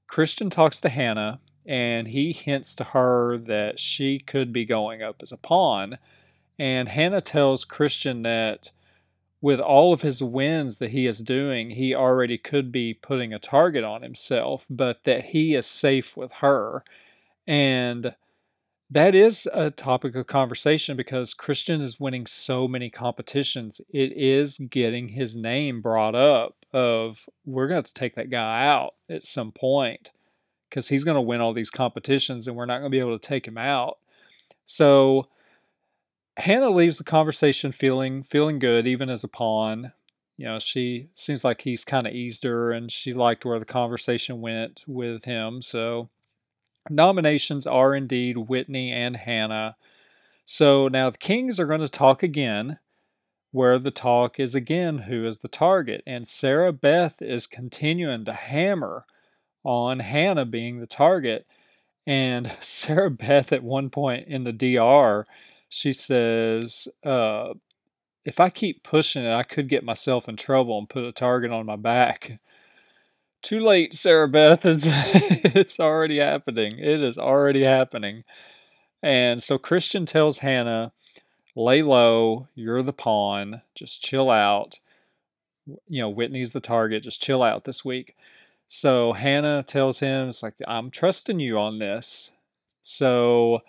Christian 0.07 0.49
talks 0.49 0.81
to 0.81 0.89
Hannah 0.89 1.39
and 1.65 2.05
he 2.09 2.33
hints 2.33 2.75
to 2.75 2.83
her 2.83 3.37
that 3.37 3.79
she 3.79 4.19
could 4.19 4.51
be 4.51 4.65
going 4.65 5.01
up 5.01 5.17
as 5.21 5.31
a 5.31 5.37
pawn. 5.37 5.97
And 6.59 6.89
Hannah 6.89 7.21
tells 7.21 7.63
Christian 7.63 8.23
that 8.23 8.71
with 9.41 9.59
all 9.59 9.91
of 9.91 10.01
his 10.01 10.21
wins 10.21 10.77
that 10.77 10.91
he 10.91 11.07
is 11.07 11.19
doing, 11.19 11.71
he 11.71 11.95
already 11.95 12.37
could 12.37 12.71
be 12.71 12.93
putting 12.93 13.33
a 13.33 13.39
target 13.39 13.83
on 13.83 14.03
himself, 14.03 14.65
but 14.69 15.03
that 15.03 15.25
he 15.25 15.55
is 15.55 15.65
safe 15.65 16.15
with 16.15 16.31
her. 16.41 16.83
And 17.47 18.13
that 18.91 19.15
is 19.15 19.47
a 19.51 19.71
topic 19.71 20.15
of 20.15 20.27
conversation 20.27 20.95
because 20.95 21.33
Christian 21.33 21.81
is 21.81 21.99
winning 21.99 22.27
so 22.27 22.67
many 22.67 22.89
competitions. 22.89 23.81
It 23.89 24.11
is 24.15 24.57
getting 24.57 25.07
his 25.07 25.35
name 25.35 25.81
brought 25.81 26.13
up 26.13 26.57
of 26.71 27.25
we're 27.45 27.67
going 27.67 27.83
to, 27.83 27.93
take 27.93 28.15
that 28.15 28.29
guy 28.29 28.65
out 28.65 28.93
at 29.09 29.23
some 29.23 29.51
point 29.51 30.11
because 30.69 30.87
he's 30.87 31.03
going 31.03 31.15
to 31.15 31.21
win 31.21 31.41
all 31.41 31.53
these 31.53 31.69
competitions 31.69 32.47
and 32.47 32.55
we're 32.55 32.65
not 32.65 32.79
going 32.79 32.91
to 32.91 32.95
be 32.95 32.99
able 32.99 33.17
to 33.17 33.27
take 33.27 33.47
him 33.47 33.57
out. 33.57 33.97
So 34.65 35.27
Hannah 36.37 36.69
leaves 36.69 36.97
the 36.97 37.03
conversation 37.03 37.71
feeling 37.71 38.23
feeling 38.23 38.59
good 38.59 38.87
even 38.87 39.09
as 39.09 39.23
a 39.23 39.27
pawn. 39.27 39.91
You 40.37 40.45
know, 40.47 40.59
she 40.59 41.09
seems 41.15 41.43
like 41.43 41.61
he's 41.61 41.83
kind 41.83 42.07
of 42.07 42.13
eased 42.13 42.43
her 42.43 42.71
and 42.71 42.91
she 42.91 43.13
liked 43.13 43.45
where 43.45 43.59
the 43.59 43.65
conversation 43.65 44.41
went 44.41 44.83
with 44.87 45.25
him. 45.25 45.61
So 45.61 46.09
nominations 46.89 47.67
are 47.67 47.93
indeed 47.93 48.37
Whitney 48.37 48.91
and 48.91 49.15
Hannah. 49.15 49.75
So 50.45 50.87
now 50.87 51.09
the 51.09 51.17
Kings 51.17 51.59
are 51.59 51.67
going 51.67 51.81
to 51.81 51.87
talk 51.87 52.23
again, 52.23 52.79
where 53.51 53.77
the 53.77 53.91
talk 53.91 54.39
is 54.39 54.55
again 54.55 54.97
who 54.99 55.27
is 55.27 55.37
the 55.39 55.47
target. 55.47 56.01
And 56.07 56.27
Sarah 56.27 56.73
Beth 56.73 57.21
is 57.21 57.45
continuing 57.45 58.25
to 58.25 58.33
hammer 58.33 59.05
on 59.63 59.99
Hannah 59.99 60.45
being 60.45 60.79
the 60.79 60.87
target. 60.87 61.45
And 62.07 62.55
Sarah 62.61 63.11
Beth, 63.11 63.51
at 63.51 63.63
one 63.63 63.89
point 63.89 64.27
in 64.27 64.43
the 64.43 64.53
DR, 64.53 65.27
she 65.71 65.93
says, 65.93 66.89
uh, 67.03 67.53
If 68.25 68.41
I 68.41 68.49
keep 68.49 68.83
pushing 68.83 69.23
it, 69.23 69.33
I 69.33 69.43
could 69.43 69.69
get 69.69 69.85
myself 69.85 70.27
in 70.27 70.35
trouble 70.35 70.77
and 70.77 70.89
put 70.89 71.05
a 71.05 71.13
target 71.13 71.49
on 71.49 71.65
my 71.65 71.77
back. 71.77 72.39
Too 73.41 73.61
late, 73.61 73.93
Sarah 73.93 74.27
Beth. 74.27 74.65
It's, 74.65 74.83
it's 74.85 75.79
already 75.79 76.19
happening. 76.19 76.77
It 76.77 77.01
is 77.01 77.17
already 77.17 77.63
happening. 77.63 78.25
And 79.01 79.41
so 79.41 79.57
Christian 79.57 80.05
tells 80.05 80.39
Hannah, 80.39 80.91
lay 81.55 81.81
low, 81.81 82.49
you're 82.53 82.83
the 82.83 82.93
pawn, 82.93 83.61
just 83.73 84.03
chill 84.03 84.29
out. 84.29 84.77
You 85.87 86.01
know, 86.01 86.09
Whitney's 86.09 86.51
the 86.51 86.59
target, 86.59 87.03
just 87.03 87.21
chill 87.21 87.41
out 87.41 87.63
this 87.63 87.85
week. 87.85 88.15
So 88.67 89.13
Hannah 89.13 89.63
tells 89.63 89.99
him, 89.99 90.29
it's 90.29 90.43
like, 90.43 90.55
I'm 90.67 90.91
trusting 90.91 91.39
you 91.39 91.57
on 91.57 91.79
this. 91.79 92.31
So 92.83 93.61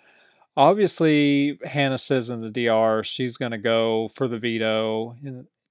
obviously, 0.55 1.59
Hannah 1.65 1.97
says 1.97 2.29
in 2.29 2.41
the 2.41 2.49
DR 2.49 3.03
she's 3.03 3.37
going 3.37 3.51
to 3.51 3.57
go 3.57 4.09
for 4.15 4.27
the 4.27 4.39
veto 4.39 5.15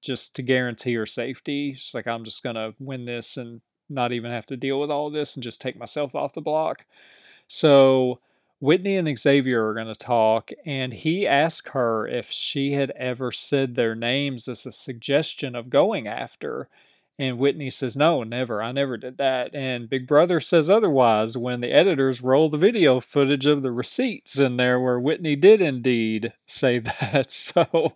just 0.03 0.35
to 0.37 0.43
guarantee 0.43 0.95
her 0.95 1.07
safety. 1.07 1.75
She's 1.75 1.95
like, 1.95 2.07
I'm 2.07 2.25
just 2.25 2.43
going 2.43 2.57
to 2.57 2.75
win 2.79 3.05
this 3.05 3.37
and 3.37 3.61
not 3.89 4.13
even 4.13 4.31
have 4.31 4.47
to 4.47 4.57
deal 4.57 4.81
with 4.81 4.91
all 4.91 5.11
this 5.11 5.35
and 5.35 5.43
just 5.43 5.61
take 5.61 5.79
myself 5.79 6.15
off 6.15 6.35
the 6.35 6.41
block. 6.41 6.85
So 7.49 8.21
Whitney 8.61 8.97
and 8.97 9.19
Xavier 9.19 9.67
are 9.69 9.75
going 9.75 9.89
to 9.89 9.95
talk, 9.95 10.51
and 10.65 10.93
he 10.93 11.27
asked 11.27 11.69
her 11.71 12.07
if 12.07 12.31
she 12.31 12.73
had 12.73 12.91
ever 12.93 13.33
said 13.33 13.75
their 13.75 13.95
names 13.95 14.47
as 14.49 14.65
a 14.65 14.73
suggestion 14.73 15.55
of 15.57 15.69
going 15.69 16.07
after. 16.07 16.69
And 17.19 17.39
Whitney 17.39 17.71
says, 17.71 17.97
No, 17.97 18.23
never. 18.23 18.63
I 18.63 18.73
never 18.73 18.97
did 18.97 19.19
that. 19.19 19.55
And 19.55 19.89
Big 19.89 20.07
Brother 20.07 20.41
says 20.41 20.71
otherwise 20.71 21.37
when 21.37 21.61
the 21.61 21.73
editors 21.73 22.23
roll 22.23 22.49
the 22.49 22.59
video 22.59 23.01
footage 23.01 23.47
of 23.47 23.63
the 23.63 23.73
receipts 23.73 24.39
in 24.39 24.57
there 24.57 24.81
where 24.81 24.99
Whitney 24.99 25.37
did 25.37 25.61
indeed 25.61 26.33
say 26.47 26.79
that. 27.01 27.31
So, 27.31 27.93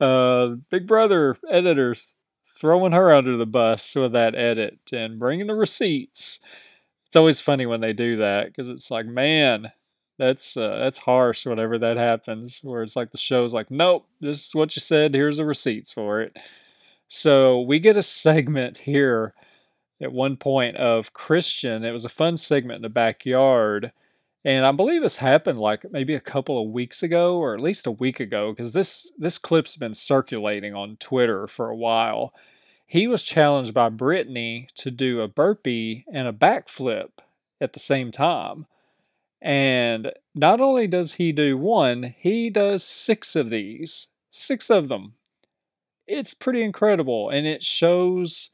uh, 0.00 0.56
Big 0.70 0.86
Brother 0.86 1.36
editors, 1.50 2.14
throwing 2.60 2.92
her 2.92 3.14
under 3.14 3.36
the 3.36 3.46
bus 3.46 3.94
with 3.94 4.12
that 4.12 4.34
edit 4.34 4.78
and 4.92 5.18
bringing 5.18 5.46
the 5.46 5.54
receipts. 5.54 6.38
It's 7.06 7.16
always 7.16 7.40
funny 7.40 7.66
when 7.66 7.80
they 7.80 7.92
do 7.92 8.18
that 8.18 8.46
because 8.46 8.68
it's 8.68 8.90
like, 8.90 9.06
man, 9.06 9.72
that's 10.18 10.56
uh, 10.56 10.78
that's 10.78 10.98
harsh. 10.98 11.46
Whenever 11.46 11.78
that 11.78 11.96
happens, 11.96 12.60
where 12.62 12.82
it's 12.82 12.94
like 12.94 13.10
the 13.10 13.18
show's 13.18 13.54
like, 13.54 13.70
nope, 13.70 14.06
this 14.20 14.46
is 14.46 14.54
what 14.54 14.76
you 14.76 14.80
said. 14.80 15.14
Here's 15.14 15.38
the 15.38 15.44
receipts 15.46 15.92
for 15.92 16.20
it. 16.20 16.36
So 17.10 17.60
we 17.60 17.78
get 17.78 17.98
a 17.98 18.02
segment 18.24 18.78
here 18.78 19.34
at 20.00 20.12
one 20.12 20.38
point 20.38 20.78
of 20.78 21.12
Christian. 21.12 21.84
It 21.84 21.92
was 21.92 22.06
a 22.06 22.08
fun 22.08 22.38
segment 22.38 22.76
in 22.76 22.82
the 22.82 22.88
backyard. 22.88 23.92
And 24.42 24.64
I 24.64 24.72
believe 24.72 25.02
this 25.02 25.16
happened 25.16 25.58
like 25.58 25.84
maybe 25.90 26.14
a 26.14 26.20
couple 26.20 26.62
of 26.62 26.72
weeks 26.72 27.02
ago, 27.02 27.36
or 27.36 27.54
at 27.54 27.60
least 27.60 27.86
a 27.86 27.90
week 27.90 28.20
ago, 28.20 28.52
because 28.52 28.72
this 28.72 29.06
this 29.18 29.36
clip's 29.36 29.76
been 29.76 29.92
circulating 29.92 30.74
on 30.74 30.96
Twitter 30.96 31.46
for 31.46 31.68
a 31.68 31.76
while 31.76 32.32
he 32.90 33.06
was 33.06 33.22
challenged 33.22 33.72
by 33.72 33.88
Britini 33.88 34.66
to 34.74 34.90
do 34.90 35.20
a 35.20 35.28
burpee 35.28 36.04
and 36.12 36.26
a 36.26 36.32
backflip 36.32 37.10
at 37.60 37.72
the 37.72 37.78
same 37.78 38.10
time. 38.10 38.66
And 39.40 40.10
not 40.34 40.60
only 40.60 40.88
does 40.88 41.12
he 41.12 41.30
do 41.30 41.56
one, 41.56 42.16
he 42.18 42.50
does 42.50 42.82
six 42.82 43.36
of 43.36 43.48
these. 43.48 44.08
Six 44.30 44.70
of 44.70 44.88
them. 44.88 45.14
It's 46.10 46.34
pretty 46.34 46.62
incredible. 46.62 47.30
And 47.30 47.46
it 47.46 47.62
shows 47.62 48.50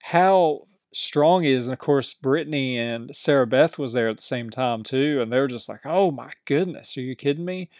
how 0.00 0.68
strong 0.92 1.44
is. 1.44 1.64
And 1.66 1.72
of 1.72 1.78
course, 1.78 2.14
Britini 2.22 2.76
and 2.76 3.16
Sarah 3.16 3.46
Beth 3.46 3.78
was 3.78 3.94
there 3.94 4.10
at 4.10 4.18
the 4.18 4.22
same 4.22 4.50
time 4.50 4.82
too. 4.82 5.20
And 5.22 5.32
they 5.32 5.38
were 5.38 5.48
just 5.48 5.68
like, 5.68 5.86
oh 5.86 6.10
my 6.10 6.32
goodness, 6.44 6.96
are 6.96 7.00
you 7.02 7.16
kidding 7.16 7.44
me? 7.46 7.70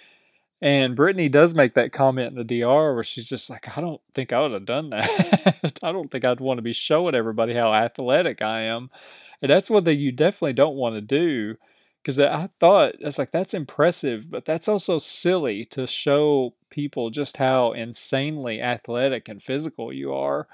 And 0.62 0.96
Britini 0.96 1.30
does 1.30 1.54
make 1.54 1.74
that 1.74 1.92
comment 1.92 2.38
in 2.38 2.46
the 2.46 2.60
DR 2.60 2.94
where 2.94 3.04
she's 3.04 3.28
just 3.28 3.50
like, 3.50 3.66
I 3.76 3.80
don't 3.80 4.00
think 4.14 4.32
I 4.32 4.40
would 4.40 4.52
have 4.52 4.64
done 4.64 4.90
that. 4.90 5.56
I 5.82 5.92
don't 5.92 6.10
think 6.10 6.24
I'd 6.24 6.40
want 6.40 6.58
to 6.58 6.62
be 6.62 6.72
showing 6.72 7.14
everybody 7.14 7.54
how 7.54 7.74
athletic 7.74 8.42
I 8.42 8.62
am. 8.62 8.90
And 9.42 9.50
that's 9.50 9.68
one 9.70 9.84
thing 9.84 9.98
you 9.98 10.12
definitely 10.12 10.54
don't 10.54 10.76
want 10.76 10.94
to 10.94 11.00
do. 11.00 11.56
Because 12.02 12.18
I 12.18 12.48
thought, 12.60 12.96
it's 13.00 13.18
like, 13.18 13.30
that's 13.30 13.54
impressive, 13.54 14.30
but 14.30 14.44
that's 14.44 14.68
also 14.68 14.98
silly 14.98 15.64
to 15.66 15.86
show 15.86 16.54
people 16.70 17.10
just 17.10 17.36
how 17.36 17.72
insanely 17.72 18.60
athletic 18.60 19.28
and 19.28 19.40
physical 19.42 19.92
you 19.92 20.12
are, 20.12 20.48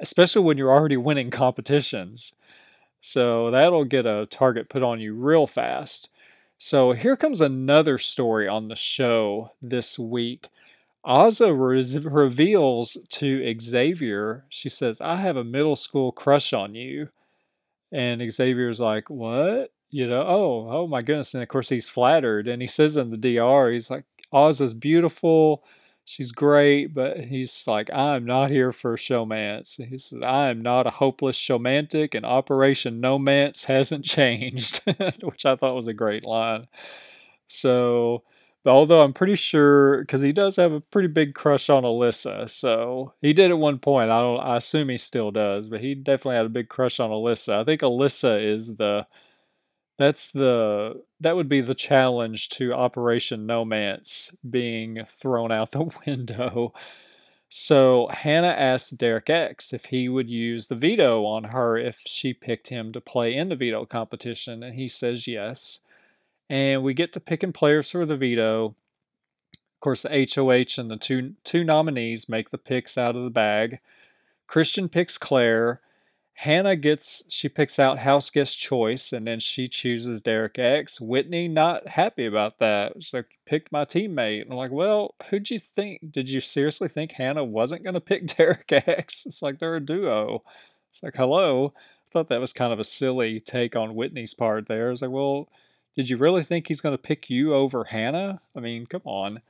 especially 0.00 0.42
when 0.42 0.58
you're 0.58 0.72
already 0.72 0.96
winning 0.96 1.30
competitions. 1.30 2.32
So 3.00 3.50
that'll 3.50 3.84
get 3.84 4.06
a 4.06 4.26
target 4.30 4.68
put 4.68 4.82
on 4.82 5.00
you 5.00 5.14
real 5.14 5.46
fast. 5.46 6.08
So 6.58 6.92
here 6.92 7.16
comes 7.16 7.40
another 7.40 7.98
story 7.98 8.46
on 8.48 8.68
the 8.68 8.76
show 8.76 9.52
this 9.62 9.98
week. 9.98 10.48
Azah 11.06 11.52
re- 11.52 12.10
reveals 12.10 12.98
to 13.10 13.54
Xavier, 13.60 14.44
she 14.50 14.68
says, 14.68 15.00
I 15.00 15.16
have 15.16 15.36
a 15.36 15.44
middle 15.44 15.76
school 15.76 16.12
crush 16.12 16.52
on 16.52 16.74
you. 16.74 17.08
And 17.92 18.22
Xavier's 18.32 18.80
like, 18.80 19.10
What? 19.10 19.72
You 19.90 20.08
know, 20.08 20.22
oh, 20.22 20.68
oh 20.70 20.86
my 20.86 21.02
goodness. 21.02 21.34
And 21.34 21.42
of 21.42 21.48
course, 21.48 21.68
he's 21.68 21.88
flattered. 21.88 22.48
And 22.48 22.62
he 22.62 22.68
says 22.68 22.96
in 22.96 23.10
the 23.10 23.16
DR, 23.16 23.72
he's 23.72 23.90
like, 23.90 24.04
Azah's 24.32 24.74
beautiful 24.74 25.64
she's 26.10 26.32
great, 26.32 26.92
but 26.92 27.18
he's 27.20 27.64
like, 27.68 27.88
I'm 27.92 28.26
not 28.26 28.50
here 28.50 28.72
for 28.72 28.96
showmance. 28.96 29.76
He 29.76 29.98
says, 29.98 30.22
I 30.24 30.50
am 30.50 30.60
not 30.60 30.86
a 30.86 30.90
hopeless 30.90 31.36
showmantic, 31.36 32.14
and 32.14 32.26
Operation 32.26 33.00
No 33.00 33.18
Mance 33.18 33.64
hasn't 33.64 34.04
changed, 34.16 34.80
which 35.22 35.46
I 35.46 35.56
thought 35.56 35.76
was 35.76 35.86
a 35.86 35.92
great 35.94 36.24
line. 36.24 36.66
So, 37.48 38.24
Although 38.66 39.00
I'm 39.00 39.14
pretty 39.14 39.36
sure, 39.36 40.02
because 40.02 40.20
he 40.20 40.32
does 40.32 40.56
have 40.56 40.72
a 40.72 40.82
pretty 40.82 41.08
big 41.08 41.32
crush 41.34 41.70
on 41.70 41.82
Alyssa, 41.82 42.50
so 42.50 43.14
he 43.22 43.32
did 43.32 43.50
at 43.50 43.56
one 43.56 43.78
point. 43.78 44.10
I 44.10 44.20
don't. 44.20 44.38
I 44.38 44.58
assume 44.58 44.90
he 44.90 44.98
still 44.98 45.30
does, 45.30 45.70
but 45.70 45.80
he 45.80 45.94
definitely 45.94 46.36
had 46.36 46.44
a 46.44 46.50
big 46.50 46.68
crush 46.68 47.00
on 47.00 47.08
Alyssa. 47.08 47.54
I 47.58 47.64
think 47.64 47.80
Alyssa 47.80 48.54
is 48.54 48.76
the. 48.76 49.06
That's 50.00 50.32
the 50.32 51.04
that 51.20 51.36
would 51.36 51.48
be 51.48 51.60
the 51.60 51.76
challenge 51.76 52.48
to 52.50 52.72
Operation 52.74 53.46
Nomance 53.46 54.30
being 54.50 55.06
thrown 55.20 55.52
out 55.52 55.72
the 55.72 55.90
window. 56.06 56.74
So 57.50 58.08
Hannah 58.12 58.48
asked 58.48 58.98
Derek 58.98 59.30
X 59.30 59.72
if 59.72 59.86
he 59.86 60.08
would 60.08 60.30
use 60.30 60.66
the 60.66 60.74
veto 60.76 61.24
on 61.26 61.44
her 61.44 61.78
if 61.78 62.00
she 62.06 62.34
picked 62.34 62.68
him 62.68 62.92
to 62.92 63.00
play 63.00 63.34
in 63.36 63.50
the 63.50 63.56
veto 63.56 63.86
competition, 63.86 64.62
and 64.64 64.74
he 64.76 64.88
says 64.88 65.28
yes 65.28 65.80
and 66.50 66.82
we 66.82 66.94
get 66.94 67.12
to 67.14 67.20
picking 67.20 67.52
players 67.52 67.90
for 67.90 68.04
the 68.04 68.16
veto. 68.16 68.74
Of 69.54 69.80
course, 69.80 70.02
the 70.02 70.28
HOH 70.34 70.80
and 70.80 70.90
the 70.90 70.96
two 70.96 71.34
two 71.44 71.64
nominees 71.64 72.28
make 72.28 72.50
the 72.50 72.58
picks 72.58 72.98
out 72.98 73.16
of 73.16 73.24
the 73.24 73.30
bag. 73.30 73.78
Christian 74.48 74.88
picks 74.88 75.16
Claire. 75.16 75.80
Hannah 76.40 76.74
gets 76.74 77.22
she 77.28 77.50
picks 77.50 77.78
out 77.78 77.98
house 77.98 78.30
guest 78.30 78.58
choice, 78.58 79.12
and 79.12 79.26
then 79.26 79.40
she 79.40 79.68
chooses 79.68 80.22
Derek 80.22 80.58
X. 80.58 80.98
Whitney 80.98 81.48
not 81.48 81.86
happy 81.86 82.24
about 82.24 82.58
that. 82.60 82.94
She's 82.98 83.12
like, 83.12 83.26
picked 83.44 83.70
my 83.70 83.84
teammate. 83.84 84.40
And 84.40 84.52
I'm 84.52 84.56
like, 84.56 84.70
well, 84.70 85.16
who'd 85.28 85.50
you 85.50 85.58
think? 85.58 86.12
Did 86.12 86.30
you 86.30 86.40
seriously 86.40 86.88
think 86.88 87.12
Hannah 87.12 87.44
wasn't 87.44 87.84
gonna 87.84 88.00
pick 88.00 88.26
Derek 88.38 88.72
X? 88.72 89.24
It's 89.26 89.42
like 89.42 89.58
they're 89.58 89.76
a 89.76 89.84
duo. 89.84 90.42
It's 90.94 91.02
like, 91.02 91.14
hello. 91.14 91.74
I 91.76 92.08
thought 92.10 92.30
that 92.30 92.40
was 92.40 92.54
kind 92.54 92.72
of 92.72 92.80
a 92.80 92.84
silly 92.84 93.40
take 93.40 93.76
on 93.76 93.94
Whitney's 93.94 94.32
part 94.32 94.66
there. 94.66 94.88
I 94.88 94.92
was 94.92 95.02
like, 95.02 95.10
well, 95.10 95.46
did 95.94 96.08
you 96.08 96.16
really 96.16 96.42
think 96.42 96.68
he's 96.68 96.80
to 96.80 96.96
pick 96.96 97.28
you 97.28 97.52
over 97.52 97.84
Hannah? 97.84 98.40
I 98.56 98.60
mean, 98.60 98.86
come 98.86 99.02
on. 99.04 99.42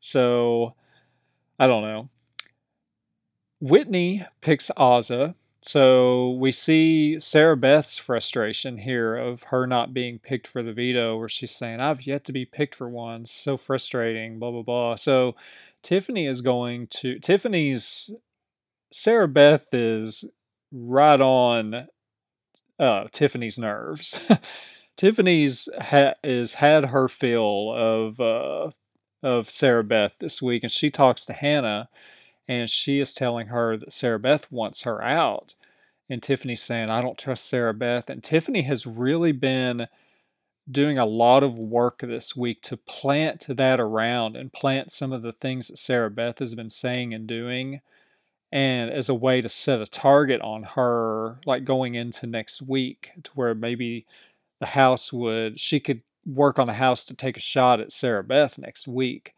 So, 0.00 0.74
I 1.58 1.66
don't 1.66 1.84
know. 1.84 2.10
Whitney 3.62 4.26
picks 4.42 4.70
Azah. 4.76 5.34
So 5.66 6.30
we 6.30 6.52
see 6.52 7.18
Sarah 7.18 7.56
Beth's 7.56 7.98
frustration 7.98 8.78
here 8.78 9.16
of 9.16 9.42
her 9.44 9.66
not 9.66 9.92
being 9.92 10.20
picked 10.20 10.46
for 10.46 10.62
the 10.62 10.72
veto, 10.72 11.18
where 11.18 11.28
she's 11.28 11.54
saying, 11.56 11.80
I've 11.80 12.06
yet 12.06 12.24
to 12.26 12.32
be 12.32 12.44
picked 12.44 12.76
for 12.76 12.88
one. 12.88 13.26
So 13.26 13.56
frustrating, 13.56 14.38
blah, 14.38 14.52
blah, 14.52 14.62
blah. 14.62 14.94
So 14.94 15.34
Tiffany 15.82 16.26
is 16.26 16.40
going 16.40 16.86
to, 17.00 17.18
Tiffany's, 17.18 18.10
Sarah 18.92 19.26
Beth 19.26 19.66
is 19.72 20.24
right 20.70 21.20
on 21.20 21.88
uh, 22.78 23.04
Tiffany's 23.10 23.58
nerves. 23.58 24.18
Tiffany's 24.96 25.68
ha- 25.80 26.14
is 26.22 26.54
had 26.54 26.86
her 26.86 27.08
fill 27.08 27.72
of 27.72 28.20
uh, 28.20 28.70
of 29.22 29.50
Sarah 29.50 29.84
Beth 29.84 30.12
this 30.20 30.40
week, 30.40 30.62
and 30.62 30.72
she 30.72 30.90
talks 30.90 31.26
to 31.26 31.32
Hannah, 31.32 31.88
and 32.48 32.70
she 32.70 33.00
is 33.00 33.14
telling 33.14 33.48
her 33.48 33.76
that 33.76 33.92
Sarah 33.92 34.18
Beth 34.18 34.50
wants 34.50 34.82
her 34.82 35.02
out, 35.02 35.54
and 36.08 36.22
Tiffany's 36.22 36.62
saying, 36.62 36.90
"I 36.90 37.02
don't 37.02 37.18
trust 37.18 37.46
Sarah 37.46 37.74
Beth," 37.74 38.10
and 38.10 38.22
Tiffany 38.22 38.62
has 38.62 38.86
really 38.86 39.32
been 39.32 39.88
doing 40.70 40.98
a 40.98 41.06
lot 41.06 41.42
of 41.42 41.58
work 41.58 42.00
this 42.00 42.34
week 42.36 42.62
to 42.62 42.76
plant 42.76 43.46
that 43.48 43.80
around 43.80 44.36
and 44.36 44.52
plant 44.52 44.90
some 44.90 45.12
of 45.12 45.22
the 45.22 45.32
things 45.32 45.68
that 45.68 45.78
Sarah 45.78 46.10
Beth 46.10 46.40
has 46.40 46.54
been 46.54 46.70
saying 46.70 47.14
and 47.14 47.26
doing 47.26 47.80
and 48.52 48.90
as 48.90 49.08
a 49.08 49.14
way 49.14 49.40
to 49.40 49.48
set 49.48 49.80
a 49.80 49.86
target 49.86 50.40
on 50.40 50.62
her 50.62 51.38
like 51.46 51.64
going 51.64 51.94
into 51.94 52.26
next 52.26 52.62
week 52.62 53.10
to 53.22 53.30
where 53.34 53.54
maybe 53.54 54.06
the 54.60 54.66
house 54.66 55.12
would 55.12 55.60
she 55.60 55.80
could 55.80 56.02
work 56.24 56.58
on 56.58 56.66
the 56.66 56.74
house 56.74 57.04
to 57.04 57.14
take 57.14 57.36
a 57.36 57.40
shot 57.40 57.80
at 57.80 57.92
Sarah 57.92 58.24
Beth 58.24 58.58
next 58.58 58.88
week. 58.88 59.34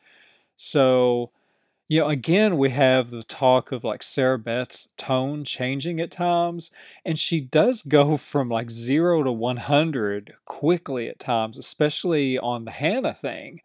So, 0.56 1.30
you 1.89 2.01
know, 2.01 2.09
again, 2.09 2.59
we 2.59 2.70
have 2.70 3.10
the 3.10 3.23
talk 3.23 3.73
of 3.73 3.82
like 3.82 4.02
Sarah 4.02 4.39
Beth's 4.39 4.89
tone 4.98 5.44
changing 5.44 6.01
at 6.01 6.10
times, 6.10 6.70
and 7.05 7.19
she 7.19 7.40
does 7.40 7.82
go 7.89 8.16
from 8.19 8.51
like 8.51 8.70
zero 8.70 9.23
to 9.23 9.32
100 9.32 10.35
quickly 10.44 11.09
at 11.09 11.19
times, 11.19 11.56
especially 11.59 12.39
on 12.39 12.65
the 12.65 12.70
Hannah 12.70 13.15
thing. 13.15 13.62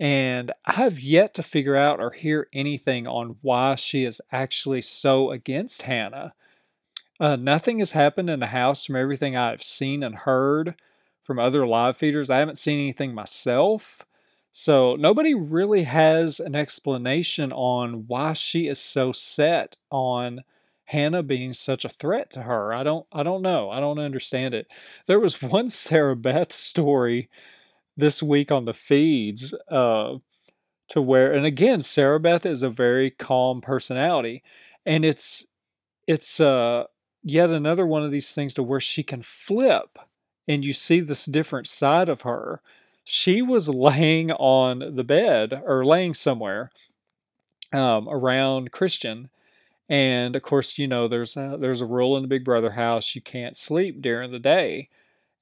And 0.00 0.52
I've 0.64 1.00
yet 1.00 1.34
to 1.34 1.42
figure 1.42 1.76
out 1.76 2.00
or 2.00 2.12
hear 2.12 2.48
anything 2.52 3.08
on 3.08 3.36
why 3.42 3.74
she 3.74 4.04
is 4.04 4.20
actually 4.30 4.82
so 4.82 5.32
against 5.32 5.82
Hannah. 5.82 6.34
Uh, 7.20 7.36
nothing 7.36 7.80
has 7.80 7.90
happened 7.90 8.30
in 8.30 8.40
the 8.40 8.46
house 8.46 8.84
from 8.84 8.96
everything 8.96 9.36
I've 9.36 9.62
seen 9.64 10.04
and 10.04 10.14
heard 10.14 10.76
from 11.24 11.38
other 11.40 11.66
live 11.66 11.96
feeders. 11.96 12.30
I 12.30 12.38
haven't 12.38 12.58
seen 12.58 12.78
anything 12.78 13.14
myself. 13.14 14.04
So 14.60 14.96
nobody 14.96 15.34
really 15.34 15.84
has 15.84 16.40
an 16.40 16.56
explanation 16.56 17.52
on 17.52 18.08
why 18.08 18.32
she 18.32 18.66
is 18.66 18.80
so 18.80 19.12
set 19.12 19.76
on 19.88 20.42
Hannah 20.86 21.22
being 21.22 21.54
such 21.54 21.84
a 21.84 21.88
threat 21.90 22.28
to 22.32 22.42
her. 22.42 22.74
I 22.74 22.82
don't 22.82 23.06
I 23.12 23.22
don't 23.22 23.42
know. 23.42 23.70
I 23.70 23.78
don't 23.78 24.00
understand 24.00 24.54
it. 24.54 24.66
There 25.06 25.20
was 25.20 25.40
one 25.42 25.68
Sarah 25.68 26.16
Beth 26.16 26.52
story 26.52 27.30
this 27.96 28.22
week 28.22 28.52
on 28.52 28.64
the 28.66 28.74
feeds 28.74 29.54
uh, 29.70 30.16
to 30.90 31.02
where 31.02 31.32
and 31.32 31.46
again 31.46 31.82
Sarah 31.82 32.20
Beth 32.20 32.46
is 32.46 32.62
a 32.62 32.70
very 32.70 33.10
calm 33.12 33.60
personality 33.60 34.42
and 34.86 35.04
it's 35.04 35.46
it's 36.06 36.40
uh 36.40 36.84
yet 37.22 37.50
another 37.50 37.86
one 37.86 38.04
of 38.04 38.10
these 38.12 38.30
things 38.32 38.54
to 38.54 38.62
where 38.62 38.80
she 38.80 39.02
can 39.02 39.22
flip 39.22 39.98
and 40.48 40.64
you 40.64 40.72
see 40.72 41.00
this 41.00 41.26
different 41.26 41.68
side 41.68 42.08
of 42.08 42.22
her. 42.22 42.62
She 43.10 43.40
was 43.40 43.70
laying 43.70 44.30
on 44.32 44.94
the 44.94 45.02
bed 45.02 45.62
or 45.64 45.82
laying 45.82 46.12
somewhere 46.12 46.70
um, 47.72 48.06
around 48.06 48.70
Christian. 48.70 49.30
And 49.88 50.36
of 50.36 50.42
course, 50.42 50.76
you 50.76 50.86
know, 50.86 51.08
there's 51.08 51.34
a, 51.34 51.56
there's 51.58 51.80
a 51.80 51.86
rule 51.86 52.16
in 52.18 52.22
the 52.22 52.28
Big 52.28 52.44
Brother 52.44 52.72
house 52.72 53.14
you 53.14 53.22
can't 53.22 53.56
sleep 53.56 54.02
during 54.02 54.30
the 54.30 54.38
day. 54.38 54.90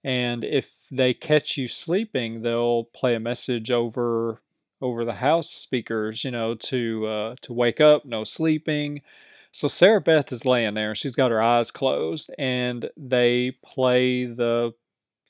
And 0.05 0.45
if 0.45 0.79
they 0.93 1.13
catch 1.13 1.57
you 1.57 1.67
sleeping, 1.67 2.43
they'll 2.43 2.85
play 2.85 3.17
a 3.17 3.21
message 3.21 3.73
over 3.73 4.41
over 4.81 5.05
the 5.05 5.15
house 5.15 5.51
speakers, 5.51 6.23
you 6.23 6.31
know, 6.31 6.55
to 6.55 7.07
uh, 7.09 7.35
to 7.43 7.53
wake 7.53 7.81
up, 7.81 8.05
no 8.05 8.23
sleeping. 8.23 9.03
So 9.51 9.67
Sarah 9.67 10.01
Beth 10.01 10.31
is 10.31 10.45
laying 10.45 10.75
there. 10.75 10.95
She's 10.95 11.17
got 11.17 11.33
her 11.33 11.43
eyes 11.43 11.73
closed, 11.73 12.31
and 12.39 12.91
they 12.97 13.57
play 13.65 14.27
the 14.27 14.73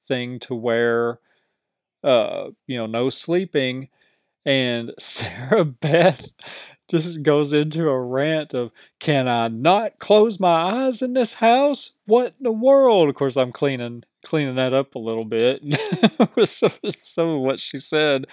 thing 0.06 0.38
to 0.40 0.54
where, 0.54 1.20
uh, 2.04 2.48
you 2.66 2.78
know, 2.78 2.86
no 2.86 3.10
sleeping. 3.10 3.88
And 4.44 4.92
Sarah 4.98 5.64
Beth 5.64 6.26
just 6.90 7.22
goes 7.22 7.52
into 7.52 7.88
a 7.88 8.00
rant 8.00 8.54
of, 8.54 8.70
"Can 9.00 9.28
I 9.28 9.48
not 9.48 9.98
close 9.98 10.38
my 10.40 10.86
eyes 10.86 11.02
in 11.02 11.14
this 11.14 11.34
house? 11.34 11.92
What 12.06 12.34
in 12.38 12.44
the 12.44 12.52
world?" 12.52 13.08
Of 13.08 13.14
course, 13.16 13.36
I'm 13.36 13.52
cleaning 13.52 14.04
cleaning 14.24 14.56
that 14.56 14.74
up 14.74 14.94
a 14.94 14.98
little 14.98 15.24
bit 15.24 15.62
with 16.36 16.48
some, 16.50 16.72
some 16.90 17.28
of 17.28 17.40
what 17.40 17.60
she 17.60 17.78
said, 17.78 18.26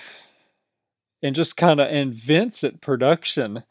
and 1.21 1.35
just 1.35 1.57
kind 1.57 1.79
of 1.79 1.87
and 1.89 2.13
Vincent 2.13 2.81
production 2.81 3.63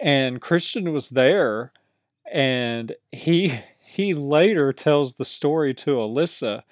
and 0.00 0.40
Christian 0.40 0.92
was 0.92 1.10
there, 1.10 1.72
and 2.32 2.94
he 3.12 3.60
he 3.80 4.14
later 4.14 4.72
tells 4.72 5.14
the 5.14 5.24
story 5.24 5.74
to 5.74 5.92
Alyssa. 5.92 6.62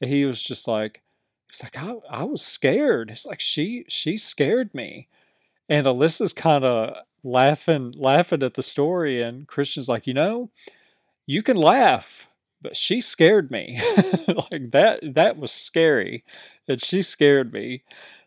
He 0.00 0.24
was 0.26 0.42
just 0.42 0.68
like, 0.68 1.02
he's 1.56 1.62
like, 1.62 1.76
I, 1.76 1.94
I 2.10 2.24
was 2.24 2.42
scared. 2.42 3.10
It's 3.10 3.26
like 3.26 3.40
she 3.40 3.84
she 3.88 4.16
scared 4.18 4.74
me, 4.74 5.08
and 5.68 5.86
Alyssa's 5.86 6.32
kind 6.32 6.64
of 6.64 6.96
laughing 7.24 7.94
laughing 7.96 8.42
at 8.42 8.54
the 8.54 8.62
story, 8.62 9.22
and 9.22 9.48
Christian's 9.48 9.88
like, 9.88 10.06
you 10.06 10.14
know, 10.14 10.50
you 11.26 11.42
can 11.42 11.56
laugh, 11.56 12.26
but 12.62 12.76
she 12.76 13.00
scared 13.00 13.50
me. 13.50 13.80
like 14.52 14.70
that 14.72 15.00
that 15.14 15.36
was 15.38 15.52
scary, 15.52 16.24
and 16.68 16.82
she 16.82 17.02
scared 17.02 17.52
me. 17.52 17.82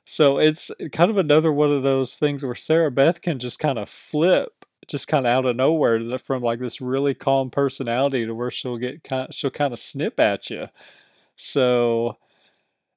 So 0.06 0.40
it's 0.40 0.72
kind 0.94 1.12
of 1.12 1.18
another 1.18 1.52
one 1.54 1.72
of 1.72 1.84
those 1.84 2.16
things 2.16 2.44
where 2.44 2.56
Sarah 2.56 2.92
Beth 2.92 3.22
can 3.22 3.40
just 3.40 3.60
kind 3.60 3.78
of 3.80 3.90
flip, 3.90 4.66
just 4.88 5.08
kind 5.08 5.28
of 5.28 5.32
out 5.32 5.46
of 5.46 5.56
nowhere 5.56 6.18
from 6.20 6.44
like 6.44 6.60
this 6.60 6.82
really 6.82 7.14
calm 7.14 7.52
personality 7.52 8.26
to 8.26 8.34
where 8.36 8.52
she'll 8.52 8.78
get 8.78 9.04
kind, 9.04 9.34
she'll 9.34 9.52
kind 9.52 9.74
of 9.74 9.80
snip 9.80 10.20
at 10.20 10.50
you. 10.50 10.66
So 11.36 12.18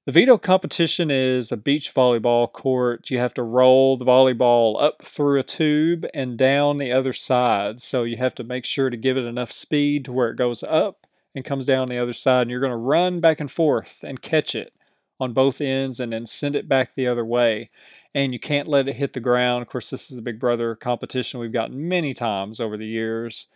the 0.04 0.12
veto 0.12 0.36
competition 0.36 1.10
is 1.12 1.52
a 1.52 1.56
beach 1.56 1.94
volleyball 1.94 2.50
court. 2.50 3.08
You 3.08 3.18
have 3.18 3.34
to 3.34 3.42
roll 3.42 3.96
the 3.96 4.04
volleyball 4.04 4.82
up 4.82 5.04
through 5.06 5.38
a 5.38 5.44
tube 5.44 6.06
and 6.12 6.36
down 6.36 6.78
the 6.78 6.90
other 6.90 7.12
side. 7.12 7.80
So 7.80 8.02
you 8.02 8.16
have 8.16 8.34
to 8.36 8.44
make 8.44 8.64
sure 8.64 8.90
to 8.90 8.96
give 8.96 9.16
it 9.16 9.24
enough 9.24 9.52
speed 9.52 10.06
to 10.06 10.12
where 10.12 10.30
it 10.30 10.36
goes 10.36 10.64
up 10.64 11.06
and 11.36 11.44
comes 11.44 11.64
down 11.64 11.88
the 11.88 11.98
other 11.98 12.12
side. 12.12 12.42
And 12.42 12.50
you're 12.50 12.58
going 12.58 12.70
to 12.70 12.76
run 12.76 13.20
back 13.20 13.38
and 13.38 13.50
forth 13.50 14.00
and 14.02 14.20
catch 14.20 14.56
it 14.56 14.72
on 15.20 15.32
both 15.32 15.60
ends 15.60 16.00
and 16.00 16.12
then 16.12 16.26
send 16.26 16.56
it 16.56 16.68
back 16.68 16.94
the 16.94 17.06
other 17.06 17.24
way. 17.24 17.70
And 18.12 18.32
you 18.32 18.40
can't 18.40 18.68
let 18.68 18.88
it 18.88 18.96
hit 18.96 19.12
the 19.12 19.20
ground. 19.20 19.62
Of 19.62 19.68
course, 19.68 19.88
this 19.88 20.10
is 20.10 20.18
a 20.18 20.22
Big 20.22 20.40
Brother 20.40 20.74
competition 20.74 21.38
we've 21.38 21.52
gotten 21.52 21.88
many 21.88 22.12
times 22.12 22.58
over 22.58 22.76
the 22.76 22.86
years. 22.86 23.46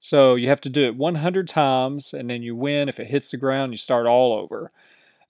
So 0.00 0.34
you 0.34 0.48
have 0.48 0.60
to 0.62 0.68
do 0.68 0.84
it 0.84 0.96
100 0.96 1.46
times 1.46 2.12
and 2.12 2.28
then 2.28 2.42
you 2.42 2.56
win. 2.56 2.88
If 2.88 2.98
it 2.98 3.06
hits 3.06 3.30
the 3.30 3.36
ground, 3.36 3.72
you 3.72 3.78
start 3.78 4.06
all 4.06 4.32
over. 4.32 4.72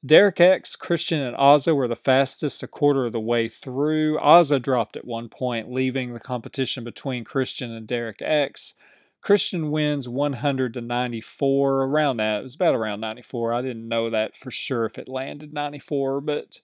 Derek 0.05 0.39
X, 0.39 0.77
Christian, 0.77 1.21
and 1.21 1.35
Azah 1.37 1.75
were 1.75 1.89
the 1.89 1.97
fastest 1.97 2.63
a 2.63 2.67
quarter 2.67 3.07
of 3.07 3.13
the 3.13 3.21
way 3.21 3.49
through. 3.49 4.19
Azah 4.19 4.61
dropped 4.61 4.97
at 4.97 5.07
one 5.07 5.31
point, 5.31 5.73
leaving 5.73 6.13
the 6.13 6.21
competition 6.21 6.85
between 6.85 7.25
Christian 7.25 7.73
and 7.73 7.87
Derek 7.87 8.21
X. 8.21 8.75
Christian 9.23 9.71
wins 9.71 10.07
100 10.07 10.75
to 10.75 10.83
94, 10.83 11.85
around 11.85 12.19
that. 12.19 12.41
It 12.41 12.43
was 12.43 12.55
about 12.55 12.75
around 12.75 13.01
94. 13.01 13.55
I 13.55 13.63
didn't 13.63 13.89
know 13.89 14.11
that 14.11 14.37
for 14.37 14.51
sure 14.51 14.85
if 14.85 14.99
it 14.99 15.09
landed 15.09 15.55
94, 15.55 16.21
but 16.21 16.61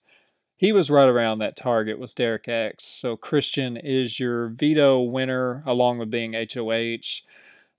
he 0.55 0.71
was 0.71 0.91
right 0.91 1.09
around 1.09 1.39
that 1.39 1.57
target 1.57 1.97
was 1.97 2.13
Derek 2.13 2.47
X. 2.47 2.85
So 2.85 3.17
Christian 3.17 3.75
is 3.75 4.19
your 4.19 4.49
veto 4.49 5.01
winner 5.01 5.63
along 5.65 5.97
with 5.97 6.11
being 6.11 6.33
HOH. 6.33 7.23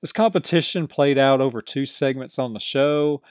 This 0.01 0.13
competition 0.13 0.89
played 0.89 1.19
out 1.19 1.41
over 1.41 1.63
two 1.63 1.87
segments 1.87 2.37
on 2.41 2.53
the 2.53 2.59
show. 2.59 3.23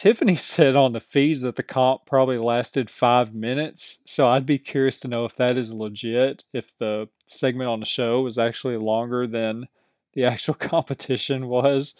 Tiffany 0.00 0.36
said 0.36 0.76
on 0.76 0.94
the 0.94 1.00
feeds 1.00 1.42
that 1.42 1.56
the 1.56 1.62
comp 1.62 2.06
probably 2.06 2.38
lasted 2.38 2.88
five 2.88 3.34
minutes. 3.34 3.98
So 4.06 4.26
I'd 4.26 4.46
be 4.46 4.58
curious 4.58 4.98
to 5.00 5.08
know 5.08 5.26
if 5.26 5.36
that 5.36 5.58
is 5.58 5.74
legit, 5.74 6.42
if 6.54 6.72
the 6.78 7.10
segment 7.26 7.68
on 7.68 7.80
the 7.80 7.86
show 7.86 8.22
was 8.22 8.38
actually 8.38 8.78
longer 8.78 9.26
than 9.26 9.68
the 10.14 10.24
actual 10.32 10.54
competition 10.54 11.48
was. 11.48 11.92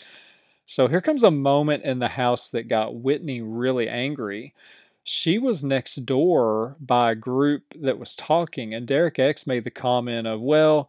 So 0.64 0.89
here 0.89 1.02
comes 1.02 1.22
a 1.22 1.31
moment 1.31 1.85
in 1.85 1.98
the 1.98 2.09
house 2.09 2.48
that 2.48 2.68
got 2.68 2.94
Whitney 2.94 3.43
really 3.43 3.86
angry. 3.86 4.55
She 5.05 5.36
was 5.36 5.62
next 5.62 6.06
door 6.06 6.77
by 6.81 7.12
a 7.12 7.16
group 7.16 7.64
that 7.82 7.98
was 7.98 8.14
talking, 8.14 8.72
and 8.72 8.86
Derek 8.86 9.18
X 9.18 9.47
made 9.47 9.64
the 9.64 9.70
comment 9.70 10.27
of, 10.27 10.40
Well, 10.40 10.89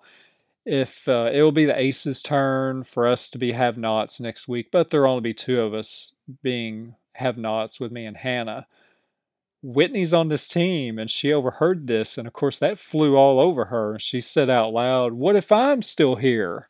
if 0.66 1.06
uh, 1.10 1.30
it 1.34 1.42
will 1.42 1.52
be 1.52 1.66
the 1.66 1.78
Aces' 1.78 2.22
turn 2.22 2.86
for 2.86 3.06
us 3.06 3.30
to 3.32 3.38
be 3.38 3.52
have 3.52 3.78
nots 3.78 4.22
next 4.22 4.48
week, 4.48 4.70
but 4.72 4.92
there'll 4.92 5.12
only 5.12 5.22
be 5.22 5.34
two 5.34 5.60
of 5.60 5.74
us 5.74 6.14
being 6.42 6.96
have 7.14 7.38
nots 7.38 7.80
with 7.80 7.92
me 7.92 8.06
and 8.06 8.18
Hannah. 8.18 8.68
Whitney's 9.64 10.14
on 10.14 10.30
this 10.30 10.48
team 10.48 10.98
and 10.98 11.10
she 11.10 11.32
overheard 11.32 11.88
this, 11.88 12.18
and 12.18 12.28
of 12.28 12.34
course 12.34 12.58
that 12.58 12.80
flew 12.80 13.16
all 13.16 13.40
over 13.40 13.66
her. 13.66 13.98
She 14.00 14.22
said 14.22 14.50
out 14.50 14.74
loud, 14.74 15.14
What 15.14 15.36
if 15.36 15.52
I'm 15.52 15.82
still 15.82 16.16
here? 16.16 16.68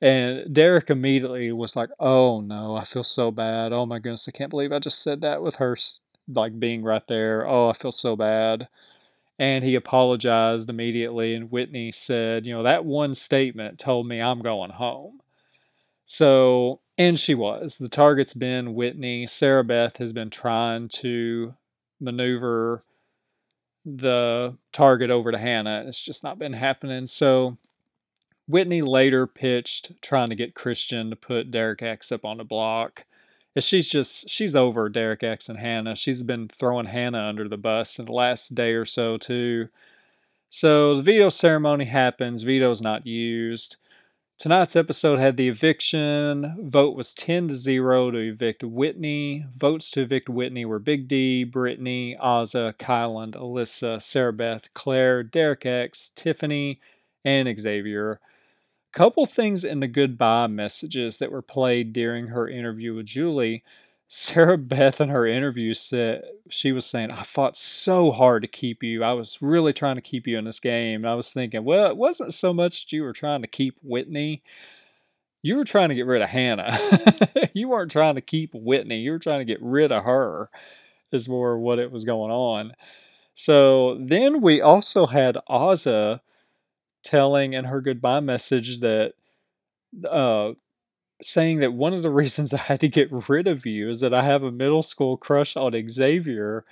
And 0.00 0.54
Derek 0.54 0.90
immediately 0.90 1.52
was 1.52 1.76
like, 1.76 1.90
Oh 2.00 2.40
no, 2.40 2.76
I 2.76 2.84
feel 2.84 3.04
so 3.04 3.30
bad. 3.30 3.72
Oh 3.72 3.86
my 3.86 3.98
goodness, 3.98 4.28
I 4.28 4.32
can't 4.32 4.50
believe 4.50 4.72
I 4.72 4.78
just 4.78 5.02
said 5.02 5.20
that 5.22 5.42
with 5.42 5.56
her 5.56 5.76
like 6.34 6.58
being 6.58 6.82
right 6.82 7.06
there. 7.08 7.46
Oh, 7.46 7.68
I 7.68 7.72
feel 7.72 7.92
so 7.92 8.16
bad. 8.16 8.68
And 9.38 9.64
he 9.64 9.74
apologized 9.74 10.68
immediately. 10.68 11.34
And 11.34 11.50
Whitney 11.50 11.92
said, 11.92 12.46
You 12.46 12.54
know, 12.54 12.62
that 12.64 12.84
one 12.84 13.14
statement 13.14 13.78
told 13.78 14.06
me 14.06 14.20
I'm 14.20 14.42
going 14.42 14.70
home. 14.70 15.20
So, 16.06 16.80
and 16.98 17.18
she 17.18 17.34
was. 17.34 17.78
The 17.78 17.88
target's 17.88 18.34
been 18.34 18.74
Whitney. 18.74 19.26
Sarah 19.26 19.64
Beth 19.64 19.96
has 19.98 20.12
been 20.12 20.30
trying 20.30 20.88
to 21.00 21.54
maneuver 22.00 22.82
the 23.86 24.56
target 24.72 25.10
over 25.10 25.32
to 25.32 25.38
Hannah. 25.38 25.84
It's 25.86 26.02
just 26.02 26.22
not 26.22 26.38
been 26.38 26.52
happening. 26.52 27.06
So, 27.06 27.56
Whitney 28.48 28.82
later 28.82 29.26
pitched 29.26 29.92
trying 30.02 30.28
to 30.30 30.34
get 30.34 30.54
Christian 30.54 31.10
to 31.10 31.16
put 31.16 31.50
Derek 31.50 31.82
X 31.82 32.10
up 32.10 32.24
on 32.24 32.38
the 32.38 32.44
block. 32.44 33.04
She's 33.58 33.88
just, 33.88 34.28
she's 34.28 34.54
over 34.54 34.88
Derek 34.88 35.22
X 35.22 35.48
and 35.48 35.58
Hannah. 35.58 35.96
She's 35.96 36.22
been 36.22 36.48
throwing 36.48 36.86
Hannah 36.86 37.26
under 37.28 37.48
the 37.48 37.56
bus 37.56 37.98
in 37.98 38.04
the 38.04 38.12
last 38.12 38.54
day 38.54 38.72
or 38.72 38.84
so, 38.84 39.16
too. 39.16 39.68
So 40.50 40.96
the 40.96 41.02
veto 41.02 41.28
ceremony 41.28 41.86
happens, 41.86 42.42
veto's 42.42 42.80
not 42.80 43.06
used. 43.06 43.76
Tonight's 44.38 44.76
episode 44.76 45.18
had 45.18 45.36
the 45.36 45.48
eviction. 45.48 46.56
Vote 46.70 46.96
was 46.96 47.12
10 47.14 47.48
to 47.48 47.56
0 47.56 48.12
to 48.12 48.18
evict 48.18 48.62
Whitney. 48.62 49.44
Votes 49.56 49.90
to 49.92 50.02
evict 50.02 50.28
Whitney 50.28 50.64
were 50.64 50.78
Big 50.78 51.08
D, 51.08 51.44
Britini, 51.44 52.16
Azah, 52.18 52.74
Kyland, 52.78 53.34
Alyssa, 53.34 54.00
Sarah 54.00 54.32
Beth, 54.32 54.62
Claire, 54.74 55.22
Derek 55.24 55.66
X, 55.66 56.12
Tiffany, 56.14 56.80
and 57.24 57.48
Xavier 57.60 58.20
A 58.94 58.98
couple 58.98 59.26
things 59.26 59.64
in 59.64 59.80
the 59.80 59.88
goodbye 59.88 60.46
messages 60.46 61.18
that 61.18 61.32
were 61.32 61.42
played 61.42 61.92
during 61.92 62.28
her 62.28 62.48
interview 62.48 62.94
with 62.94 63.06
Julie. 63.06 63.64
Sarah 64.10 64.56
Beth 64.56 65.02
in 65.02 65.10
her 65.10 65.26
interview 65.26 65.74
said 65.74 66.22
she 66.48 66.72
was 66.72 66.86
saying, 66.86 67.10
I 67.10 67.24
fought 67.24 67.58
so 67.58 68.10
hard 68.10 68.40
to 68.42 68.48
keep 68.48 68.82
you. 68.82 69.04
I 69.04 69.12
was 69.12 69.36
really 69.42 69.74
trying 69.74 69.96
to 69.96 70.02
keep 70.02 70.26
you 70.26 70.38
in 70.38 70.46
this 70.46 70.60
game. 70.60 71.04
And 71.04 71.10
I 71.10 71.14
was 71.14 71.30
thinking, 71.30 71.62
well, 71.62 71.90
it 71.90 71.96
wasn't 71.96 72.32
so 72.32 72.54
much 72.54 72.86
that 72.86 72.92
you 72.92 73.02
were 73.02 73.12
trying 73.12 73.42
to 73.42 73.48
keep 73.48 73.76
Whitney. 73.82 74.42
You 75.42 75.56
were 75.56 75.64
trying 75.64 75.90
to 75.90 75.94
get 75.94 76.06
rid 76.06 76.22
of 76.22 76.30
Hannah. 76.30 76.78
you 77.54 77.68
weren't 77.68 77.92
trying 77.92 78.14
to 78.14 78.22
keep 78.22 78.52
Whitney. 78.54 78.96
You 79.00 79.12
were 79.12 79.18
trying 79.18 79.40
to 79.40 79.52
get 79.52 79.62
rid 79.62 79.92
of 79.92 80.04
her, 80.04 80.48
is 81.12 81.28
more 81.28 81.58
what 81.58 81.78
it 81.78 81.92
was 81.92 82.04
going 82.04 82.30
on. 82.30 82.72
So 83.34 83.98
then 84.00 84.40
we 84.40 84.62
also 84.62 85.06
had 85.06 85.36
Ozza 85.50 86.20
telling 87.04 87.52
in 87.52 87.66
her 87.66 87.82
goodbye 87.82 88.20
message 88.20 88.80
that 88.80 89.12
uh, 90.10 90.52
saying 91.22 91.60
that 91.60 91.72
one 91.72 91.94
of 91.94 92.02
the 92.02 92.10
reasons 92.22 92.52
I 92.52 92.58
had 92.58 92.80
to 92.80 92.88
get 92.88 93.10
rid 93.28 93.46
of 93.46 93.66
you 93.66 93.90
is 93.90 94.00
that 94.00 94.14
I 94.14 94.24
have 94.24 94.42
a 94.42 94.52
middle 94.52 94.82
school 94.82 95.16
crush 95.16 95.56
on 95.56 95.72
Xavier 95.90 96.64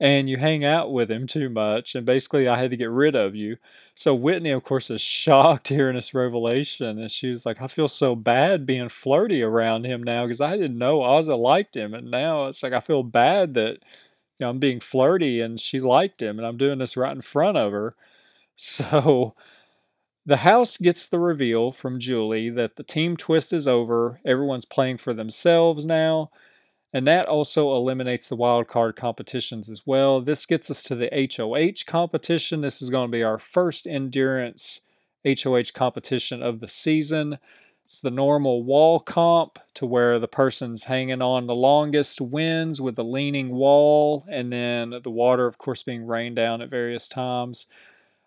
and 0.00 0.28
you 0.28 0.36
hang 0.38 0.64
out 0.64 0.92
with 0.92 1.10
him 1.10 1.26
too 1.26 1.48
much 1.48 1.94
and 1.94 2.06
basically 2.06 2.48
I 2.48 2.58
had 2.60 2.70
to 2.72 2.76
get 2.76 2.90
rid 2.90 3.16
of 3.16 3.34
you. 3.36 3.56
So 3.94 4.14
Whitney 4.14 4.50
of 4.50 4.64
course 4.64 4.90
is 4.90 5.00
shocked 5.02 5.68
hearing 5.68 5.96
this 5.96 6.14
revelation 6.14 6.98
and 7.00 7.10
she 7.10 7.30
was 7.30 7.46
like 7.46 7.62
I 7.62 7.68
feel 7.68 7.88
so 7.88 8.14
bad 8.16 8.66
being 8.66 8.88
flirty 8.88 9.42
around 9.42 9.86
him 9.86 10.02
now 10.02 10.26
because 10.26 10.40
I 10.40 10.56
didn't 10.56 10.78
know 10.78 11.00
Azah 11.00 11.38
liked 11.40 11.76
him 11.76 11.94
and 11.94 12.10
now 12.10 12.46
it's 12.48 12.62
like 12.62 12.72
I 12.72 12.80
feel 12.80 13.02
bad 13.04 13.54
that 13.54 13.78
you 14.38 14.46
know 14.46 14.50
I'm 14.50 14.58
being 14.60 14.80
flirty 14.80 15.40
and 15.40 15.60
she 15.60 15.80
liked 15.80 16.22
him 16.22 16.38
and 16.38 16.46
I'm 16.46 16.56
doing 16.58 16.78
this 16.78 16.96
right 16.96 17.14
in 17.14 17.22
front 17.22 17.56
of 17.58 17.72
her. 17.72 17.94
So 18.56 19.34
the 20.26 20.38
house 20.38 20.76
gets 20.76 21.06
the 21.06 21.18
reveal 21.18 21.70
from 21.70 22.00
Julie 22.00 22.50
that 22.50 22.76
the 22.76 22.82
team 22.82 23.16
twist 23.16 23.52
is 23.52 23.68
over, 23.68 24.20
everyone's 24.24 24.64
playing 24.64 24.98
for 24.98 25.12
themselves 25.12 25.84
now, 25.84 26.30
and 26.94 27.06
that 27.06 27.26
also 27.26 27.74
eliminates 27.74 28.28
the 28.28 28.36
wild 28.36 28.68
card 28.68 28.96
competitions 28.96 29.68
as 29.68 29.82
well. 29.84 30.20
This 30.20 30.46
gets 30.46 30.70
us 30.70 30.82
to 30.84 30.94
the 30.94 31.10
HOH 31.36 31.90
competition. 31.90 32.60
This 32.60 32.80
is 32.80 32.88
going 32.88 33.08
to 33.08 33.12
be 33.12 33.22
our 33.22 33.38
first 33.38 33.86
endurance 33.86 34.80
HOH 35.26 35.72
competition 35.74 36.42
of 36.42 36.60
the 36.60 36.68
season. 36.68 37.38
It's 37.84 37.98
the 37.98 38.10
normal 38.10 38.62
wall 38.62 39.00
comp 39.00 39.58
to 39.74 39.84
where 39.84 40.18
the 40.18 40.28
person's 40.28 40.84
hanging 40.84 41.20
on 41.20 41.46
the 41.46 41.54
longest 41.54 42.20
wins 42.20 42.80
with 42.80 42.96
the 42.96 43.04
leaning 43.04 43.50
wall, 43.50 44.24
and 44.30 44.50
then 44.50 44.94
the 45.02 45.10
water, 45.10 45.46
of 45.46 45.58
course, 45.58 45.82
being 45.82 46.06
rained 46.06 46.36
down 46.36 46.62
at 46.62 46.70
various 46.70 47.08
times. 47.08 47.66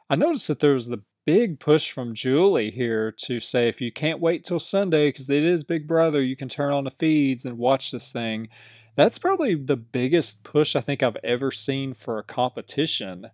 I 0.09 0.15
noticed 0.15 0.47
that 0.49 0.59
there 0.59 0.73
was 0.73 0.87
the 0.87 1.01
big 1.27 1.59
push 1.59 1.91
from 1.91 2.15
Julie 2.15 2.71
here 2.71 3.11
to 3.11 3.41
say 3.41 3.67
if 3.67 3.81
you 3.81 3.91
can't 3.91 4.21
wait 4.21 4.45
till 4.45 4.61
Sunday 4.61 5.09
because 5.09 5.29
it 5.29 5.43
is 5.43 5.61
Big 5.61 5.85
Brother, 5.85 6.23
you 6.23 6.37
can 6.37 6.47
turn 6.47 6.71
on 6.71 6.85
the 6.85 6.91
feeds 6.91 7.43
and 7.43 7.57
watch 7.57 7.91
this 7.91 8.13
thing. 8.13 8.47
That's 8.95 9.17
probably 9.17 9.53
the 9.55 9.75
biggest 9.75 10.41
push 10.43 10.73
I 10.73 10.79
think 10.79 11.03
I've 11.03 11.17
ever 11.25 11.51
seen 11.51 11.93
for 11.93 12.17
a 12.17 12.23
competition. 12.23 13.25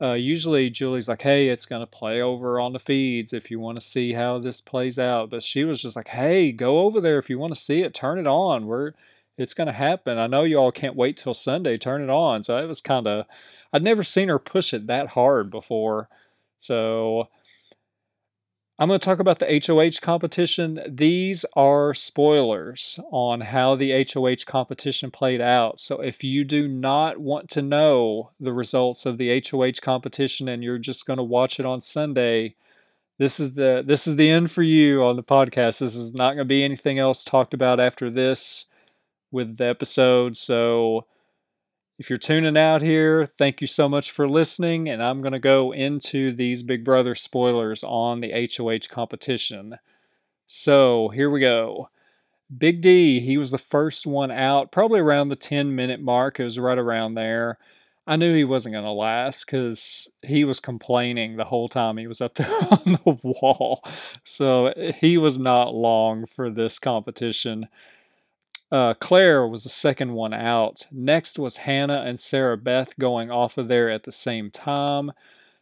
Uh, 0.00 0.14
usually 0.14 0.68
Julie's 0.68 1.06
like, 1.06 1.22
hey, 1.22 1.48
it's 1.48 1.64
going 1.64 1.80
to 1.80 1.86
play 1.86 2.20
over 2.20 2.58
on 2.58 2.72
the 2.72 2.80
feeds 2.80 3.32
if 3.32 3.52
you 3.52 3.60
want 3.60 3.78
to 3.78 3.86
see 3.86 4.12
how 4.12 4.40
this 4.40 4.60
plays 4.60 4.98
out. 4.98 5.30
But 5.30 5.44
she 5.44 5.62
was 5.62 5.80
just 5.80 5.94
like, 5.94 6.08
hey, 6.08 6.50
go 6.50 6.80
over 6.80 7.00
there 7.00 7.20
if 7.20 7.30
you 7.30 7.38
want 7.38 7.54
to 7.54 7.60
see 7.60 7.82
it, 7.82 7.94
turn 7.94 8.18
it 8.18 8.26
on. 8.26 8.66
We're, 8.66 8.94
it's 9.38 9.54
going 9.54 9.68
to 9.68 9.72
happen. 9.72 10.18
I 10.18 10.26
know 10.26 10.42
you 10.42 10.56
all 10.56 10.72
can't 10.72 10.96
wait 10.96 11.18
till 11.18 11.34
Sunday, 11.34 11.78
turn 11.78 12.02
it 12.02 12.10
on. 12.10 12.42
So 12.42 12.56
it 12.56 12.66
was 12.66 12.80
kind 12.80 13.06
of, 13.06 13.26
I'd 13.72 13.84
never 13.84 14.02
seen 14.02 14.28
her 14.28 14.40
push 14.40 14.74
it 14.74 14.88
that 14.88 15.06
hard 15.06 15.52
before. 15.52 16.08
So 16.62 17.28
I'm 18.78 18.88
going 18.88 19.00
to 19.00 19.04
talk 19.04 19.18
about 19.18 19.40
the 19.40 19.62
HOH 19.66 20.00
competition. 20.00 20.80
These 20.88 21.44
are 21.54 21.92
spoilers 21.92 22.98
on 23.10 23.40
how 23.40 23.74
the 23.74 24.06
HOH 24.12 24.44
competition 24.46 25.10
played 25.10 25.40
out. 25.40 25.80
So 25.80 26.00
if 26.00 26.22
you 26.22 26.44
do 26.44 26.68
not 26.68 27.18
want 27.18 27.50
to 27.50 27.62
know 27.62 28.30
the 28.38 28.52
results 28.52 29.06
of 29.06 29.18
the 29.18 29.42
HOH 29.50 29.82
competition 29.82 30.48
and 30.48 30.62
you're 30.62 30.78
just 30.78 31.04
going 31.04 31.16
to 31.16 31.22
watch 31.24 31.58
it 31.58 31.66
on 31.66 31.80
Sunday, 31.80 32.54
this 33.18 33.40
is 33.40 33.52
the 33.52 33.82
this 33.84 34.06
is 34.06 34.16
the 34.16 34.30
end 34.30 34.52
for 34.52 34.62
you 34.62 35.02
on 35.02 35.16
the 35.16 35.22
podcast. 35.22 35.80
This 35.80 35.96
is 35.96 36.14
not 36.14 36.34
going 36.34 36.38
to 36.38 36.44
be 36.44 36.64
anything 36.64 36.98
else 36.98 37.24
talked 37.24 37.54
about 37.54 37.80
after 37.80 38.08
this 38.08 38.66
with 39.32 39.56
the 39.56 39.66
episode. 39.66 40.36
So 40.36 41.06
if 41.98 42.08
you're 42.08 42.18
tuning 42.18 42.56
out 42.56 42.82
here, 42.82 43.26
thank 43.38 43.60
you 43.60 43.66
so 43.66 43.88
much 43.88 44.10
for 44.10 44.28
listening, 44.28 44.88
and 44.88 45.02
I'm 45.02 45.20
going 45.20 45.32
to 45.32 45.38
go 45.38 45.72
into 45.72 46.34
these 46.34 46.62
Big 46.62 46.84
Brother 46.84 47.14
spoilers 47.14 47.84
on 47.84 48.20
the 48.20 48.50
HOH 48.56 48.92
competition. 48.92 49.76
So, 50.46 51.08
here 51.10 51.30
we 51.30 51.40
go. 51.40 51.90
Big 52.56 52.80
D, 52.82 53.20
he 53.20 53.38
was 53.38 53.50
the 53.50 53.58
first 53.58 54.06
one 54.06 54.30
out, 54.30 54.72
probably 54.72 55.00
around 55.00 55.28
the 55.28 55.36
10 55.36 55.74
minute 55.74 56.00
mark. 56.00 56.38
It 56.38 56.44
was 56.44 56.58
right 56.58 56.78
around 56.78 57.14
there. 57.14 57.58
I 58.06 58.16
knew 58.16 58.34
he 58.34 58.44
wasn't 58.44 58.74
going 58.74 58.84
to 58.84 58.90
last 58.90 59.46
because 59.46 60.08
he 60.22 60.44
was 60.44 60.58
complaining 60.58 61.36
the 61.36 61.44
whole 61.44 61.68
time 61.68 61.96
he 61.96 62.08
was 62.08 62.20
up 62.20 62.34
there 62.36 62.50
on 62.50 62.98
the 63.04 63.18
wall. 63.22 63.84
So 64.24 64.72
he 65.00 65.18
was 65.18 65.38
not 65.38 65.74
long 65.74 66.26
for 66.34 66.50
this 66.50 66.78
competition. 66.78 67.68
Uh, 68.72 68.94
Claire 68.94 69.46
was 69.46 69.64
the 69.64 69.68
second 69.68 70.14
one 70.14 70.32
out. 70.32 70.86
Next 70.90 71.38
was 71.38 71.58
Hannah 71.58 72.04
and 72.06 72.18
Sarah 72.18 72.56
Beth 72.56 72.88
going 72.98 73.30
off 73.30 73.58
of 73.58 73.68
there 73.68 73.90
at 73.90 74.04
the 74.04 74.12
same 74.12 74.50
time. 74.50 75.12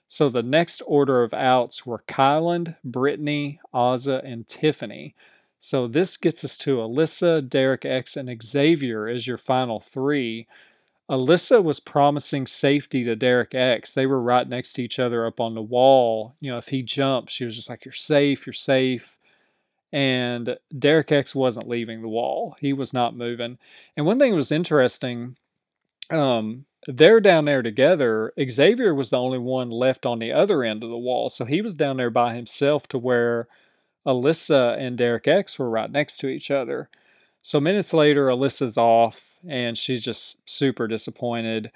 So 0.06 0.28
the 0.28 0.44
next 0.44 0.80
order 0.86 1.24
of 1.24 1.34
outs 1.34 1.84
were 1.84 2.04
Kyland, 2.06 2.76
Britini, 2.86 3.58
Azah, 3.74 4.22
and 4.24 4.46
Tiffany. 4.46 5.16
So 5.58 5.88
this 5.88 6.16
gets 6.16 6.44
us 6.44 6.56
to 6.58 6.76
Alyssa, 6.76 7.46
Derek 7.48 7.84
X, 7.84 8.16
and 8.16 8.30
Xavier 8.42 9.08
as 9.08 9.26
your 9.26 9.38
final 9.38 9.80
three. 9.80 10.46
Alyssa 11.10 11.62
was 11.62 11.80
promising 11.80 12.46
safety 12.46 13.02
to 13.02 13.16
Derek 13.16 13.56
X. 13.56 13.92
They 13.92 14.06
were 14.06 14.22
right 14.22 14.48
next 14.48 14.74
to 14.74 14.82
each 14.84 15.00
other 15.00 15.26
up 15.26 15.40
on 15.40 15.54
the 15.54 15.62
wall. 15.62 16.36
You 16.40 16.52
know, 16.52 16.58
if 16.58 16.68
he 16.68 16.82
jumped, 16.82 17.32
she 17.32 17.44
was 17.44 17.56
just 17.56 17.68
like, 17.68 17.84
You're 17.84 17.92
safe, 17.92 18.46
you're 18.46 18.52
safe. 18.52 19.16
And 19.92 20.56
Derek 20.78 21.10
X 21.10 21.34
wasn't 21.34 21.68
leaving 21.68 22.00
the 22.00 22.08
wall. 22.08 22.56
He 22.60 22.72
was 22.72 22.92
not 22.92 23.16
moving. 23.16 23.58
And 23.96 24.06
one 24.06 24.18
thing 24.18 24.34
was 24.34 24.52
interesting, 24.52 25.36
um, 26.10 26.64
they're 26.86 27.20
down 27.20 27.44
there 27.44 27.62
together. 27.62 28.32
Xavier 28.48 28.94
was 28.94 29.10
the 29.10 29.18
only 29.18 29.38
one 29.38 29.70
left 29.70 30.06
on 30.06 30.18
the 30.18 30.32
other 30.32 30.64
end 30.64 30.82
of 30.82 30.90
the 30.90 30.98
wall. 30.98 31.28
So 31.28 31.44
he 31.44 31.60
was 31.60 31.74
down 31.74 31.96
there 31.96 32.10
by 32.10 32.34
himself 32.34 32.86
to 32.88 32.98
where 32.98 33.48
Alyssa 34.06 34.78
and 34.78 34.96
Derek 34.96 35.28
X 35.28 35.58
were 35.58 35.68
right 35.68 35.90
next 35.90 36.18
to 36.18 36.28
each 36.28 36.50
other. 36.50 36.88
So 37.42 37.60
minutes 37.60 37.92
later, 37.92 38.28
Alyssa's 38.28 38.78
off 38.78 39.34
and 39.48 39.76
she's 39.76 40.02
just 40.02 40.36
super 40.46 40.86
disappointed. 40.86 41.70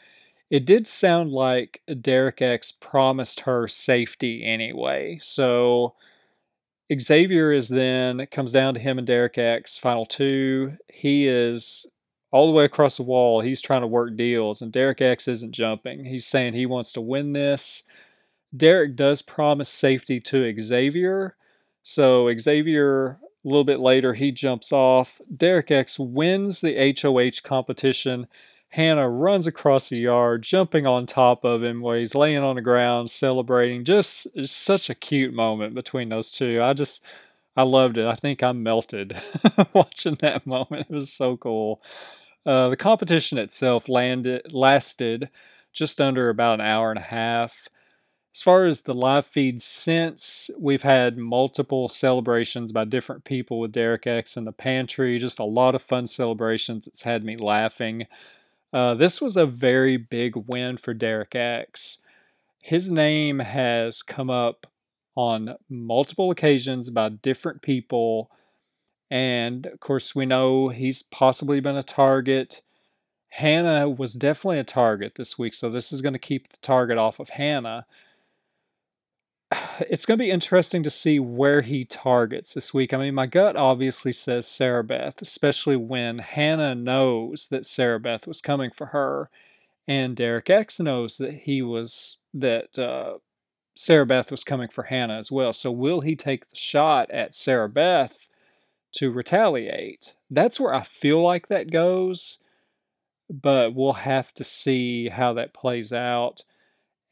It 0.50 0.66
did 0.66 0.86
sound 0.86 1.32
like 1.32 1.80
Derek 2.00 2.40
X 2.40 2.72
promised 2.72 3.40
her 3.40 3.66
safety 3.68 4.44
anyway. 4.44 5.18
So 5.22 5.94
Xavier 6.92 7.52
is 7.52 7.68
then 7.68 8.26
comes 8.30 8.52
down 8.52 8.74
to 8.74 8.80
him 8.80 8.98
and 8.98 9.06
Derek 9.06 9.38
X, 9.38 9.78
final 9.78 10.04
two. 10.04 10.76
He 10.92 11.26
is 11.26 11.86
all 12.30 12.46
the 12.46 12.52
way 12.52 12.64
across 12.64 12.96
the 12.96 13.02
wall. 13.02 13.40
He's 13.40 13.62
trying 13.62 13.80
to 13.80 13.86
work 13.86 14.16
deals, 14.16 14.60
and 14.60 14.72
Derek 14.72 15.00
X 15.00 15.28
isn't 15.28 15.52
jumping. 15.52 16.04
He's 16.04 16.26
saying 16.26 16.54
he 16.54 16.66
wants 16.66 16.92
to 16.94 17.00
win 17.00 17.32
this. 17.32 17.84
Derek 18.56 18.96
does 18.96 19.22
promise 19.22 19.68
safety 19.68 20.20
to 20.20 20.54
Xavier. 20.60 21.36
So 21.82 22.30
Xavier, 22.36 23.06
a 23.06 23.18
little 23.44 23.64
bit 23.64 23.80
later, 23.80 24.14
he 24.14 24.30
jumps 24.30 24.72
off. 24.72 25.20
Derek 25.34 25.70
X 25.70 25.98
wins 25.98 26.60
the 26.60 26.94
HOH 27.00 27.46
competition. 27.48 28.26
Hannah 28.74 29.08
runs 29.08 29.46
across 29.46 29.88
the 29.88 29.98
yard, 29.98 30.42
jumping 30.42 30.84
on 30.84 31.06
top 31.06 31.44
of 31.44 31.62
him 31.62 31.80
while 31.80 31.96
he's 31.96 32.16
laying 32.16 32.42
on 32.42 32.56
the 32.56 32.60
ground, 32.60 33.08
celebrating. 33.08 33.84
Just 33.84 34.26
such 34.46 34.90
a 34.90 34.96
cute 34.96 35.32
moment 35.32 35.76
between 35.76 36.08
those 36.08 36.32
two. 36.32 36.60
I 36.60 36.72
just, 36.72 37.00
I 37.56 37.62
loved 37.62 37.98
it. 37.98 38.06
I 38.06 38.16
think 38.16 38.42
I 38.42 38.50
melted 38.50 39.16
watching 39.72 40.18
that 40.22 40.44
moment. 40.44 40.88
It 40.90 40.94
was 40.96 41.12
so 41.12 41.36
cool. 41.36 41.82
Uh, 42.44 42.68
the 42.68 42.76
competition 42.76 43.38
itself 43.38 43.88
landed 43.88 44.52
lasted 44.52 45.28
just 45.72 46.00
under 46.00 46.28
about 46.28 46.54
an 46.54 46.66
hour 46.66 46.90
and 46.90 46.98
a 46.98 47.02
half. 47.02 47.52
As 48.34 48.42
far 48.42 48.66
as 48.66 48.80
the 48.80 48.94
live 48.94 49.24
feed 49.24 49.62
since, 49.62 50.50
we've 50.58 50.82
had 50.82 51.16
multiple 51.16 51.88
celebrations 51.88 52.72
by 52.72 52.86
different 52.86 53.24
people 53.24 53.60
with 53.60 53.70
Derek 53.70 54.08
X 54.08 54.36
in 54.36 54.44
the 54.44 54.52
pantry. 54.52 55.20
Just 55.20 55.38
a 55.38 55.44
lot 55.44 55.76
of 55.76 55.82
fun 55.82 56.08
celebrations. 56.08 56.88
It's 56.88 57.02
had 57.02 57.24
me 57.24 57.36
laughing. 57.36 58.08
Uh, 58.74 58.94
this 58.94 59.20
was 59.20 59.36
a 59.36 59.46
very 59.46 59.96
big 59.96 60.34
win 60.36 60.76
for 60.76 60.92
Derek 60.92 61.36
X. 61.36 61.98
His 62.60 62.90
name 62.90 63.38
has 63.38 64.02
come 64.02 64.30
up 64.30 64.66
on 65.16 65.54
multiple 65.70 66.32
occasions 66.32 66.90
by 66.90 67.10
different 67.10 67.62
people 67.62 68.30
and 69.10 69.66
of 69.66 69.78
course, 69.78 70.14
we 70.14 70.26
know 70.26 70.70
he's 70.70 71.02
possibly 71.02 71.60
been 71.60 71.76
a 71.76 71.84
target. 71.84 72.62
Hannah 73.28 73.88
was 73.88 74.14
definitely 74.14 74.58
a 74.58 74.64
target 74.64 75.12
this 75.16 75.38
week, 75.38 75.54
so 75.54 75.70
this 75.70 75.92
is 75.92 76.00
going 76.00 76.14
to 76.14 76.18
keep 76.18 76.50
the 76.50 76.58
target 76.62 76.98
off 76.98 77.20
of 77.20 77.28
Hannah. 77.28 77.86
It's 79.90 80.06
going 80.06 80.18
to 80.18 80.24
be 80.24 80.30
interesting 80.30 80.82
to 80.84 80.90
see 80.90 81.18
where 81.18 81.62
he 81.62 81.84
targets 81.84 82.54
this 82.54 82.72
week. 82.72 82.92
I 82.92 82.98
mean, 82.98 83.14
my 83.14 83.26
gut 83.26 83.56
obviously 83.56 84.12
says 84.12 84.46
Sarah 84.46 84.84
Beth, 84.84 85.20
especially 85.20 85.76
when 85.76 86.18
Hannah 86.18 86.74
knows 86.76 87.48
that 87.50 87.66
Sarah 87.66 87.98
Beth 87.98 88.26
was 88.26 88.40
coming 88.40 88.70
for 88.70 88.86
her, 88.86 89.30
and 89.88 90.16
Derek 90.16 90.48
X 90.48 90.78
knows 90.78 91.16
that 91.18 91.34
he 91.42 91.60
was 91.60 92.18
that 92.32 92.78
uh, 92.78 93.18
Sarah 93.76 94.06
Beth 94.06 94.30
was 94.30 94.44
coming 94.44 94.68
for 94.68 94.84
Hannah 94.84 95.18
as 95.18 95.30
well. 95.32 95.52
So 95.52 95.70
will 95.70 96.00
he 96.00 96.14
take 96.14 96.48
the 96.50 96.56
shot 96.56 97.10
at 97.10 97.34
Sarah 97.34 97.68
Beth 97.68 98.14
to 98.94 99.10
retaliate. 99.10 100.12
That's 100.30 100.58
where 100.58 100.74
I 100.74 100.84
feel 100.84 101.22
like 101.22 101.48
that 101.48 101.70
goes, 101.70 102.38
but 103.28 103.74
we'll 103.74 103.92
have 103.92 104.32
to 104.34 104.44
see 104.44 105.08
how 105.08 105.34
that 105.34 105.54
plays 105.54 105.92
out. 105.92 106.42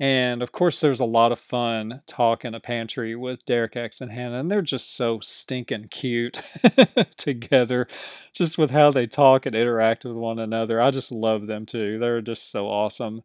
And 0.02 0.42
of 0.42 0.50
course, 0.50 0.80
there's 0.80 0.98
a 0.98 1.04
lot 1.04 1.30
of 1.30 1.38
fun 1.38 2.02
talk 2.08 2.44
in 2.44 2.56
a 2.56 2.60
pantry 2.60 3.14
with 3.14 3.46
Derek 3.46 3.76
X 3.76 4.00
and 4.00 4.10
Hannah, 4.10 4.40
and 4.40 4.50
they're 4.50 4.60
just 4.60 4.96
so 4.96 5.20
stinking 5.20 5.90
cute 5.92 6.40
together, 7.16 7.86
just 8.34 8.58
with 8.58 8.70
how 8.70 8.90
they 8.90 9.06
talk 9.06 9.46
and 9.46 9.54
interact 9.54 10.04
with 10.04 10.16
one 10.16 10.40
another. 10.40 10.82
I 10.82 10.90
just 10.90 11.12
love 11.12 11.46
them 11.46 11.66
too. 11.66 12.00
They're 12.00 12.20
just 12.20 12.50
so 12.50 12.66
awesome. 12.66 13.22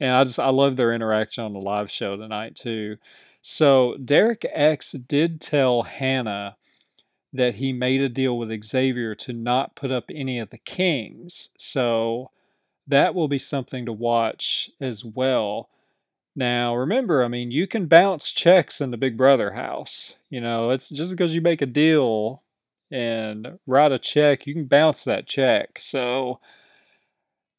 And 0.00 0.12
I 0.12 0.24
just, 0.24 0.38
I 0.38 0.48
love 0.48 0.76
their 0.76 0.94
interaction 0.94 1.44
on 1.44 1.52
the 1.52 1.58
live 1.58 1.90
show 1.90 2.16
tonight 2.16 2.56
too. 2.56 2.96
So, 3.42 3.98
Derek 4.02 4.46
X 4.50 4.92
did 4.92 5.38
tell 5.38 5.82
Hannah 5.82 6.56
that 7.34 7.56
he 7.56 7.74
made 7.74 8.00
a 8.00 8.08
deal 8.08 8.38
with 8.38 8.64
Xavier 8.64 9.14
to 9.16 9.34
not 9.34 9.76
put 9.76 9.90
up 9.90 10.04
any 10.14 10.38
of 10.38 10.48
the 10.48 10.56
kings. 10.56 11.50
So 11.58 12.30
that 12.86 13.14
will 13.14 13.28
be 13.28 13.38
something 13.38 13.84
to 13.84 13.92
watch 13.92 14.70
as 14.80 15.04
well. 15.04 15.68
Now, 16.36 16.76
remember, 16.76 17.24
I 17.24 17.28
mean, 17.28 17.50
you 17.50 17.66
can 17.66 17.86
bounce 17.86 18.30
checks 18.30 18.80
in 18.80 18.90
the 18.90 18.96
Big 18.96 19.16
Brother 19.16 19.52
house. 19.52 20.12
You 20.30 20.40
know, 20.40 20.70
it's 20.70 20.88
just 20.90 21.10
because 21.10 21.34
you 21.34 21.40
make 21.40 21.62
a 21.62 21.66
deal 21.66 22.42
and 22.90 23.58
write 23.66 23.90
a 23.90 23.98
check, 23.98 24.46
you 24.46 24.54
can 24.54 24.66
bounce 24.66 25.02
that 25.04 25.26
check. 25.26 25.78
So, 25.80 26.38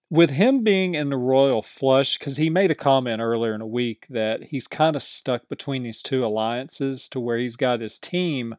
with 0.10 0.30
him 0.30 0.64
being 0.64 0.96
in 0.96 1.10
the 1.10 1.18
royal 1.18 1.62
flush, 1.62 2.18
because 2.18 2.38
he 2.38 2.50
made 2.50 2.72
a 2.72 2.76
comment 2.76 3.20
earlier 3.20 3.54
in 3.54 3.60
the 3.60 3.66
week 3.66 4.06
that 4.10 4.44
he's 4.44 4.68
kind 4.68 4.96
of 4.96 5.04
stuck 5.04 5.50
between 5.50 5.84
these 5.84 6.02
two 6.02 6.24
alliances 6.24 7.10
to 7.10 7.20
where 7.20 7.38
he's 7.40 7.58
got 7.58 7.82
his 7.82 8.00
team 8.00 8.56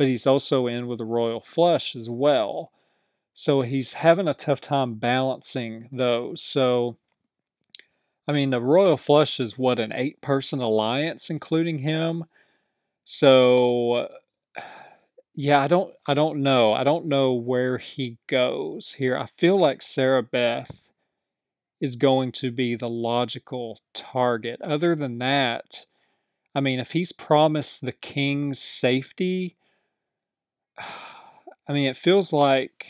but 0.00 0.08
he's 0.08 0.26
also 0.26 0.66
in 0.66 0.86
with 0.86 0.96
the 0.96 1.04
royal 1.04 1.42
flush 1.42 1.94
as 1.94 2.08
well. 2.08 2.72
So 3.34 3.60
he's 3.60 3.92
having 3.92 4.26
a 4.26 4.32
tough 4.32 4.62
time 4.62 4.94
balancing 4.94 5.90
those. 5.92 6.42
So, 6.42 6.96
I 8.30 8.32
mean, 8.32 8.50
the 8.50 8.60
royal 8.60 8.96
flush 8.96 9.40
is 9.40 9.58
what 9.58 9.80
an 9.80 9.92
eight 9.92 10.20
person 10.20 10.60
alliance, 10.60 11.30
including 11.30 11.80
him. 11.80 12.26
So, 13.02 14.06
yeah, 15.34 15.60
I 15.60 15.66
don't, 15.66 15.92
I 16.06 16.14
don't 16.14 16.40
know. 16.40 16.72
I 16.72 16.84
don't 16.84 17.06
know 17.06 17.32
where 17.32 17.78
he 17.78 18.18
goes 18.28 18.92
here. 18.92 19.18
I 19.18 19.26
feel 19.36 19.58
like 19.58 19.82
Sarah 19.82 20.22
Beth 20.22 20.84
is 21.80 21.96
going 21.96 22.30
to 22.30 22.52
be 22.52 22.76
the 22.76 22.88
logical 22.88 23.80
target. 23.94 24.62
Other 24.62 24.94
than 24.94 25.18
that, 25.18 25.80
I 26.54 26.60
mean, 26.60 26.78
if 26.78 26.92
he's 26.92 27.10
promised 27.10 27.80
the 27.80 27.90
king's 27.90 28.60
safety, 28.60 29.56
I 30.78 31.72
mean, 31.72 31.88
it 31.88 31.96
feels 31.96 32.32
like 32.32 32.86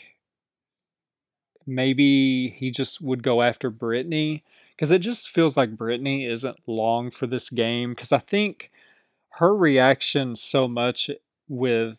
maybe 1.65 2.51
he 2.51 2.69
just 2.69 3.01
would 3.01 3.23
go 3.23 3.41
after 3.41 3.71
Britini 3.71 4.43
because 4.81 4.89
it 4.89 4.97
just 4.97 5.29
feels 5.29 5.55
like 5.55 5.77
Britini 5.77 6.27
isn't 6.27 6.57
long 6.65 7.11
for 7.11 7.27
this 7.27 7.51
game 7.51 7.91
because 7.91 8.11
I 8.11 8.17
think 8.17 8.71
her 9.33 9.55
reaction 9.55 10.35
so 10.35 10.67
much 10.67 11.11
with 11.47 11.97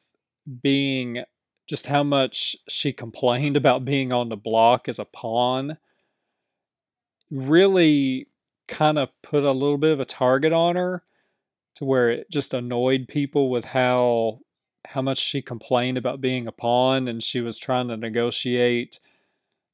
being 0.64 1.22
just 1.68 1.86
how 1.86 2.02
much 2.02 2.56
she 2.68 2.92
complained 2.92 3.56
about 3.56 3.84
being 3.84 4.10
on 4.10 4.30
the 4.30 4.36
block 4.36 4.88
as 4.88 4.98
a 4.98 5.04
pawn 5.04 5.78
really 7.30 8.26
kind 8.66 8.98
of 8.98 9.10
put 9.22 9.44
a 9.44 9.52
little 9.52 9.78
bit 9.78 9.92
of 9.92 10.00
a 10.00 10.04
target 10.04 10.52
on 10.52 10.74
her 10.74 11.04
to 11.76 11.84
where 11.84 12.10
it 12.10 12.30
just 12.32 12.52
annoyed 12.52 13.06
people 13.06 13.48
with 13.48 13.64
how 13.64 14.40
how 14.86 15.02
much 15.02 15.18
she 15.18 15.40
complained 15.40 15.96
about 15.96 16.20
being 16.20 16.48
a 16.48 16.52
pawn 16.52 17.06
and 17.06 17.22
she 17.22 17.40
was 17.40 17.60
trying 17.60 17.86
to 17.86 17.96
negotiate 17.96 18.98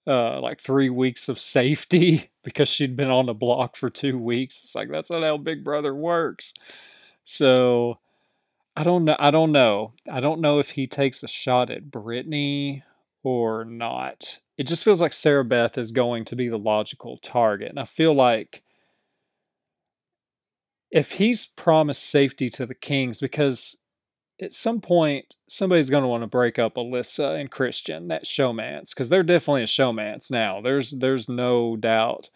uh, 0.09 0.41
like 0.41 0.61
three 0.61 0.91
weeks 0.91 1.29
of 1.29 1.39
safety 1.39 2.31
because 2.43 2.69
she'd 2.69 2.97
been 2.97 3.11
on 3.11 3.27
the 3.27 3.35
block 3.35 3.77
for 3.77 3.91
two 3.91 4.19
weeks. 4.19 4.61
It's 4.65 4.75
like 4.75 4.89
that's 4.91 5.11
not 5.11 5.23
how 5.23 5.37
Big 5.37 5.63
Brother 5.63 5.95
works. 5.95 6.55
So 7.25 7.99
I 8.77 8.85
don't 8.85 9.05
know. 9.05 9.17
I 9.19 9.31
don't 9.31 9.53
know. 9.53 9.93
I 10.11 10.21
don't 10.21 10.41
know 10.41 10.59
if 10.61 10.71
he 10.71 10.87
takes 10.87 11.23
a 11.23 11.29
shot 11.29 11.71
at 11.71 11.91
Britini 11.91 12.83
or 13.23 13.65
not. 13.65 14.39
It 14.57 14.67
just 14.67 14.85
feels 14.85 15.01
like 15.01 15.13
Sarah 15.13 15.45
Beth 15.45 15.77
is 15.77 15.93
going 15.93 16.25
to 16.27 16.37
be 16.37 16.49
the 16.49 16.59
logical 16.59 17.19
target. 17.19 17.71
And 17.71 17.79
I 17.79 17.85
feel 17.85 18.15
like 18.15 18.63
if 20.91 21.13
he's 21.13 21.47
promised 21.47 22.09
safety 22.09 22.51
to 22.51 22.67
the 22.67 22.75
Kings, 22.75 23.19
because 23.21 23.77
at 24.41 24.53
some 24.53 24.81
point 24.81 25.35
somebody's 25.49 25.91
going 25.91 26.03
to 26.03 26.09
want 26.09 26.23
to 26.23 26.29
break 26.29 26.59
up 26.59 26.77
Alyssa 26.77 27.41
and 27.41 27.51
Christian, 27.51 28.09
that 28.09 28.25
showmance, 28.25 28.91
because 28.91 29.09
they're 29.09 29.23
definitely 29.23 29.63
a 29.63 29.67
showmance 29.67 30.31
now. 30.31 30.61
There's 30.61 30.91
there's 30.91 31.29
no 31.29 31.77
doubt 31.77 32.31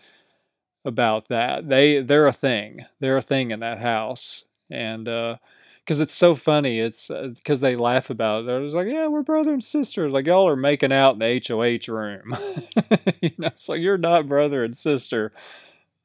about 0.85 1.29
that. 1.29 1.69
They 1.69 2.03
they're 2.03 2.27
a 2.27 2.33
thing. 2.33 2.81
They're 3.01 3.19
a 3.19 3.23
thing 3.23 3.51
in 3.51 3.61
that 3.61 3.79
house, 3.79 4.45
and 4.71 5.05
because 5.05 6.01
uh, 6.01 6.05
it's 6.05 6.15
so 6.15 6.35
funny, 6.35 6.81
it's 6.81 7.09
because 7.09 7.63
uh, 7.63 7.67
they 7.67 7.77
laugh 7.77 8.11
about 8.11 8.43
it. 8.43 8.47
They're 8.47 8.65
just 8.65 8.77
like, 8.77 8.89
yeah, 8.89 9.07
we're 9.07 9.23
brother 9.23 9.53
and 9.53 9.63
sister. 9.63 10.11
Like 10.11 10.27
y'all 10.27 10.49
are 10.49 10.57
making 10.57 10.93
out 10.93 11.15
in 11.15 11.19
the 11.21 11.43
HOH 11.47 11.93
room. 11.93 12.37
you 13.21 13.31
know, 13.39 13.49
it's 13.49 13.69
like 13.69 13.81
you're 13.81 13.99
not 13.99 14.29
brother 14.29 14.65
and 14.65 14.77
sister. 14.77 15.33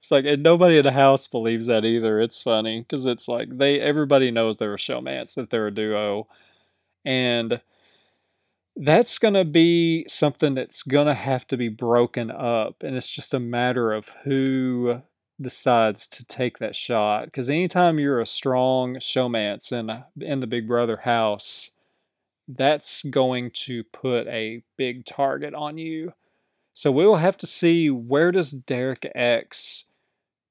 It's 0.07 0.11
like, 0.13 0.23
and 0.23 0.41
nobody 0.41 0.77
in 0.77 0.85
the 0.85 0.93
house 0.93 1.27
believes 1.27 1.67
that 1.67 1.83
either. 1.83 2.21
It's 2.21 2.41
funny 2.41 2.79
because 2.79 3.05
it's 3.05 3.27
like 3.27 3.57
they 3.57 3.81
everybody 3.81 4.31
knows 4.31 4.55
they're 4.55 4.73
a 4.73 4.77
showmance, 4.77 5.35
that 5.35 5.49
they're 5.49 5.67
a 5.67 5.73
duo, 5.73 6.29
and 7.03 7.59
that's 8.77 9.19
to 9.33 9.43
be 9.43 10.05
something 10.07 10.53
that's 10.53 10.83
to 11.07 11.13
have 11.13 11.45
to 11.47 11.57
be 11.57 11.67
broken 11.67 12.31
up, 12.31 12.83
and 12.83 12.95
it's 12.95 13.09
just 13.09 13.33
a 13.33 13.39
matter 13.41 13.91
of 13.91 14.09
who 14.23 15.01
decides 15.41 16.07
to 16.07 16.23
take 16.23 16.59
that 16.59 16.73
shot. 16.73 17.25
Because 17.25 17.49
anytime 17.49 17.99
you're 17.99 18.21
a 18.21 18.25
strong 18.25 18.99
showmance 18.99 19.73
in 19.73 20.05
in 20.25 20.39
the 20.39 20.47
Big 20.47 20.69
Brother 20.69 21.01
house, 21.03 21.69
that's 22.47 23.03
going 23.03 23.51
to 23.65 23.83
put 23.83 24.25
a 24.27 24.63
big 24.77 25.03
target 25.03 25.53
on 25.53 25.77
you. 25.77 26.13
So 26.73 26.93
we 26.93 27.05
will 27.05 27.17
have 27.17 27.35
to 27.39 27.47
see 27.47 27.89
where 27.89 28.31
does 28.31 28.51
Derek 28.51 29.05
X 29.13 29.83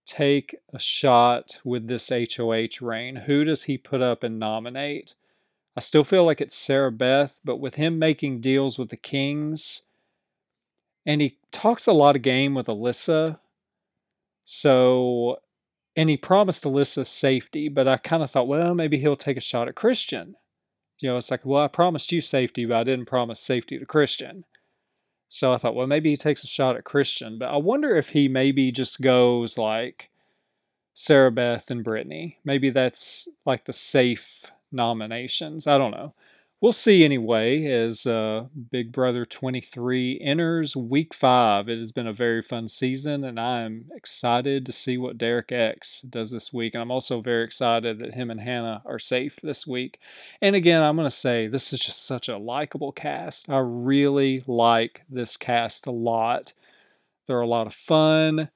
take 0.06 0.56
a 0.72 0.78
shot 0.78 1.58
with 1.64 1.88
this 1.88 2.08
HOH 2.08 2.80
reign? 2.80 3.16
Who 3.26 3.44
does 3.44 3.64
he 3.64 3.76
put 3.76 4.00
up 4.00 4.22
and 4.22 4.38
nominate? 4.38 5.14
I 5.76 5.80
still 5.80 6.04
feel 6.04 6.24
like 6.24 6.40
it's 6.40 6.56
Sarah 6.56 6.92
Beth, 6.92 7.34
but 7.44 7.56
with 7.56 7.74
him 7.74 7.98
making 7.98 8.40
deals 8.40 8.78
with 8.78 8.88
the 8.88 8.96
Kings, 8.96 9.82
and 11.04 11.20
he 11.20 11.36
talks 11.52 11.86
a 11.86 11.92
lot 11.92 12.16
of 12.16 12.22
game 12.22 12.54
with 12.54 12.66
Alyssa. 12.66 13.38
So, 14.44 15.40
and 15.94 16.08
he 16.08 16.16
promised 16.16 16.64
Alyssa 16.64 17.06
safety, 17.06 17.68
but 17.68 17.86
I 17.86 17.98
kind 17.98 18.22
of 18.22 18.30
thought, 18.30 18.48
well, 18.48 18.74
maybe 18.74 18.98
he'll 18.98 19.16
take 19.16 19.36
a 19.36 19.40
shot 19.40 19.68
at 19.68 19.74
Christian. 19.74 20.36
You 20.98 21.10
know, 21.10 21.16
it's 21.18 21.30
like, 21.30 21.44
well, 21.44 21.64
I 21.64 21.68
promised 21.68 22.10
you 22.10 22.20
safety, 22.20 22.64
but 22.64 22.76
I 22.76 22.84
didn't 22.84 23.06
promise 23.06 23.40
safety 23.40 23.78
to 23.78 23.84
Christian. 23.84 24.44
So 25.28 25.52
I 25.52 25.58
thought, 25.58 25.74
well, 25.74 25.86
maybe 25.86 26.10
he 26.10 26.16
takes 26.16 26.44
a 26.44 26.48
shot 26.48 26.76
at 26.76 26.84
Christian, 26.84 27.38
but 27.38 27.46
I 27.48 27.56
wonder 27.56 27.96
if 27.96 28.10
he 28.10 28.28
maybe 28.28 28.70
just 28.72 29.00
goes 29.00 29.58
like 29.58 30.10
Sarah 30.94 31.32
Beth 31.32 31.70
and 31.70 31.84
Britini. 31.84 32.36
Maybe 32.44 32.70
that's 32.70 33.28
like 33.44 33.64
the 33.64 33.72
safe 33.72 34.44
nominations. 34.72 35.66
I 35.66 35.78
don't 35.78 35.90
know 35.90 36.14
we'll 36.60 36.72
see 36.72 37.04
anyway 37.04 37.64
as 37.66 38.06
uh, 38.06 38.46
Big 38.70 38.92
Brother 38.92 39.26
23 39.26 40.20
enters 40.22 40.74
week 40.74 41.14
five. 41.14 41.68
It 41.68 41.78
has 41.78 41.92
been 41.92 42.06
a 42.06 42.12
very 42.12 42.42
fun 42.42 42.68
season, 42.68 43.24
and 43.24 43.38
I'm 43.38 43.86
excited 43.94 44.64
to 44.66 44.72
see 44.72 44.96
what 44.96 45.18
Derek 45.18 45.52
X 45.52 46.02
does 46.08 46.30
this 46.30 46.52
week. 46.52 46.74
And 46.74 46.82
I'm 46.82 46.90
also 46.90 47.20
very 47.20 47.44
excited 47.44 47.98
that 47.98 48.14
him 48.14 48.30
and 48.30 48.40
Hannah 48.40 48.82
are 48.86 48.98
safe 48.98 49.38
this 49.42 49.66
week. 49.66 49.98
And 50.40 50.56
again, 50.56 50.82
I'm 50.82 50.96
going 50.96 51.08
to 51.08 51.14
say 51.14 51.46
this 51.46 51.72
is 51.72 51.80
just 51.80 52.06
such 52.06 52.28
a 52.28 52.38
likable 52.38 52.92
cast. 52.92 53.50
I 53.50 53.58
really 53.58 54.42
like 54.46 55.02
this 55.10 55.36
cast 55.36 55.86
a 55.86 55.92
lot. 55.92 56.52
They're 57.26 57.40
a 57.40 57.46
lot 57.46 57.66
of 57.66 57.74
fun. 57.74 58.48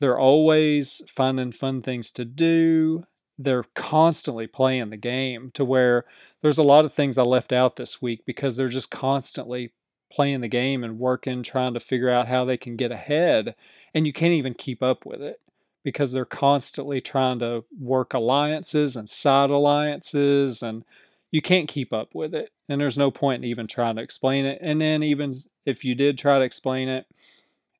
They're 0.00 0.18
always 0.18 1.02
finding 1.08 1.50
fun 1.50 1.82
things 1.82 2.12
to 2.12 2.24
do. 2.24 3.04
They're 3.36 3.64
constantly 3.74 4.46
playing 4.46 4.90
the 4.90 4.96
game 4.96 5.50
to 5.54 5.64
where 5.64 6.04
there's 6.42 6.58
a 6.58 6.62
lot 6.62 6.84
of 6.84 6.94
things 6.94 7.18
I 7.18 7.22
left 7.22 7.52
out 7.52 7.76
this 7.76 8.00
week 8.00 8.24
because 8.26 8.56
they're 8.56 8.68
just 8.68 8.90
constantly 8.90 9.72
playing 10.12 10.40
the 10.40 10.48
game 10.48 10.84
and 10.84 10.98
working, 10.98 11.42
trying 11.42 11.74
to 11.74 11.80
figure 11.80 12.10
out 12.10 12.28
how 12.28 12.44
they 12.44 12.56
can 12.56 12.76
get 12.76 12.92
ahead. 12.92 13.54
And 13.94 14.06
you 14.06 14.12
can't 14.12 14.32
even 14.32 14.54
keep 14.54 14.82
up 14.82 15.04
with 15.04 15.20
it 15.20 15.40
because 15.84 16.12
they're 16.12 16.24
constantly 16.24 17.00
trying 17.00 17.38
to 17.40 17.64
work 17.78 18.14
alliances 18.14 18.96
and 18.96 19.08
side 19.08 19.50
alliances 19.50 20.62
and 20.62 20.84
you 21.30 21.42
can't 21.42 21.68
keep 21.68 21.92
up 21.92 22.14
with 22.14 22.34
it. 22.34 22.50
And 22.68 22.80
there's 22.80 22.98
no 22.98 23.10
point 23.10 23.44
in 23.44 23.50
even 23.50 23.66
trying 23.66 23.96
to 23.96 24.02
explain 24.02 24.44
it. 24.46 24.58
And 24.60 24.80
then, 24.80 25.02
even 25.02 25.40
if 25.66 25.84
you 25.84 25.94
did 25.94 26.18
try 26.18 26.38
to 26.38 26.44
explain 26.44 26.88
it, 26.88 27.06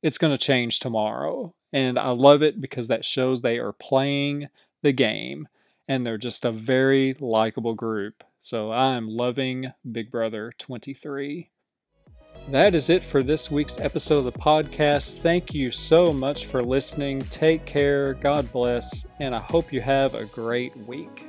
it's 0.03 0.19
going 0.19 0.33
to 0.33 0.39
change 0.39 0.81
tomorrow. 0.81 1.55
And 1.73 1.99
I 1.99 2.11
love 2.11 2.43
it 2.43 2.61
because 2.61 2.89
that 2.89 3.05
shows 3.05 3.41
they 3.41 3.59
are 3.59 3.73
playing 3.73 4.49
the 4.83 4.93
game 4.93 5.49
and 5.87 6.05
they're 6.05 6.19
just 6.19 6.45
a 6.45 6.53
very 6.53 7.17
likable 7.21 7.75
group. 7.75 8.23
So 8.41 8.73
I'm 8.73 9.09
loving 9.09 9.73
Big 9.91 10.11
Brother 10.11 10.53
23. 10.59 11.51
That 12.51 12.75
is 12.75 12.89
it 12.89 13.05
for 13.05 13.23
this 13.23 13.51
week's 13.51 13.79
episode 13.79 14.19
of 14.19 14.33
the 14.33 14.33
podcast. 14.33 15.21
Thank 15.21 15.53
you 15.53 15.71
so 15.71 16.13
much 16.13 16.47
for 16.47 16.63
listening. 16.63 17.21
Take 17.31 17.67
care, 17.67 18.15
God 18.15 18.51
bless, 18.53 19.05
and 19.21 19.35
I 19.35 19.41
hope 19.41 19.73
you 19.73 19.83
have 19.83 20.15
a 20.15 20.25
great 20.25 20.75
week. 20.77 21.28